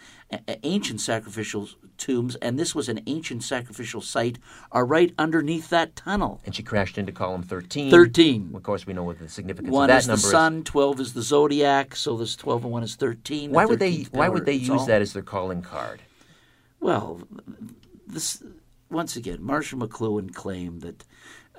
ancient 0.63 1.01
sacrificial 1.01 1.69
tombs, 1.97 2.35
and 2.37 2.57
this 2.59 2.73
was 2.75 2.89
an 2.89 3.01
ancient 3.07 3.43
sacrificial 3.43 4.01
site, 4.01 4.39
are 4.71 4.85
right 4.85 5.13
underneath 5.17 5.69
that 5.69 5.95
tunnel. 5.95 6.41
And 6.45 6.53
she 6.55 6.63
crashed 6.63 6.97
into 6.97 7.11
column 7.11 7.43
thirteen. 7.43 7.91
13. 7.91 8.51
Of 8.55 8.63
course, 8.63 8.85
we 8.87 8.93
know 8.93 9.03
what 9.03 9.19
the 9.19 9.29
significance 9.29 9.71
One 9.71 9.89
of 9.89 9.93
that 10.05 10.13
is 10.13 10.21
the 10.23 10.27
sun, 10.29 10.63
twelve 10.63 10.99
is 10.99 11.13
the 11.13 11.21
zodiac, 11.21 11.95
so 11.95 12.17
this 12.17 12.35
twelve 12.35 12.63
and 12.63 12.71
one 12.73 12.83
is 12.83 12.95
thirteen. 12.95 13.49
the 13.51 13.55
Why 13.55 13.65
would 13.65 13.79
they? 13.79 13.91
13th 13.99 14.13
Why 14.13 14.29
would 14.29 14.45
they 14.45 14.53
use 14.53 14.69
all- 14.69 14.85
that 14.85 15.01
as 15.01 15.13
their 15.13 15.23
calling 15.23 15.61
card? 15.61 16.01
Well, 16.79 17.21
this 18.07 18.43
once 18.89 19.15
again, 19.15 19.41
Marshall 19.41 19.79
McLuhan 19.79 20.33
claimed 20.33 20.81
that 20.81 21.03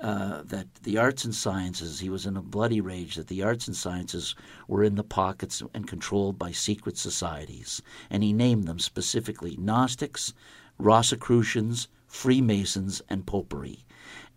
uh, 0.05 0.43
that 0.43 0.67
the 0.83 0.97
arts 0.99 1.25
and 1.25 1.33
sciences, 1.33 1.99
he 1.99 2.09
was 2.09 2.25
in 2.25 2.37
a 2.37 2.41
bloody 2.55 2.81
rage 2.81 3.15
that 3.15 3.27
the 3.27 3.43
arts 3.43 3.67
and 3.67 3.75
sciences 3.75 4.35
were 4.67 4.83
in 4.87 4.95
the 4.95 5.09
pockets 5.21 5.63
and 5.73 5.87
controlled 5.87 6.37
by 6.37 6.51
secret 6.53 6.97
societies, 6.97 7.81
and 8.11 8.23
he 8.23 8.33
named 8.33 8.65
them 8.67 8.79
specifically 8.79 9.55
Gnostics, 9.57 10.33
Rosicrucians, 10.77 11.87
Freemasons, 12.07 13.01
and 13.09 13.25
Popery, 13.25 13.79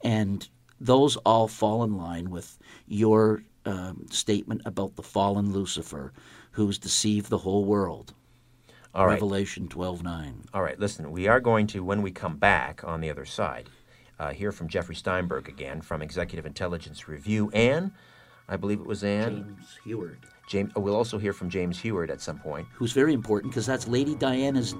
and 0.02 0.48
those 0.80 1.16
all 1.24 1.48
fall 1.48 1.84
in 1.84 1.96
line 1.96 2.30
with 2.30 2.58
your 2.86 3.42
um, 3.64 4.06
statement 4.10 4.62
about 4.64 4.96
the 4.96 5.02
fallen 5.02 5.52
Lucifer, 5.52 6.12
who's 6.52 6.78
deceived 6.78 7.28
the 7.28 7.44
whole 7.46 7.64
world. 7.64 8.14
All 8.94 9.06
right. 9.06 9.14
Revelation 9.14 9.68
twelve 9.68 10.02
nine. 10.02 10.44
All 10.54 10.62
right, 10.62 10.80
listen, 10.80 11.10
we 11.12 11.28
are 11.28 11.40
going 11.40 11.66
to, 11.68 11.84
when 11.84 12.02
we 12.02 12.10
come 12.10 12.38
back 12.38 12.82
on 12.84 13.00
the 13.00 13.10
other 13.10 13.26
side, 13.26 13.68
uh, 14.18 14.32
hear 14.32 14.52
from 14.52 14.68
Jeffrey 14.68 14.94
Steinberg 14.94 15.48
again 15.48 15.80
from 15.80 16.02
Executive 16.02 16.46
Intelligence 16.46 17.08
Review. 17.08 17.50
Anne, 17.52 17.92
I 18.48 18.56
believe 18.56 18.80
it 18.80 18.86
was 18.86 19.04
Anne. 19.04 19.56
James 19.56 19.78
Hewitt. 19.84 20.18
James, 20.48 20.72
uh, 20.76 20.80
we'll 20.80 20.96
also 20.96 21.18
hear 21.18 21.32
from 21.32 21.50
James 21.50 21.78
Hewitt 21.78 22.10
at 22.10 22.20
some 22.20 22.38
point. 22.38 22.66
Who's 22.72 22.92
very 22.92 23.12
important 23.12 23.52
because 23.52 23.66
that's 23.66 23.86
Lady 23.86 24.14
Diana's 24.14 24.74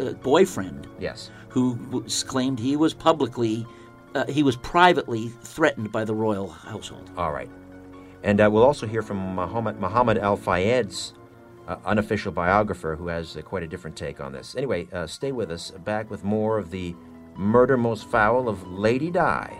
uh, 0.00 0.12
boyfriend. 0.22 0.88
Yes. 0.98 1.30
Who 1.50 1.74
was, 1.90 2.24
claimed 2.24 2.58
he 2.58 2.76
was 2.76 2.94
publicly, 2.94 3.66
uh, 4.14 4.24
he 4.26 4.42
was 4.42 4.56
privately 4.56 5.28
threatened 5.28 5.92
by 5.92 6.04
the 6.04 6.14
royal 6.14 6.48
household. 6.48 7.10
All 7.16 7.32
right. 7.32 7.50
And 8.22 8.40
uh, 8.40 8.48
we'll 8.50 8.62
also 8.62 8.86
hear 8.86 9.02
from 9.02 9.18
Muhammad, 9.34 9.78
Muhammad 9.78 10.16
Al 10.16 10.36
Fayed's 10.36 11.12
uh, 11.68 11.76
unofficial 11.84 12.32
biographer, 12.32 12.96
who 12.96 13.08
has 13.08 13.36
uh, 13.36 13.42
quite 13.42 13.62
a 13.62 13.66
different 13.66 13.96
take 13.96 14.20
on 14.20 14.32
this. 14.32 14.54
Anyway, 14.56 14.88
uh, 14.92 15.06
stay 15.06 15.32
with 15.32 15.50
us. 15.50 15.70
Back 15.84 16.10
with 16.10 16.24
more 16.24 16.58
of 16.58 16.70
the 16.70 16.94
murder 17.36 17.76
most 17.76 18.08
foul 18.08 18.48
of 18.48 18.66
Lady 18.68 19.10
Di. 19.10 19.56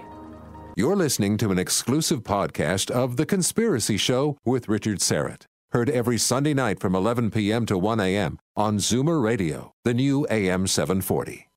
You're 0.76 0.96
listening 0.96 1.36
to 1.38 1.50
an 1.50 1.58
exclusive 1.58 2.22
podcast 2.22 2.90
of 2.90 3.16
The 3.16 3.26
Conspiracy 3.26 3.96
Show 3.96 4.38
with 4.44 4.68
Richard 4.68 5.00
Syrett. 5.00 5.46
Heard 5.72 5.90
every 5.90 6.18
Sunday 6.18 6.54
night 6.54 6.80
from 6.80 6.94
11 6.94 7.30
p.m. 7.30 7.66
to 7.66 7.76
1 7.76 8.00
a.m. 8.00 8.38
on 8.56 8.78
Zoomer 8.78 9.22
Radio, 9.22 9.72
the 9.84 9.94
new 9.94 10.26
AM 10.30 10.66
740. 10.66 11.48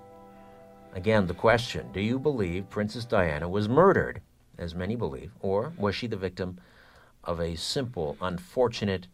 Again, 0.93 1.27
the 1.27 1.33
question 1.33 1.87
Do 1.93 2.01
you 2.01 2.19
believe 2.19 2.69
Princess 2.69 3.05
Diana 3.05 3.47
was 3.47 3.69
murdered, 3.69 4.21
as 4.57 4.75
many 4.75 4.95
believe, 4.95 5.31
or 5.39 5.73
was 5.77 5.95
she 5.95 6.07
the 6.07 6.17
victim 6.17 6.57
of 7.23 7.39
a 7.39 7.55
simple, 7.55 8.17
unfortunate 8.21 9.07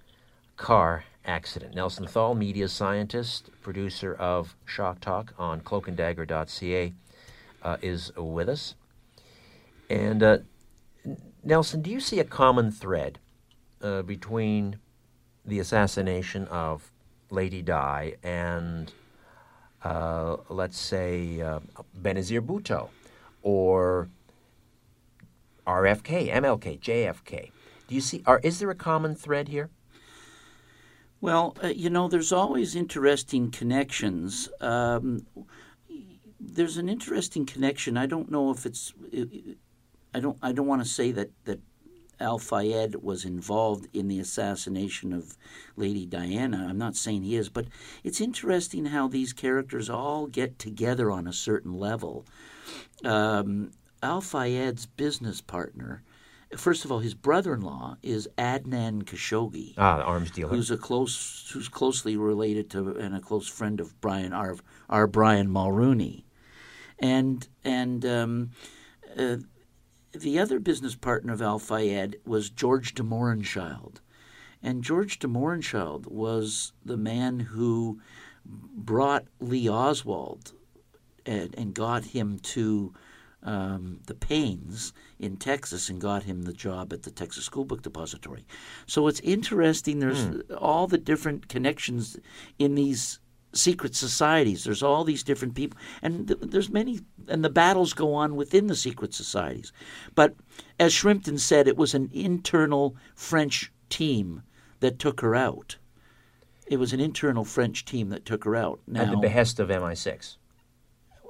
car 0.55 1.03
accident? 1.25 1.75
Nelson 1.75 2.07
Thall, 2.07 2.33
media 2.33 2.67
scientist, 2.67 3.49
producer 3.61 4.15
of 4.15 4.55
Shock 4.65 5.01
Talk 5.01 5.33
on 5.37 5.61
cloakanddagger.ca, 5.61 6.93
uh, 7.61 7.77
is 7.81 8.11
with 8.15 8.49
us. 8.49 8.75
And 9.89 10.23
uh, 10.23 10.37
Nelson, 11.43 11.81
do 11.81 11.91
you 11.91 11.99
see 11.99 12.19
a 12.19 12.23
common 12.25 12.71
thread 12.71 13.19
uh, 13.81 14.01
between 14.01 14.79
the 15.45 15.59
assassination 15.59 16.47
of 16.47 16.91
Lady 17.29 17.61
Di 17.61 18.15
and, 18.23 18.91
uh, 19.83 20.37
let's 20.49 20.77
say, 20.77 21.41
uh, 21.41 21.59
Benazir 22.01 22.41
Bhutto 22.41 22.89
or 23.41 24.09
RFK, 25.65 26.31
MLK, 26.33 26.79
JFK? 26.79 27.51
Do 27.87 27.95
you 27.95 28.01
see? 28.01 28.23
Are, 28.25 28.39
is 28.43 28.59
there 28.59 28.69
a 28.69 28.75
common 28.75 29.15
thread 29.15 29.47
here? 29.47 29.69
Well, 31.19 31.55
uh, 31.63 31.67
you 31.67 31.89
know, 31.89 32.07
there's 32.07 32.31
always 32.31 32.75
interesting 32.75 33.49
connections. 33.49 34.49
Um, 34.61 35.25
there's 36.39 36.77
an 36.77 36.89
interesting 36.89 37.45
connection. 37.45 37.97
I 37.97 38.05
don't 38.05 38.29
know 38.29 38.51
if 38.51 38.65
it's. 38.65 38.93
I 40.13 40.19
don't. 40.19 40.37
I 40.41 40.51
don't 40.51 40.67
want 40.67 40.83
to 40.83 40.87
say 40.87 41.11
that 41.11 41.31
that 41.45 41.59
Al 42.19 42.39
Fayed 42.39 42.95
was 42.95 43.25
involved 43.25 43.87
in 43.93 44.07
the 44.07 44.19
assassination 44.19 45.13
of 45.13 45.37
Lady 45.75 46.05
Diana. 46.05 46.67
I'm 46.69 46.77
not 46.77 46.95
saying 46.95 47.23
he 47.23 47.35
is, 47.35 47.49
but 47.49 47.67
it's 48.03 48.21
interesting 48.21 48.85
how 48.85 49.07
these 49.07 49.33
characters 49.33 49.89
all 49.89 50.27
get 50.27 50.57
together 50.57 51.11
on 51.11 51.27
a 51.27 51.33
certain 51.33 51.73
level. 51.73 52.25
Um, 53.03 53.71
Al 54.01 54.21
Fayed's 54.21 54.85
business 54.85 55.41
partner. 55.41 56.03
First 56.55 56.85
of 56.85 56.91
all, 56.91 56.99
his 56.99 57.13
brother-in-law 57.13 57.97
is 58.01 58.29
Adnan 58.37 59.03
Khashoggi, 59.03 59.73
ah, 59.77 59.97
the 59.97 60.03
arms 60.03 60.31
dealer, 60.31 60.49
who's 60.49 60.71
a 60.71 60.77
close, 60.77 61.49
who's 61.53 61.67
closely 61.67 62.15
related 62.15 62.69
to 62.71 62.95
and 62.95 63.13
a 63.13 63.19
close 63.19 63.49
friend 63.49 63.81
of 63.81 63.99
Brian, 63.99 64.31
our, 64.31 64.55
our 64.89 65.07
Brian 65.07 65.49
Mulroney, 65.49 66.23
and 66.99 67.45
and 67.65 68.05
um, 68.05 68.51
uh, 69.17 69.37
the 70.13 70.39
other 70.39 70.59
business 70.59 70.95
partner 70.95 71.33
of 71.33 71.41
Al 71.41 71.59
Fayed 71.59 72.17
was 72.25 72.49
George 72.49 72.93
de 72.93 73.03
Mohrenschildt. 73.03 73.99
And 74.63 74.83
George 74.83 75.19
de 75.19 75.27
Mohrenschildt 75.27 76.07
was 76.07 76.73
the 76.83 76.97
man 76.97 77.39
who 77.39 77.99
brought 78.45 79.25
Lee 79.39 79.69
Oswald 79.69 80.53
and, 81.25 81.53
and 81.55 81.73
got 81.73 82.05
him 82.05 82.39
to 82.39 82.93
um, 83.43 83.99
the 84.07 84.13
Paynes 84.15 84.93
in 85.19 85.37
Texas 85.37 85.89
and 85.89 86.01
got 86.01 86.23
him 86.23 86.41
the 86.43 86.53
job 86.53 86.91
at 86.91 87.03
the 87.03 87.11
Texas 87.11 87.45
School 87.45 87.65
Book 87.65 87.81
Depository. 87.83 88.45
So 88.87 89.07
it's 89.07 89.19
interesting. 89.21 89.99
There's 89.99 90.23
Hmm. 90.23 90.39
all 90.57 90.87
the 90.87 90.97
different 90.97 91.47
connections 91.47 92.17
in 92.57 92.75
these 92.75 93.19
secret 93.53 93.95
societies. 93.95 94.63
There's 94.63 94.83
all 94.83 95.03
these 95.03 95.23
different 95.23 95.55
people, 95.55 95.77
and 96.01 96.27
th- 96.27 96.39
there's 96.41 96.69
many, 96.69 96.99
and 97.27 97.43
the 97.43 97.49
battles 97.49 97.93
go 97.93 98.13
on 98.13 98.35
within 98.35 98.67
the 98.67 98.75
secret 98.75 99.13
societies. 99.13 99.71
But 100.15 100.35
as 100.79 100.93
Shrimpton 100.93 101.39
said, 101.39 101.67
it 101.67 101.77
was 101.77 101.93
an 101.93 102.09
internal 102.13 102.95
French 103.15 103.71
team 103.89 104.43
that 104.79 104.99
took 104.99 105.21
her 105.21 105.35
out. 105.35 105.77
It 106.67 106.77
was 106.77 106.93
an 106.93 106.99
internal 106.99 107.45
French 107.45 107.85
team 107.85 108.09
that 108.09 108.25
took 108.25 108.43
her 108.43 108.55
out. 108.55 108.79
Now, 108.87 109.03
at 109.03 109.11
the 109.11 109.17
behest 109.17 109.59
of 109.59 109.69
MI6. 109.69 110.35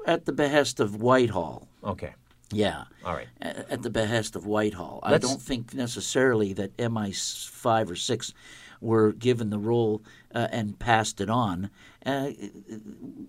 at 0.05 0.25
the 0.25 0.33
behest 0.33 0.79
of 0.79 1.01
Whitehall. 1.01 1.67
Okay. 1.83 2.13
Yeah. 2.51 2.85
All 3.03 3.13
right. 3.13 3.27
At 3.41 3.81
the 3.83 3.89
behest 3.89 4.35
of 4.35 4.45
Whitehall. 4.45 4.99
I 5.03 5.11
Let's- 5.11 5.27
don't 5.27 5.41
think 5.41 5.73
necessarily 5.73 6.53
that 6.53 6.75
MI5 6.77 7.91
or 7.91 7.95
6 7.95 8.33
were 8.79 9.11
given 9.11 9.49
the 9.49 9.59
role 9.59 10.01
uh, 10.33 10.47
and 10.51 10.79
passed 10.79 11.19
it 11.19 11.29
on. 11.29 11.69
Uh, 12.07 12.31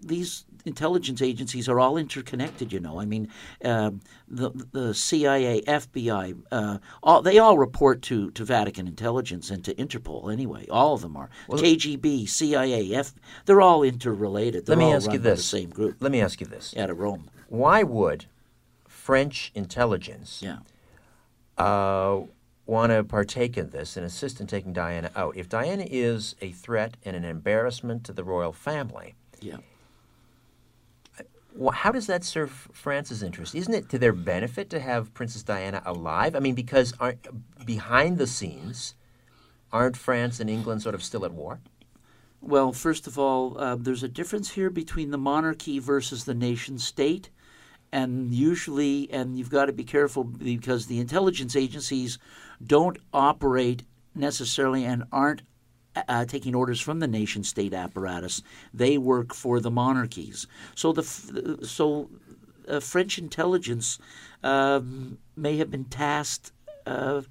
these 0.05 0.45
intelligence 0.65 1.21
agencies 1.21 1.69
are 1.69 1.81
all 1.81 1.97
interconnected, 1.97 2.73
you 2.73 2.79
know. 2.79 3.01
I 3.01 3.07
mean, 3.07 3.29
uh, 3.65 3.91
the, 4.29 4.51
the 4.71 4.95
CIA, 4.95 5.63
FBI, 5.63 6.41
uh, 6.53 6.79
all, 7.03 7.21
they 7.21 7.39
all 7.41 7.59
report 7.59 8.03
to, 8.03 8.31
to 8.31 8.45
Vatican 8.45 8.87
intelligence 8.87 9.51
and 9.51 9.65
to 9.65 9.75
Interpol 9.75 10.33
anyway. 10.33 10.67
All 10.71 10.95
of 10.95 11.03
them 11.03 11.17
are. 11.17 11.29
Well- 11.49 11.61
KGB, 11.61 12.29
CIA, 12.29 12.95
F, 12.95 13.15
they're 13.47 13.61
all 13.61 13.83
interrelated. 13.83 14.67
They're 14.67 14.77
Let 14.77 14.85
me 14.85 14.91
all 14.91 14.97
ask 14.97 15.13
you 15.13 15.19
this. 15.19 15.41
The 15.41 15.59
same 15.59 15.71
group. 15.71 15.97
Let 15.99 16.13
me 16.13 16.21
ask 16.21 16.41
you 16.41 16.47
this. 16.47 16.77
Out 16.77 16.89
of 16.91 17.01
Rome. 17.01 17.29
Why 17.49 17.83
would 17.83 18.27
French 18.87 19.51
intelligence 19.55 20.41
yeah. 20.45 20.59
Want 22.69 22.93
to 22.93 23.03
partake 23.03 23.57
in 23.57 23.71
this 23.71 23.97
and 23.97 24.05
assist 24.05 24.41
in 24.41 24.47
taking 24.47 24.73
Diana 24.73 25.11
out? 25.17 25.37
If 25.37 25.49
Diana 25.49 25.87
is 25.89 26.37
a 26.43 26.53
threat 26.53 26.97
and 27.05 27.17
an 27.17 27.25
embarrassment 27.25 28.05
to 28.05 28.13
the 28.13 28.23
royal 28.23 28.53
family, 28.53 29.15
Yeah. 29.41 29.57
how 31.73 31.91
does 31.91 32.07
that 32.07 32.25
serve 32.25 32.69
France's 32.73 33.23
interest? 33.23 33.55
Isn't 33.55 33.73
it 33.75 33.89
to 33.89 33.99
their 33.99 34.13
benefit 34.13 34.69
to 34.71 34.81
have 34.81 35.15
Princess 35.15 35.43
Diana 35.43 35.83
alive? 35.87 36.37
I 36.37 36.41
mean, 36.41 36.55
because 36.55 36.93
aren't, 37.01 37.27
behind 37.65 38.19
the 38.19 38.27
scenes, 38.27 38.95
aren't 39.73 39.97
France 39.97 40.39
and 40.39 40.51
England 40.51 40.83
sort 40.83 40.95
of 40.95 41.03
still 41.03 41.25
at 41.25 41.33
war? 41.33 41.61
Well, 42.41 42.73
first 42.73 43.07
of 43.07 43.19
all, 43.19 43.59
uh, 43.59 43.77
there's 43.77 44.03
a 44.03 44.09
difference 44.09 44.51
here 44.51 44.71
between 44.71 45.11
the 45.11 45.19
monarchy 45.19 45.79
versus 45.79 46.25
the 46.25 46.35
nation 46.35 46.79
state. 46.79 47.31
And 47.91 48.35
usually, 48.35 49.11
and 49.11 49.39
you've 49.39 49.51
got 49.51 49.67
to 49.67 49.73
be 49.73 49.85
careful 49.85 50.25
because 50.25 50.87
the 50.87 51.01
intelligence 51.01 51.57
agencies 51.57 52.19
don't 52.65 52.99
operate 53.13 53.85
necessarily 54.15 54.85
and 54.85 55.05
aren't 55.11 55.43
uh, 56.09 56.25
taking 56.25 56.55
orders 56.55 56.81
from 56.81 57.01
the 57.01 57.09
nation 57.09 57.43
state 57.43 57.73
apparatus. 57.75 58.43
They 58.75 58.99
work 58.99 59.35
for 59.35 59.61
the 59.61 59.71
monarchies. 59.71 60.47
So 60.75 60.93
the 60.93 61.59
so 61.67 62.11
uh, 62.69 62.81
French 62.81 63.19
intelligence 63.19 63.99
um, 64.43 65.19
may 65.37 65.57
have 65.57 65.71
been 65.71 65.85
tasked 65.85 66.53
uh, 66.87 67.23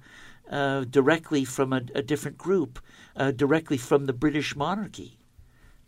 uh, 0.50 0.84
directly 0.84 1.44
from 1.44 1.72
a, 1.72 1.82
a 1.94 2.02
different 2.02 2.38
group, 2.38 2.78
uh, 3.16 3.30
directly 3.30 3.76
from 3.76 4.06
the 4.06 4.12
British 4.12 4.56
monarchy. 4.56 5.17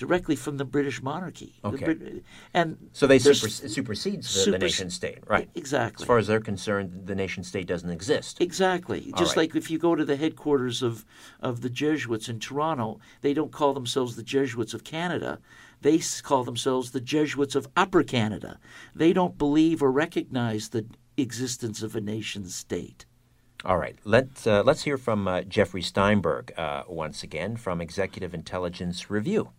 Directly 0.00 0.34
from 0.34 0.56
the 0.56 0.64
British 0.64 1.02
monarchy. 1.02 1.56
The 1.60 1.68
Okay. 1.68 1.84
Brit- 1.84 2.24
and 2.54 2.88
So 2.94 3.06
they 3.06 3.18
super, 3.18 3.46
it 3.48 3.70
supersedes 3.70 4.46
the, 4.46 4.52
the 4.52 4.58
nation 4.58 4.88
state, 4.88 5.18
right? 5.26 5.50
Exactly. 5.54 6.04
As 6.04 6.06
far 6.06 6.16
as 6.16 6.26
they're 6.26 6.40
concerned, 6.40 7.02
the 7.04 7.14
nation 7.14 7.44
state 7.44 7.66
doesn't 7.66 7.90
exist. 7.90 8.40
Exactly. 8.40 9.10
All 9.12 9.18
Just 9.18 9.36
right. 9.36 9.42
like 9.42 9.56
if 9.56 9.70
you 9.70 9.78
go 9.78 9.94
to 9.94 10.06
the 10.06 10.16
headquarters 10.16 10.82
of, 10.82 11.04
of 11.40 11.60
the 11.60 11.68
Jesuits 11.68 12.30
in 12.30 12.40
Toronto, 12.40 12.98
they 13.20 13.34
don't 13.34 13.52
call 13.52 13.74
themselves 13.74 14.16
the 14.16 14.22
Jesuits 14.22 14.72
of 14.72 14.84
Canada. 14.84 15.38
They 15.82 15.98
call 16.22 16.44
themselves 16.44 16.92
the 16.92 17.00
Jesuits 17.02 17.54
of 17.54 17.68
Upper 17.76 18.02
Canada. 18.02 18.58
They 18.94 19.12
don't 19.12 19.36
believe 19.36 19.82
or 19.82 19.92
recognize 19.92 20.70
the 20.70 20.86
existence 21.18 21.82
of 21.82 21.94
a 21.94 22.00
nation 22.00 22.46
state. 22.46 23.04
All 23.66 23.76
right, 23.76 23.98
let's 24.04 24.46
uh, 24.46 24.62
let's 24.62 24.84
hear 24.84 24.96
from 24.96 25.28
uh, 25.28 25.42
Jeffrey 25.42 25.82
Steinberg 25.82 26.52
uh, 26.56 26.84
once 26.88 27.22
again 27.22 27.56
from 27.56 27.82
Executive 27.82 28.32
Intelligence 28.32 29.10
Review. 29.10 29.50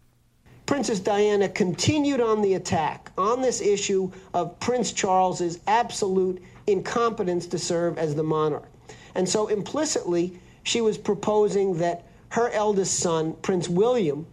Princess 0.72 1.02
Diana 1.02 1.49
continued 1.49 2.22
on 2.22 2.41
the 2.41 2.53
attack 2.53 3.11
on 3.18 3.41
this 3.41 3.60
issue 3.60 4.10
of 4.34 4.57
Prince 4.61 4.93
Charles's 4.93 5.60
absolute 5.68 6.41
incompetence 6.65 7.45
to 7.48 7.60
serve 7.60 7.98
as 7.98 8.15
the 8.15 8.23
monarch. 8.23 8.69
And 9.14 9.27
so 9.27 9.48
implicitly, 9.48 10.39
she 10.64 10.80
was 10.80 10.98
proposing 10.98 11.77
that 11.80 12.06
her 12.30 12.52
eldest 12.52 12.99
son, 12.99 13.34
Prince 13.41 13.68
William, 13.68 14.26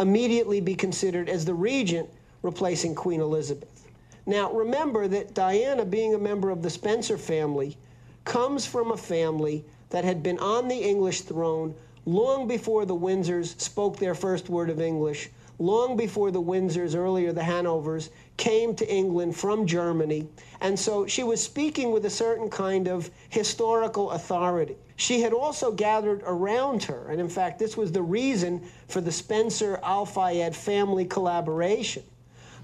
immediately 0.00 0.60
be 0.60 0.74
considered 0.74 1.28
as 1.28 1.44
the 1.44 1.54
regent, 1.54 2.10
replacing 2.42 2.96
Queen 2.96 3.20
Elizabeth. 3.20 3.86
Now, 4.26 4.52
remember 4.52 5.06
that 5.06 5.32
Diana, 5.32 5.84
being 5.84 6.12
a 6.12 6.18
member 6.18 6.50
of 6.50 6.60
the 6.60 6.70
Spencer 6.70 7.16
family, 7.16 7.76
comes 8.24 8.66
from 8.66 8.90
a 8.90 8.96
family 8.96 9.64
that 9.90 10.02
had 10.02 10.24
been 10.24 10.40
on 10.40 10.66
the 10.66 10.82
English 10.82 11.20
throne 11.20 11.72
long 12.04 12.48
before 12.48 12.84
the 12.84 12.96
Windsors 12.96 13.60
spoke 13.60 13.96
their 13.96 14.16
first 14.16 14.48
word 14.48 14.70
of 14.70 14.80
English, 14.80 15.30
long 15.58 15.96
before 15.96 16.30
the 16.30 16.42
Windsors, 16.42 16.96
earlier 16.96 17.32
the 17.32 17.42
Hanovers, 17.42 18.10
came 18.36 18.74
to 18.74 18.92
England 18.92 19.36
from 19.36 19.66
Germany. 19.66 20.26
And 20.60 20.78
so 20.78 21.06
she 21.06 21.22
was 21.22 21.42
speaking 21.42 21.92
with 21.92 22.04
a 22.06 22.10
certain 22.10 22.48
kind 22.50 22.88
of 22.88 23.10
historical 23.28 24.10
authority. 24.12 24.76
She 24.96 25.20
had 25.20 25.32
also 25.32 25.72
gathered 25.72 26.22
around 26.24 26.84
her, 26.84 27.08
and 27.08 27.20
in 27.20 27.28
fact, 27.28 27.58
this 27.58 27.76
was 27.76 27.92
the 27.92 28.02
reason 28.02 28.62
for 28.88 29.00
the 29.00 29.12
Spencer 29.12 29.80
Al 29.82 30.06
Fayed 30.06 30.54
family 30.54 31.04
collaboration. 31.04 32.04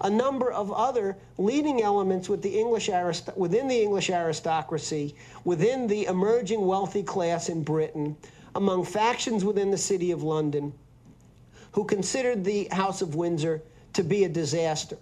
A 0.03 0.09
number 0.09 0.51
of 0.51 0.73
other 0.73 1.17
leading 1.37 1.83
elements 1.83 2.29
with 2.29 2.41
the 2.41 2.59
arist- 2.59 3.37
within 3.37 3.69
the 3.69 3.83
English 3.83 4.09
aristocracy, 4.09 5.15
within 5.45 5.87
the 5.87 6.07
emerging 6.07 6.67
wealthy 6.67 7.03
class 7.03 7.49
in 7.49 7.63
Britain, 7.63 8.17
among 8.55 8.85
factions 8.85 9.45
within 9.45 9.71
the 9.71 9.79
City 9.79 10.11
of 10.11 10.23
London, 10.23 10.73
who 11.73 11.85
considered 11.85 12.45
the 12.45 12.69
House 12.73 13.03
of 13.03 13.15
Windsor 13.15 13.63
to 13.93 14.03
be 14.03 14.25
a 14.25 14.29
disaster. 14.29 14.97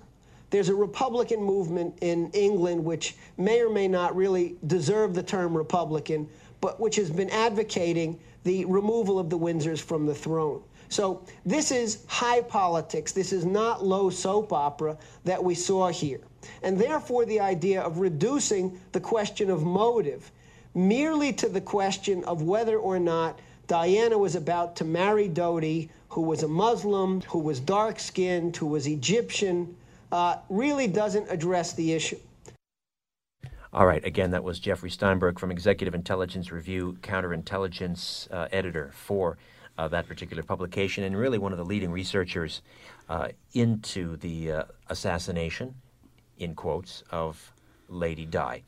There's 0.50 0.68
a 0.68 0.74
Republican 0.74 1.42
movement 1.42 1.98
in 2.00 2.30
England 2.32 2.84
which 2.84 3.16
may 3.36 3.60
or 3.60 3.70
may 3.70 3.86
not 3.86 4.16
really 4.16 4.56
deserve 4.66 5.14
the 5.14 5.22
term 5.22 5.56
Republican, 5.56 6.28
but 6.60 6.80
which 6.80 6.96
has 6.96 7.10
been 7.10 7.30
advocating 7.30 8.18
the 8.44 8.64
removal 8.64 9.18
of 9.18 9.28
the 9.28 9.38
Windsors 9.38 9.80
from 9.80 10.06
the 10.06 10.14
throne. 10.14 10.62
So 10.88 11.22
this 11.44 11.70
is 11.70 12.04
high 12.06 12.40
politics. 12.40 13.12
This 13.12 13.32
is 13.32 13.44
not 13.44 13.84
low 13.84 14.08
soap 14.08 14.52
opera 14.54 14.96
that 15.24 15.42
we 15.42 15.54
saw 15.54 15.88
here. 15.88 16.20
And 16.62 16.78
therefore, 16.78 17.26
the 17.26 17.40
idea 17.40 17.82
of 17.82 17.98
reducing 17.98 18.80
the 18.92 19.00
question 19.00 19.50
of 19.50 19.64
motive 19.64 20.32
merely 20.74 21.32
to 21.34 21.48
the 21.48 21.60
question 21.60 22.24
of 22.24 22.42
whether 22.42 22.78
or 22.78 22.98
not 22.98 23.38
Diana 23.68 24.16
was 24.16 24.34
about 24.34 24.76
to 24.76 24.84
marry 24.84 25.28
Dodi, 25.28 25.90
who 26.08 26.22
was 26.22 26.42
a 26.42 26.48
Muslim, 26.48 27.20
who 27.20 27.38
was 27.38 27.60
dark 27.60 28.00
skinned, 28.00 28.56
who 28.56 28.66
was 28.66 28.86
Egyptian, 28.86 29.76
uh, 30.10 30.36
really 30.48 30.86
doesn't 30.86 31.30
address 31.30 31.74
the 31.74 31.92
issue. 31.92 32.18
All 33.70 33.86
right, 33.86 34.02
again, 34.06 34.30
that 34.30 34.42
was 34.42 34.58
Jeffrey 34.58 34.88
Steinberg 34.88 35.38
from 35.38 35.50
Executive 35.50 35.94
Intelligence 35.94 36.50
Review, 36.50 36.96
counterintelligence 37.02 38.32
uh, 38.32 38.48
editor 38.50 38.90
for 38.94 39.36
uh, 39.76 39.86
that 39.88 40.08
particular 40.08 40.42
publication, 40.42 41.04
and 41.04 41.14
really 41.14 41.36
one 41.36 41.52
of 41.52 41.58
the 41.58 41.64
leading 41.64 41.92
researchers 41.92 42.62
uh, 43.10 43.28
into 43.52 44.16
the 44.16 44.50
uh, 44.50 44.62
assassination, 44.88 45.74
in 46.38 46.54
quotes, 46.54 47.04
of 47.10 47.52
Lady 47.88 48.24
Di. 48.24 48.62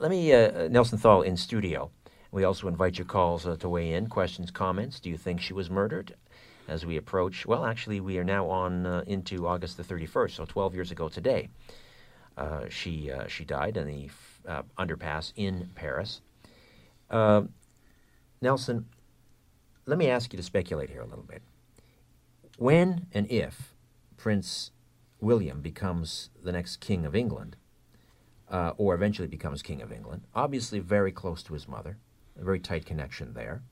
Let 0.00 0.10
me, 0.10 0.32
uh, 0.32 0.66
Nelson 0.66 0.98
Thall 0.98 1.22
in 1.22 1.36
studio. 1.36 1.92
We 2.32 2.44
also 2.44 2.66
invite 2.66 2.98
your 2.98 3.04
calls 3.04 3.46
uh, 3.46 3.56
to 3.56 3.68
weigh 3.68 3.92
in, 3.92 4.08
questions, 4.08 4.50
comments. 4.50 4.98
Do 4.98 5.10
you 5.10 5.16
think 5.16 5.40
she 5.40 5.52
was 5.52 5.70
murdered? 5.70 6.16
As 6.66 6.84
we 6.86 6.96
approach, 6.96 7.46
well, 7.46 7.64
actually, 7.64 8.00
we 8.00 8.18
are 8.18 8.24
now 8.24 8.48
on 8.48 8.86
into 9.06 9.46
August 9.46 9.76
the 9.76 9.82
31st, 9.82 10.30
so 10.30 10.44
12 10.44 10.74
years 10.74 10.90
ago 10.90 11.08
today. 11.08 11.48
she 12.70 13.12
she 13.28 13.44
died 13.44 13.76
in 13.76 13.86
the 13.86 14.08
uh, 14.46 14.62
underpass 14.78 15.32
in 15.36 15.70
Paris. 15.74 16.20
Uh, 17.10 17.42
Nelson, 18.40 18.86
let 19.86 19.98
me 19.98 20.08
ask 20.08 20.32
you 20.32 20.36
to 20.36 20.42
speculate 20.42 20.90
here 20.90 21.02
a 21.02 21.06
little 21.06 21.24
bit. 21.24 21.42
When 22.58 23.06
and 23.12 23.30
if 23.30 23.74
Prince 24.16 24.70
William 25.20 25.60
becomes 25.60 26.30
the 26.42 26.52
next 26.52 26.76
King 26.76 27.04
of 27.04 27.14
England, 27.14 27.56
uh, 28.50 28.72
or 28.76 28.94
eventually 28.94 29.28
becomes 29.28 29.62
King 29.62 29.80
of 29.82 29.92
England, 29.92 30.22
obviously 30.34 30.78
very 30.78 31.12
close 31.12 31.42
to 31.44 31.54
his 31.54 31.68
mother, 31.68 31.96
a 32.38 32.44
very 32.44 32.60
tight 32.60 32.86
connection 32.86 33.34
there. 33.34 33.62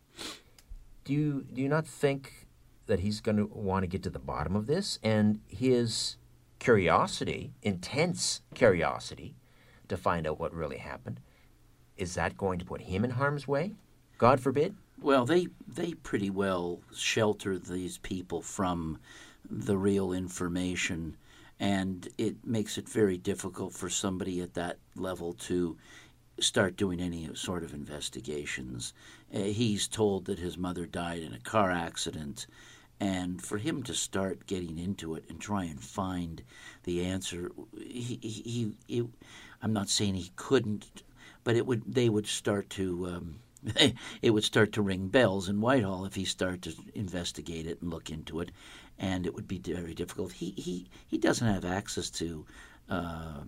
Do 1.05 1.13
you 1.13 1.45
do 1.53 1.61
you 1.61 1.69
not 1.69 1.87
think 1.87 2.49
that 2.87 3.01
he's 3.01 3.21
going 3.21 3.37
to 3.37 3.47
want 3.47 3.85
to 3.85 3.87
get 3.87 4.03
to 4.03 4.11
the 4.11 4.19
bottom 4.19 4.57
of 4.57 4.67
this 4.67 4.99
and 5.03 5.41
his 5.47 6.17
curiosity, 6.59 7.53
intense 7.63 8.43
curiosity, 8.55 9.35
to 9.89 9.97
find 9.97 10.27
out 10.27 10.39
what 10.39 10.55
really 10.55 10.79
happened. 10.79 11.21
Is 11.97 12.15
that 12.15 12.37
going 12.37 12.59
to 12.61 12.65
put 12.65 12.83
him 12.83 13.05
in 13.05 13.11
harm's 13.11 13.47
way? 13.47 13.75
God 14.19 14.41
forbid. 14.41 14.77
Well, 15.01 15.25
they 15.25 15.49
they 15.67 15.95
pretty 15.95 16.31
well 16.31 16.81
shelter 16.95 17.59
these 17.59 17.99
people 17.99 18.43
from 18.43 18.99
the 19.51 19.77
real 19.77 20.13
information, 20.13 21.17
and 21.59 22.09
it 22.19 22.37
makes 22.45 22.79
it 22.79 22.89
very 22.89 23.17
difficult 23.17 23.73
for 23.73 23.89
somebody 23.89 24.41
at 24.41 24.55
that 24.55 24.79
level 24.95 25.33
to 25.33 25.77
start 26.43 26.77
doing 26.77 27.01
any 27.01 27.29
sort 27.35 27.63
of 27.63 27.75
investigations. 27.75 28.93
Uh, 29.35 29.41
he's 29.41 29.89
told 29.89 30.25
that 30.27 30.39
his 30.39 30.57
mother 30.57 30.87
died 30.87 31.23
in 31.23 31.33
a 31.33 31.39
car 31.39 31.71
accident, 31.71 32.47
and 32.99 33.43
for 33.43 33.59
him 33.59 33.83
to 33.85 33.95
start 33.95 34.47
getting 34.47 34.79
into 34.79 35.15
it 35.15 35.25
and 35.29 35.41
try 35.41 35.65
and 35.65 35.83
find 35.83 36.43
the 36.85 37.05
answer, 37.05 37.51
he 37.77 38.19
he, 38.23 38.73
he 38.87 39.09
I'm 39.63 39.73
not 39.73 39.89
saying 39.89 40.15
he 40.15 40.33
couldn't, 40.37 41.03
but 41.45 41.57
it 41.57 41.67
would 41.67 41.83
they 41.87 42.09
would 42.09 42.27
start 42.27 42.71
to 42.71 43.07
um, 43.07 43.41
it 44.23 44.31
would 44.31 44.45
start 44.45 44.73
to 44.73 44.83
ring 44.83 45.09
bells 45.09 45.49
in 45.49 45.61
Whitehall 45.61 46.05
if 46.05 46.15
he 46.15 46.25
started 46.25 46.63
to 46.63 46.75
investigate 46.95 47.67
it 47.67 47.81
and 47.83 47.91
look 47.91 48.11
into 48.11 48.41
it, 48.41 48.51
and 48.99 49.27
it 49.27 49.35
would 49.35 49.49
be 49.49 49.59
very 49.59 49.95
difficult. 49.95 50.33
He 50.33 50.53
he 50.57 50.87
he 51.07 51.19
doesn't 51.19 51.47
have 51.47 51.65
access 51.65 52.11
to. 52.11 52.47
Uh, 52.89 53.43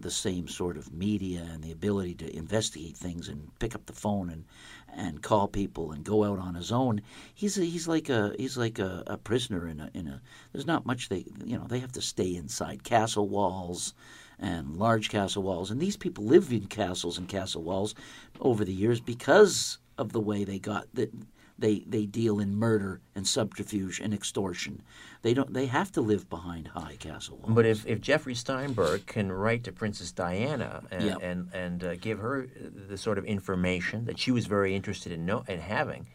the 0.00 0.10
same 0.10 0.48
sort 0.48 0.76
of 0.76 0.92
media 0.92 1.46
and 1.52 1.62
the 1.62 1.72
ability 1.72 2.14
to 2.14 2.36
investigate 2.36 2.96
things 2.96 3.28
and 3.28 3.50
pick 3.58 3.74
up 3.74 3.86
the 3.86 3.92
phone 3.92 4.30
and 4.30 4.44
and 4.92 5.22
call 5.22 5.46
people 5.46 5.92
and 5.92 6.04
go 6.04 6.24
out 6.24 6.38
on 6.38 6.54
his 6.54 6.72
own. 6.72 7.00
He's 7.32 7.56
a, 7.58 7.64
he's 7.64 7.86
like 7.86 8.08
a 8.08 8.34
he's 8.36 8.56
like 8.56 8.78
a, 8.78 9.04
a 9.06 9.16
prisoner 9.16 9.68
in 9.68 9.80
a 9.80 9.90
in 9.94 10.08
a. 10.08 10.20
There's 10.52 10.66
not 10.66 10.86
much 10.86 11.08
they 11.08 11.24
you 11.44 11.56
know 11.56 11.66
they 11.68 11.78
have 11.78 11.92
to 11.92 12.02
stay 12.02 12.34
inside 12.34 12.84
castle 12.84 13.28
walls 13.28 13.94
and 14.38 14.76
large 14.76 15.10
castle 15.10 15.42
walls. 15.42 15.70
And 15.70 15.80
these 15.80 15.96
people 15.96 16.24
live 16.24 16.52
in 16.52 16.66
castles 16.66 17.18
and 17.18 17.28
castle 17.28 17.62
walls 17.62 17.94
over 18.40 18.64
the 18.64 18.72
years 18.72 19.00
because 19.00 19.78
of 19.98 20.12
the 20.12 20.20
way 20.20 20.44
they 20.44 20.58
got 20.58 20.86
that 20.94 21.12
they 21.60 21.80
they 21.86 22.06
deal 22.06 22.40
in 22.40 22.56
murder 22.56 23.00
and 23.14 23.26
subterfuge 23.26 24.00
and 24.00 24.12
extortion. 24.12 24.82
They 25.22 25.34
don't 25.34 25.52
they 25.52 25.66
have 25.66 25.92
to 25.92 26.00
live 26.00 26.28
behind 26.28 26.68
high 26.68 26.96
castle 26.98 27.36
walls. 27.38 27.52
But 27.54 27.66
if, 27.66 27.86
if 27.86 28.00
Jeffrey 28.00 28.34
Steinberg 28.34 29.06
can 29.06 29.30
write 29.30 29.64
to 29.64 29.72
Princess 29.72 30.12
Diana 30.12 30.82
and 30.90 31.04
Yep. 31.04 31.18
and, 31.22 31.48
and 31.54 31.84
uh, 31.84 31.94
give 31.96 32.18
her 32.18 32.48
the 32.88 32.96
sort 32.96 33.18
of 33.18 33.24
information 33.24 34.06
that 34.06 34.18
she 34.18 34.30
was 34.30 34.46
very 34.46 34.74
interested 34.74 35.12
in 35.12 35.26
know, 35.26 35.44
in 35.46 35.60
having, 35.60 36.06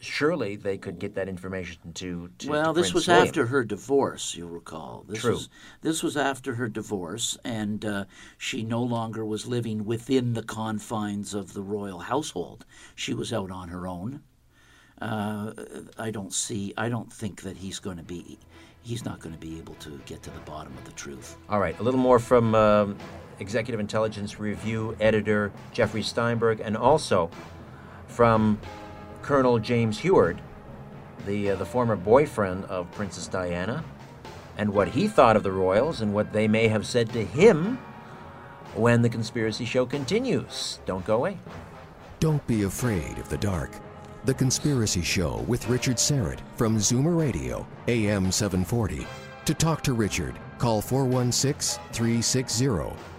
surely 0.00 0.56
they 0.56 0.76
could 0.76 0.98
get 0.98 1.14
that 1.14 1.28
information 1.28 1.92
to. 1.94 2.28
to 2.38 2.50
well, 2.50 2.74
to 2.74 2.80
this 2.80 2.90
Prince 2.90 2.94
was 2.94 3.08
William. 3.08 3.26
after 3.26 3.46
her 3.46 3.64
divorce. 3.64 4.34
You'll 4.34 4.50
recall. 4.50 5.04
This 5.08 5.20
True. 5.20 5.32
Was, 5.32 5.48
this 5.80 6.02
was 6.02 6.16
after 6.16 6.54
her 6.56 6.68
divorce, 6.68 7.38
and 7.44 7.84
uh, 7.84 8.04
she 8.36 8.62
no 8.62 8.82
longer 8.82 9.24
was 9.24 9.46
living 9.46 9.84
within 9.84 10.34
the 10.34 10.42
confines 10.42 11.32
of 11.32 11.54
the 11.54 11.62
royal 11.62 12.00
household. 12.00 12.66
She 12.94 13.14
was 13.14 13.32
out 13.32 13.50
on 13.50 13.68
her 13.68 13.86
own. 13.86 14.22
Uh, 15.04 15.52
I 15.98 16.10
don't 16.10 16.32
see. 16.32 16.72
I 16.78 16.88
don't 16.88 17.12
think 17.12 17.42
that 17.42 17.58
he's 17.58 17.78
going 17.78 17.98
to 17.98 18.02
be. 18.02 18.38
He's 18.82 19.04
not 19.04 19.20
going 19.20 19.34
to 19.34 19.38
be 19.38 19.58
able 19.58 19.74
to 19.74 20.00
get 20.06 20.22
to 20.22 20.30
the 20.30 20.40
bottom 20.40 20.72
of 20.78 20.84
the 20.84 20.92
truth. 20.92 21.36
All 21.50 21.60
right, 21.60 21.78
a 21.78 21.82
little 21.82 22.00
more 22.00 22.18
from 22.18 22.54
um, 22.54 22.96
Executive 23.38 23.80
Intelligence 23.80 24.40
Review 24.40 24.96
editor 25.00 25.52
Jeffrey 25.72 26.02
Steinberg, 26.02 26.60
and 26.60 26.74
also 26.74 27.30
from 28.08 28.58
Colonel 29.20 29.58
James 29.58 29.98
Hewitt, 29.98 30.38
the 31.26 31.50
uh, 31.50 31.56
the 31.56 31.66
former 31.66 31.96
boyfriend 31.96 32.64
of 32.64 32.90
Princess 32.92 33.26
Diana, 33.26 33.84
and 34.56 34.72
what 34.72 34.88
he 34.88 35.06
thought 35.06 35.36
of 35.36 35.42
the 35.42 35.52
royals 35.52 36.00
and 36.00 36.14
what 36.14 36.32
they 36.32 36.48
may 36.48 36.68
have 36.68 36.86
said 36.86 37.10
to 37.12 37.22
him 37.22 37.76
when 38.74 39.02
the 39.02 39.10
conspiracy 39.10 39.66
show 39.66 39.84
continues. 39.84 40.80
Don't 40.86 41.04
go 41.04 41.16
away. 41.16 41.36
Don't 42.20 42.46
be 42.46 42.62
afraid 42.62 43.18
of 43.18 43.28
the 43.28 43.36
dark. 43.36 43.70
The 44.24 44.34
Conspiracy 44.34 45.02
Show 45.02 45.44
with 45.46 45.68
Richard 45.68 45.96
Syrett 45.96 46.38
from 46.56 46.78
Zoomer 46.78 47.18
Radio, 47.18 47.66
AM 47.88 48.32
740. 48.32 49.06
To 49.44 49.54
talk 49.54 49.82
to 49.82 49.92
Richard, 49.92 50.38
call 50.56 50.80
416 50.80 51.82
360 51.92 52.66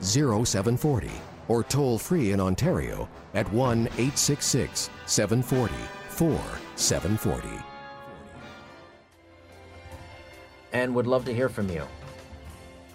0740 0.01 1.11
or 1.47 1.63
toll 1.63 1.99
free 1.99 2.31
in 2.31 2.39
Ontario 2.39 3.07
at 3.35 3.51
1 3.53 3.81
866 3.81 4.89
740 5.05 5.75
4740. 6.09 7.63
and 10.75 10.93
would 10.93 11.07
love 11.07 11.23
to 11.23 11.33
hear 11.33 11.47
from 11.47 11.69
you. 11.69 11.83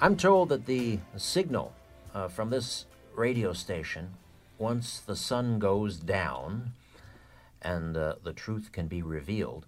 I'm 0.03 0.15
told 0.15 0.51
that 0.51 0.67
the 0.67 0.99
signal 1.17 1.73
uh, 2.15 2.29
from 2.29 2.51
this 2.51 2.85
radio 3.15 3.55
station, 3.55 4.11
once 4.59 4.99
the 4.99 5.17
sun 5.17 5.59
goes 5.59 5.97
down 5.97 6.75
and 7.63 7.97
uh, 7.97 8.15
the 8.23 8.33
truth 8.33 8.73
can 8.73 8.89
be 8.89 9.03
revealed, 9.03 9.67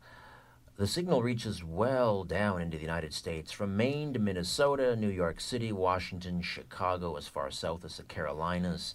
the 0.77 0.87
signal 0.87 1.23
reaches 1.23 1.63
well 1.63 2.25
down 2.25 2.63
into 2.63 2.79
the 2.79 2.83
United 2.83 3.13
States, 3.13 3.53
from 3.53 3.77
Maine 3.77 4.15
to 4.15 4.19
Minnesota, 4.19 4.97
New 4.97 5.11
York 5.11 5.39
City, 5.39 5.71
Washington, 5.71 6.41
Chicago, 6.41 7.17
as 7.17 7.29
far 7.29 7.51
south 7.51 7.85
as 7.85 7.99
the 7.99 8.03
Carolinas. 8.03 8.95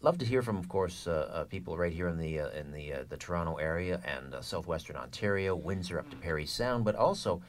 Love 0.00 0.18
to 0.18 0.26
hear 0.26 0.42
from, 0.42 0.56
of 0.56 0.68
course, 0.68 1.06
uh, 1.06 1.30
uh, 1.32 1.44
people 1.44 1.78
right 1.78 1.92
here 1.92 2.08
in 2.08 2.18
the 2.18 2.40
uh, 2.40 2.48
in 2.50 2.72
the 2.72 2.92
uh, 2.92 3.04
the 3.08 3.16
Toronto 3.16 3.54
area 3.54 4.02
and 4.04 4.34
uh, 4.34 4.42
southwestern 4.42 4.96
Ontario, 4.96 5.54
Windsor 5.54 5.98
up 5.98 6.10
to 6.10 6.16
Parry 6.16 6.44
Sound, 6.44 6.84
but 6.84 6.96
also 6.96 7.40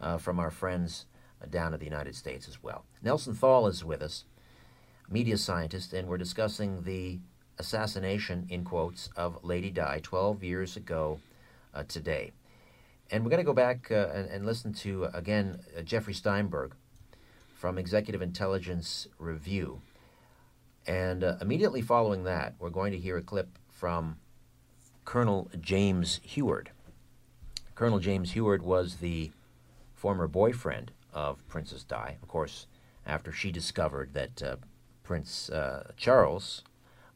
uh, 0.00 0.16
from 0.16 0.38
our 0.38 0.50
friends 0.50 1.06
down 1.50 1.74
in 1.74 1.80
the 1.80 1.84
United 1.84 2.14
States 2.14 2.48
as 2.48 2.62
well. 2.62 2.84
Nelson 3.02 3.34
Thall 3.34 3.66
is 3.66 3.84
with 3.84 4.02
us, 4.02 4.24
media 5.10 5.36
scientist, 5.36 5.92
and 5.92 6.08
we're 6.08 6.16
discussing 6.16 6.84
the 6.84 7.18
assassination, 7.60 8.46
in 8.48 8.64
quotes, 8.64 9.10
of 9.16 9.44
Lady 9.44 9.70
Di 9.70 10.00
12 10.02 10.42
years 10.42 10.76
ago 10.76 11.20
uh, 11.74 11.84
today. 11.86 12.32
And 13.10 13.22
we're 13.22 13.30
going 13.30 13.42
to 13.42 13.46
go 13.46 13.52
back 13.52 13.90
uh, 13.90 14.08
and, 14.12 14.28
and, 14.30 14.46
listen 14.46 14.72
to, 14.74 15.06
uh, 15.06 15.10
again, 15.14 15.60
Jeffrey 15.84 16.14
Steinberg 16.14 16.74
from 17.54 17.78
Executive 17.78 18.22
Intelligence 18.22 19.06
Review. 19.18 19.80
And 20.86 21.22
immediately 21.40 21.82
following 21.82 22.24
that, 22.24 22.54
we're 22.58 22.70
going 22.70 22.92
to 22.92 22.98
hear 22.98 23.18
a 23.18 23.22
clip 23.22 23.58
from 23.68 24.16
Colonel 25.04 25.50
James 25.60 26.20
Hewitt. 26.22 26.68
Colonel 27.74 27.98
James 27.98 28.32
Hewitt 28.32 28.62
was 28.62 28.96
the 28.96 29.30
former 29.94 30.26
boyfriend 30.26 30.92
of 31.12 31.46
Princess 31.48 31.84
Di. 31.84 32.16
Of 32.22 32.28
course, 32.28 32.66
after 33.06 33.30
she 33.30 33.52
discovered 33.52 34.14
that 34.14 34.42
uh, 34.42 34.56
Prince 35.02 35.50
uh, 35.50 35.90
Charles 35.96 36.62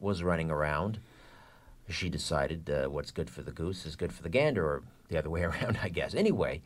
was 0.01 0.23
running 0.23 0.51
around, 0.51 0.99
she 1.89 2.09
decided 2.09 2.71
uh, 2.71 2.89
what's 2.89 3.11
good 3.11 3.29
for 3.29 3.43
the 3.43 3.53
goose 3.53 3.87
is 3.87 3.97
good 3.97 4.13
for 4.13 4.23
the 4.23 4.29
gander, 4.29 4.65
or 4.65 4.83
the 5.09 5.19
other 5.19 5.31
way 5.37 5.43
around, 5.43 5.79
I 5.83 5.89
guess. 5.89 6.15
Anyway, 6.15 6.63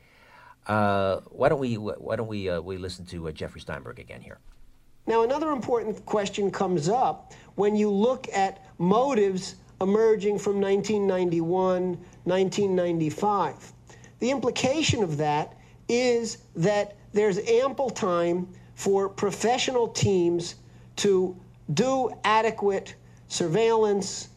uh, 0.66 1.20
why 1.30 1.48
don't 1.48 1.60
we 1.60 1.74
why 1.74 2.16
don't 2.16 2.28
we 2.28 2.48
uh, 2.48 2.60
we 2.60 2.76
listen 2.76 3.04
to 3.06 3.28
uh, 3.28 3.32
Jeffrey 3.32 3.60
Steinberg 3.60 3.98
again 3.98 4.20
here? 4.20 4.38
Now, 5.06 5.22
another 5.22 5.52
important 5.52 6.04
question 6.04 6.50
comes 6.50 6.88
up 6.90 7.32
when 7.54 7.74
you 7.74 7.90
look 7.90 8.28
at 8.28 8.62
motives 8.76 9.56
emerging 9.80 10.38
from 10.38 10.60
1991, 10.60 11.96
1995. 12.24 13.72
The 14.18 14.30
implication 14.30 15.02
of 15.02 15.16
that 15.16 15.56
is 15.88 16.38
that 16.56 16.96
there's 17.14 17.38
ample 17.38 17.88
time 17.88 18.48
for 18.74 19.08
professional 19.08 19.88
teams 19.88 20.56
to 20.96 21.34
do 21.72 22.10
adequate 22.24 22.94
surveillance, 23.28 24.28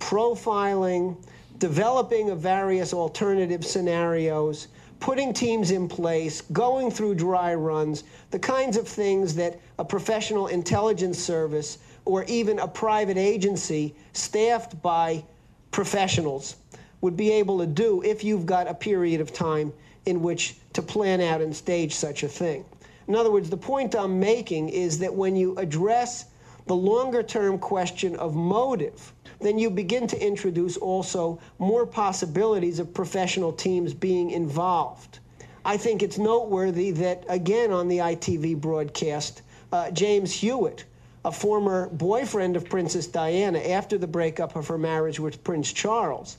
profiling, 0.00 1.16
developing 1.58 2.30
of 2.30 2.40
various 2.40 2.92
alternative 2.92 3.64
scenarios, 3.64 4.68
putting 5.00 5.32
teams 5.32 5.70
in 5.70 5.88
place, 5.88 6.40
going 6.52 6.90
through 6.90 7.14
dry 7.14 7.54
runs, 7.54 8.04
the 8.30 8.38
kinds 8.38 8.76
of 8.76 8.86
things 8.86 9.34
that 9.34 9.60
a 9.78 9.84
professional 9.84 10.48
intelligence 10.48 11.18
service 11.18 11.78
or 12.04 12.24
even 12.24 12.58
a 12.58 12.66
private 12.66 13.16
agency 13.16 13.94
staffed 14.12 14.80
by 14.82 15.22
professionals 15.70 16.56
would 17.00 17.16
be 17.16 17.30
able 17.30 17.58
to 17.58 17.66
do 17.66 18.02
if 18.02 18.24
you've 18.24 18.46
got 18.46 18.66
a 18.66 18.74
period 18.74 19.20
of 19.20 19.32
time 19.32 19.72
in 20.06 20.22
which 20.22 20.56
to 20.72 20.82
plan 20.82 21.20
out 21.20 21.40
and 21.40 21.54
stage 21.54 21.94
such 21.94 22.22
a 22.22 22.28
thing. 22.28 22.64
In 23.06 23.14
other 23.14 23.30
words, 23.30 23.50
the 23.50 23.56
point 23.56 23.94
I'm 23.94 24.18
making 24.18 24.70
is 24.70 24.98
that 24.98 25.14
when 25.14 25.36
you 25.36 25.56
address 25.56 26.26
the 26.68 26.76
longer 26.76 27.22
term 27.22 27.58
question 27.58 28.14
of 28.16 28.34
motive, 28.34 29.12
then 29.40 29.58
you 29.58 29.70
begin 29.70 30.06
to 30.06 30.24
introduce 30.24 30.76
also 30.76 31.40
more 31.58 31.86
possibilities 31.86 32.78
of 32.78 32.92
professional 32.92 33.52
teams 33.52 33.94
being 33.94 34.30
involved. 34.30 35.18
I 35.64 35.76
think 35.76 36.02
it's 36.02 36.18
noteworthy 36.18 36.90
that, 36.92 37.24
again, 37.28 37.72
on 37.72 37.88
the 37.88 37.98
ITV 37.98 38.60
broadcast, 38.60 39.42
uh, 39.72 39.90
James 39.90 40.32
Hewitt, 40.32 40.84
a 41.24 41.32
former 41.32 41.88
boyfriend 41.88 42.56
of 42.56 42.68
Princess 42.68 43.06
Diana 43.06 43.58
after 43.58 43.98
the 43.98 44.06
breakup 44.06 44.56
of 44.56 44.68
her 44.68 44.78
marriage 44.78 45.18
with 45.18 45.42
Prince 45.44 45.72
Charles, 45.72 46.38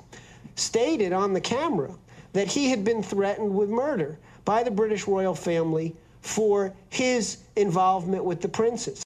stated 0.56 1.14
on 1.14 1.34
the 1.34 1.42
camera 1.42 1.94
that 2.34 2.48
he 2.48 2.70
had 2.70 2.84
been 2.84 3.04
threatened 3.04 3.54
with 3.54 3.70
murder 3.70 4.18
by 4.46 4.64
the 4.64 4.72
British 4.72 5.08
royal 5.08 5.36
family 5.36 5.96
for 6.22 6.74
his 6.90 7.38
involvement 7.56 8.24
with 8.24 8.42
the 8.42 8.50
princess. 8.50 9.04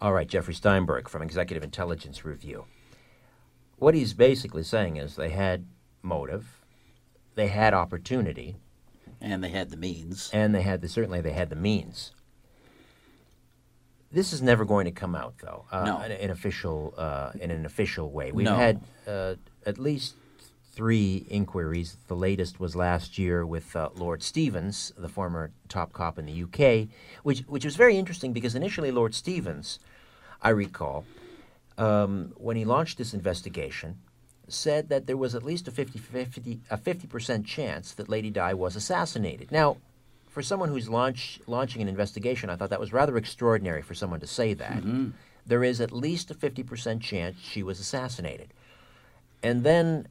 All 0.00 0.14
right, 0.14 0.26
Jeffrey 0.26 0.54
Steinberg 0.54 1.10
from 1.10 1.20
Executive 1.20 1.62
Intelligence 1.62 2.24
Review. 2.24 2.64
What 3.76 3.94
he's 3.94 4.14
basically 4.14 4.62
saying 4.62 4.96
is 4.96 5.16
they 5.16 5.28
had 5.28 5.66
motive, 6.02 6.62
they 7.34 7.48
had 7.48 7.74
opportunity, 7.74 8.56
and 9.20 9.44
they 9.44 9.50
had 9.50 9.68
the 9.68 9.76
means, 9.76 10.30
and 10.32 10.54
they 10.54 10.62
had 10.62 10.80
the, 10.80 10.88
certainly 10.88 11.20
they 11.20 11.32
had 11.32 11.50
the 11.50 11.56
means. 11.56 12.12
This 14.10 14.32
is 14.32 14.40
never 14.40 14.64
going 14.64 14.86
to 14.86 14.90
come 14.90 15.14
out, 15.14 15.34
though, 15.42 15.66
uh, 15.70 15.84
no. 15.84 16.00
in, 16.00 16.12
in 16.12 16.30
official 16.30 16.94
uh, 16.96 17.32
in 17.38 17.50
an 17.50 17.66
official 17.66 18.10
way. 18.10 18.32
We've 18.32 18.46
no. 18.46 18.56
had 18.56 18.80
uh, 19.06 19.34
at 19.66 19.78
least 19.78 20.14
three 20.72 21.26
inquiries. 21.28 21.98
The 22.08 22.16
latest 22.16 22.58
was 22.58 22.74
last 22.74 23.18
year 23.18 23.44
with 23.44 23.76
uh, 23.76 23.90
Lord 23.94 24.22
Stevens, 24.22 24.92
the 24.96 25.08
former 25.08 25.52
top 25.68 25.92
cop 25.92 26.18
in 26.18 26.26
the 26.26 26.42
UK, 26.44 26.88
which 27.22 27.40
which 27.40 27.64
was 27.64 27.76
very 27.76 27.98
interesting 27.98 28.32
because 28.32 28.54
initially 28.54 28.90
Lord 28.90 29.14
Stevens, 29.14 29.78
I 30.42 30.50
recall, 30.50 31.04
um, 31.78 32.32
when 32.36 32.56
he 32.56 32.64
launched 32.64 32.98
this 32.98 33.14
investigation, 33.14 33.98
said 34.48 34.88
that 34.88 35.06
there 35.06 35.16
was 35.16 35.34
at 35.34 35.42
least 35.42 35.68
a 35.68 35.70
50, 35.70 35.98
50, 35.98 36.60
a 36.70 36.78
50% 36.78 37.44
chance 37.44 37.92
that 37.92 38.08
Lady 38.08 38.30
Di 38.30 38.54
was 38.54 38.76
assassinated. 38.76 39.52
Now, 39.52 39.76
for 40.28 40.42
someone 40.42 40.68
who's 40.68 40.88
launch, 40.88 41.40
launching 41.46 41.82
an 41.82 41.88
investigation, 41.88 42.50
I 42.50 42.56
thought 42.56 42.70
that 42.70 42.80
was 42.80 42.92
rather 42.92 43.16
extraordinary 43.16 43.82
for 43.82 43.94
someone 43.94 44.20
to 44.20 44.26
say 44.26 44.54
that. 44.54 44.78
Mm-hmm. 44.78 45.10
There 45.46 45.64
is 45.64 45.80
at 45.80 45.92
least 45.92 46.30
a 46.30 46.34
50% 46.34 47.00
chance 47.00 47.36
she 47.40 47.62
was 47.62 47.80
assassinated. 47.80 48.52
And 49.42 49.64
then 49.64 50.08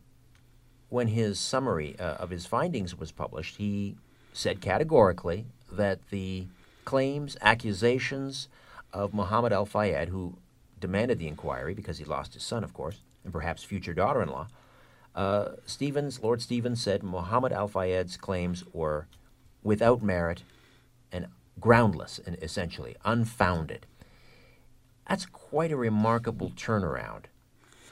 when 0.89 1.07
his 1.07 1.39
summary 1.39 1.97
uh, 1.99 2.15
of 2.15 2.29
his 2.29 2.45
findings 2.45 2.97
was 2.97 3.11
published, 3.11 3.57
he 3.57 3.95
said 4.33 4.59
categorically 4.59 5.45
that 5.71 5.99
the 6.09 6.47
claims, 6.83 7.37
accusations 7.41 8.47
of 8.93 9.13
Mohammed 9.13 9.53
Al 9.53 9.65
Fayed, 9.65 10.09
who 10.09 10.37
demanded 10.79 11.19
the 11.19 11.27
inquiry 11.27 11.73
because 11.73 11.97
he 11.97 12.05
lost 12.05 12.33
his 12.33 12.43
son, 12.43 12.63
of 12.63 12.73
course, 12.73 13.01
and 13.23 13.33
perhaps 13.33 13.63
future 13.63 13.93
daughter 13.93 14.21
in 14.21 14.29
law, 14.29 14.47
uh, 15.15 15.49
Stevens, 15.65 16.21
Lord 16.21 16.41
Stevens 16.41 16.81
said 16.81 17.03
Mohammed 17.03 17.51
Al 17.51 17.67
Fayed's 17.67 18.17
claims 18.17 18.63
were 18.73 19.07
without 19.63 20.01
merit 20.01 20.43
and 21.11 21.27
groundless, 21.59 22.19
and 22.25 22.37
essentially 22.41 22.95
unfounded. 23.03 23.85
That's 25.07 25.25
quite 25.25 25.71
a 25.71 25.75
remarkable 25.75 26.51
turnaround 26.51 27.25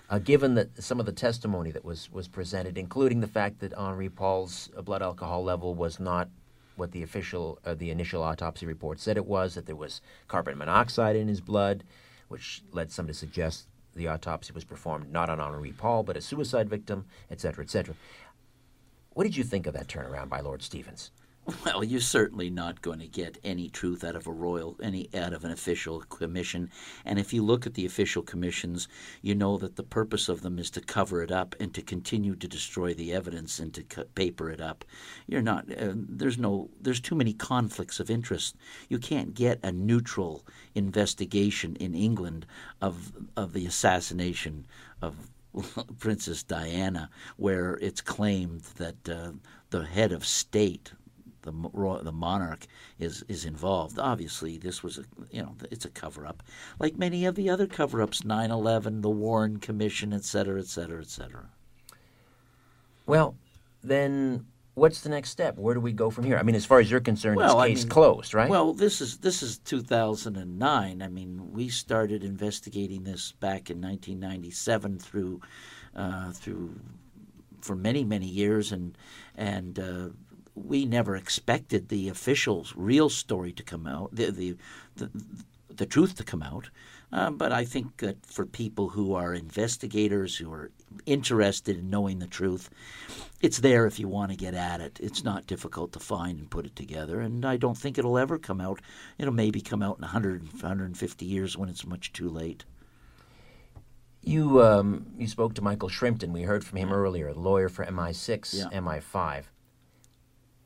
uh, 0.10 0.20
given 0.20 0.56
that 0.56 0.82
some 0.82 1.00
of 1.00 1.06
the 1.06 1.12
testimony 1.12 1.72
that 1.72 1.84
was, 1.84 2.12
was 2.12 2.28
presented, 2.28 2.78
including 2.78 3.20
the 3.20 3.28
fact 3.28 3.60
that 3.60 3.74
Henri 3.78 4.10
Paul's 4.10 4.70
blood 4.84 5.02
alcohol 5.02 5.44
level 5.44 5.76
was 5.76 6.00
not 6.00 6.30
what 6.78 6.92
the 6.92 7.04
official, 7.04 7.60
uh, 7.66 7.74
the 7.74 7.90
initial 7.90 8.24
autopsy 8.24 8.66
report 8.66 9.00
said 9.00 9.18
it 9.18 9.26
was, 9.26 9.56
that 9.56 9.66
there 9.66 9.76
was 9.76 10.02
carbon 10.28 10.58
monoxide 10.58 11.16
in 11.16 11.28
his 11.28 11.42
blood, 11.42 11.84
which 12.28 12.62
led 12.72 12.92
some 12.92 13.08
to 13.08 13.14
suggest 13.14 13.68
the 13.96 14.08
autopsy 14.08 14.54
was 14.54 14.64
performed 14.64 15.12
not 15.12 15.30
on 15.30 15.40
Henri 15.40 15.72
Paul, 15.72 16.04
but 16.04 16.18
a 16.18 16.22
suicide 16.22 16.70
victim, 16.70 17.06
et 17.32 17.42
cetera, 17.42 17.64
et 17.64 17.70
cetera. 17.70 17.96
What 19.12 19.24
did 19.24 19.36
you 19.36 19.44
think 19.44 19.66
of 19.66 19.74
that 19.74 19.88
turnaround 19.88 20.30
by 20.30 20.42
Lord 20.42 20.62
Stevens? 20.62 21.12
Well, 21.66 21.82
you're 21.82 22.02
certainly 22.02 22.50
not 22.50 22.82
going 22.82 23.00
to 23.00 23.08
get 23.08 23.38
any 23.42 23.70
truth 23.70 24.04
out 24.04 24.18
of 24.18 24.28
a 24.28 24.32
royal, 24.32 24.78
any 24.84 25.08
out 25.16 25.32
of 25.32 25.46
an 25.46 25.52
official 25.52 26.02
commission. 26.02 26.70
And 27.06 27.20
if 27.20 27.32
you 27.32 27.42
look 27.42 27.66
at 27.66 27.74
the 27.74 27.86
official 27.86 28.22
commissions, 28.22 28.90
you 29.22 29.34
know 29.34 29.58
that 29.58 29.78
the 29.78 29.84
purpose 29.84 30.28
of 30.28 30.42
them 30.42 30.60
is 30.60 30.70
to 30.72 30.82
cover 30.82 31.22
it 31.24 31.32
up 31.32 31.56
and 31.58 31.74
to 31.74 31.82
continue 31.82 32.36
to 32.36 32.48
destroy 32.50 32.94
the 32.94 33.14
evidence 33.14 33.60
and 33.60 33.74
to 33.76 33.84
paper 34.16 34.50
it 34.50 34.60
up. 34.60 34.84
You're 35.26 35.42
not. 35.42 35.72
Uh, 35.72 35.94
there's 35.96 36.38
no. 36.38 36.70
There's 36.82 37.00
too 37.00 37.16
many 37.16 37.32
conflicts 37.32 38.02
of 38.02 38.10
interest. 38.10 38.58
You 38.90 39.00
can't 39.00 39.34
get 39.34 39.60
a 39.64 39.72
neutral 39.72 40.46
investigation 40.76 41.78
in 41.78 41.96
England 41.96 42.46
of 42.82 43.14
of 43.38 43.54
the 43.54 43.66
assassination 43.66 44.66
of 45.02 45.16
Princess 46.00 46.44
Diana, 46.44 47.10
where 47.38 47.76
it's 47.76 48.02
claimed 48.02 48.62
that 48.78 49.08
uh, 49.08 49.32
the 49.70 49.86
head 49.86 50.12
of 50.12 50.26
state, 50.26 50.92
the 51.52 52.00
the 52.04 52.12
monarch 52.12 52.66
is 53.00 53.24
is 53.28 53.46
involved. 53.46 53.98
Obviously, 54.00 54.58
this 54.58 54.84
was 54.84 54.98
a 54.98 55.04
you 55.32 55.42
know 55.42 55.56
it's 55.72 55.86
a 55.86 55.90
cover 55.90 56.26
up, 56.26 56.44
like 56.80 56.98
many 56.98 57.26
of 57.26 57.36
the 57.36 57.50
other 57.50 57.68
cover 57.68 58.02
ups, 58.02 58.22
9/11, 58.22 59.02
the 59.02 59.10
Warren 59.10 59.58
Commission, 59.58 60.14
et 60.14 60.24
cetera, 60.24 60.60
et 60.60 60.68
cetera, 60.68 61.02
et 61.02 61.10
cetera. 61.10 61.50
Well, 63.06 63.36
then 63.84 64.46
what's 64.78 65.02
the 65.02 65.10
next 65.10 65.32
step? 65.32 65.58
Where 65.58 65.74
do 65.74 65.82
we 65.82 65.92
go 65.92 66.10
from 66.10 66.24
here? 66.26 66.38
I 66.38 66.44
mean, 66.44 66.56
as 66.56 66.66
far 66.66 66.80
as 66.80 66.90
you're 66.90 67.00
concerned, 67.00 67.38
Well, 67.38 67.60
I 67.60 67.68
it's 67.68 67.80
case 67.80 67.84
mean, 67.86 67.90
closed, 67.90 68.34
right? 68.34 68.50
Well, 68.50 68.74
this 68.74 69.02
is 69.02 69.18
this 69.18 69.42
is 69.42 69.58
2009. 69.60 71.02
I 71.02 71.08
mean, 71.08 71.52
we 71.52 71.70
started 71.70 72.24
investigating 72.24 73.04
this 73.04 73.32
back 73.32 73.70
in 73.70 73.82
1997 73.82 75.00
through 75.00 75.42
uh, 75.96 76.32
through 76.32 76.76
for 77.62 77.76
many 77.76 78.04
many 78.04 78.28
years, 78.28 78.72
and 78.72 78.98
and 79.36 79.80
uh, 79.80 80.10
we 80.66 80.86
never 80.86 81.16
expected 81.16 81.90
the 81.90 82.10
official's 82.10 82.74
real 82.76 83.10
story 83.10 83.52
to 83.54 83.64
come 83.64 83.88
out, 83.88 84.10
the 84.16 84.32
the 84.32 84.56
the, 84.96 85.10
the 85.70 85.86
truth 85.86 86.16
to 86.16 86.24
come 86.24 86.42
out. 86.42 86.70
Uh, 87.10 87.32
but 87.32 87.54
I 87.54 87.64
think 87.64 87.98
that 87.98 88.26
for 88.26 88.46
people 88.46 88.90
who 88.90 89.14
are 89.14 89.34
investigators, 89.34 90.36
who 90.36 90.52
are 90.52 90.72
interested 91.06 91.78
in 91.78 91.90
knowing 91.90 92.20
the 92.20 92.28
truth, 92.28 92.70
it's 93.42 93.60
there 93.60 93.86
if 93.86 93.98
you 93.98 94.10
want 94.10 94.32
to 94.32 94.38
get 94.38 94.54
at 94.54 94.82
it. 94.82 95.00
It's 95.02 95.24
not 95.24 95.48
difficult 95.48 95.94
to 95.94 96.00
find 96.00 96.38
and 96.38 96.50
put 96.50 96.66
it 96.66 96.76
together. 96.76 97.22
And 97.22 97.46
I 97.46 97.56
don't 97.56 97.78
think 97.78 97.98
it'll 97.98 98.18
ever 98.18 98.38
come 98.38 98.60
out. 98.60 98.82
It'll 99.18 99.34
maybe 99.34 99.62
come 99.62 99.82
out 99.82 99.96
in 99.98 100.02
100, 100.02 100.52
150 100.52 101.26
years 101.26 101.58
when 101.58 101.70
it's 101.70 101.86
much 101.86 102.12
too 102.12 102.28
late. 102.30 102.66
You 104.22 104.62
um, 104.62 105.06
you 105.18 105.28
spoke 105.28 105.54
to 105.54 105.62
Michael 105.62 105.90
Shrimpton. 105.90 106.34
We 106.34 106.42
heard 106.42 106.66
from 106.66 106.78
him 106.78 106.92
earlier, 106.92 107.34
lawyer 107.34 107.70
for 107.70 107.86
MI6, 107.86 108.54
Yeah. 108.54 108.80
MI5. 108.82 109.46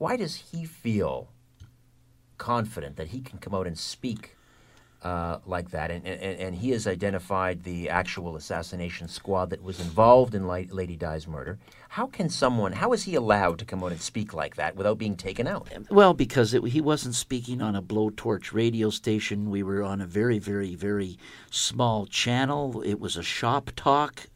Why 0.02 0.16
does 0.16 0.36
he 0.52 0.66
feel 0.66 1.30
confident 2.40 2.96
that 2.96 3.10
he 3.10 3.22
can 3.22 3.38
come 3.38 3.54
out 3.54 3.68
and 3.68 3.78
speak 3.78 4.36
uh, 5.04 5.38
like 5.46 5.70
that? 5.70 5.92
And, 5.92 6.08
and, 6.08 6.40
and 6.40 6.56
he 6.56 6.72
has 6.72 6.88
identified 6.88 7.62
the 7.62 7.88
actual 7.88 8.36
assassination 8.36 9.08
squad 9.08 9.52
that 9.52 9.62
was 9.62 9.80
involved 9.80 10.34
in 10.34 10.48
La- 10.48 10.64
Lady 10.72 10.96
Di's 10.96 11.28
murder. 11.28 11.60
How 11.90 12.08
can 12.08 12.30
someone? 12.30 12.72
How 12.72 12.94
is 12.94 13.04
he 13.04 13.14
allowed 13.14 13.60
to 13.60 13.66
come 13.66 13.84
out 13.84 13.92
and 13.92 14.02
speak 14.02 14.34
like 14.34 14.56
that 14.56 14.76
without 14.76 14.98
being 14.98 15.16
taken 15.16 15.46
out? 15.46 15.70
Well, 15.92 16.16
because 16.16 16.56
it, 16.56 16.64
he 16.64 16.82
wasn't 16.82 17.14
speaking 17.14 17.62
on 17.62 17.76
a 17.76 17.82
blowtorch 17.84 18.54
radio 18.54 18.90
station. 18.90 19.52
We 19.52 19.62
were 19.62 19.84
on 19.84 20.02
a 20.02 20.08
very, 20.08 20.40
very, 20.40 20.74
very 20.74 21.20
small 21.52 22.08
channel. 22.08 22.82
It 22.84 23.00
was 23.00 23.18
a 23.18 23.24
shop 23.24 23.70
talk. 23.76 24.31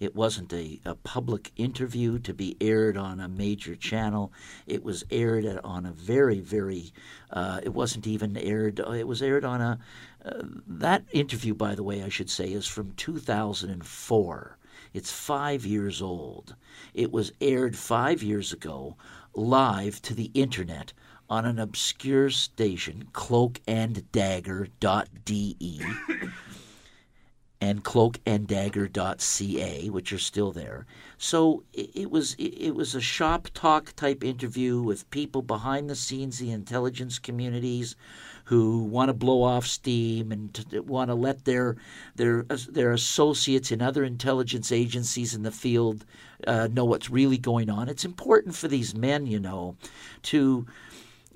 It 0.00 0.16
wasn't 0.16 0.52
a, 0.54 0.80
a 0.86 0.94
public 0.94 1.52
interview 1.56 2.18
to 2.20 2.32
be 2.32 2.56
aired 2.58 2.96
on 2.96 3.20
a 3.20 3.28
major 3.28 3.76
channel. 3.76 4.32
It 4.66 4.82
was 4.82 5.04
aired 5.10 5.44
on 5.62 5.84
a 5.84 5.92
very, 5.92 6.40
very. 6.40 6.94
Uh, 7.30 7.60
it 7.62 7.74
wasn't 7.74 8.06
even 8.06 8.34
aired. 8.38 8.80
It 8.80 9.06
was 9.06 9.22
aired 9.22 9.44
on 9.44 9.60
a. 9.60 9.78
Uh, 10.24 10.44
that 10.66 11.04
interview, 11.12 11.52
by 11.54 11.74
the 11.74 11.82
way, 11.82 12.02
I 12.02 12.08
should 12.08 12.30
say, 12.30 12.50
is 12.50 12.66
from 12.66 12.92
2004. 12.92 14.56
It's 14.94 15.12
five 15.12 15.66
years 15.66 16.00
old. 16.00 16.54
It 16.94 17.12
was 17.12 17.32
aired 17.40 17.76
five 17.76 18.22
years 18.22 18.54
ago, 18.54 18.96
live 19.34 20.00
to 20.02 20.14
the 20.14 20.30
internet 20.32 20.94
on 21.28 21.44
an 21.44 21.58
obscure 21.58 22.30
station, 22.30 23.08
cloakanddagger.de 23.12 25.80
and 27.60 27.84
cloakanddagger.ca, 27.84 29.90
which 29.90 30.12
are 30.12 30.18
still 30.18 30.50
there. 30.50 30.86
So 31.18 31.62
it, 31.74 32.10
was 32.10 32.34
it, 32.38 32.74
was 32.74 32.94
a 32.94 33.00
shop 33.00 33.48
talk 33.52 33.94
type 33.96 34.24
interview 34.24 34.80
with 34.80 35.10
people 35.10 35.42
behind 35.42 35.90
the 35.90 35.94
scenes, 35.94 36.38
the 36.38 36.50
intelligence 36.50 37.18
communities, 37.18 37.96
who 38.44 38.84
want 38.84 39.10
to 39.10 39.12
blow 39.12 39.42
off 39.42 39.66
steam 39.66 40.32
and 40.32 40.64
want 40.86 41.10
to 41.10 41.14
let 41.14 41.44
their 41.44 41.76
their 42.16 42.44
their 42.68 42.92
associates 42.92 43.70
in 43.70 43.82
other 43.82 44.02
intelligence 44.02 44.72
agencies 44.72 45.34
in 45.34 45.42
the 45.42 45.52
field 45.52 46.06
uh, 46.46 46.68
know 46.72 46.86
what's 46.86 47.10
really 47.10 47.38
going 47.38 47.68
on. 47.68 47.88
It's 47.88 48.04
important 48.04 48.56
for 48.56 48.66
these 48.66 48.94
men, 48.94 49.26
you 49.26 49.38
know, 49.38 49.76
to 50.22 50.66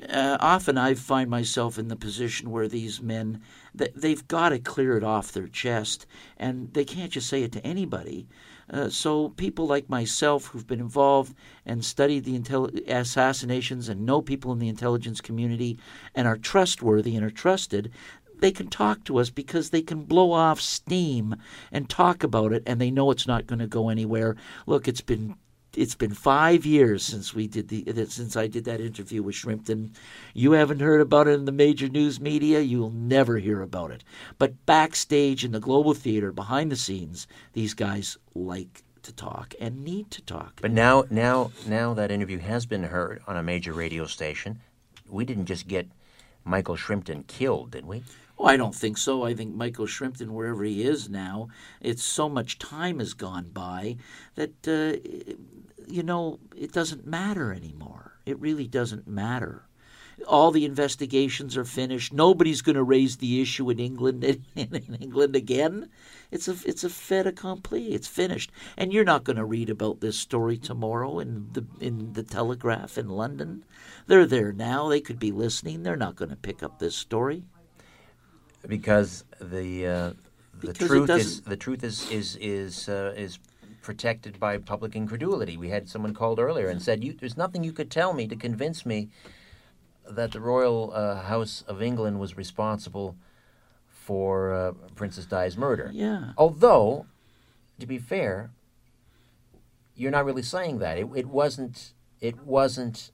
uh, 0.08 0.36
often 0.40 0.76
I 0.76 0.94
find 0.94 1.30
myself 1.30 1.78
in 1.78 1.88
the 1.88 1.96
position 1.96 2.50
where 2.50 2.66
these 2.66 3.00
men 3.00 3.42
they've 3.74 4.26
got 4.28 4.50
to 4.50 4.58
clear 4.58 4.96
it 4.96 5.04
off 5.04 5.32
their 5.32 5.48
chest, 5.48 6.06
and 6.36 6.72
they 6.72 6.84
can't 6.84 7.12
just 7.12 7.28
say 7.28 7.42
it 7.42 7.52
to 7.52 7.66
anybody. 7.66 8.28
Uh, 8.70 8.88
so 8.88 9.28
people 9.30 9.66
like 9.66 9.90
myself 9.90 10.46
who've 10.46 10.66
been 10.66 10.80
involved 10.80 11.34
and 11.66 11.84
studied 11.84 12.24
the 12.24 12.82
assassinations 12.88 13.88
and 13.88 14.06
know 14.06 14.22
people 14.22 14.52
in 14.52 14.58
the 14.58 14.68
intelligence 14.68 15.20
community 15.20 15.78
and 16.14 16.26
are 16.26 16.38
trustworthy 16.38 17.14
and 17.14 17.24
are 17.24 17.30
trusted, 17.30 17.90
they 18.38 18.50
can 18.50 18.68
talk 18.68 19.04
to 19.04 19.18
us 19.18 19.30
because 19.30 19.70
they 19.70 19.82
can 19.82 20.04
blow 20.04 20.32
off 20.32 20.60
steam 20.60 21.36
and 21.72 21.88
talk 21.88 22.22
about 22.22 22.52
it, 22.52 22.62
and 22.66 22.80
they 22.80 22.90
know 22.90 23.10
it's 23.10 23.26
not 23.26 23.46
going 23.46 23.58
to 23.58 23.66
go 23.66 23.88
anywhere. 23.88 24.36
Look, 24.66 24.88
it's 24.88 25.00
been 25.00 25.36
it's 25.76 25.94
been 25.94 26.14
five 26.14 26.64
years 26.66 27.04
since 27.04 27.34
we 27.34 27.46
did 27.46 27.68
the 27.68 28.06
since 28.08 28.36
I 28.36 28.46
did 28.46 28.64
that 28.64 28.80
interview 28.80 29.22
with 29.22 29.34
Shrimpton. 29.34 29.90
You 30.32 30.52
haven't 30.52 30.80
heard 30.80 31.00
about 31.00 31.28
it 31.28 31.32
in 31.32 31.44
the 31.44 31.52
major 31.52 31.88
news 31.88 32.20
media. 32.20 32.60
You'll 32.60 32.90
never 32.90 33.38
hear 33.38 33.62
about 33.62 33.90
it. 33.90 34.04
But 34.38 34.66
backstage 34.66 35.44
in 35.44 35.52
the 35.52 35.60
Global 35.60 35.94
Theater, 35.94 36.32
behind 36.32 36.70
the 36.72 36.76
scenes, 36.76 37.26
these 37.52 37.74
guys 37.74 38.16
like 38.34 38.82
to 39.02 39.12
talk 39.12 39.54
and 39.60 39.84
need 39.84 40.10
to 40.10 40.22
talk. 40.22 40.60
But 40.60 40.72
now, 40.72 41.04
now, 41.10 41.52
now 41.66 41.94
that 41.94 42.10
interview 42.10 42.38
has 42.38 42.66
been 42.66 42.84
heard 42.84 43.22
on 43.26 43.36
a 43.36 43.42
major 43.42 43.72
radio 43.72 44.06
station. 44.06 44.60
We 45.08 45.24
didn't 45.24 45.46
just 45.46 45.68
get 45.68 45.88
Michael 46.44 46.76
Shrimpton 46.76 47.26
killed, 47.26 47.70
did 47.70 47.86
we? 47.86 48.02
Oh, 48.38 48.46
I 48.46 48.56
don't 48.56 48.74
think 48.74 48.98
so. 48.98 49.22
I 49.22 49.34
think 49.34 49.54
Michael 49.54 49.86
Shrimpton, 49.86 50.30
wherever 50.30 50.64
he 50.64 50.82
is 50.82 51.08
now, 51.08 51.48
it's 51.80 52.02
so 52.02 52.28
much 52.28 52.58
time 52.58 52.98
has 52.98 53.14
gone 53.14 53.50
by 53.52 53.96
that 54.34 54.66
uh, 54.66 54.98
you 55.94 56.02
know 56.02 56.40
it 56.56 56.72
doesn't 56.72 57.06
matter 57.06 57.52
anymore. 57.52 58.18
It 58.26 58.40
really 58.40 58.66
doesn't 58.66 59.06
matter. 59.06 59.66
All 60.28 60.50
the 60.52 60.64
investigations 60.64 61.56
are 61.56 61.64
finished. 61.64 62.12
Nobody's 62.12 62.62
going 62.62 62.76
to 62.76 62.82
raise 62.84 63.16
the 63.18 63.40
issue 63.42 63.70
in 63.70 63.78
England 63.80 64.24
in 64.56 64.96
England 65.00 65.36
again. 65.36 65.88
It's 66.32 66.48
a 66.48 66.56
it's 66.66 66.84
a 66.84 66.90
fait 66.90 67.26
accompli. 67.26 67.94
It's 67.94 68.08
finished, 68.08 68.50
and 68.76 68.92
you're 68.92 69.04
not 69.04 69.24
going 69.24 69.36
to 69.36 69.44
read 69.44 69.70
about 69.70 70.00
this 70.00 70.18
story 70.18 70.58
tomorrow 70.58 71.20
in 71.20 71.48
the 71.52 71.64
in 71.80 72.12
the 72.14 72.24
Telegraph 72.24 72.98
in 72.98 73.08
London. 73.08 73.64
They're 74.06 74.26
there 74.26 74.52
now. 74.52 74.88
They 74.88 75.00
could 75.00 75.18
be 75.20 75.32
listening. 75.32 75.82
They're 75.82 75.96
not 75.96 76.16
going 76.16 76.30
to 76.30 76.36
pick 76.36 76.62
up 76.62 76.78
this 76.78 76.96
story. 76.96 77.44
because 78.66 79.24
the 79.40 79.86
uh, 79.86 80.12
the 80.64 80.72
Because 80.72 80.88
truth 80.88 81.10
is 81.10 81.40
the 81.42 81.56
truth 81.56 81.84
is 81.84 82.06
is 82.10 82.36
is 82.40 82.88
uh, 82.88 83.14
is 83.16 83.38
protected 83.84 84.40
by 84.40 84.56
public 84.58 84.96
incredulity. 84.96 85.56
We 85.56 85.68
had 85.68 85.88
someone 85.88 86.14
called 86.14 86.40
earlier 86.40 86.68
and 86.68 86.82
said, 86.82 87.04
you, 87.04 87.12
"There's 87.12 87.36
nothing 87.36 87.62
you 87.62 87.72
could 87.72 87.90
tell 87.90 88.12
me 88.14 88.26
to 88.26 88.34
convince 88.34 88.84
me 88.84 89.10
that 90.08 90.32
the 90.32 90.40
royal 90.40 90.90
uh, 90.92 91.22
House 91.22 91.62
of 91.68 91.80
England 91.80 92.18
was 92.18 92.36
responsible 92.36 93.14
for 93.86 94.52
uh, 94.52 94.72
Princess 94.96 95.26
Di's 95.26 95.56
murder." 95.56 95.90
Yeah. 95.92 96.32
Although, 96.36 97.06
to 97.78 97.86
be 97.86 97.98
fair, 97.98 98.50
you're 99.94 100.10
not 100.10 100.24
really 100.24 100.42
saying 100.42 100.78
that. 100.78 100.98
It, 100.98 101.06
it 101.14 101.26
wasn't. 101.26 101.92
It 102.20 102.42
wasn't 102.42 103.10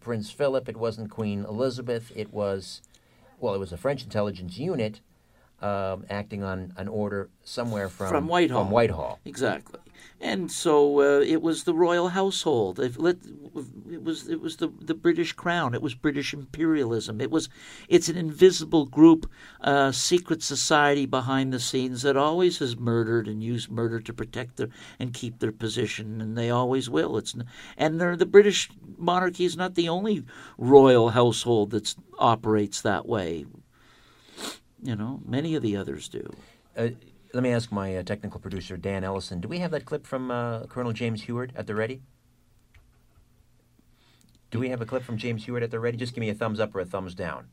Prince 0.00 0.30
Philip. 0.30 0.68
It 0.68 0.78
wasn't 0.78 1.10
Queen 1.10 1.44
Elizabeth. 1.44 2.10
It 2.16 2.32
was, 2.32 2.80
well, 3.38 3.54
it 3.54 3.58
was 3.58 3.72
a 3.72 3.76
French 3.76 4.02
intelligence 4.02 4.56
unit 4.56 5.00
um, 5.60 6.06
acting 6.08 6.42
on 6.42 6.72
an 6.76 6.88
order 6.88 7.28
somewhere 7.42 7.88
from 7.88 8.08
from 8.08 8.26
Whitehall. 8.26 8.64
From 8.64 8.70
Whitehall. 8.70 9.20
exactly. 9.24 9.80
And 10.20 10.50
so 10.50 11.00
uh, 11.00 11.20
it 11.20 11.42
was 11.42 11.64
the 11.64 11.74
royal 11.74 12.08
household. 12.08 12.80
It, 12.80 12.96
was 14.02 14.28
it 14.28 14.40
was 14.40 14.56
the 14.56 14.68
the 14.80 14.94
British 14.94 15.32
crown. 15.32 15.74
It 15.74 15.82
was 15.82 15.94
British 15.94 16.32
imperialism. 16.32 17.20
It 17.20 17.30
was 17.30 17.48
it's 17.88 18.08
an 18.08 18.16
invisible 18.16 18.86
group, 18.86 19.30
uh, 19.60 19.92
secret 19.92 20.42
society 20.42 21.06
behind 21.06 21.52
the 21.52 21.60
scenes 21.60 22.02
that 22.02 22.16
always 22.16 22.58
has 22.58 22.76
murdered 22.76 23.28
and 23.28 23.42
used 23.42 23.70
murder 23.70 24.00
to 24.00 24.12
protect 24.12 24.56
their 24.56 24.68
and 24.98 25.12
keep 25.12 25.40
their 25.40 25.52
position, 25.52 26.20
and 26.20 26.38
they 26.38 26.50
always 26.50 26.88
will. 26.88 27.16
It's 27.16 27.34
and 27.76 28.00
the 28.00 28.26
British 28.26 28.70
monarchy 28.96 29.44
is 29.44 29.56
not 29.56 29.74
the 29.74 29.88
only 29.88 30.24
royal 30.58 31.10
household 31.10 31.70
that 31.70 31.94
operates 32.18 32.80
that 32.80 33.06
way. 33.06 33.46
You 34.82 34.96
know, 34.96 35.20
many 35.24 35.54
of 35.54 35.62
the 35.62 35.76
others 35.76 36.08
do. 36.08 36.34
Uh, 36.76 36.88
let 37.34 37.42
me 37.42 37.50
ask 37.50 37.72
my 37.72 37.96
uh, 37.96 38.02
technical 38.02 38.40
producer 38.40 38.76
Dan 38.76 39.02
Ellison. 39.02 39.40
Do 39.40 39.48
we 39.48 39.58
have 39.58 39.72
that 39.72 39.84
clip 39.84 40.06
from 40.06 40.30
uh, 40.30 40.66
Colonel 40.66 40.92
James 40.92 41.22
Hewitt 41.22 41.50
at 41.56 41.66
the 41.66 41.74
ready? 41.74 42.02
Do 44.50 44.60
we 44.60 44.68
have 44.68 44.80
a 44.80 44.86
clip 44.86 45.02
from 45.02 45.16
James 45.16 45.44
Hewitt 45.44 45.64
at 45.64 45.72
the 45.72 45.80
ready? 45.80 45.96
Just 45.96 46.14
give 46.14 46.20
me 46.20 46.28
a 46.30 46.34
thumbs 46.34 46.60
up 46.60 46.74
or 46.74 46.80
a 46.80 46.84
thumbs 46.84 47.14
down. 47.14 47.48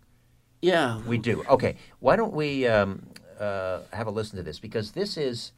Yeah, 0.62 1.02
We 1.08 1.18
do. 1.18 1.44
Okay. 1.50 1.76
Why 2.00 2.16
don't 2.16 2.34
we 2.34 2.68
um, 2.68 3.08
uh, 3.40 3.80
have 3.92 4.06
a 4.06 4.12
listen 4.12 4.38
to 4.38 4.44
this? 4.44 4.60
Because 4.60 4.92
this 4.92 5.18
is 5.18 5.54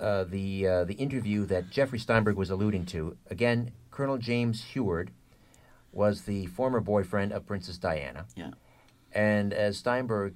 uh, 0.00 0.24
the 0.24 0.66
uh, 0.66 0.84
the 0.84 0.94
interview 0.94 1.46
that 1.46 1.70
Jeffrey 1.70 2.00
Steinberg 2.00 2.36
was 2.36 2.50
alluding 2.50 2.86
to. 2.86 3.16
Again, 3.30 3.70
Colonel 3.92 4.18
James 4.18 4.64
Hewitt 4.64 5.10
was 5.92 6.22
the 6.22 6.46
former 6.46 6.80
boyfriend 6.80 7.30
of 7.30 7.46
Princess 7.46 7.78
Diana. 7.78 8.26
Yeah. 8.34 8.50
And 9.12 9.52
as 9.52 9.78
Steinberg 9.78 10.34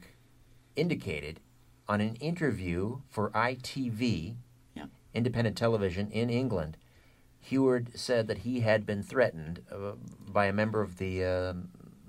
indicated, 0.76 1.40
on 1.88 2.00
an 2.00 2.16
interview 2.16 2.98
for 3.08 3.30
ITV, 3.30 4.36
Yeah. 4.74 4.86
independent 5.14 5.56
television 5.56 6.10
in 6.10 6.28
England, 6.30 6.76
Hewitt 7.40 7.98
said 7.98 8.28
that 8.28 8.38
he 8.38 8.60
had 8.60 8.84
been 8.84 9.02
threatened 9.02 9.62
uh, 9.72 9.92
by 10.26 10.46
a 10.46 10.52
member 10.52 10.82
of 10.82 10.98
the 10.98 11.24
uh, 11.24 11.54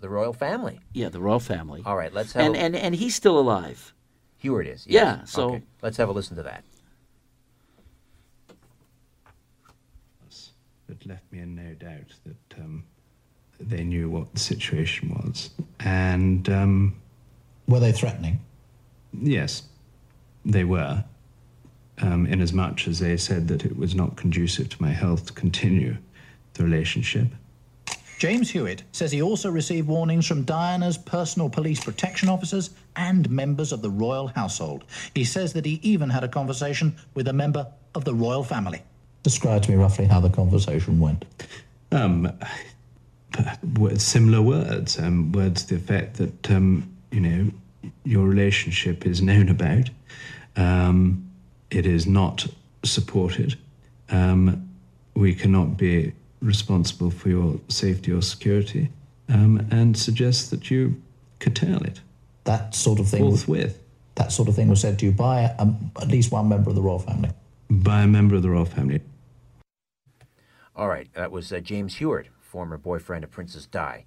the 0.01 0.09
royal 0.09 0.33
family. 0.33 0.79
Yeah, 0.93 1.09
the 1.09 1.19
royal 1.21 1.39
family. 1.39 1.81
All 1.85 1.95
right, 1.95 2.13
let's 2.13 2.33
have 2.33 2.45
and 2.45 2.55
a, 2.55 2.59
and 2.59 2.75
and 2.75 2.95
he's 2.95 3.15
still 3.15 3.39
alive. 3.39 3.93
Hewitt 4.37 4.67
is. 4.67 4.85
Yeah, 4.87 5.23
so- 5.25 5.49
Okay, 5.51 5.63
let's 5.81 5.97
have 5.97 6.09
a 6.09 6.11
listen 6.11 6.35
to 6.37 6.43
that. 6.43 6.63
that 10.87 11.05
left 11.05 11.31
me 11.31 11.39
in 11.39 11.53
no 11.55 11.73
doubt 11.75 12.11
that 12.25 12.59
um, 12.59 12.83
they 13.59 13.83
knew 13.83 14.09
what 14.09 14.33
the 14.33 14.39
situation 14.39 15.09
was. 15.09 15.51
And 15.81 16.49
um, 16.49 16.95
Were 17.67 17.79
they 17.79 17.91
threatening? 17.91 18.39
yes, 19.13 19.61
they 20.45 20.63
were, 20.63 21.03
um, 22.01 22.25
inasmuch 22.25 22.87
as 22.87 22.99
they 22.99 23.17
said 23.17 23.47
that 23.49 23.65
it 23.65 23.77
was 23.77 23.95
not 23.95 24.15
conducive 24.15 24.69
to 24.69 24.81
my 24.81 24.91
health 24.91 25.27
to 25.27 25.33
continue 25.33 25.97
the 26.53 26.63
relationship. 26.63 27.27
James 28.19 28.49
Hewitt 28.49 28.83
says 28.91 29.13
he 29.13 29.21
also 29.21 29.49
received 29.49 29.87
warnings 29.87 30.27
from 30.27 30.43
Diana's 30.43 30.97
personal 30.97 31.49
police 31.49 31.81
protection 31.81 32.27
officers 32.27 32.71
and 32.97 33.29
members 33.29 33.71
of 33.71 33.81
the 33.81 33.89
royal 33.89 34.27
household. 34.27 34.83
He 35.15 35.23
says 35.23 35.53
that 35.53 35.65
he 35.65 35.79
even 35.83 36.09
had 36.09 36.25
a 36.25 36.27
conversation 36.27 36.97
with 37.13 37.29
a 37.29 37.33
member 37.33 37.65
of 37.95 38.03
the 38.03 38.13
royal 38.13 38.43
family. 38.43 38.81
Describe 39.23 39.63
to 39.63 39.71
me 39.71 39.77
roughly 39.77 40.05
how 40.05 40.19
the 40.19 40.29
conversation 40.29 40.99
went. 40.99 41.23
Um, 41.93 42.31
similar 43.95 44.41
words, 44.41 44.99
um, 44.99 45.31
words 45.31 45.63
to 45.63 45.75
the 45.75 45.81
effect 45.81 46.17
that 46.17 46.51
um, 46.51 46.93
you 47.11 47.21
know 47.21 47.51
your 48.03 48.25
relationship 48.27 49.05
is 49.05 49.21
known 49.21 49.49
about, 49.49 49.89
um, 50.55 51.29
it 51.71 51.85
is 51.85 52.05
not 52.05 52.47
supported. 52.83 53.55
Um, 54.09 54.69
we 55.13 55.35
cannot 55.35 55.77
be 55.77 56.13
responsible 56.41 57.11
for 57.11 57.29
your 57.29 57.59
safety 57.67 58.11
or 58.11 58.21
security, 58.21 58.89
um, 59.27 59.67
and 59.71 59.97
suggest 59.97 60.51
that 60.51 60.71
you 60.71 61.01
curtail 61.39 61.81
it. 61.83 62.01
That 62.45 62.73
sort 62.73 62.99
of 62.99 63.07
thing. 63.07 63.21
Forthwith. 63.21 63.81
That 64.15 64.31
sort 64.31 64.49
of 64.49 64.55
thing 64.55 64.67
was 64.67 64.81
said 64.81 64.99
to 64.99 65.05
you 65.05 65.11
by 65.11 65.45
um, 65.59 65.91
at 66.01 66.07
least 66.09 66.31
one 66.31 66.49
member 66.49 66.69
of 66.69 66.75
the 66.75 66.81
royal 66.81 66.99
family. 66.99 67.29
By 67.69 68.01
a 68.01 68.07
member 68.07 68.35
of 68.35 68.41
the 68.41 68.49
royal 68.49 68.65
family. 68.65 69.01
All 70.75 70.87
right, 70.87 71.07
that 71.13 71.31
was 71.31 71.51
uh, 71.51 71.59
James 71.59 71.95
Hewitt, 71.97 72.27
former 72.41 72.77
boyfriend 72.77 73.23
of 73.23 73.31
Princess 73.31 73.65
Di, 73.65 74.05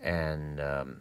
and 0.00 0.60
um, 0.60 1.00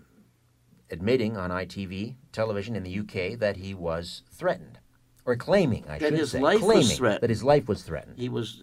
admitting 0.89 1.38
on 1.38 1.49
ITV 1.49 2.15
television 2.31 2.76
in 2.76 2.84
the 2.84 2.99
UK 2.99 3.39
that 3.39 3.57
he 3.57 3.73
was 3.73 4.23
threatened, 4.31 4.80
or 5.26 5.35
claiming, 5.35 5.84
I 5.88 5.97
that 5.99 6.09
should 6.09 6.14
his 6.19 6.31
say, 6.31 6.39
life 6.39 6.59
claiming 6.59 6.77
was 6.77 6.97
threatened. 6.97 7.22
that 7.22 7.30
his 7.30 7.43
life 7.43 7.68
was 7.68 7.84
threatened. 7.84 8.18
He 8.18 8.30
was. 8.30 8.61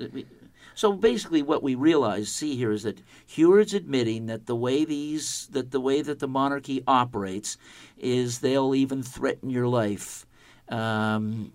So 0.77 0.93
basically, 0.93 1.43
what 1.43 1.63
we 1.63 1.77
realize, 1.77 2.29
see 2.31 2.57
here, 2.57 2.73
is 2.73 2.83
that 2.83 3.01
Hewitt's 3.27 3.75
admitting 3.75 4.27
that 4.27 4.47
the 4.47 4.57
way 4.57 4.85
these, 4.85 5.47
that 5.53 5.71
the 5.71 5.81
way 5.81 6.03
that 6.03 6.19
the 6.19 6.27
monarchy 6.27 6.83
operates, 6.87 7.57
is 7.97 8.41
they'll 8.41 8.75
even 8.75 9.03
threaten 9.03 9.51
your 9.51 9.69
life 9.69 10.27
um, 10.69 11.53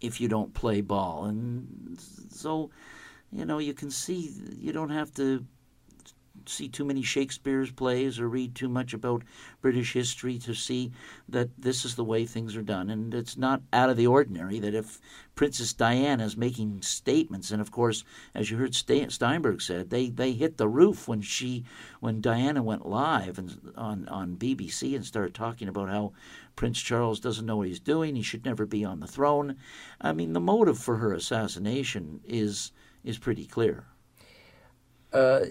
if 0.00 0.20
you 0.20 0.28
don't 0.28 0.54
play 0.54 0.80
ball, 0.80 1.24
and 1.24 1.98
so 2.30 2.70
you 3.32 3.44
know 3.44 3.58
you 3.58 3.74
can 3.74 3.90
see 3.90 4.32
you 4.58 4.72
don't 4.72 4.90
have 4.90 5.12
to 5.14 5.44
see 6.48 6.68
too 6.68 6.84
many 6.84 7.02
Shakespeare's 7.02 7.70
plays 7.70 8.18
or 8.18 8.28
read 8.28 8.54
too 8.54 8.68
much 8.68 8.94
about 8.94 9.22
British 9.60 9.92
history 9.92 10.38
to 10.40 10.54
see 10.54 10.92
that 11.28 11.48
this 11.58 11.84
is 11.84 11.94
the 11.94 12.04
way 12.04 12.24
things 12.24 12.56
are 12.56 12.62
done. 12.62 12.90
And 12.90 13.14
it's 13.14 13.36
not 13.36 13.62
out 13.72 13.90
of 13.90 13.96
the 13.96 14.06
ordinary 14.06 14.58
that 14.60 14.74
if 14.74 15.00
Princess 15.34 15.72
Diana 15.72 16.24
is 16.24 16.36
making 16.36 16.82
statements, 16.82 17.50
and 17.50 17.60
of 17.60 17.70
course, 17.70 18.04
as 18.34 18.50
you 18.50 18.56
heard 18.56 18.74
Steinberg 18.74 19.62
said, 19.62 19.90
they, 19.90 20.08
they 20.10 20.32
hit 20.32 20.56
the 20.56 20.68
roof 20.68 21.08
when 21.08 21.22
she 21.22 21.64
when 22.00 22.20
Diana 22.20 22.62
went 22.62 22.86
live 22.86 23.38
and 23.38 23.72
on 23.76 24.08
on 24.08 24.36
BBC 24.36 24.94
and 24.94 25.04
started 25.04 25.34
talking 25.34 25.68
about 25.68 25.88
how 25.88 26.12
Prince 26.56 26.80
Charles 26.80 27.20
doesn't 27.20 27.46
know 27.46 27.56
what 27.56 27.68
he's 27.68 27.80
doing, 27.80 28.14
he 28.14 28.22
should 28.22 28.44
never 28.44 28.66
be 28.66 28.84
on 28.84 29.00
the 29.00 29.06
throne. 29.06 29.56
I 30.00 30.12
mean, 30.12 30.32
the 30.32 30.40
motive 30.40 30.78
for 30.78 30.96
her 30.96 31.12
assassination 31.12 32.20
is 32.24 32.72
is 33.04 33.18
pretty 33.18 33.46
clear. 33.46 33.84
Uh, 35.12 35.46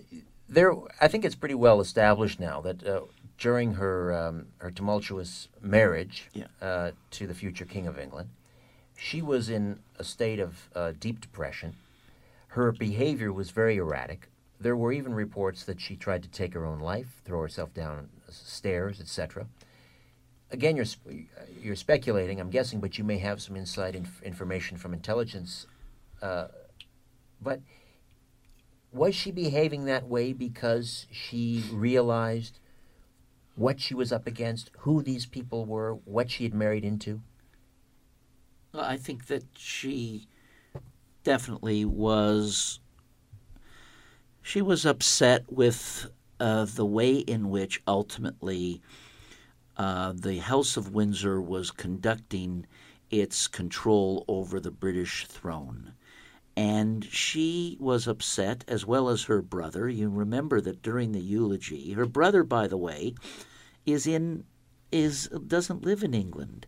there, 0.51 0.73
I 0.99 1.07
think 1.07 1.23
it's 1.23 1.35
pretty 1.35 1.55
well 1.55 1.79
established 1.79 2.39
now 2.39 2.59
that 2.61 2.85
uh, 2.85 3.01
during 3.37 3.75
her 3.75 4.13
um, 4.13 4.47
her 4.57 4.69
tumultuous 4.69 5.47
marriage 5.61 6.29
uh, 6.61 6.91
to 7.11 7.25
the 7.25 7.33
future 7.33 7.65
King 7.65 7.87
of 7.87 7.97
England, 7.97 8.29
she 8.97 9.21
was 9.21 9.49
in 9.49 9.79
a 9.97 10.03
state 10.03 10.39
of 10.39 10.69
uh, 10.75 10.91
deep 10.99 11.21
depression. 11.21 11.75
Her 12.47 12.73
behavior 12.73 13.31
was 13.31 13.51
very 13.51 13.77
erratic. 13.77 14.27
There 14.59 14.75
were 14.75 14.91
even 14.91 15.13
reports 15.13 15.63
that 15.63 15.79
she 15.79 15.95
tried 15.95 16.21
to 16.23 16.29
take 16.29 16.53
her 16.53 16.65
own 16.65 16.79
life, 16.79 17.21
throw 17.23 17.41
herself 17.41 17.73
down 17.73 18.09
stairs, 18.29 18.99
etc. 18.99 19.47
Again, 20.51 20.75
you're 20.75 20.85
sp- 20.85 21.31
you're 21.63 21.77
speculating, 21.77 22.41
I'm 22.41 22.49
guessing, 22.49 22.81
but 22.81 22.97
you 22.97 23.05
may 23.05 23.19
have 23.19 23.41
some 23.41 23.55
inside 23.55 23.95
inf- 23.95 24.21
information 24.21 24.77
from 24.77 24.93
intelligence. 24.93 25.65
Uh, 26.21 26.47
but 27.41 27.61
was 28.91 29.15
she 29.15 29.31
behaving 29.31 29.85
that 29.85 30.07
way 30.07 30.33
because 30.33 31.07
she 31.11 31.63
realized 31.71 32.59
what 33.55 33.79
she 33.79 33.93
was 33.93 34.11
up 34.11 34.27
against, 34.27 34.71
who 34.79 35.01
these 35.01 35.25
people 35.25 35.65
were, 35.65 35.93
what 36.05 36.29
she 36.31 36.43
had 36.43 36.53
married 36.53 36.83
into? 36.83 37.21
Well, 38.73 38.83
I 38.83 38.97
think 38.97 39.27
that 39.27 39.43
she 39.57 40.27
definitely 41.23 41.85
was. 41.85 42.79
She 44.41 44.61
was 44.61 44.85
upset 44.85 45.51
with 45.51 46.09
uh, 46.39 46.65
the 46.65 46.85
way 46.85 47.15
in 47.17 47.49
which 47.49 47.81
ultimately 47.87 48.81
uh, 49.77 50.13
the 50.15 50.37
House 50.39 50.77
of 50.77 50.93
Windsor 50.93 51.41
was 51.41 51.69
conducting 51.69 52.65
its 53.09 53.47
control 53.47 54.25
over 54.27 54.59
the 54.59 54.71
British 54.71 55.27
throne. 55.27 55.93
And 56.55 57.05
she 57.05 57.77
was 57.79 58.07
upset, 58.07 58.65
as 58.67 58.85
well 58.85 59.09
as 59.09 59.23
her 59.23 59.41
brother. 59.41 59.87
You 59.87 60.09
remember 60.09 60.59
that 60.61 60.81
during 60.81 61.13
the 61.13 61.21
eulogy, 61.21 61.93
her 61.93 62.05
brother, 62.05 62.43
by 62.43 62.67
the 62.67 62.77
way, 62.77 63.15
is 63.85 64.05
in 64.05 64.43
is 64.91 65.27
doesn't 65.27 65.85
live 65.85 66.03
in 66.03 66.13
England. 66.13 66.67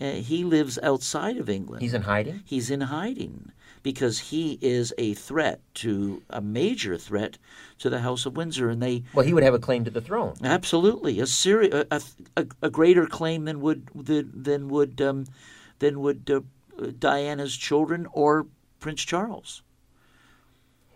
Uh, 0.00 0.12
he 0.12 0.44
lives 0.44 0.78
outside 0.82 1.36
of 1.36 1.50
England. 1.50 1.82
He's 1.82 1.94
in 1.94 2.02
hiding? 2.02 2.42
He's 2.44 2.70
in 2.70 2.82
hiding 2.82 3.50
because 3.82 4.18
he 4.18 4.58
is 4.60 4.94
a 4.96 5.14
threat 5.14 5.60
to 5.74 6.22
a 6.30 6.40
major 6.40 6.96
threat 6.96 7.38
to 7.78 7.90
the 7.90 8.00
House 8.00 8.24
of 8.24 8.36
Windsor, 8.36 8.70
and 8.70 8.80
they. 8.80 9.02
Well, 9.12 9.26
he 9.26 9.34
would 9.34 9.42
have 9.42 9.54
a 9.54 9.58
claim 9.58 9.84
to 9.84 9.90
the 9.90 10.00
throne. 10.00 10.34
Absolutely, 10.42 11.18
a 11.18 11.26
seri- 11.26 11.70
a, 11.70 12.00
a, 12.36 12.46
a, 12.62 12.70
greater 12.70 13.06
claim 13.06 13.44
than 13.44 13.60
would 13.60 13.88
than 13.94 14.68
would 14.68 15.00
um, 15.00 15.26
than 15.80 16.00
would 16.00 16.30
uh, 16.30 16.90
Diana's 16.98 17.56
children 17.56 18.06
or 18.12 18.46
Prince 18.80 19.04
Charles. 19.04 19.62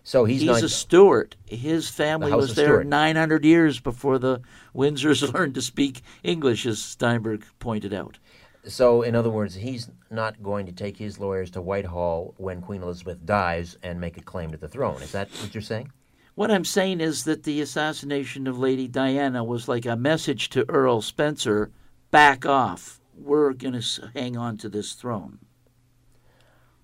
So 0.04 0.24
he's, 0.24 0.40
he's 0.40 0.50
not 0.50 0.62
a 0.62 0.68
Stuart. 0.68 1.36
His 1.46 1.88
family 1.88 2.30
House 2.30 2.40
was 2.40 2.54
there 2.54 2.66
Stuart. 2.66 2.86
900 2.86 3.44
years 3.44 3.78
before 3.78 4.18
the 4.18 4.40
Windsors 4.74 5.32
learned 5.34 5.54
to 5.54 5.62
speak 5.62 6.02
English, 6.22 6.66
as 6.66 6.82
Steinberg 6.82 7.44
pointed 7.60 7.94
out. 7.94 8.18
So, 8.64 9.02
in 9.02 9.16
other 9.16 9.30
words, 9.30 9.54
he's 9.56 9.90
not 10.10 10.40
going 10.42 10.66
to 10.66 10.72
take 10.72 10.96
his 10.96 11.18
lawyers 11.18 11.50
to 11.52 11.60
Whitehall 11.60 12.34
when 12.36 12.60
Queen 12.60 12.82
Elizabeth 12.82 13.24
dies 13.24 13.76
and 13.82 14.00
make 14.00 14.16
a 14.16 14.22
claim 14.22 14.52
to 14.52 14.56
the 14.56 14.68
throne. 14.68 15.02
Is 15.02 15.12
that 15.12 15.28
what 15.40 15.54
you're 15.54 15.62
saying? 15.62 15.90
What 16.34 16.50
I'm 16.50 16.64
saying 16.64 17.00
is 17.00 17.24
that 17.24 17.42
the 17.42 17.60
assassination 17.60 18.46
of 18.46 18.58
Lady 18.58 18.88
Diana 18.88 19.44
was 19.44 19.68
like 19.68 19.84
a 19.84 19.96
message 19.96 20.48
to 20.50 20.68
Earl 20.68 21.02
Spencer 21.02 21.70
back 22.10 22.46
off. 22.46 23.00
We're 23.14 23.52
going 23.52 23.80
to 23.80 24.10
hang 24.14 24.36
on 24.36 24.56
to 24.58 24.68
this 24.68 24.92
throne. 24.92 25.40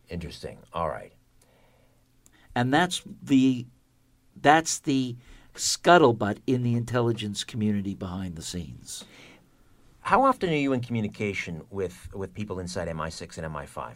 Interesting. 0.08 0.58
All 0.72 0.88
right. 0.88 1.12
And 2.54 2.72
that's 2.72 3.02
the 3.22 3.66
that's 4.40 4.78
the 4.80 5.16
scuttlebutt 5.54 6.38
in 6.46 6.62
the 6.62 6.74
intelligence 6.74 7.44
community 7.44 7.94
behind 7.94 8.36
the 8.36 8.42
scenes. 8.42 9.04
How 10.00 10.22
often 10.22 10.50
are 10.50 10.54
you 10.54 10.72
in 10.72 10.80
communication 10.80 11.62
with, 11.70 12.08
with 12.14 12.32
people 12.32 12.60
inside 12.60 12.88
MI6 12.88 13.36
and 13.38 13.54
MI5? 13.54 13.94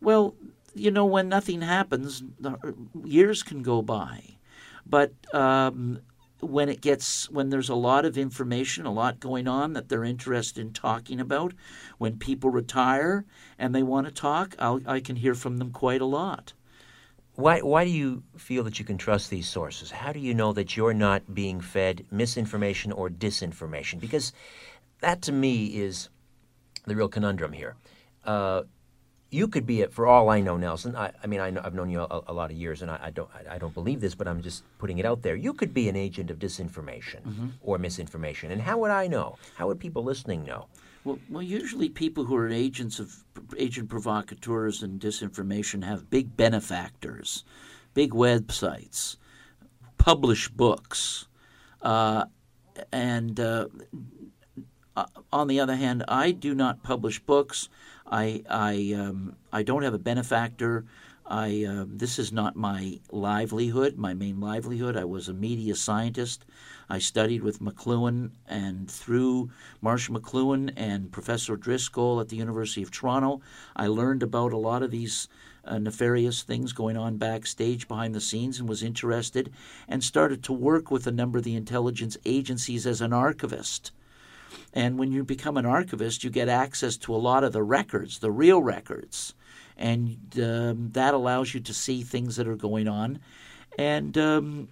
Well, 0.00 0.34
you 0.74 0.90
know, 0.90 1.04
when 1.04 1.28
nothing 1.28 1.60
happens, 1.60 2.22
years 3.04 3.42
can 3.42 3.62
go 3.62 3.80
by. 3.80 4.22
But 4.86 5.12
um, 5.32 6.00
when 6.40 6.68
it 6.68 6.80
gets, 6.80 7.30
when 7.30 7.50
there's 7.50 7.68
a 7.68 7.74
lot 7.74 8.04
of 8.04 8.18
information, 8.18 8.86
a 8.86 8.92
lot 8.92 9.20
going 9.20 9.48
on 9.48 9.72
that 9.72 9.88
they're 9.88 10.04
interested 10.04 10.60
in 10.60 10.72
talking 10.72 11.20
about, 11.20 11.54
when 11.98 12.18
people 12.18 12.50
retire 12.50 13.24
and 13.58 13.74
they 13.74 13.82
want 13.82 14.06
to 14.06 14.12
talk, 14.12 14.54
I'll, 14.58 14.80
I 14.86 15.00
can 15.00 15.16
hear 15.16 15.34
from 15.34 15.58
them 15.58 15.70
quite 15.70 16.00
a 16.00 16.06
lot. 16.06 16.52
Why, 17.36 17.60
why 17.60 17.84
do 17.84 17.90
you 17.90 18.22
feel 18.36 18.62
that 18.64 18.78
you 18.78 18.84
can 18.84 18.98
trust 18.98 19.30
these 19.30 19.48
sources? 19.48 19.90
How 19.90 20.12
do 20.12 20.20
you 20.20 20.34
know 20.34 20.52
that 20.52 20.76
you're 20.76 20.94
not 20.94 21.34
being 21.34 21.60
fed 21.60 22.06
misinformation 22.10 22.92
or 22.92 23.10
disinformation? 23.10 23.98
Because 23.98 24.32
that 25.00 25.22
to 25.22 25.32
me 25.32 25.66
is 25.66 26.10
the 26.86 26.94
real 26.94 27.08
conundrum 27.08 27.52
here. 27.52 27.74
Uh, 28.24 28.62
you 29.34 29.48
could 29.48 29.66
be 29.66 29.80
it 29.80 29.92
for 29.92 30.06
all 30.06 30.28
I 30.30 30.40
know, 30.40 30.56
Nelson. 30.56 30.94
I, 30.94 31.10
I 31.22 31.26
mean, 31.26 31.40
I 31.40 31.50
know, 31.50 31.60
I've 31.64 31.74
known 31.74 31.90
you 31.90 32.00
a, 32.02 32.22
a 32.28 32.32
lot 32.32 32.50
of 32.52 32.56
years, 32.56 32.82
and 32.82 32.90
I, 32.90 32.98
I 33.04 33.10
don't, 33.10 33.28
I, 33.34 33.54
I 33.56 33.58
don't 33.58 33.74
believe 33.74 34.00
this, 34.00 34.14
but 34.14 34.28
I'm 34.28 34.40
just 34.42 34.62
putting 34.78 34.98
it 34.98 35.04
out 35.04 35.22
there. 35.22 35.34
You 35.34 35.52
could 35.52 35.74
be 35.74 35.88
an 35.88 35.96
agent 35.96 36.30
of 36.30 36.38
disinformation 36.38 37.20
Mhm. 37.26 37.50
or 37.60 37.76
misinformation, 37.78 38.52
and 38.52 38.60
how 38.62 38.78
would 38.78 38.92
I 38.92 39.06
know? 39.08 39.36
How 39.56 39.66
would 39.66 39.80
people 39.80 40.04
listening 40.04 40.44
know? 40.44 40.66
Well, 41.04 41.18
well, 41.28 41.42
usually 41.42 41.88
people 41.88 42.24
who 42.24 42.36
are 42.36 42.48
agents 42.48 42.98
of 42.98 43.24
agent 43.58 43.88
provocateurs 43.90 44.82
and 44.82 45.00
disinformation 45.00 45.84
have 45.84 46.08
big 46.08 46.36
benefactors, 46.36 47.44
big 47.92 48.12
websites, 48.12 49.16
publish 49.98 50.48
books, 50.48 51.26
uh, 51.82 52.24
and 52.92 53.38
uh, 53.40 53.66
uh, 54.96 55.06
on 55.32 55.48
the 55.48 55.58
other 55.60 55.76
hand, 55.76 56.04
I 56.08 56.30
do 56.30 56.54
not 56.54 56.82
publish 56.82 57.18
books. 57.20 57.68
I 58.14 58.44
I 58.48 58.94
um, 58.96 59.34
I 59.52 59.64
don't 59.64 59.82
have 59.82 59.94
a 59.94 59.98
benefactor. 59.98 60.84
I 61.26 61.64
um 61.64 61.98
this 61.98 62.16
is 62.20 62.30
not 62.30 62.54
my 62.54 63.00
livelihood. 63.10 63.96
My 63.96 64.14
main 64.14 64.38
livelihood. 64.40 64.96
I 64.96 65.04
was 65.04 65.28
a 65.28 65.34
media 65.34 65.74
scientist. 65.74 66.44
I 66.88 67.00
studied 67.00 67.42
with 67.42 67.58
McLuhan, 67.58 68.30
and 68.46 68.88
through 68.88 69.50
Marshall 69.80 70.20
McLuhan 70.20 70.72
and 70.76 71.10
Professor 71.10 71.56
Driscoll 71.56 72.20
at 72.20 72.28
the 72.28 72.36
University 72.36 72.84
of 72.84 72.92
Toronto, 72.92 73.40
I 73.74 73.88
learned 73.88 74.22
about 74.22 74.52
a 74.52 74.58
lot 74.58 74.84
of 74.84 74.92
these 74.92 75.26
uh, 75.64 75.78
nefarious 75.78 76.44
things 76.44 76.72
going 76.72 76.96
on 76.96 77.16
backstage 77.16 77.88
behind 77.88 78.14
the 78.14 78.20
scenes 78.20 78.60
and 78.60 78.68
was 78.68 78.84
interested 78.84 79.50
and 79.88 80.04
started 80.04 80.44
to 80.44 80.52
work 80.52 80.88
with 80.88 81.08
a 81.08 81.18
number 81.20 81.38
of 81.38 81.44
the 81.44 81.56
intelligence 81.56 82.16
agencies 82.24 82.86
as 82.86 83.00
an 83.00 83.12
archivist. 83.12 83.90
And 84.72 84.98
when 84.98 85.12
you 85.12 85.24
become 85.24 85.56
an 85.56 85.66
archivist, 85.66 86.24
you 86.24 86.30
get 86.30 86.48
access 86.48 86.96
to 86.98 87.14
a 87.14 87.16
lot 87.16 87.44
of 87.44 87.52
the 87.52 87.62
records, 87.62 88.18
the 88.18 88.32
real 88.32 88.62
records. 88.62 89.34
And 89.76 90.18
um, 90.40 90.90
that 90.92 91.14
allows 91.14 91.54
you 91.54 91.60
to 91.60 91.74
see 91.74 92.02
things 92.02 92.36
that 92.36 92.48
are 92.48 92.56
going 92.56 92.88
on. 92.88 93.18
And 93.78 94.16
um, 94.18 94.68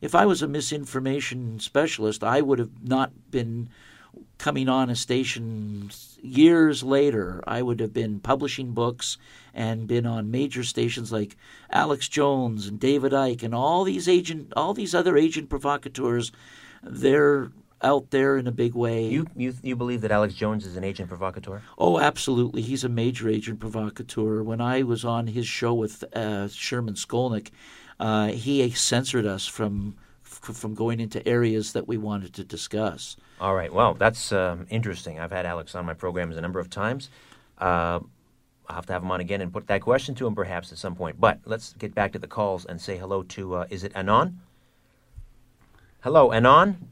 if 0.00 0.14
I 0.14 0.26
was 0.26 0.42
a 0.42 0.48
misinformation 0.48 1.58
specialist, 1.60 2.22
I 2.22 2.40
would 2.40 2.58
have 2.58 2.82
not 2.82 3.12
been 3.30 3.68
coming 4.38 4.68
on 4.68 4.90
a 4.90 4.96
station 4.96 5.90
years 6.20 6.82
later. 6.82 7.42
I 7.46 7.62
would 7.62 7.80
have 7.80 7.92
been 7.92 8.20
publishing 8.20 8.72
books 8.72 9.16
and 9.54 9.86
been 9.86 10.06
on 10.06 10.30
major 10.30 10.64
stations 10.64 11.12
like 11.12 11.36
Alex 11.70 12.08
Jones 12.08 12.66
and 12.66 12.80
David 12.80 13.12
Icke 13.12 13.42
and 13.42 13.54
all 13.54 13.84
these 13.84 14.08
agent, 14.08 14.52
all 14.56 14.74
these 14.74 14.94
other 14.94 15.16
agent 15.16 15.48
provocateurs. 15.48 16.32
They're 16.82 17.52
out 17.82 18.10
there 18.10 18.38
in 18.38 18.46
a 18.46 18.52
big 18.52 18.74
way. 18.74 19.06
You, 19.06 19.26
you, 19.36 19.54
you 19.62 19.76
believe 19.76 20.00
that 20.02 20.10
Alex 20.10 20.34
Jones 20.34 20.64
is 20.64 20.76
an 20.76 20.84
agent 20.84 21.08
provocateur? 21.08 21.62
Oh, 21.76 21.98
absolutely. 21.98 22.62
He's 22.62 22.84
a 22.84 22.88
major 22.88 23.28
agent 23.28 23.60
provocateur. 23.60 24.42
When 24.42 24.60
I 24.60 24.82
was 24.82 25.04
on 25.04 25.26
his 25.26 25.46
show 25.46 25.74
with 25.74 26.04
uh, 26.14 26.48
Sherman 26.48 26.94
Skolnick, 26.94 27.50
uh, 27.98 28.28
he 28.28 28.70
censored 28.70 29.26
us 29.26 29.46
from 29.46 29.96
f- 30.24 30.56
from 30.56 30.74
going 30.74 31.00
into 31.00 31.26
areas 31.28 31.72
that 31.72 31.86
we 31.86 31.96
wanted 31.96 32.32
to 32.34 32.44
discuss. 32.44 33.16
All 33.40 33.54
right. 33.54 33.72
Well, 33.72 33.94
that's 33.94 34.32
um, 34.32 34.66
interesting. 34.70 35.20
I've 35.20 35.32
had 35.32 35.46
Alex 35.46 35.74
on 35.74 35.84
my 35.84 35.94
programs 35.94 36.36
a 36.36 36.40
number 36.40 36.60
of 36.60 36.70
times. 36.70 37.10
Uh, 37.58 38.00
I'll 38.68 38.76
have 38.76 38.86
to 38.86 38.92
have 38.92 39.02
him 39.02 39.10
on 39.10 39.20
again 39.20 39.40
and 39.40 39.52
put 39.52 39.66
that 39.66 39.82
question 39.82 40.14
to 40.16 40.26
him 40.26 40.34
perhaps 40.34 40.72
at 40.72 40.78
some 40.78 40.94
point. 40.94 41.20
But 41.20 41.40
let's 41.44 41.74
get 41.74 41.94
back 41.94 42.12
to 42.12 42.18
the 42.18 42.26
calls 42.26 42.64
and 42.64 42.80
say 42.80 42.96
hello 42.96 43.22
to, 43.24 43.54
uh, 43.56 43.66
is 43.70 43.84
it 43.84 43.92
Anon? 43.94 44.40
Hello, 46.00 46.32
Anon? 46.32 46.88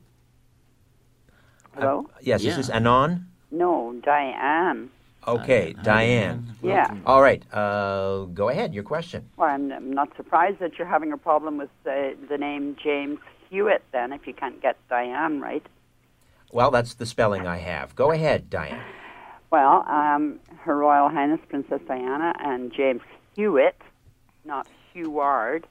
Hello? 1.75 2.09
Yes, 2.21 2.45
is 2.45 2.57
this 2.57 2.71
Anon? 2.71 3.27
No, 3.51 3.95
Diane. 4.03 4.91
Okay, 5.27 5.75
Diane. 5.83 6.55
Yeah. 6.63 6.95
All 7.07 7.23
right, 7.23 7.43
uh, 7.53 8.25
go 8.25 8.49
ahead, 8.49 8.75
your 8.75 8.85
question. 8.85 9.29
Well, 9.37 9.51
I'm, 9.51 9.71
I'm 9.71 9.93
not 9.93 10.15
surprised 10.17 10.59
that 10.61 10.79
you're 10.79 10.89
having 10.89 11.13
a 11.13 11.17
problem 11.19 11.59
with 11.59 11.71
uh, 11.87 12.11
the 12.29 12.39
name 12.39 12.77
James 12.83 13.19
Hewitt 13.51 13.83
then, 13.93 14.13
if 14.13 14.27
you 14.27 14.35
can't 14.35 14.61
get 14.63 14.77
Diane 14.89 15.41
right. 15.41 15.65
Well, 16.53 16.71
that's 16.71 16.95
the 16.95 17.07
spelling 17.07 17.47
I 17.47 17.59
have. 17.59 17.95
Go 17.95 18.11
ahead, 18.11 18.51
Diane. 18.51 18.81
Well, 19.51 19.85
um, 19.89 20.41
Her 20.61 20.77
Royal 20.77 21.09
Highness 21.09 21.41
Princess 21.49 21.81
Diana 21.87 22.35
and 22.41 22.73
James 22.73 23.03
Hewitt, 23.37 23.81
not 24.45 24.67
Heward. 24.93 25.67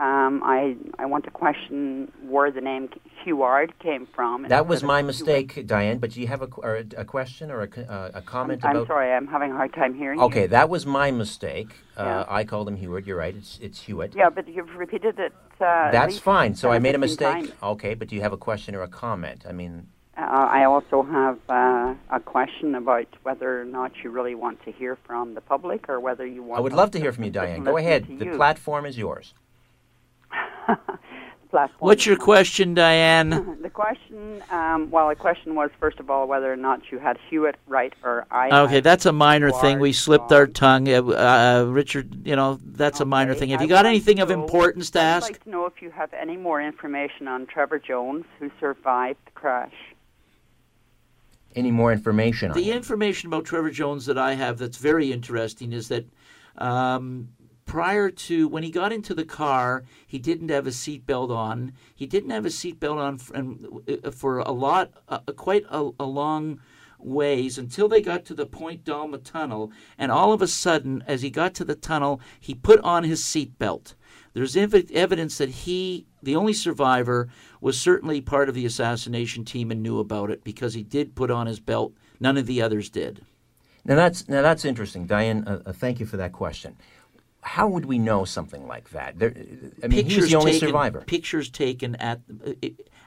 Um, 0.00 0.42
I 0.44 0.76
I 0.98 1.06
want 1.06 1.24
to 1.24 1.30
question 1.30 2.12
where 2.22 2.52
the 2.52 2.60
name 2.60 2.88
Heward 3.24 3.76
came 3.80 4.06
from. 4.14 4.46
That 4.46 4.68
was 4.68 4.84
my 4.84 5.02
mistake, 5.02 5.66
Diane, 5.66 5.98
but 5.98 6.12
do 6.12 6.20
you 6.20 6.28
have 6.28 6.40
a, 6.40 6.48
or 6.58 6.76
a, 6.76 6.84
a 6.98 7.04
question 7.04 7.50
or 7.50 7.62
a, 7.62 7.80
uh, 7.80 8.10
a 8.14 8.22
comment 8.22 8.64
I'm 8.64 8.76
about... 8.76 8.86
sorry, 8.86 9.12
I'm 9.12 9.26
having 9.26 9.50
a 9.50 9.56
hard 9.56 9.74
time 9.74 9.94
hearing 9.94 10.20
you. 10.20 10.24
Okay, 10.26 10.46
that 10.46 10.68
was 10.68 10.86
my 10.86 11.10
mistake. 11.10 11.70
Uh, 11.96 12.24
I 12.28 12.44
called 12.44 12.68
him 12.68 12.76
Heward. 12.76 13.08
You're 13.08 13.16
right. 13.16 13.34
It's 13.34 13.58
it's 13.60 13.80
Hewitt. 13.80 14.14
Yeah, 14.14 14.30
but 14.30 14.46
you've 14.46 14.72
repeated 14.76 15.18
it. 15.18 15.32
Uh, 15.60 15.90
That's 15.90 16.18
fine. 16.18 16.54
So 16.54 16.70
I 16.70 16.78
made 16.78 16.94
a 16.94 16.98
mistake. 16.98 17.32
times. 17.32 17.52
Okay, 17.60 17.94
but 17.94 18.06
do 18.06 18.14
you 18.14 18.22
have 18.22 18.32
a 18.32 18.36
question 18.36 18.76
or 18.76 18.82
a 18.82 18.88
comment? 18.88 19.44
I 19.48 19.52
mean, 19.52 19.88
Uh, 20.18 20.48
I 20.58 20.64
also 20.64 21.02
have 21.02 21.38
uh, 21.48 21.94
a 22.18 22.20
question 22.34 22.74
about 22.74 23.06
whether 23.22 23.60
or 23.60 23.64
not 23.64 23.90
you 24.02 24.10
really 24.10 24.34
want 24.34 24.58
to 24.64 24.70
hear 24.72 24.96
from 25.06 25.34
the 25.34 25.40
public 25.40 25.88
or 25.88 26.00
whether 26.00 26.26
you 26.26 26.42
want. 26.42 26.58
I 26.58 26.62
would 26.66 26.72
love 26.72 26.90
to 26.92 26.98
hear 26.98 27.12
from 27.12 27.24
you, 27.24 27.30
Diane. 27.30 27.62
Go 27.64 27.76
ahead. 27.76 28.00
The 28.22 28.24
you. 28.24 28.36
platform 28.36 28.84
is 28.84 28.96
yours. 28.98 29.34
platform. 31.50 31.78
What's 31.78 32.06
your 32.06 32.16
question, 32.16 32.74
Diane? 32.74 33.56
The 33.68 33.70
question, 33.70 34.42
um, 34.50 34.90
well, 34.90 35.08
the 35.08 35.14
question 35.14 35.54
was 35.54 35.70
first 35.78 36.00
of 36.00 36.10
all 36.10 36.26
whether 36.26 36.50
or 36.52 36.56
not 36.56 36.90
you 36.90 36.98
had 36.98 37.16
Hewitt 37.28 37.56
right 37.66 37.92
or 38.02 38.26
I. 38.30 38.62
Okay, 38.62 38.80
that's 38.80 39.06
a 39.06 39.12
minor 39.12 39.50
thing. 39.52 39.78
We 39.78 39.92
slipped 39.92 40.32
our 40.32 40.46
tongue. 40.46 40.88
Uh, 40.88 41.02
uh, 41.02 41.64
Richard, 41.68 42.26
you 42.26 42.34
know, 42.34 42.58
that's 42.64 43.00
a 43.00 43.04
minor 43.04 43.34
thing. 43.34 43.50
Have 43.50 43.60
I 43.60 43.64
you 43.64 43.68
got 43.68 43.86
anything 43.86 44.20
of 44.20 44.30
know- 44.30 44.42
importance 44.42 44.90
to 44.90 45.00
ask? 45.00 45.26
I'd 45.26 45.26
ask? 45.26 45.32
like 45.32 45.44
to 45.44 45.50
know 45.50 45.66
if 45.66 45.80
you 45.80 45.90
have 45.90 46.12
any 46.12 46.36
more 46.36 46.60
information 46.62 47.28
on 47.28 47.46
Trevor 47.46 47.78
Jones, 47.78 48.24
who 48.38 48.50
survived 48.58 49.18
the 49.26 49.32
crash. 49.32 49.74
Any 51.54 51.70
more 51.70 51.92
information 51.92 52.50
on 52.50 52.56
The 52.56 52.70
it? 52.70 52.76
information 52.76 53.28
about 53.28 53.44
Trevor 53.44 53.70
Jones 53.70 54.06
that 54.06 54.18
I 54.18 54.34
have 54.34 54.58
that's 54.58 54.78
very 54.78 55.12
interesting 55.12 55.72
is 55.72 55.88
that 55.88 56.06
um, 56.56 57.28
prior 57.68 58.10
to 58.10 58.48
when 58.48 58.64
he 58.64 58.70
got 58.70 58.92
into 58.92 59.14
the 59.14 59.24
car, 59.24 59.84
he 60.06 60.18
didn't 60.18 60.48
have 60.48 60.66
a 60.66 60.70
seatbelt 60.70 61.30
on. 61.30 61.72
He 61.94 62.06
didn't 62.06 62.30
have 62.30 62.46
a 62.46 62.48
seatbelt 62.48 62.96
on 62.96 63.18
for, 63.18 63.34
and, 63.36 63.82
uh, 64.02 64.10
for 64.10 64.38
a 64.40 64.50
lot, 64.50 64.90
uh, 65.08 65.20
quite 65.36 65.64
a, 65.70 65.90
a 66.00 66.04
long 66.04 66.60
ways 66.98 67.58
until 67.58 67.86
they 67.86 68.00
got 68.00 68.24
to 68.24 68.34
the 68.34 68.46
Pont 68.46 68.82
de 68.82 68.92
l'Alma 68.92 69.18
tunnel. 69.18 69.70
And 69.96 70.10
all 70.10 70.32
of 70.32 70.42
a 70.42 70.48
sudden, 70.48 71.04
as 71.06 71.22
he 71.22 71.30
got 71.30 71.54
to 71.54 71.64
the 71.64 71.76
tunnel, 71.76 72.20
he 72.40 72.54
put 72.54 72.80
on 72.80 73.04
his 73.04 73.22
seatbelt. 73.22 73.94
There's 74.32 74.56
ev- 74.56 74.90
evidence 74.92 75.38
that 75.38 75.50
he, 75.50 76.06
the 76.22 76.36
only 76.36 76.54
survivor, 76.54 77.28
was 77.60 77.78
certainly 77.78 78.20
part 78.20 78.48
of 78.48 78.54
the 78.54 78.66
assassination 78.66 79.44
team 79.44 79.70
and 79.70 79.82
knew 79.82 79.98
about 79.98 80.30
it 80.30 80.42
because 80.42 80.74
he 80.74 80.82
did 80.82 81.14
put 81.14 81.30
on 81.30 81.46
his 81.46 81.60
belt. 81.60 81.92
None 82.18 82.36
of 82.36 82.46
the 82.46 82.62
others 82.62 82.88
did. 82.90 83.24
Now 83.84 83.94
that's 83.94 84.28
now 84.28 84.42
that's 84.42 84.66
interesting, 84.66 85.06
Diane. 85.06 85.44
Uh, 85.46 85.62
uh, 85.64 85.72
thank 85.72 85.98
you 85.98 86.04
for 86.04 86.18
that 86.18 86.32
question. 86.32 86.76
How 87.42 87.68
would 87.68 87.86
we 87.86 87.98
know 87.98 88.24
something 88.24 88.66
like 88.66 88.90
that? 88.90 89.18
There, 89.18 89.32
I 89.82 89.86
mean, 89.86 90.06
he 90.06 90.16
was 90.16 90.30
the 90.30 90.36
only 90.36 90.52
taken, 90.52 90.68
survivor. 90.68 91.00
Pictures 91.06 91.48
taken 91.50 91.94
at 91.96 92.20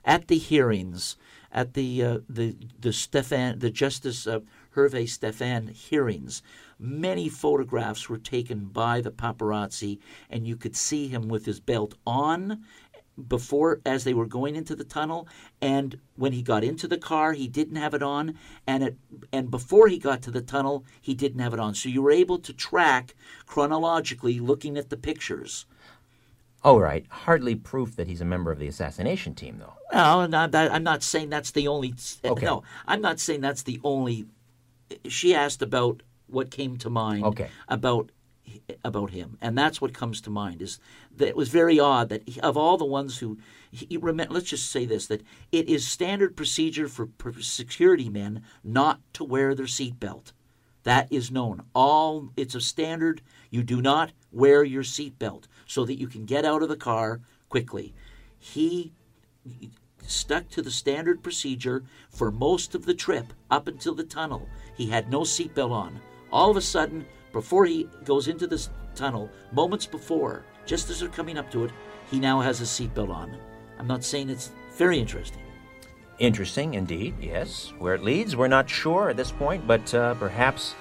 at 0.06 0.28
the 0.28 0.38
hearings, 0.38 1.18
at 1.52 1.74
the 1.74 2.04
uh, 2.04 2.20
the 2.30 2.56
the 2.80 2.90
Stéphan 2.90 3.60
the 3.60 3.70
Justice 3.70 4.26
uh, 4.26 4.40
Hervé 4.76 5.04
Stéphan 5.04 5.72
hearings. 5.72 6.42
Many 6.80 7.30
photographs 7.30 8.10
were 8.10 8.18
taken 8.18 8.66
by 8.66 9.02
the 9.02 9.12
paparazzi, 9.12 10.00
and 10.30 10.48
you 10.48 10.56
could 10.56 10.76
see 10.76 11.08
him 11.08 11.28
with 11.28 11.46
his 11.46 11.60
belt 11.60 11.96
on 12.08 12.64
before 13.28 13.82
as 13.86 14.04
they 14.04 14.14
were 14.14 14.26
going 14.26 14.56
into 14.56 14.76
the 14.76 14.84
tunnel 14.84 15.28
and 15.62 16.00
when 16.16 16.32
he 16.32 16.42
got 16.42 16.64
into 16.64 16.88
the 16.88 16.98
car 16.98 17.34
he 17.34 17.48
didn't 17.48 17.76
have 17.76 17.94
it 17.94 18.02
on 18.02 18.36
and 18.66 18.84
it 18.84 18.96
and 19.34 19.52
before 19.52 19.88
he 19.90 19.98
got 20.00 20.22
to 20.22 20.32
the 20.32 20.42
tunnel 20.42 20.84
he 21.02 21.14
didn't 21.14 21.40
have 21.42 21.54
it 21.54 21.60
on 21.60 21.76
so 21.76 21.90
you 21.90 22.02
were 22.02 22.12
able 22.12 22.40
to 22.40 22.54
track 22.54 23.14
chronologically 23.46 24.40
looking 24.40 24.78
at 24.78 24.90
the 24.90 24.98
pictures 24.98 25.66
Oh, 26.64 26.78
right. 26.78 27.04
Hardly 27.10 27.56
proof 27.56 27.96
that 27.96 28.06
he's 28.06 28.22
a 28.22 28.26
member 28.26 28.52
of 28.52 28.60
the 28.60 28.68
assassination 28.68 29.34
team, 29.34 29.58
though. 29.60 29.74
no 29.92 30.20
i'm 30.56 30.84
not 30.84 31.02
saying 31.04 31.30
that's 31.30 31.52
the 31.52 31.68
only 31.68 31.94
eh, 32.24 32.30
Okay. 32.30 32.46
no 32.46 32.64
i'm 32.88 33.02
not 33.02 33.20
saying 33.20 33.42
that's 33.42 33.64
the 33.64 33.80
only 33.84 34.26
eh, 34.92 34.96
she 35.10 35.34
asked 35.36 35.62
about 35.62 36.02
what 36.28 36.50
came 36.52 36.78
to 36.78 36.90
mind 36.90 37.26
Okay. 37.26 37.50
about 37.68 38.12
eh, 38.48 38.76
about 38.86 39.10
him, 39.10 39.38
and 39.42 39.58
that's 39.58 39.82
what 39.82 39.94
comes 39.94 40.22
to 40.22 40.30
mind. 40.30 40.62
Is 40.62 40.80
that 41.18 41.28
it 41.28 41.36
was 41.36 41.50
very 41.50 41.80
odd 41.80 42.10
that 42.10 42.28
he, 42.28 42.40
of 42.42 42.58
all 42.58 42.78
the 42.78 42.86
ones 42.86 43.20
who, 43.20 43.38
he, 43.70 43.98
let's 43.98 44.50
just 44.50 44.72
say 44.72 44.86
this: 44.86 45.08
that 45.08 45.24
it 45.52 45.68
is 45.68 45.88
standard 45.88 46.36
procedure 46.36 46.88
for 46.88 47.10
security 47.40 48.10
men 48.10 48.44
not 48.64 49.02
to 49.14 49.24
wear 49.24 49.54
their 49.56 49.66
seatbelt. 49.66 50.34
That 50.84 51.12
is 51.12 51.32
known. 51.32 51.64
All 51.76 52.32
it's 52.36 52.56
a 52.56 52.62
standard. 52.62 53.22
You 53.50 53.64
do 53.64 53.82
not 53.82 54.14
wear 54.32 54.64
your 54.64 54.84
seatbelt 54.84 55.44
so 55.68 55.86
that 55.86 56.00
you 56.00 56.08
can 56.08 56.26
get 56.26 56.46
out 56.46 56.64
of 56.64 56.70
the 56.70 56.76
car 56.78 57.22
quickly. 57.50 57.94
He 58.40 58.94
stuck 60.08 60.50
to 60.50 60.62
the 60.62 60.72
standard 60.72 61.22
procedure 61.22 61.84
for 62.10 62.32
most 62.32 62.74
of 62.74 62.86
the 62.86 62.94
trip 62.94 63.34
up 63.52 63.68
until 63.68 63.94
the 63.94 64.04
tunnel. 64.04 64.48
He 64.76 64.88
had 64.88 65.10
no 65.10 65.22
seatbelt 65.22 65.72
on. 65.72 66.00
All 66.32 66.50
of 66.50 66.58
a 66.58 66.62
sudden, 66.62 67.06
before 67.32 67.66
he 67.66 67.88
goes 68.04 68.28
into 68.28 68.48
this 68.48 68.70
tunnel, 68.96 69.30
moments 69.52 69.86
before, 69.86 70.46
just 70.72 70.90
as 70.90 71.02
they're 71.02 71.10
coming 71.10 71.38
up 71.38 71.52
to 71.52 71.66
it, 71.66 71.72
he 72.10 72.18
now 72.18 72.40
has 72.40 72.62
a 72.62 72.64
seatbelt 72.64 73.10
on. 73.10 73.38
I'm 73.78 73.88
not 73.88 74.06
saying 74.06 74.30
it's 74.30 74.52
very 74.78 74.98
interesting. 74.98 75.42
Interesting 76.18 76.76
indeed, 76.76 77.14
yes. 77.20 77.74
Where 77.78 77.94
it 77.94 78.04
leads, 78.04 78.38
we're 78.38 78.48
not 78.48 78.70
sure 78.70 79.10
at 79.10 79.18
this 79.18 79.34
point, 79.34 79.68
but 79.68 79.94
uh, 79.94 80.14
perhaps 80.14 80.76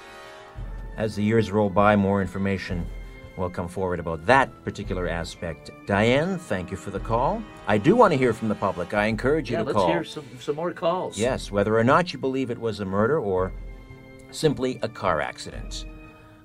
as 0.95 1.17
the 1.17 1.23
years 1.23 1.51
roll 1.51 1.69
by, 1.69 1.97
more 1.97 2.21
information 2.21 2.87
will 3.35 3.49
come 3.49 3.67
forward 3.67 3.99
about 3.99 4.25
that 4.25 4.63
particular 4.63 5.09
aspect. 5.09 5.71
Diane, 5.87 6.37
thank 6.37 6.71
you 6.71 6.77
for 6.77 6.91
the 6.91 6.99
call. 7.01 7.43
I 7.67 7.77
do 7.77 7.93
want 7.93 8.13
to 8.13 8.17
hear 8.17 8.31
from 8.31 8.47
the 8.47 8.55
public. 8.55 8.93
I 8.93 9.07
encourage 9.07 9.49
you 9.49 9.57
yeah, 9.57 9.63
to 9.63 9.65
let's 9.65 9.75
call. 9.75 9.87
hear 9.89 10.05
some, 10.05 10.25
some 10.39 10.55
more 10.55 10.71
calls. 10.71 11.17
Yes, 11.17 11.51
whether 11.51 11.77
or 11.77 11.83
not 11.83 12.13
you 12.13 12.19
believe 12.19 12.49
it 12.49 12.57
was 12.57 12.79
a 12.79 12.85
murder 12.85 13.19
or 13.19 13.51
simply 14.31 14.79
a 14.83 14.87
car 14.87 15.19
accident. 15.19 15.83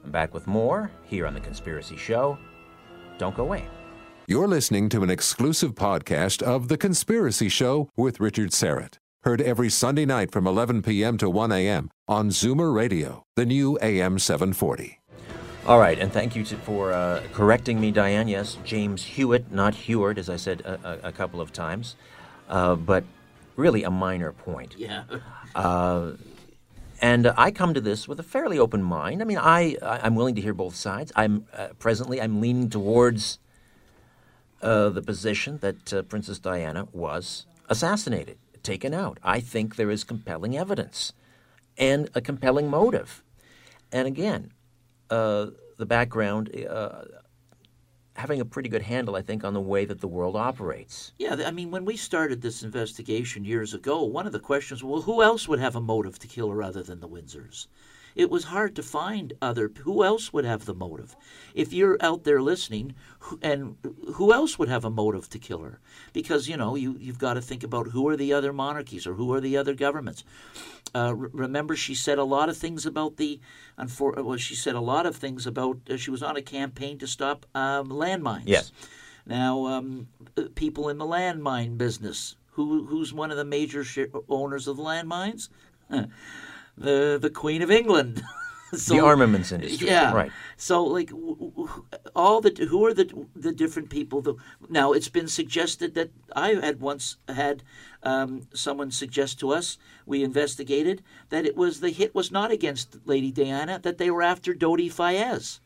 I'm 0.02 0.10
back 0.10 0.34
with 0.34 0.48
more 0.48 0.90
here 1.04 1.28
on 1.28 1.34
The 1.34 1.40
Conspiracy 1.40 1.96
Show. 1.96 2.38
Don't 3.18 3.36
go 3.36 3.42
away. 3.42 3.66
You're 4.28 4.48
listening 4.48 4.88
to 4.88 5.02
an 5.02 5.10
exclusive 5.10 5.74
podcast 5.74 6.42
of 6.42 6.68
The 6.68 6.76
Conspiracy 6.76 7.48
Show 7.48 7.88
with 7.96 8.18
Richard 8.18 8.50
Syrett. 8.50 8.94
Heard 9.22 9.40
every 9.40 9.70
Sunday 9.70 10.04
night 10.04 10.32
from 10.32 10.46
11 10.46 10.82
p.m. 10.82 11.16
to 11.18 11.30
1 11.30 11.52
a.m. 11.52 11.90
on 12.08 12.30
Zoomer 12.30 12.74
Radio, 12.74 13.24
the 13.36 13.46
new 13.46 13.78
AM 13.80 14.18
740. 14.18 15.00
All 15.66 15.78
right, 15.78 15.98
and 15.98 16.12
thank 16.12 16.36
you 16.36 16.44
to, 16.44 16.56
for 16.56 16.92
uh, 16.92 17.22
correcting 17.32 17.80
me, 17.80 17.90
Diane. 17.90 18.28
Yes, 18.28 18.56
James 18.64 19.02
Hewitt, 19.02 19.50
not 19.50 19.74
Heward, 19.74 20.18
as 20.18 20.28
I 20.30 20.36
said 20.36 20.60
a, 20.60 20.78
a, 21.04 21.08
a 21.08 21.12
couple 21.12 21.40
of 21.40 21.52
times, 21.52 21.96
uh, 22.48 22.76
but 22.76 23.02
really 23.56 23.82
a 23.82 23.90
minor 23.90 24.32
point. 24.32 24.74
Yeah. 24.78 25.04
Uh, 25.56 26.12
and 27.00 27.26
uh, 27.26 27.34
I 27.36 27.50
come 27.50 27.74
to 27.74 27.80
this 27.80 28.08
with 28.08 28.18
a 28.20 28.22
fairly 28.22 28.58
open 28.58 28.82
mind. 28.82 29.22
I 29.22 29.24
mean, 29.24 29.38
I 29.38 29.76
I'm 29.82 30.14
willing 30.14 30.34
to 30.36 30.40
hear 30.40 30.54
both 30.54 30.74
sides. 30.74 31.12
I'm 31.16 31.46
uh, 31.52 31.68
presently 31.78 32.20
I'm 32.20 32.40
leaning 32.40 32.70
towards 32.70 33.38
uh, 34.62 34.88
the 34.88 35.02
position 35.02 35.58
that 35.58 35.92
uh, 35.92 36.02
Princess 36.02 36.38
Diana 36.38 36.88
was 36.92 37.46
assassinated, 37.68 38.38
taken 38.62 38.94
out. 38.94 39.18
I 39.22 39.40
think 39.40 39.76
there 39.76 39.90
is 39.90 40.04
compelling 40.04 40.56
evidence 40.56 41.12
and 41.76 42.08
a 42.14 42.20
compelling 42.20 42.68
motive. 42.68 43.22
And 43.92 44.08
again, 44.08 44.52
uh, 45.10 45.46
the 45.76 45.86
background 45.86 46.50
uh, 46.68 47.02
having 48.16 48.40
a 48.40 48.44
pretty 48.44 48.68
good 48.68 48.82
handle, 48.82 49.14
I 49.14 49.22
think, 49.22 49.44
on 49.44 49.54
the 49.54 49.60
way 49.60 49.84
that 49.84 50.00
the 50.00 50.08
world 50.08 50.36
operates. 50.36 51.12
Yeah, 51.18 51.36
I 51.44 51.50
mean, 51.50 51.70
when 51.70 51.84
we 51.84 51.96
started 51.96 52.40
this 52.40 52.62
investigation 52.62 53.44
years 53.44 53.74
ago, 53.74 54.02
one 54.02 54.26
of 54.26 54.32
the 54.32 54.40
questions, 54.40 54.82
was 54.82 55.06
well, 55.06 55.16
who 55.16 55.22
else 55.22 55.46
would 55.46 55.58
have 55.58 55.76
a 55.76 55.80
motive 55.80 56.18
to 56.20 56.26
kill 56.26 56.50
her 56.50 56.62
other 56.62 56.82
than 56.82 57.00
the 57.00 57.08
Windsors? 57.08 57.66
It 58.16 58.30
was 58.30 58.44
hard 58.44 58.74
to 58.76 58.82
find 58.82 59.34
other. 59.42 59.70
Who 59.82 60.02
else 60.02 60.32
would 60.32 60.46
have 60.46 60.64
the 60.64 60.74
motive? 60.74 61.14
If 61.54 61.74
you're 61.74 61.98
out 62.00 62.24
there 62.24 62.40
listening, 62.40 62.94
and 63.42 63.76
who 64.14 64.32
else 64.32 64.58
would 64.58 64.70
have 64.70 64.86
a 64.86 64.90
motive 64.90 65.28
to 65.30 65.38
kill 65.38 65.60
her? 65.60 65.80
Because 66.14 66.48
you 66.48 66.56
know 66.56 66.74
you 66.74 66.96
you've 66.98 67.18
got 67.18 67.34
to 67.34 67.42
think 67.42 67.62
about 67.62 67.88
who 67.88 68.08
are 68.08 68.16
the 68.16 68.32
other 68.32 68.54
monarchies 68.54 69.06
or 69.06 69.14
who 69.14 69.32
are 69.34 69.40
the 69.40 69.58
other 69.58 69.74
governments. 69.74 70.24
Uh, 70.94 71.14
remember, 71.14 71.76
she 71.76 71.94
said 71.94 72.16
a 72.16 72.24
lot 72.24 72.48
of 72.48 72.56
things 72.56 72.86
about 72.86 73.18
the. 73.18 73.38
Unfor- 73.78 74.24
well, 74.24 74.38
she 74.38 74.54
said 74.54 74.74
a 74.74 74.80
lot 74.80 75.04
of 75.04 75.14
things 75.14 75.46
about. 75.46 75.78
Uh, 75.90 75.98
she 75.98 76.10
was 76.10 76.22
on 76.22 76.36
a 76.36 76.42
campaign 76.42 76.96
to 76.98 77.06
stop 77.06 77.44
um, 77.54 77.90
landmines. 77.90 78.44
Yes. 78.46 78.72
Now, 79.26 79.66
um, 79.66 80.08
people 80.54 80.88
in 80.88 80.96
the 80.96 81.04
landmine 81.04 81.76
business. 81.76 82.36
Who 82.52 82.86
who's 82.86 83.12
one 83.12 83.30
of 83.30 83.36
the 83.36 83.44
major 83.44 83.84
sh- 83.84 84.08
owners 84.30 84.66
of 84.66 84.78
the 84.78 84.82
landmines? 84.82 85.50
the 86.76 87.18
the 87.20 87.30
Queen 87.30 87.62
of 87.62 87.70
England. 87.70 88.22
so, 88.74 88.94
the 88.94 89.00
armaments 89.00 89.52
industry. 89.52 89.88
Yeah. 89.88 90.12
Right. 90.12 90.32
So 90.56 90.84
like 90.84 91.10
all 92.14 92.40
the 92.40 92.66
who 92.68 92.84
are 92.86 92.94
the 92.94 93.26
the 93.34 93.52
different 93.52 93.90
people? 93.90 94.20
The, 94.22 94.34
now 94.68 94.92
it's 94.92 95.08
been 95.08 95.28
suggested 95.28 95.94
that 95.94 96.10
I 96.34 96.54
had 96.54 96.80
once 96.80 97.16
had 97.28 97.62
um, 98.02 98.48
someone 98.54 98.90
suggest 98.90 99.38
to 99.40 99.50
us 99.50 99.78
we 100.04 100.22
investigated 100.22 101.02
that 101.30 101.44
it 101.44 101.56
was 101.56 101.80
the 101.80 101.90
hit 101.90 102.14
was 102.14 102.30
not 102.30 102.50
against 102.50 102.96
Lady 103.06 103.30
Diana 103.30 103.80
that 103.82 103.98
they 103.98 104.10
were 104.10 104.22
after 104.22 104.54
Dodi 104.54 104.88
Fayez. 104.88 105.60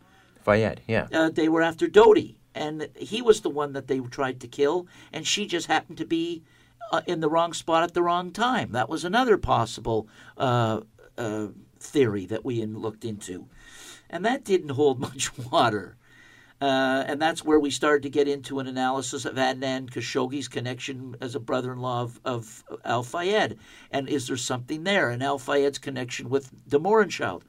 Fayed, 0.44 0.80
yeah. 0.86 1.06
Uh, 1.12 1.28
they 1.28 1.48
were 1.48 1.62
after 1.62 1.86
Dodi, 1.86 2.36
and 2.54 2.88
he 2.96 3.20
was 3.20 3.42
the 3.42 3.50
one 3.50 3.74
that 3.74 3.88
they 3.88 4.00
tried 4.00 4.40
to 4.40 4.48
kill, 4.48 4.86
and 5.12 5.26
she 5.26 5.46
just 5.46 5.66
happened 5.66 5.98
to 5.98 6.06
be 6.06 6.42
uh, 6.92 7.02
in 7.06 7.20
the 7.20 7.28
wrong 7.28 7.52
spot 7.52 7.82
at 7.82 7.94
the 7.94 8.02
wrong 8.02 8.32
time. 8.32 8.72
That 8.72 8.88
was 8.88 9.04
another 9.04 9.36
possible 9.36 10.08
uh, 10.36 10.80
uh, 11.20 11.48
theory 11.78 12.26
that 12.26 12.44
we 12.44 12.64
looked 12.64 13.04
into. 13.04 13.46
And 14.08 14.24
that 14.24 14.44
didn't 14.44 14.70
hold 14.70 14.98
much 15.08 15.36
water. 15.36 15.96
Uh, 16.60 17.04
and 17.06 17.22
that's 17.22 17.42
where 17.42 17.58
we 17.58 17.70
started 17.70 18.02
to 18.02 18.10
get 18.10 18.28
into 18.28 18.58
an 18.58 18.66
analysis 18.66 19.24
of 19.24 19.36
Adnan 19.36 19.88
Khashoggi's 19.88 20.46
connection 20.46 21.16
as 21.20 21.34
a 21.34 21.40
brother-in-law 21.40 22.02
of, 22.02 22.20
of 22.22 22.64
Al 22.84 23.02
Fayed, 23.02 23.56
and 23.90 24.10
is 24.10 24.26
there 24.26 24.36
something 24.36 24.84
there? 24.84 25.08
And 25.08 25.22
Al 25.22 25.38
Fayed's 25.38 25.78
connection 25.78 26.28
with 26.28 26.50
de 26.68 26.78
Mohrenschildt, 26.78 27.44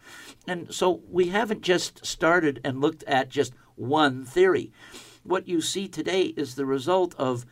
and 0.48 0.74
so 0.74 1.02
we 1.10 1.28
haven't 1.28 1.60
just 1.60 2.06
started 2.06 2.62
and 2.64 2.80
looked 2.80 3.04
at 3.04 3.28
just 3.28 3.52
one 3.76 4.24
theory. 4.24 4.72
What 5.24 5.46
you 5.46 5.60
see 5.60 5.90
today 5.90 6.28
is 6.38 6.56
the 6.56 6.66
result 6.66 7.14
of 7.16 7.46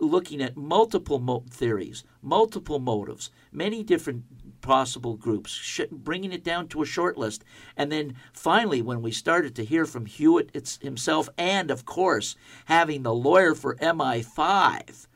looking 0.00 0.42
at 0.42 0.56
multiple 0.56 1.20
mo- 1.20 1.44
theories, 1.48 2.02
multiple 2.22 2.80
motives, 2.80 3.30
many 3.52 3.84
different 3.84 4.24
possible 4.60 5.16
groups, 5.16 5.50
sh- 5.50 5.80
bringing 5.90 6.32
it 6.32 6.44
down 6.44 6.68
to 6.68 6.82
a 6.82 6.86
short 6.86 7.16
list. 7.16 7.44
And 7.76 7.90
then 7.90 8.16
finally, 8.32 8.82
when 8.82 9.02
we 9.02 9.10
started 9.10 9.54
to 9.56 9.64
hear 9.64 9.84
from 9.86 10.06
Hewitt 10.06 10.78
himself, 10.82 11.28
and 11.36 11.70
of 11.70 11.84
course, 11.84 12.36
having 12.66 13.02
the 13.02 13.14
lawyer 13.14 13.54
for 13.54 13.76
MI5, 13.76 15.06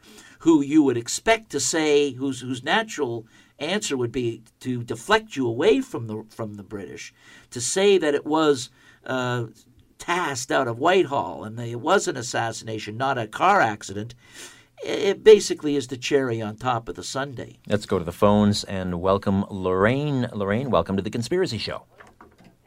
who 0.41 0.61
you 0.61 0.83
would 0.83 0.97
expect 0.97 1.51
to 1.51 1.61
say, 1.61 2.13
whose, 2.13 2.41
whose 2.41 2.63
natural 2.63 3.27
answer 3.59 3.97
would 3.97 4.13
be 4.13 4.43
to 4.61 4.83
deflect 4.83 5.37
you 5.37 5.47
away 5.47 5.81
from 5.81 6.07
the, 6.07 6.25
from 6.31 6.55
the 6.55 6.65
British, 6.65 7.15
to 7.51 7.61
say 7.61 7.99
that 7.99 8.15
it 8.15 8.27
was. 8.27 8.71
Uh, 9.05 9.47
tasked 9.99 10.51
out 10.51 10.67
of 10.67 10.81
Whitehall 10.81 11.45
and 11.45 11.57
it 11.61 11.81
was 11.81 12.09
an 12.09 12.17
assassination, 12.17 12.97
not 12.97 13.19
a 13.19 13.29
car 13.29 13.61
accident, 13.61 14.17
it 14.83 15.23
basically 15.23 15.77
is 15.77 15.89
the 15.89 15.97
cherry 15.97 16.41
on 16.43 16.57
top 16.57 16.89
of 16.89 16.97
the 16.97 17.05
sundae. 17.05 17.59
Let's 17.67 17.87
go 17.87 17.99
to 17.99 18.05
the 18.05 18.13
phones 18.13 18.65
and 18.65 19.01
welcome 19.01 19.45
Lorraine. 19.51 20.29
Lorraine, 20.33 20.71
welcome 20.71 20.97
to 20.97 21.03
the 21.03 21.11
Conspiracy 21.11 21.59
Show. 21.59 21.85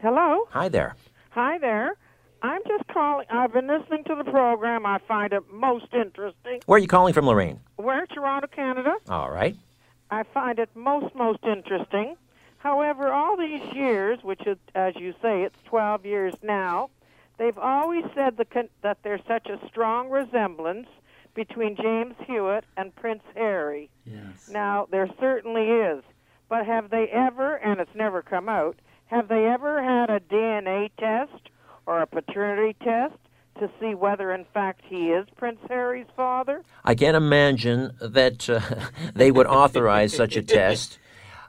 Hello. 0.01 0.47
Hi 0.51 0.69
there. 0.69 0.95
Hi 1.31 1.57
there. 1.57 1.97
I'm 2.41 2.61
just 2.67 2.87
calling. 2.87 3.25
I've 3.29 3.53
been 3.53 3.67
listening 3.67 4.03
to 4.05 4.15
the 4.15 4.29
program. 4.29 4.85
I 4.85 4.99
find 5.07 5.33
it 5.33 5.43
most 5.51 5.87
interesting. 5.93 6.61
Where 6.65 6.77
are 6.77 6.79
you 6.79 6.87
calling 6.87 7.13
from, 7.13 7.25
Lorraine? 7.25 7.59
We're 7.77 8.01
in 8.01 8.07
Toronto, 8.07 8.47
Canada. 8.47 8.95
All 9.09 9.31
right. 9.31 9.55
I 10.11 10.23
find 10.23 10.59
it 10.59 10.69
most, 10.75 11.15
most 11.15 11.43
interesting. 11.43 12.15
However, 12.57 13.11
all 13.11 13.35
these 13.35 13.61
years, 13.73 14.19
which 14.23 14.45
is, 14.45 14.57
as 14.73 14.95
you 14.95 15.13
say, 15.21 15.43
it's 15.43 15.57
12 15.65 16.05
years 16.05 16.33
now, 16.41 16.89
they've 17.37 17.57
always 17.57 18.05
said 18.13 18.37
the, 18.37 18.45
that 18.81 18.99
there's 19.03 19.21
such 19.27 19.47
a 19.47 19.59
strong 19.67 20.09
resemblance 20.09 20.87
between 21.35 21.75
James 21.75 22.15
Hewitt 22.25 22.63
and 22.77 22.95
Prince 22.95 23.23
Harry. 23.35 23.89
Yes. 24.05 24.49
Now, 24.49 24.87
there 24.89 25.09
certainly 25.19 25.69
is. 25.69 26.03
But 26.49 26.65
have 26.65 26.89
they 26.89 27.07
ever, 27.11 27.55
and 27.55 27.79
it's 27.79 27.95
never 27.95 28.21
come 28.21 28.49
out, 28.49 28.77
have 29.07 29.27
they 29.27 29.45
ever 29.45 29.83
had 29.83 30.09
a 30.09 30.19
DNA 30.19 30.89
test 30.97 31.49
or 31.85 32.01
a 32.01 32.07
paternity 32.07 32.75
test 32.83 33.15
to 33.59 33.69
see 33.79 33.95
whether, 33.95 34.33
in 34.33 34.45
fact, 34.53 34.81
he 34.85 35.09
is 35.11 35.27
Prince 35.37 35.59
Harry's 35.67 36.07
father? 36.15 36.63
I 36.83 36.95
can't 36.95 37.15
imagine 37.15 37.95
that 38.01 38.49
uh, 38.49 38.59
they 39.13 39.31
would 39.31 39.47
authorize 39.47 40.13
such 40.13 40.35
a 40.35 40.41
test 40.41 40.97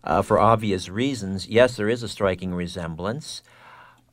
uh, 0.05 0.23
for 0.23 0.39
obvious 0.39 0.89
reasons. 0.89 1.47
Yes, 1.47 1.77
there 1.77 1.89
is 1.89 2.03
a 2.03 2.09
striking 2.09 2.55
resemblance. 2.55 3.43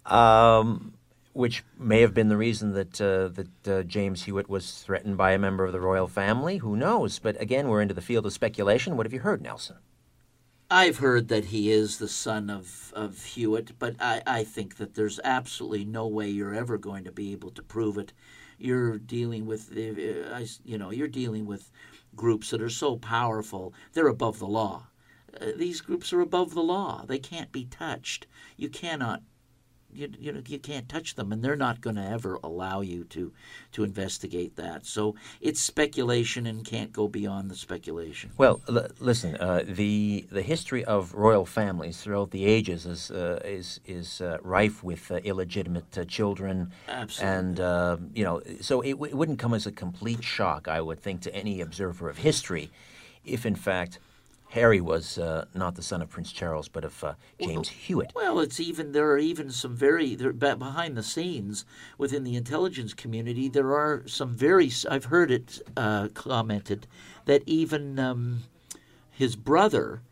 Um, 0.06 0.94
which 1.34 1.64
may 1.78 2.02
have 2.02 2.14
been 2.14 2.30
the 2.30 2.38
reason 2.38 2.74
that 2.74 3.02
uh, 3.02 3.28
that 3.28 3.68
uh, 3.68 3.84
James 3.84 4.24
Hewitt 4.24 4.50
was 4.50 4.82
threatened 4.84 5.18
by 5.18 5.32
a 5.32 5.40
member 5.40 5.66
of 5.66 5.74
the 5.74 5.82
royal 5.82 6.08
family. 6.08 6.58
Who 6.58 6.76
knows? 6.76 7.20
But 7.20 7.42
again, 7.42 7.68
we're 7.68 7.82
into 7.82 7.94
the 7.94 8.02
field 8.02 8.26
of 8.26 8.34
speculation. 8.34 8.96
What 8.96 9.06
have 9.06 9.14
you 9.14 9.20
heard, 9.20 9.42
Nelson? 9.42 9.78
I've 10.72 10.98
heard 10.98 11.28
that 11.28 11.46
he 11.46 11.70
is 11.70 11.98
the 11.98 12.08
son 12.08 12.50
of, 12.50 12.92
of 12.96 13.24
Hewitt, 13.24 13.78
but 13.78 13.96
I, 14.00 14.24
I 14.26 14.44
think 14.44 14.78
that 14.78 14.96
there's 14.96 15.20
absolutely 15.24 15.86
no 15.86 16.08
way 16.08 16.30
you're 16.30 16.56
ever 16.56 16.80
going 16.80 17.04
to 17.04 17.12
be 17.12 17.32
able 17.32 17.52
to 17.52 17.62
prove 17.62 17.98
it. 17.98 18.12
You're 18.58 18.98
dealing 18.98 19.46
with, 19.46 19.72
uh, 19.72 20.40
you 20.64 20.78
know, 20.78 20.90
you're 20.90 21.08
dealing 21.08 21.46
with 21.46 21.70
groups 22.16 22.50
that 22.50 22.62
are 22.62 22.70
so 22.70 22.96
powerful 22.96 23.74
they're 23.94 24.08
above 24.08 24.40
the 24.40 24.48
law. 24.48 24.88
Uh, 25.40 25.48
these 25.56 25.82
groups 25.82 26.14
are 26.14 26.22
above 26.22 26.54
the 26.54 26.64
law. 26.64 27.06
They 27.06 27.20
can't 27.20 27.52
be 27.52 27.66
touched. 27.66 28.26
You 28.58 28.70
cannot 28.70 29.22
you, 29.96 30.12
you 30.20 30.32
know 30.32 30.42
you 30.46 30.60
can't 30.60 30.88
touch 30.90 31.16
them, 31.16 31.32
and 31.32 31.44
they're 31.44 31.56
not 31.56 31.82
going 31.82 31.96
to 31.96 32.06
ever 32.06 32.40
allow 32.44 32.82
you 32.82 33.04
to 33.06 33.32
to 33.74 33.84
investigate 33.84 34.56
that. 34.56 34.86
So 34.86 35.16
it's 35.42 35.62
speculation 35.62 36.46
and 36.48 36.66
can't 36.66 36.92
go 36.92 37.08
beyond 37.08 37.50
the 37.50 37.56
speculation. 37.56 38.32
Well, 38.38 38.62
l- 38.68 38.88
listen, 39.00 39.36
uh, 39.38 39.64
the 39.68 40.26
the 40.32 40.42
history 40.42 40.84
of 40.86 41.14
royal 41.14 41.46
families 41.46 42.02
throughout 42.02 42.32
the 42.32 42.46
ages 42.46 42.86
is 42.86 43.12
uh, 43.12 43.40
is 43.44 43.80
is 43.86 44.22
uh, 44.22 44.38
rife 44.42 44.84
with 44.84 45.12
uh, 45.12 45.16
illegitimate 45.24 45.98
uh, 45.98 46.06
children, 46.06 46.72
Absolutely. 46.88 47.38
and 47.38 47.60
uh, 47.60 47.98
you 48.14 48.24
know, 48.24 48.42
so 48.62 48.82
it, 48.82 48.92
w- 48.92 49.12
it 49.12 49.16
wouldn't 49.16 49.40
come 49.40 49.54
as 49.54 49.66
a 49.66 49.72
complete 49.72 50.24
shock, 50.24 50.68
I 50.68 50.82
would 50.82 51.00
think, 51.02 51.22
to 51.22 51.36
any 51.36 51.62
observer 51.62 52.10
of 52.10 52.18
history, 52.20 52.70
if 53.26 53.46
in 53.46 53.56
fact. 53.56 54.00
Harry 54.54 54.80
was 54.80 55.18
uh, 55.18 55.46
not 55.56 55.74
the 55.74 55.82
son 55.82 56.00
of 56.00 56.12
Prince 56.12 56.32
Charles, 56.32 56.68
but 56.68 56.86
of 56.86 57.04
uh, 57.04 57.14
James 57.42 57.70
Hewitt. 57.70 58.12
Well, 58.14 58.40
it's 58.40 58.60
even 58.60 58.92
there 58.92 59.10
are 59.10 59.18
even 59.18 59.50
some 59.50 59.76
very 59.76 60.14
there, 60.14 60.32
behind 60.32 60.96
the 60.96 61.02
scenes 61.02 61.66
within 61.98 62.24
the 62.24 62.36
intelligence 62.36 62.94
community. 62.94 63.50
There 63.50 63.74
are 63.74 64.04
some 64.06 64.36
very 64.36 64.72
I've 64.88 65.06
heard 65.06 65.32
it 65.32 65.60
uh, 65.76 66.10
commented 66.14 66.86
that 67.26 67.42
even 67.48 67.98
um, 67.98 68.44
his 69.10 69.36
brother, 69.36 70.04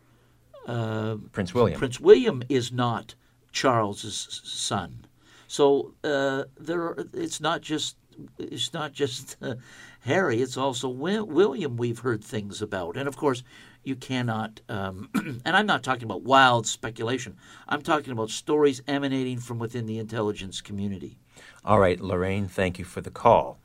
uh, 0.66 1.18
Prince 1.30 1.54
William, 1.54 1.78
Prince 1.78 2.00
William 2.00 2.42
is 2.48 2.72
not 2.72 3.14
Charles's 3.52 4.40
son. 4.42 5.04
So 5.46 5.94
uh, 6.02 6.44
there, 6.58 6.80
are, 6.80 7.06
it's 7.12 7.40
not 7.40 7.60
just 7.60 7.96
it's 8.38 8.72
not 8.72 8.92
just 8.92 9.36
uh, 9.40 9.54
Harry. 10.00 10.42
It's 10.42 10.56
also 10.56 10.88
William. 10.88 11.76
We've 11.76 12.00
heard 12.00 12.24
things 12.24 12.60
about, 12.60 12.96
and 12.96 13.06
of 13.06 13.16
course, 13.16 13.44
you 13.84 13.96
cannot. 13.96 14.60
Um, 14.68 15.10
and 15.44 15.56
I'm 15.56 15.66
not 15.66 15.82
talking 15.82 16.04
about 16.04 16.22
wild 16.22 16.66
speculation. 16.66 17.36
I'm 17.68 17.82
talking 17.82 18.12
about 18.12 18.30
stories 18.30 18.82
emanating 18.86 19.38
from 19.38 19.58
within 19.58 19.86
the 19.86 19.98
intelligence 19.98 20.60
community. 20.60 21.18
All 21.64 21.78
right, 21.78 22.00
Lorraine, 22.00 22.48
thank 22.48 22.78
you 22.78 22.84
for 22.84 23.00
the 23.00 23.10
call. 23.10 23.58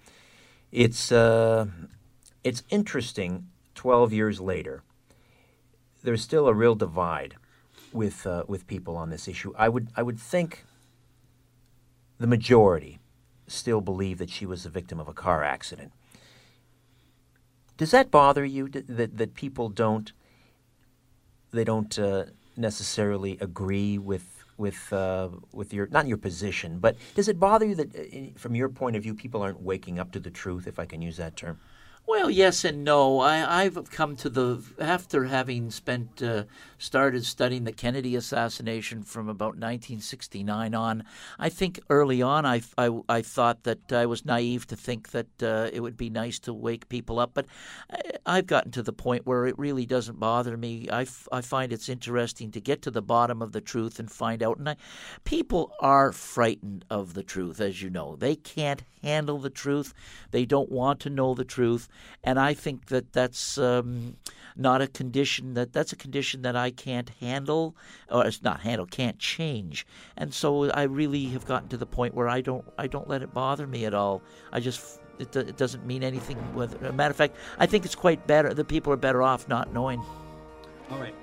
It's 0.71 1.11
uh, 1.11 1.67
it's 2.43 2.63
interesting. 2.69 3.47
Twelve 3.75 4.11
years 4.11 4.39
later, 4.39 4.83
there's 6.03 6.21
still 6.21 6.47
a 6.47 6.53
real 6.53 6.75
divide 6.75 7.35
with 7.93 8.25
uh, 8.25 8.43
with 8.47 8.67
people 8.67 8.97
on 8.97 9.09
this 9.09 9.27
issue. 9.27 9.53
I 9.57 9.69
would 9.69 9.89
I 9.95 10.03
would 10.03 10.19
think 10.19 10.65
the 12.19 12.27
majority 12.27 12.99
still 13.47 13.81
believe 13.81 14.17
that 14.17 14.29
she 14.29 14.45
was 14.45 14.63
the 14.63 14.69
victim 14.69 14.99
of 14.99 15.07
a 15.07 15.13
car 15.13 15.43
accident. 15.43 15.91
Does 17.77 17.91
that 17.91 18.11
bother 18.11 18.43
you 18.43 18.67
that 18.69 19.17
that, 19.17 19.33
people 19.35 19.69
don't 19.69 20.11
they 21.51 21.63
don't 21.63 21.97
uh, 21.97 22.25
necessarily 22.55 23.37
agree 23.39 23.97
with 23.97 24.43
with 24.57 24.91
uh, 24.91 25.29
with 25.53 25.73
your 25.73 25.87
not 25.87 26.07
your 26.07 26.17
position, 26.17 26.79
but 26.79 26.97
does 27.15 27.27
it 27.27 27.39
bother 27.39 27.65
you 27.65 27.75
that, 27.75 27.95
uh, 27.95 28.39
from 28.39 28.55
your 28.55 28.69
point 28.69 28.95
of 28.95 29.03
view, 29.03 29.13
people 29.13 29.41
aren't 29.41 29.61
waking 29.61 29.99
up 29.99 30.11
to 30.11 30.19
the 30.19 30.31
truth, 30.31 30.67
if 30.67 30.79
I 30.79 30.85
can 30.85 31.01
use 31.01 31.17
that 31.17 31.35
term? 31.35 31.59
Well, 32.09 32.29
yes 32.29 32.63
and 32.63 32.85
no. 32.85 33.19
I, 33.19 33.63
I've 33.63 33.91
come 33.91 34.15
to 34.17 34.29
the 34.29 34.63
after 34.79 35.25
having 35.25 35.69
spent 35.71 36.23
uh, 36.23 36.45
started 36.77 37.25
studying 37.25 37.65
the 37.65 37.73
Kennedy 37.73 38.15
assassination 38.15 39.03
from 39.03 39.27
about 39.27 39.55
1969 39.55 40.73
on. 40.73 41.03
I 41.37 41.49
think 41.49 41.81
early 41.89 42.21
on 42.21 42.45
I, 42.45 42.61
I, 42.77 42.97
I 43.09 43.21
thought 43.21 43.63
that 43.63 43.91
I 43.91 44.05
was 44.05 44.23
naive 44.23 44.67
to 44.67 44.77
think 44.77 45.11
that 45.11 45.43
uh, 45.43 45.69
it 45.73 45.81
would 45.81 45.97
be 45.97 46.09
nice 46.09 46.39
to 46.39 46.53
wake 46.53 46.87
people 46.87 47.19
up, 47.19 47.31
but 47.33 47.45
I, 47.91 47.99
I've 48.25 48.47
gotten 48.47 48.71
to 48.71 48.83
the 48.83 48.93
point 48.93 49.25
where 49.25 49.45
it 49.45 49.59
really 49.59 49.85
doesn't 49.85 50.19
bother 50.19 50.55
me. 50.55 50.87
I, 50.89 51.01
f- 51.01 51.27
I 51.29 51.41
find 51.41 51.73
it's 51.73 51.89
interesting 51.89 52.51
to 52.51 52.61
get 52.61 52.81
to 52.83 52.91
the 52.91 53.01
bottom 53.01 53.41
of 53.41 53.51
the 53.51 53.61
truth 53.61 53.99
and 53.99 54.09
find 54.09 54.41
out. 54.41 54.57
And 54.59 54.69
I, 54.69 54.75
people 55.25 55.73
are 55.81 56.13
frightened 56.13 56.85
of 56.89 57.15
the 57.15 57.23
truth, 57.23 57.59
as 57.59 57.81
you 57.81 57.89
know. 57.89 58.15
They 58.15 58.35
can't 58.35 58.83
handle 59.03 59.39
the 59.39 59.49
truth. 59.49 59.93
They 60.31 60.45
don't 60.45 60.71
want 60.71 60.99
to 61.01 61.09
know 61.09 61.33
the 61.33 61.45
truth 61.45 61.87
and 62.23 62.39
I 62.39 62.53
think 62.53 62.87
that 62.87 63.13
that's 63.13 63.57
um, 63.57 64.17
not 64.55 64.81
a 64.81 64.87
condition 64.87 65.53
that 65.53 65.73
that's 65.73 65.93
a 65.93 65.95
condition 65.95 66.41
that 66.41 66.55
I 66.55 66.71
can't 66.71 67.09
handle, 67.21 67.75
or 68.09 68.25
it's 68.25 68.41
not 68.41 68.61
handle, 68.61 68.85
can't 68.85 69.19
change. 69.19 69.85
And 70.15 70.33
so 70.33 70.69
I 70.71 70.83
really 70.83 71.25
have 71.25 71.45
gotten 71.45 71.69
to 71.69 71.77
the 71.77 71.85
point 71.85 72.13
where 72.13 72.27
I 72.27 72.41
don't 72.41 72.65
I 72.77 72.87
don't 72.87 73.07
let 73.07 73.21
it 73.21 73.33
bother 73.33 73.67
me 73.67 73.85
at 73.85 73.93
all. 73.93 74.21
I 74.51 74.59
just 74.59 74.99
it, 75.19 75.35
it 75.35 75.57
doesn't 75.57 75.85
mean 75.85 76.03
anything. 76.03 76.37
A 76.83 76.91
matter 76.91 77.11
of 77.11 77.17
fact, 77.17 77.35
I 77.59 77.65
think 77.65 77.85
it's 77.85 77.95
quite 77.95 78.25
better. 78.27 78.53
The 78.53 78.65
people 78.65 78.91
are 78.93 78.97
better 78.97 79.21
off 79.21 79.47
not 79.47 79.73
knowing. 79.73 80.03
All 80.91 80.99
right. 80.99 81.15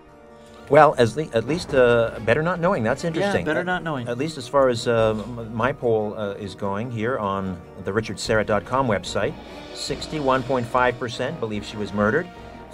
Well, 0.70 0.95
as 0.97 1.16
le- 1.16 1.28
at 1.35 1.47
least 1.47 1.74
uh, 1.74 2.19
better 2.24 2.43
not 2.43 2.59
knowing. 2.59 2.82
That's 2.82 3.05
interesting. 3.05 3.41
Yeah, 3.41 3.45
better 3.45 3.61
At- 3.61 3.66
not 3.66 3.82
knowing. 3.82 4.09
At 4.09 4.16
least 4.16 4.39
as 4.39 4.49
far 4.49 4.69
as 4.69 4.89
uh, 4.89 5.15
my 5.53 5.73
poll 5.73 6.15
uh, 6.16 6.32
is 6.35 6.55
going 6.55 6.91
here 6.91 7.19
on 7.19 7.61
the 7.85 7.91
RichardSyrett.com 7.91 8.89
website, 8.89 9.35
61.5% 9.74 11.41
believe 11.41 11.65
she 11.65 11.77
was 11.77 11.93
murdered, 11.93 12.27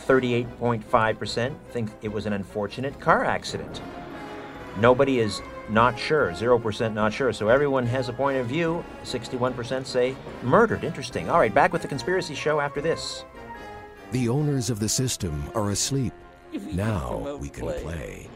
38.5% 0.07 1.55
think 1.71 1.91
it 2.03 2.09
was 2.09 2.27
an 2.27 2.33
unfortunate 2.33 2.99
car 3.01 3.25
accident. 3.25 3.83
Nobody 4.79 5.19
is 5.19 5.43
not 5.69 5.99
sure, 5.99 6.31
0% 6.31 6.95
not 6.95 7.13
sure. 7.13 7.33
So 7.33 7.49
everyone 7.49 7.87
has 7.87 8.09
a 8.09 8.13
point 8.13 8.39
of 8.39 8.47
view. 8.47 8.85
61% 9.03 9.85
say 9.85 10.17
murdered. 10.43 10.85
Interesting. 10.85 11.29
All 11.29 11.39
right, 11.39 11.53
back 11.53 11.73
with 11.73 11.83
the 11.83 11.89
conspiracy 11.89 12.35
show 12.35 12.61
after 12.61 12.81
this. 12.81 13.25
The 14.13 14.29
owners 14.29 14.71
of 14.71 14.81
the 14.81 14.89
system 14.89 15.45
are 15.55 15.71
asleep. 15.71 16.13
Now 16.53 17.37
we 17.37 17.49
can 17.49 17.67
play. 17.67 18.29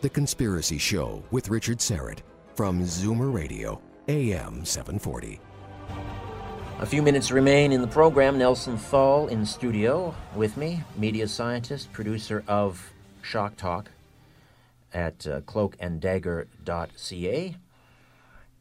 The 0.00 0.08
Conspiracy 0.08 0.78
Show 0.78 1.22
with 1.30 1.48
Richard 1.48 1.78
Syrett 1.78 2.18
from 2.54 2.82
Zoomer 2.82 3.32
Radio, 3.32 3.80
AM 4.08 4.64
740. 4.64 5.38
A 6.80 6.86
few 6.86 7.02
minutes 7.02 7.30
remain 7.30 7.70
in 7.70 7.80
the 7.80 7.86
program. 7.86 8.38
Nelson 8.38 8.76
Thall 8.76 9.28
in 9.28 9.46
studio 9.46 10.12
with 10.34 10.56
me, 10.56 10.82
media 10.96 11.28
scientist, 11.28 11.92
producer 11.92 12.42
of 12.48 12.90
Shock 13.22 13.56
Talk 13.56 13.92
at 14.92 15.24
uh, 15.26 15.42
cloakanddagger.ca. 15.42 17.56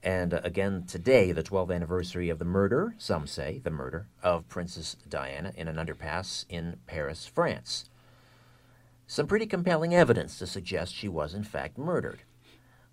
And 0.03 0.33
uh, 0.33 0.41
again, 0.43 0.83
today, 0.87 1.31
the 1.31 1.43
12th 1.43 1.73
anniversary 1.73 2.29
of 2.29 2.39
the 2.39 2.45
murder, 2.45 2.93
some 2.99 3.25
say 3.25 3.59
the 3.63 3.71
murder, 3.71 4.05
of 4.21 4.47
Princess 4.49 4.95
Diana 5.09 5.53
in 5.55 5.67
an 5.67 5.77
underpass 5.77 6.45
in 6.49 6.77
Paris, 6.85 7.25
France. 7.25 7.85
Some 9.07 9.27
pretty 9.27 9.45
compelling 9.45 9.93
evidence 9.93 10.37
to 10.39 10.47
suggest 10.47 10.93
she 10.95 11.07
was, 11.07 11.33
in 11.33 11.43
fact, 11.43 11.77
murdered. 11.77 12.23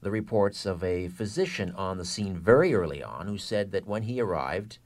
The 0.01 0.11
reports 0.11 0.67
of 0.67 0.83
a 0.85 1.09
physician 1.09 1.73
on 1.73 1.99
the 1.99 2.05
scene 2.05 2.37
very 2.37 2.75
early 2.75 3.03
on 3.03 3.27
who 3.27 3.39
said 3.39 3.73
that 3.73 3.87
when 3.87 4.05
he 4.05 4.21
arrived, 4.21 4.79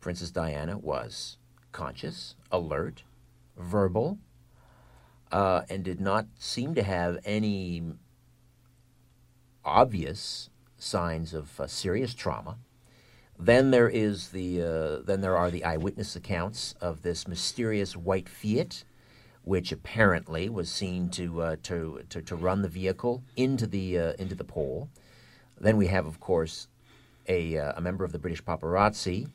Princess 0.00 0.30
Diana 0.30 0.78
was 0.78 1.38
conscious, 1.72 2.36
alert, 2.50 3.02
verbal, 3.56 4.18
uh, 5.32 5.62
and 5.68 5.84
did 5.84 6.00
not 6.00 6.26
seem 6.38 6.74
to 6.74 6.82
have 6.82 7.18
any 7.24 7.82
obvious 9.64 10.48
signs 10.78 11.34
of 11.34 11.58
uh, 11.60 11.66
serious 11.66 12.14
trauma. 12.14 12.56
Then 13.38 13.70
there 13.70 13.88
is 13.88 14.28
the 14.28 14.62
uh, 14.62 15.02
then 15.04 15.20
there 15.20 15.36
are 15.36 15.50
the 15.50 15.64
eyewitness 15.64 16.16
accounts 16.16 16.74
of 16.80 17.02
this 17.02 17.28
mysterious 17.28 17.94
white 17.96 18.28
Fiat, 18.28 18.84
which 19.46 19.70
apparently 19.70 20.48
was 20.48 20.68
seen 20.68 21.08
to 21.08 21.40
uh, 21.40 21.56
to, 21.62 22.02
to 22.10 22.20
to 22.20 22.34
run 22.34 22.62
the 22.62 22.68
vehicle 22.68 23.22
into 23.36 23.64
the 23.64 23.96
uh, 23.96 24.12
into 24.18 24.34
the 24.34 24.44
pole. 24.44 24.90
Then 25.58 25.76
we 25.76 25.86
have, 25.86 26.04
of 26.04 26.18
course, 26.18 26.66
a 27.28 27.56
uh, 27.56 27.72
a 27.76 27.80
member 27.80 28.04
of 28.04 28.10
the 28.10 28.18
British 28.18 28.42
paparazzi, 28.42 29.28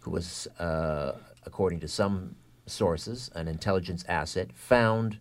who 0.00 0.10
was, 0.10 0.48
uh, 0.58 1.12
according 1.44 1.80
to 1.80 1.88
some 1.88 2.34
sources, 2.64 3.30
an 3.34 3.46
intelligence 3.46 4.04
asset 4.08 4.52
found 4.54 5.18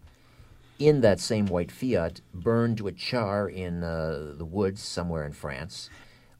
in 0.79 1.01
that 1.01 1.19
same 1.19 1.47
white 1.47 1.71
Fiat, 1.71 2.21
burned 2.33 2.77
to 2.77 2.87
a 2.87 2.93
char 2.93 3.49
in 3.49 3.83
uh, 3.83 4.33
the 4.37 4.45
woods 4.45 4.81
somewhere 4.81 5.25
in 5.25 5.33
France. 5.33 5.89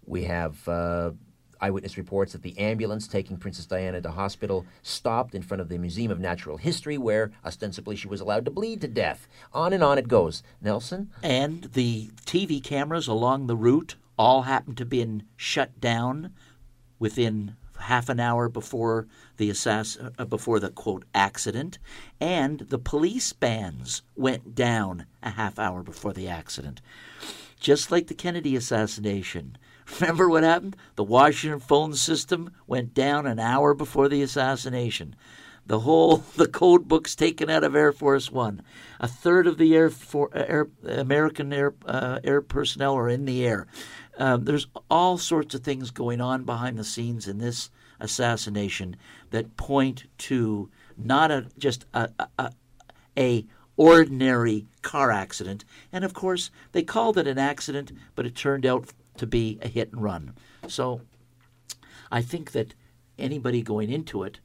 We 0.06 0.24
have 0.24 0.66
eyewitness 1.62 1.98
reports 1.98 2.34
that 2.34 2.42
the 2.42 2.58
ambulance 2.58 3.08
taking 3.08 3.38
Princess 3.38 3.66
Diana 3.66 4.02
to 4.02 4.12
hospital 4.12 4.66
stopped 4.82 5.36
in 5.36 5.42
front 5.42 5.62
of 5.62 5.70
the 5.70 5.78
Museum 5.78 6.12
of 6.12 6.20
Natural 6.20 6.58
History, 6.58 6.98
where 6.98 7.32
ostensibly 7.46 7.96
she 7.96 8.08
was 8.08 8.22
allowed 8.22 8.46
to 8.46 8.52
bleed 8.52 8.82
to 8.82 8.88
death. 8.88 9.28
On 9.54 9.74
and 9.74 9.84
on 9.84 9.98
it 9.98 10.08
goes. 10.08 10.44
Nelson? 10.62 11.12
And 11.22 11.66
the 11.74 12.10
TV 12.26 12.64
cameras 12.64 13.08
along 13.08 13.48
the 13.48 13.56
route 13.56 13.96
all 14.18 14.44
happened 14.44 14.78
to 14.78 14.86
be 14.86 15.22
shut 15.36 15.80
down 15.80 16.34
within 17.00 17.56
half 17.80 18.10
an 18.10 18.20
hour 18.20 18.48
before 18.48 19.08
the 19.38 19.50
assass- 19.50 19.98
uh, 20.18 20.26
before 20.26 20.60
the 20.60 20.70
quote 20.70 21.04
accident, 21.14 21.80
and 22.20 22.60
the 22.60 22.78
police 22.78 23.34
bands 23.34 24.04
went 24.16 24.54
down 24.54 25.06
a 25.24 25.32
half 25.32 25.58
hour 25.58 25.82
before 25.82 26.14
the 26.14 26.28
accident, 26.28 26.82
just 27.60 27.92
like 27.92 28.08
the 28.08 28.14
Kennedy 28.14 28.56
assassination. 28.56 29.58
Remember 30.00 30.30
what 30.30 30.44
happened? 30.44 30.76
The 30.96 31.04
Washington 31.04 31.60
phone 31.60 31.94
system 31.94 32.52
went 32.68 32.94
down 32.94 33.26
an 33.26 33.40
hour 33.40 33.74
before 33.74 34.10
the 34.10 34.22
assassination. 34.22 35.16
the 35.66 35.80
whole 35.80 36.18
the 36.36 36.48
code 36.48 36.88
books 36.88 37.16
taken 37.16 37.50
out 37.50 37.64
of 37.64 37.76
Air 37.76 37.92
Force 37.92 38.32
One. 38.32 38.62
A 39.00 39.08
third 39.08 39.48
of 39.48 39.58
the 39.58 39.76
air, 39.76 39.90
for, 39.90 40.30
air 40.34 40.68
American 40.86 41.52
air 41.54 41.74
uh, 41.86 42.20
air 42.24 42.42
personnel 42.42 42.96
are 42.96 43.10
in 43.10 43.26
the 43.26 43.46
air. 43.46 43.68
Um, 44.18 44.46
there's 44.46 44.68
all 44.90 45.18
sorts 45.18 45.56
of 45.56 45.64
things 45.64 45.90
going 45.92 46.22
on 46.22 46.44
behind 46.44 46.78
the 46.78 46.84
scenes 46.84 47.28
in 47.28 47.38
this 47.38 47.70
assassination 48.00 48.96
that 49.30 49.56
point 49.58 50.06
to 50.18 50.70
not 50.98 51.32
a 51.32 51.48
just 51.58 51.86
a, 51.94 52.10
a, 52.38 52.52
a 53.18 53.46
ordinary 53.78 54.68
car 54.82 55.12
accident. 55.12 55.66
And 55.92 56.04
of 56.04 56.14
course, 56.14 56.52
they 56.72 56.84
called 56.84 57.18
it 57.18 57.28
an 57.28 57.38
accident, 57.38 57.92
but 58.16 58.26
it 58.26 58.36
turned 58.36 58.66
out 58.66 58.90
to 59.22 59.28
be 59.28 59.60
a 59.62 59.68
hit 59.68 59.94
and 59.94 60.02
run. 60.02 60.34
So 60.68 61.02
I 62.12 62.22
think 62.24 62.52
that 62.52 62.74
anybody 63.20 63.62
going 63.62 63.92
into 63.92 64.24
it 64.24 64.40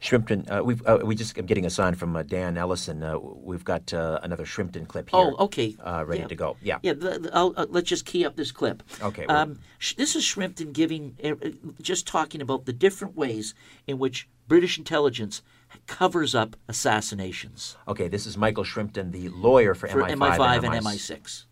Shrimpton, 0.00 0.50
uh, 0.50 0.64
we've 0.64 0.82
uh, 0.86 1.00
we 1.04 1.14
just 1.14 1.36
I'm 1.36 1.44
getting 1.44 1.66
a 1.66 1.70
sign 1.70 1.94
from 1.94 2.16
uh, 2.16 2.22
Dan 2.22 2.56
Ellison. 2.56 3.02
Uh, 3.02 3.18
we've 3.18 3.66
got 3.66 3.92
uh, 3.92 4.18
another 4.22 4.46
Shrimpton 4.46 4.88
clip 4.88 5.10
here. 5.10 5.20
Oh, 5.20 5.36
okay. 5.44 5.76
Uh, 5.78 6.04
ready 6.06 6.22
Yeah. 6.22 6.28
to 6.28 6.34
go. 6.34 6.56
Yeah. 6.62 6.78
Yeah, 6.82 6.94
the, 6.94 7.18
the, 7.18 7.36
uh, 7.36 7.66
let's 7.68 7.86
just 7.90 8.06
key 8.06 8.24
up 8.24 8.34
this 8.34 8.50
clip. 8.50 8.82
Okay, 9.02 9.26
well- 9.28 9.36
Um, 9.36 9.58
sh- 9.78 9.96
this 9.96 10.16
is 10.16 10.24
Shrimpton 10.24 10.72
giving, 10.72 11.18
just 11.82 12.06
talking 12.06 12.40
about 12.40 12.64
the 12.64 12.72
different 12.72 13.14
ways 13.14 13.52
in 13.86 13.98
which 13.98 14.26
British 14.48 14.78
intelligence 14.78 15.42
covers 15.86 16.34
up 16.34 16.56
assassinations. 16.66 17.76
Okay, 17.86 18.08
this 18.08 18.24
is 18.24 18.38
Michael 18.38 18.64
Shrimpton, 18.64 19.12
the 19.12 19.28
lawyer 19.28 19.74
for, 19.74 19.86
For 19.86 20.02
MI5, 20.02 20.16
MI5 20.16 20.64
and 20.64 20.74
and 20.76 20.86
MI6. 20.86 21.44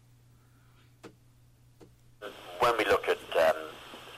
MI6. 2.58 2.62
when 2.62 2.76
we 2.78 2.84
look 2.84 3.08
at 3.08 3.18
um, 3.36 3.56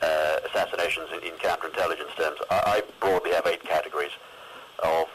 uh, 0.02 0.36
assassinations 0.48 1.08
in, 1.12 1.22
in 1.22 1.38
counterintelligence 1.38 2.14
terms, 2.16 2.38
I, 2.50 2.60
I 2.66 2.82
broadly 3.00 3.32
have 3.32 3.46
eight 3.46 3.62
categories 3.62 4.12
of 4.82 5.06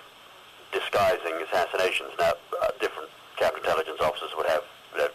disguising 0.72 1.34
assassinations. 1.47 2.11
Now, 2.19 2.34
uh, 2.61 2.68
different 2.80 3.10
counterintelligence 3.38 4.02
officers 4.02 4.30
would 4.38 4.45
have 4.47 4.64
their, 4.95 5.10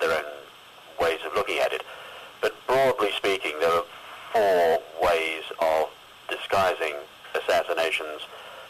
their, 0.00 0.12
own 0.12 0.24
ways 1.00 1.20
of 1.26 1.34
looking 1.34 1.58
at 1.58 1.72
it. 1.72 1.82
But 2.40 2.54
broadly 2.66 3.10
speaking, 3.16 3.52
there 3.60 3.72
are 3.72 3.84
four 4.32 4.82
ways 5.02 5.42
of 5.60 5.90
disguising 6.28 6.94
assassinations 7.34 8.22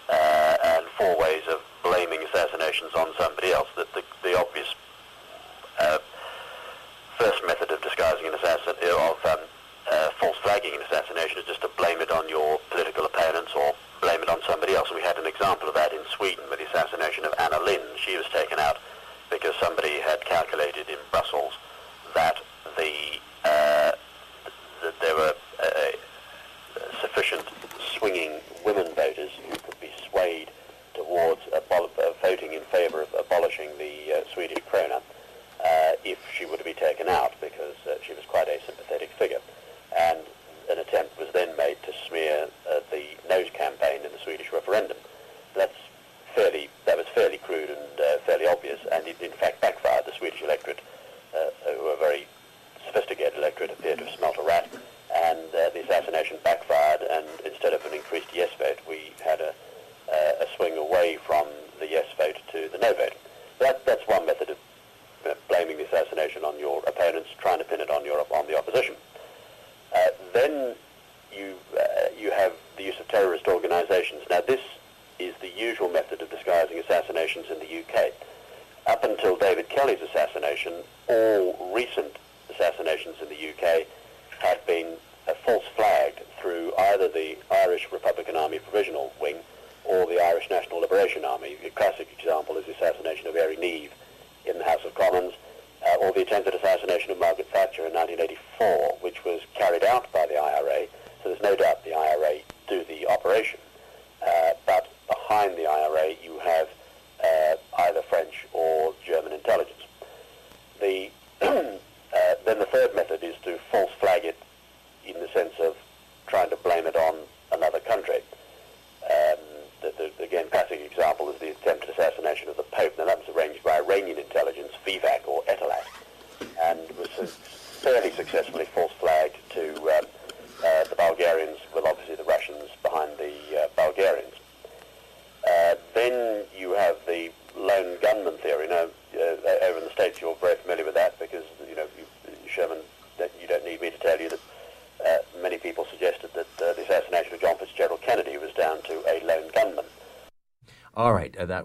uh, 0.09 0.57
and 0.65 0.87
four 0.97 1.19
ways 1.19 1.43
of 1.49 1.61
blaming 1.83 2.23
assassinations 2.23 2.95
on 2.95 3.09
somebody 3.19 3.53
else. 3.53 3.69
The, 3.77 3.87
the, 3.95 4.03
the 4.23 4.39
obvious 4.39 4.75
uh, 5.79 5.99
first 7.19 7.43
method 7.47 7.71
of 7.71 7.81
disguising 7.83 8.27
an 8.27 8.35
assassin 8.35 8.75
of 8.83 9.19
um, 9.25 9.39
uh, 9.91 10.11
false 10.21 10.37
flagging 10.43 10.75
an 10.75 10.83
assassination 10.83 11.39
is 11.39 11.45
just 11.45 11.61
to 11.61 11.71
blame 11.77 12.01
it 12.01 12.11
on 12.11 12.29
your 12.29 12.59
political 12.71 13.05
opponents 13.05 13.53
or 13.55 13.75
blame 14.01 14.23
it 14.23 14.29
on 14.29 14.41
somebody 14.47 14.75
else. 14.75 14.89
And 14.89 14.97
we 14.97 15.03
had 15.03 15.19
an 15.19 15.27
example 15.27 15.69
of 15.69 15.75
that 15.75 15.93
in 15.93 16.01
Sweden 16.17 16.45
with 16.51 16.59
the 16.59 16.67
assassination 16.67 17.25
of 17.25 17.35
Anna 17.39 17.59
Lind. 17.65 17.83
She 17.97 18.17
was 18.17 18.27
taken 18.33 18.59
out 18.59 18.79
because 19.31 19.55
somebody 19.61 20.01
had 20.01 20.25
calculated 20.25 20.89
in 20.89 20.99
Brussels 21.11 21.55
that 22.15 22.39
the 22.77 23.19
uh, 23.45 23.93
that 24.83 24.95
there 25.01 25.17
were 25.17 25.35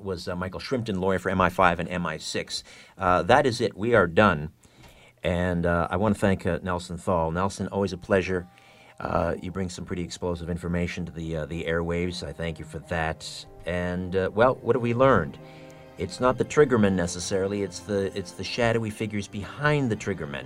was 0.09 0.27
uh, 0.27 0.35
Michael 0.35 0.59
Shrimpton, 0.59 0.99
lawyer 0.99 1.19
for 1.19 1.31
MI5 1.31 1.77
and 1.77 1.87
MI6. 1.87 2.63
Uh, 2.97 3.21
that 3.21 3.45
is 3.45 3.61
it. 3.61 3.77
We 3.77 3.93
are 3.93 4.07
done. 4.07 4.49
And 5.21 5.67
uh, 5.67 5.87
I 5.91 5.97
want 5.97 6.15
to 6.15 6.19
thank 6.19 6.47
uh, 6.47 6.57
Nelson 6.63 6.97
Thall. 6.97 7.29
Nelson, 7.29 7.67
always 7.67 7.93
a 7.93 7.97
pleasure. 7.97 8.47
Uh, 8.99 9.35
you 9.39 9.51
bring 9.51 9.69
some 9.69 9.85
pretty 9.85 10.01
explosive 10.01 10.49
information 10.49 11.05
to 11.05 11.11
the 11.11 11.45
the 11.45 11.63
airwaves. 11.65 12.27
I 12.27 12.33
thank 12.33 12.57
you 12.57 12.65
for 12.65 12.79
that. 12.89 13.45
And 13.65 14.13
well, 14.33 14.55
what 14.61 14.75
have 14.75 14.81
we 14.81 14.93
learned? 14.93 15.37
It's 15.97 16.19
not 16.19 16.37
the 16.37 16.45
triggermen 16.45 16.93
necessarily. 16.93 17.61
It's 17.61 17.79
the 17.79 18.17
it's 18.17 18.31
the 18.31 18.43
shadowy 18.43 18.89
figures 18.89 19.27
behind 19.27 19.89
the 19.91 19.95
triggermen, 19.95 20.45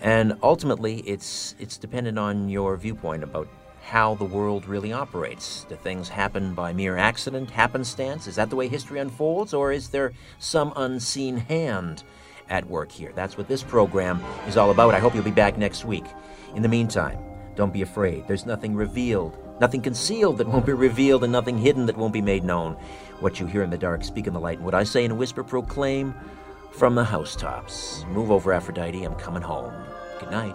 and 0.00 0.38
ultimately, 0.42 1.00
it's 1.00 1.56
it's 1.58 1.76
dependent 1.76 2.18
on 2.18 2.48
your 2.48 2.76
viewpoint 2.76 3.22
about 3.24 3.48
how 3.90 4.14
the 4.14 4.24
world 4.24 4.66
really 4.66 4.92
operates. 4.92 5.66
Do 5.68 5.74
things 5.74 6.08
happen 6.08 6.54
by 6.54 6.72
mere 6.72 6.96
accident, 6.96 7.50
happenstance? 7.50 8.28
Is 8.28 8.36
that 8.36 8.48
the 8.48 8.54
way 8.54 8.68
history 8.68 9.00
unfolds, 9.00 9.52
or 9.52 9.72
is 9.72 9.88
there 9.88 10.12
some 10.38 10.72
unseen 10.76 11.36
hand 11.36 12.04
at 12.48 12.64
work 12.70 12.92
here? 12.92 13.10
That's 13.16 13.36
what 13.36 13.48
this 13.48 13.64
program 13.64 14.22
is 14.46 14.56
all 14.56 14.70
about. 14.70 14.94
I 14.94 15.00
hope 15.00 15.12
you'll 15.12 15.24
be 15.24 15.32
back 15.32 15.58
next 15.58 15.84
week. 15.84 16.04
In 16.54 16.62
the 16.62 16.68
meantime, 16.68 17.18
don't 17.56 17.72
be 17.72 17.82
afraid. 17.82 18.28
There's 18.28 18.46
nothing 18.46 18.76
revealed, 18.76 19.36
nothing 19.60 19.82
concealed 19.82 20.38
that 20.38 20.46
won't 20.46 20.66
be 20.66 20.72
revealed, 20.72 21.24
and 21.24 21.32
nothing 21.32 21.58
hidden 21.58 21.86
that 21.86 21.96
won't 21.96 22.12
be 22.12 22.22
made 22.22 22.44
known. 22.44 22.74
What 23.18 23.40
you 23.40 23.46
hear 23.46 23.64
in 23.64 23.70
the 23.70 23.76
dark, 23.76 24.04
speak 24.04 24.28
in 24.28 24.32
the 24.32 24.38
light, 24.38 24.58
and 24.58 24.64
what 24.64 24.74
I 24.74 24.84
say 24.84 25.04
in 25.04 25.10
a 25.10 25.16
whisper, 25.16 25.42
proclaim 25.42 26.14
from 26.70 26.94
the 26.94 27.04
housetops. 27.04 28.04
Move 28.10 28.30
over, 28.30 28.52
Aphrodite. 28.52 29.02
I'm 29.02 29.16
coming 29.16 29.42
home. 29.42 29.74
Good 30.20 30.30
night. 30.30 30.54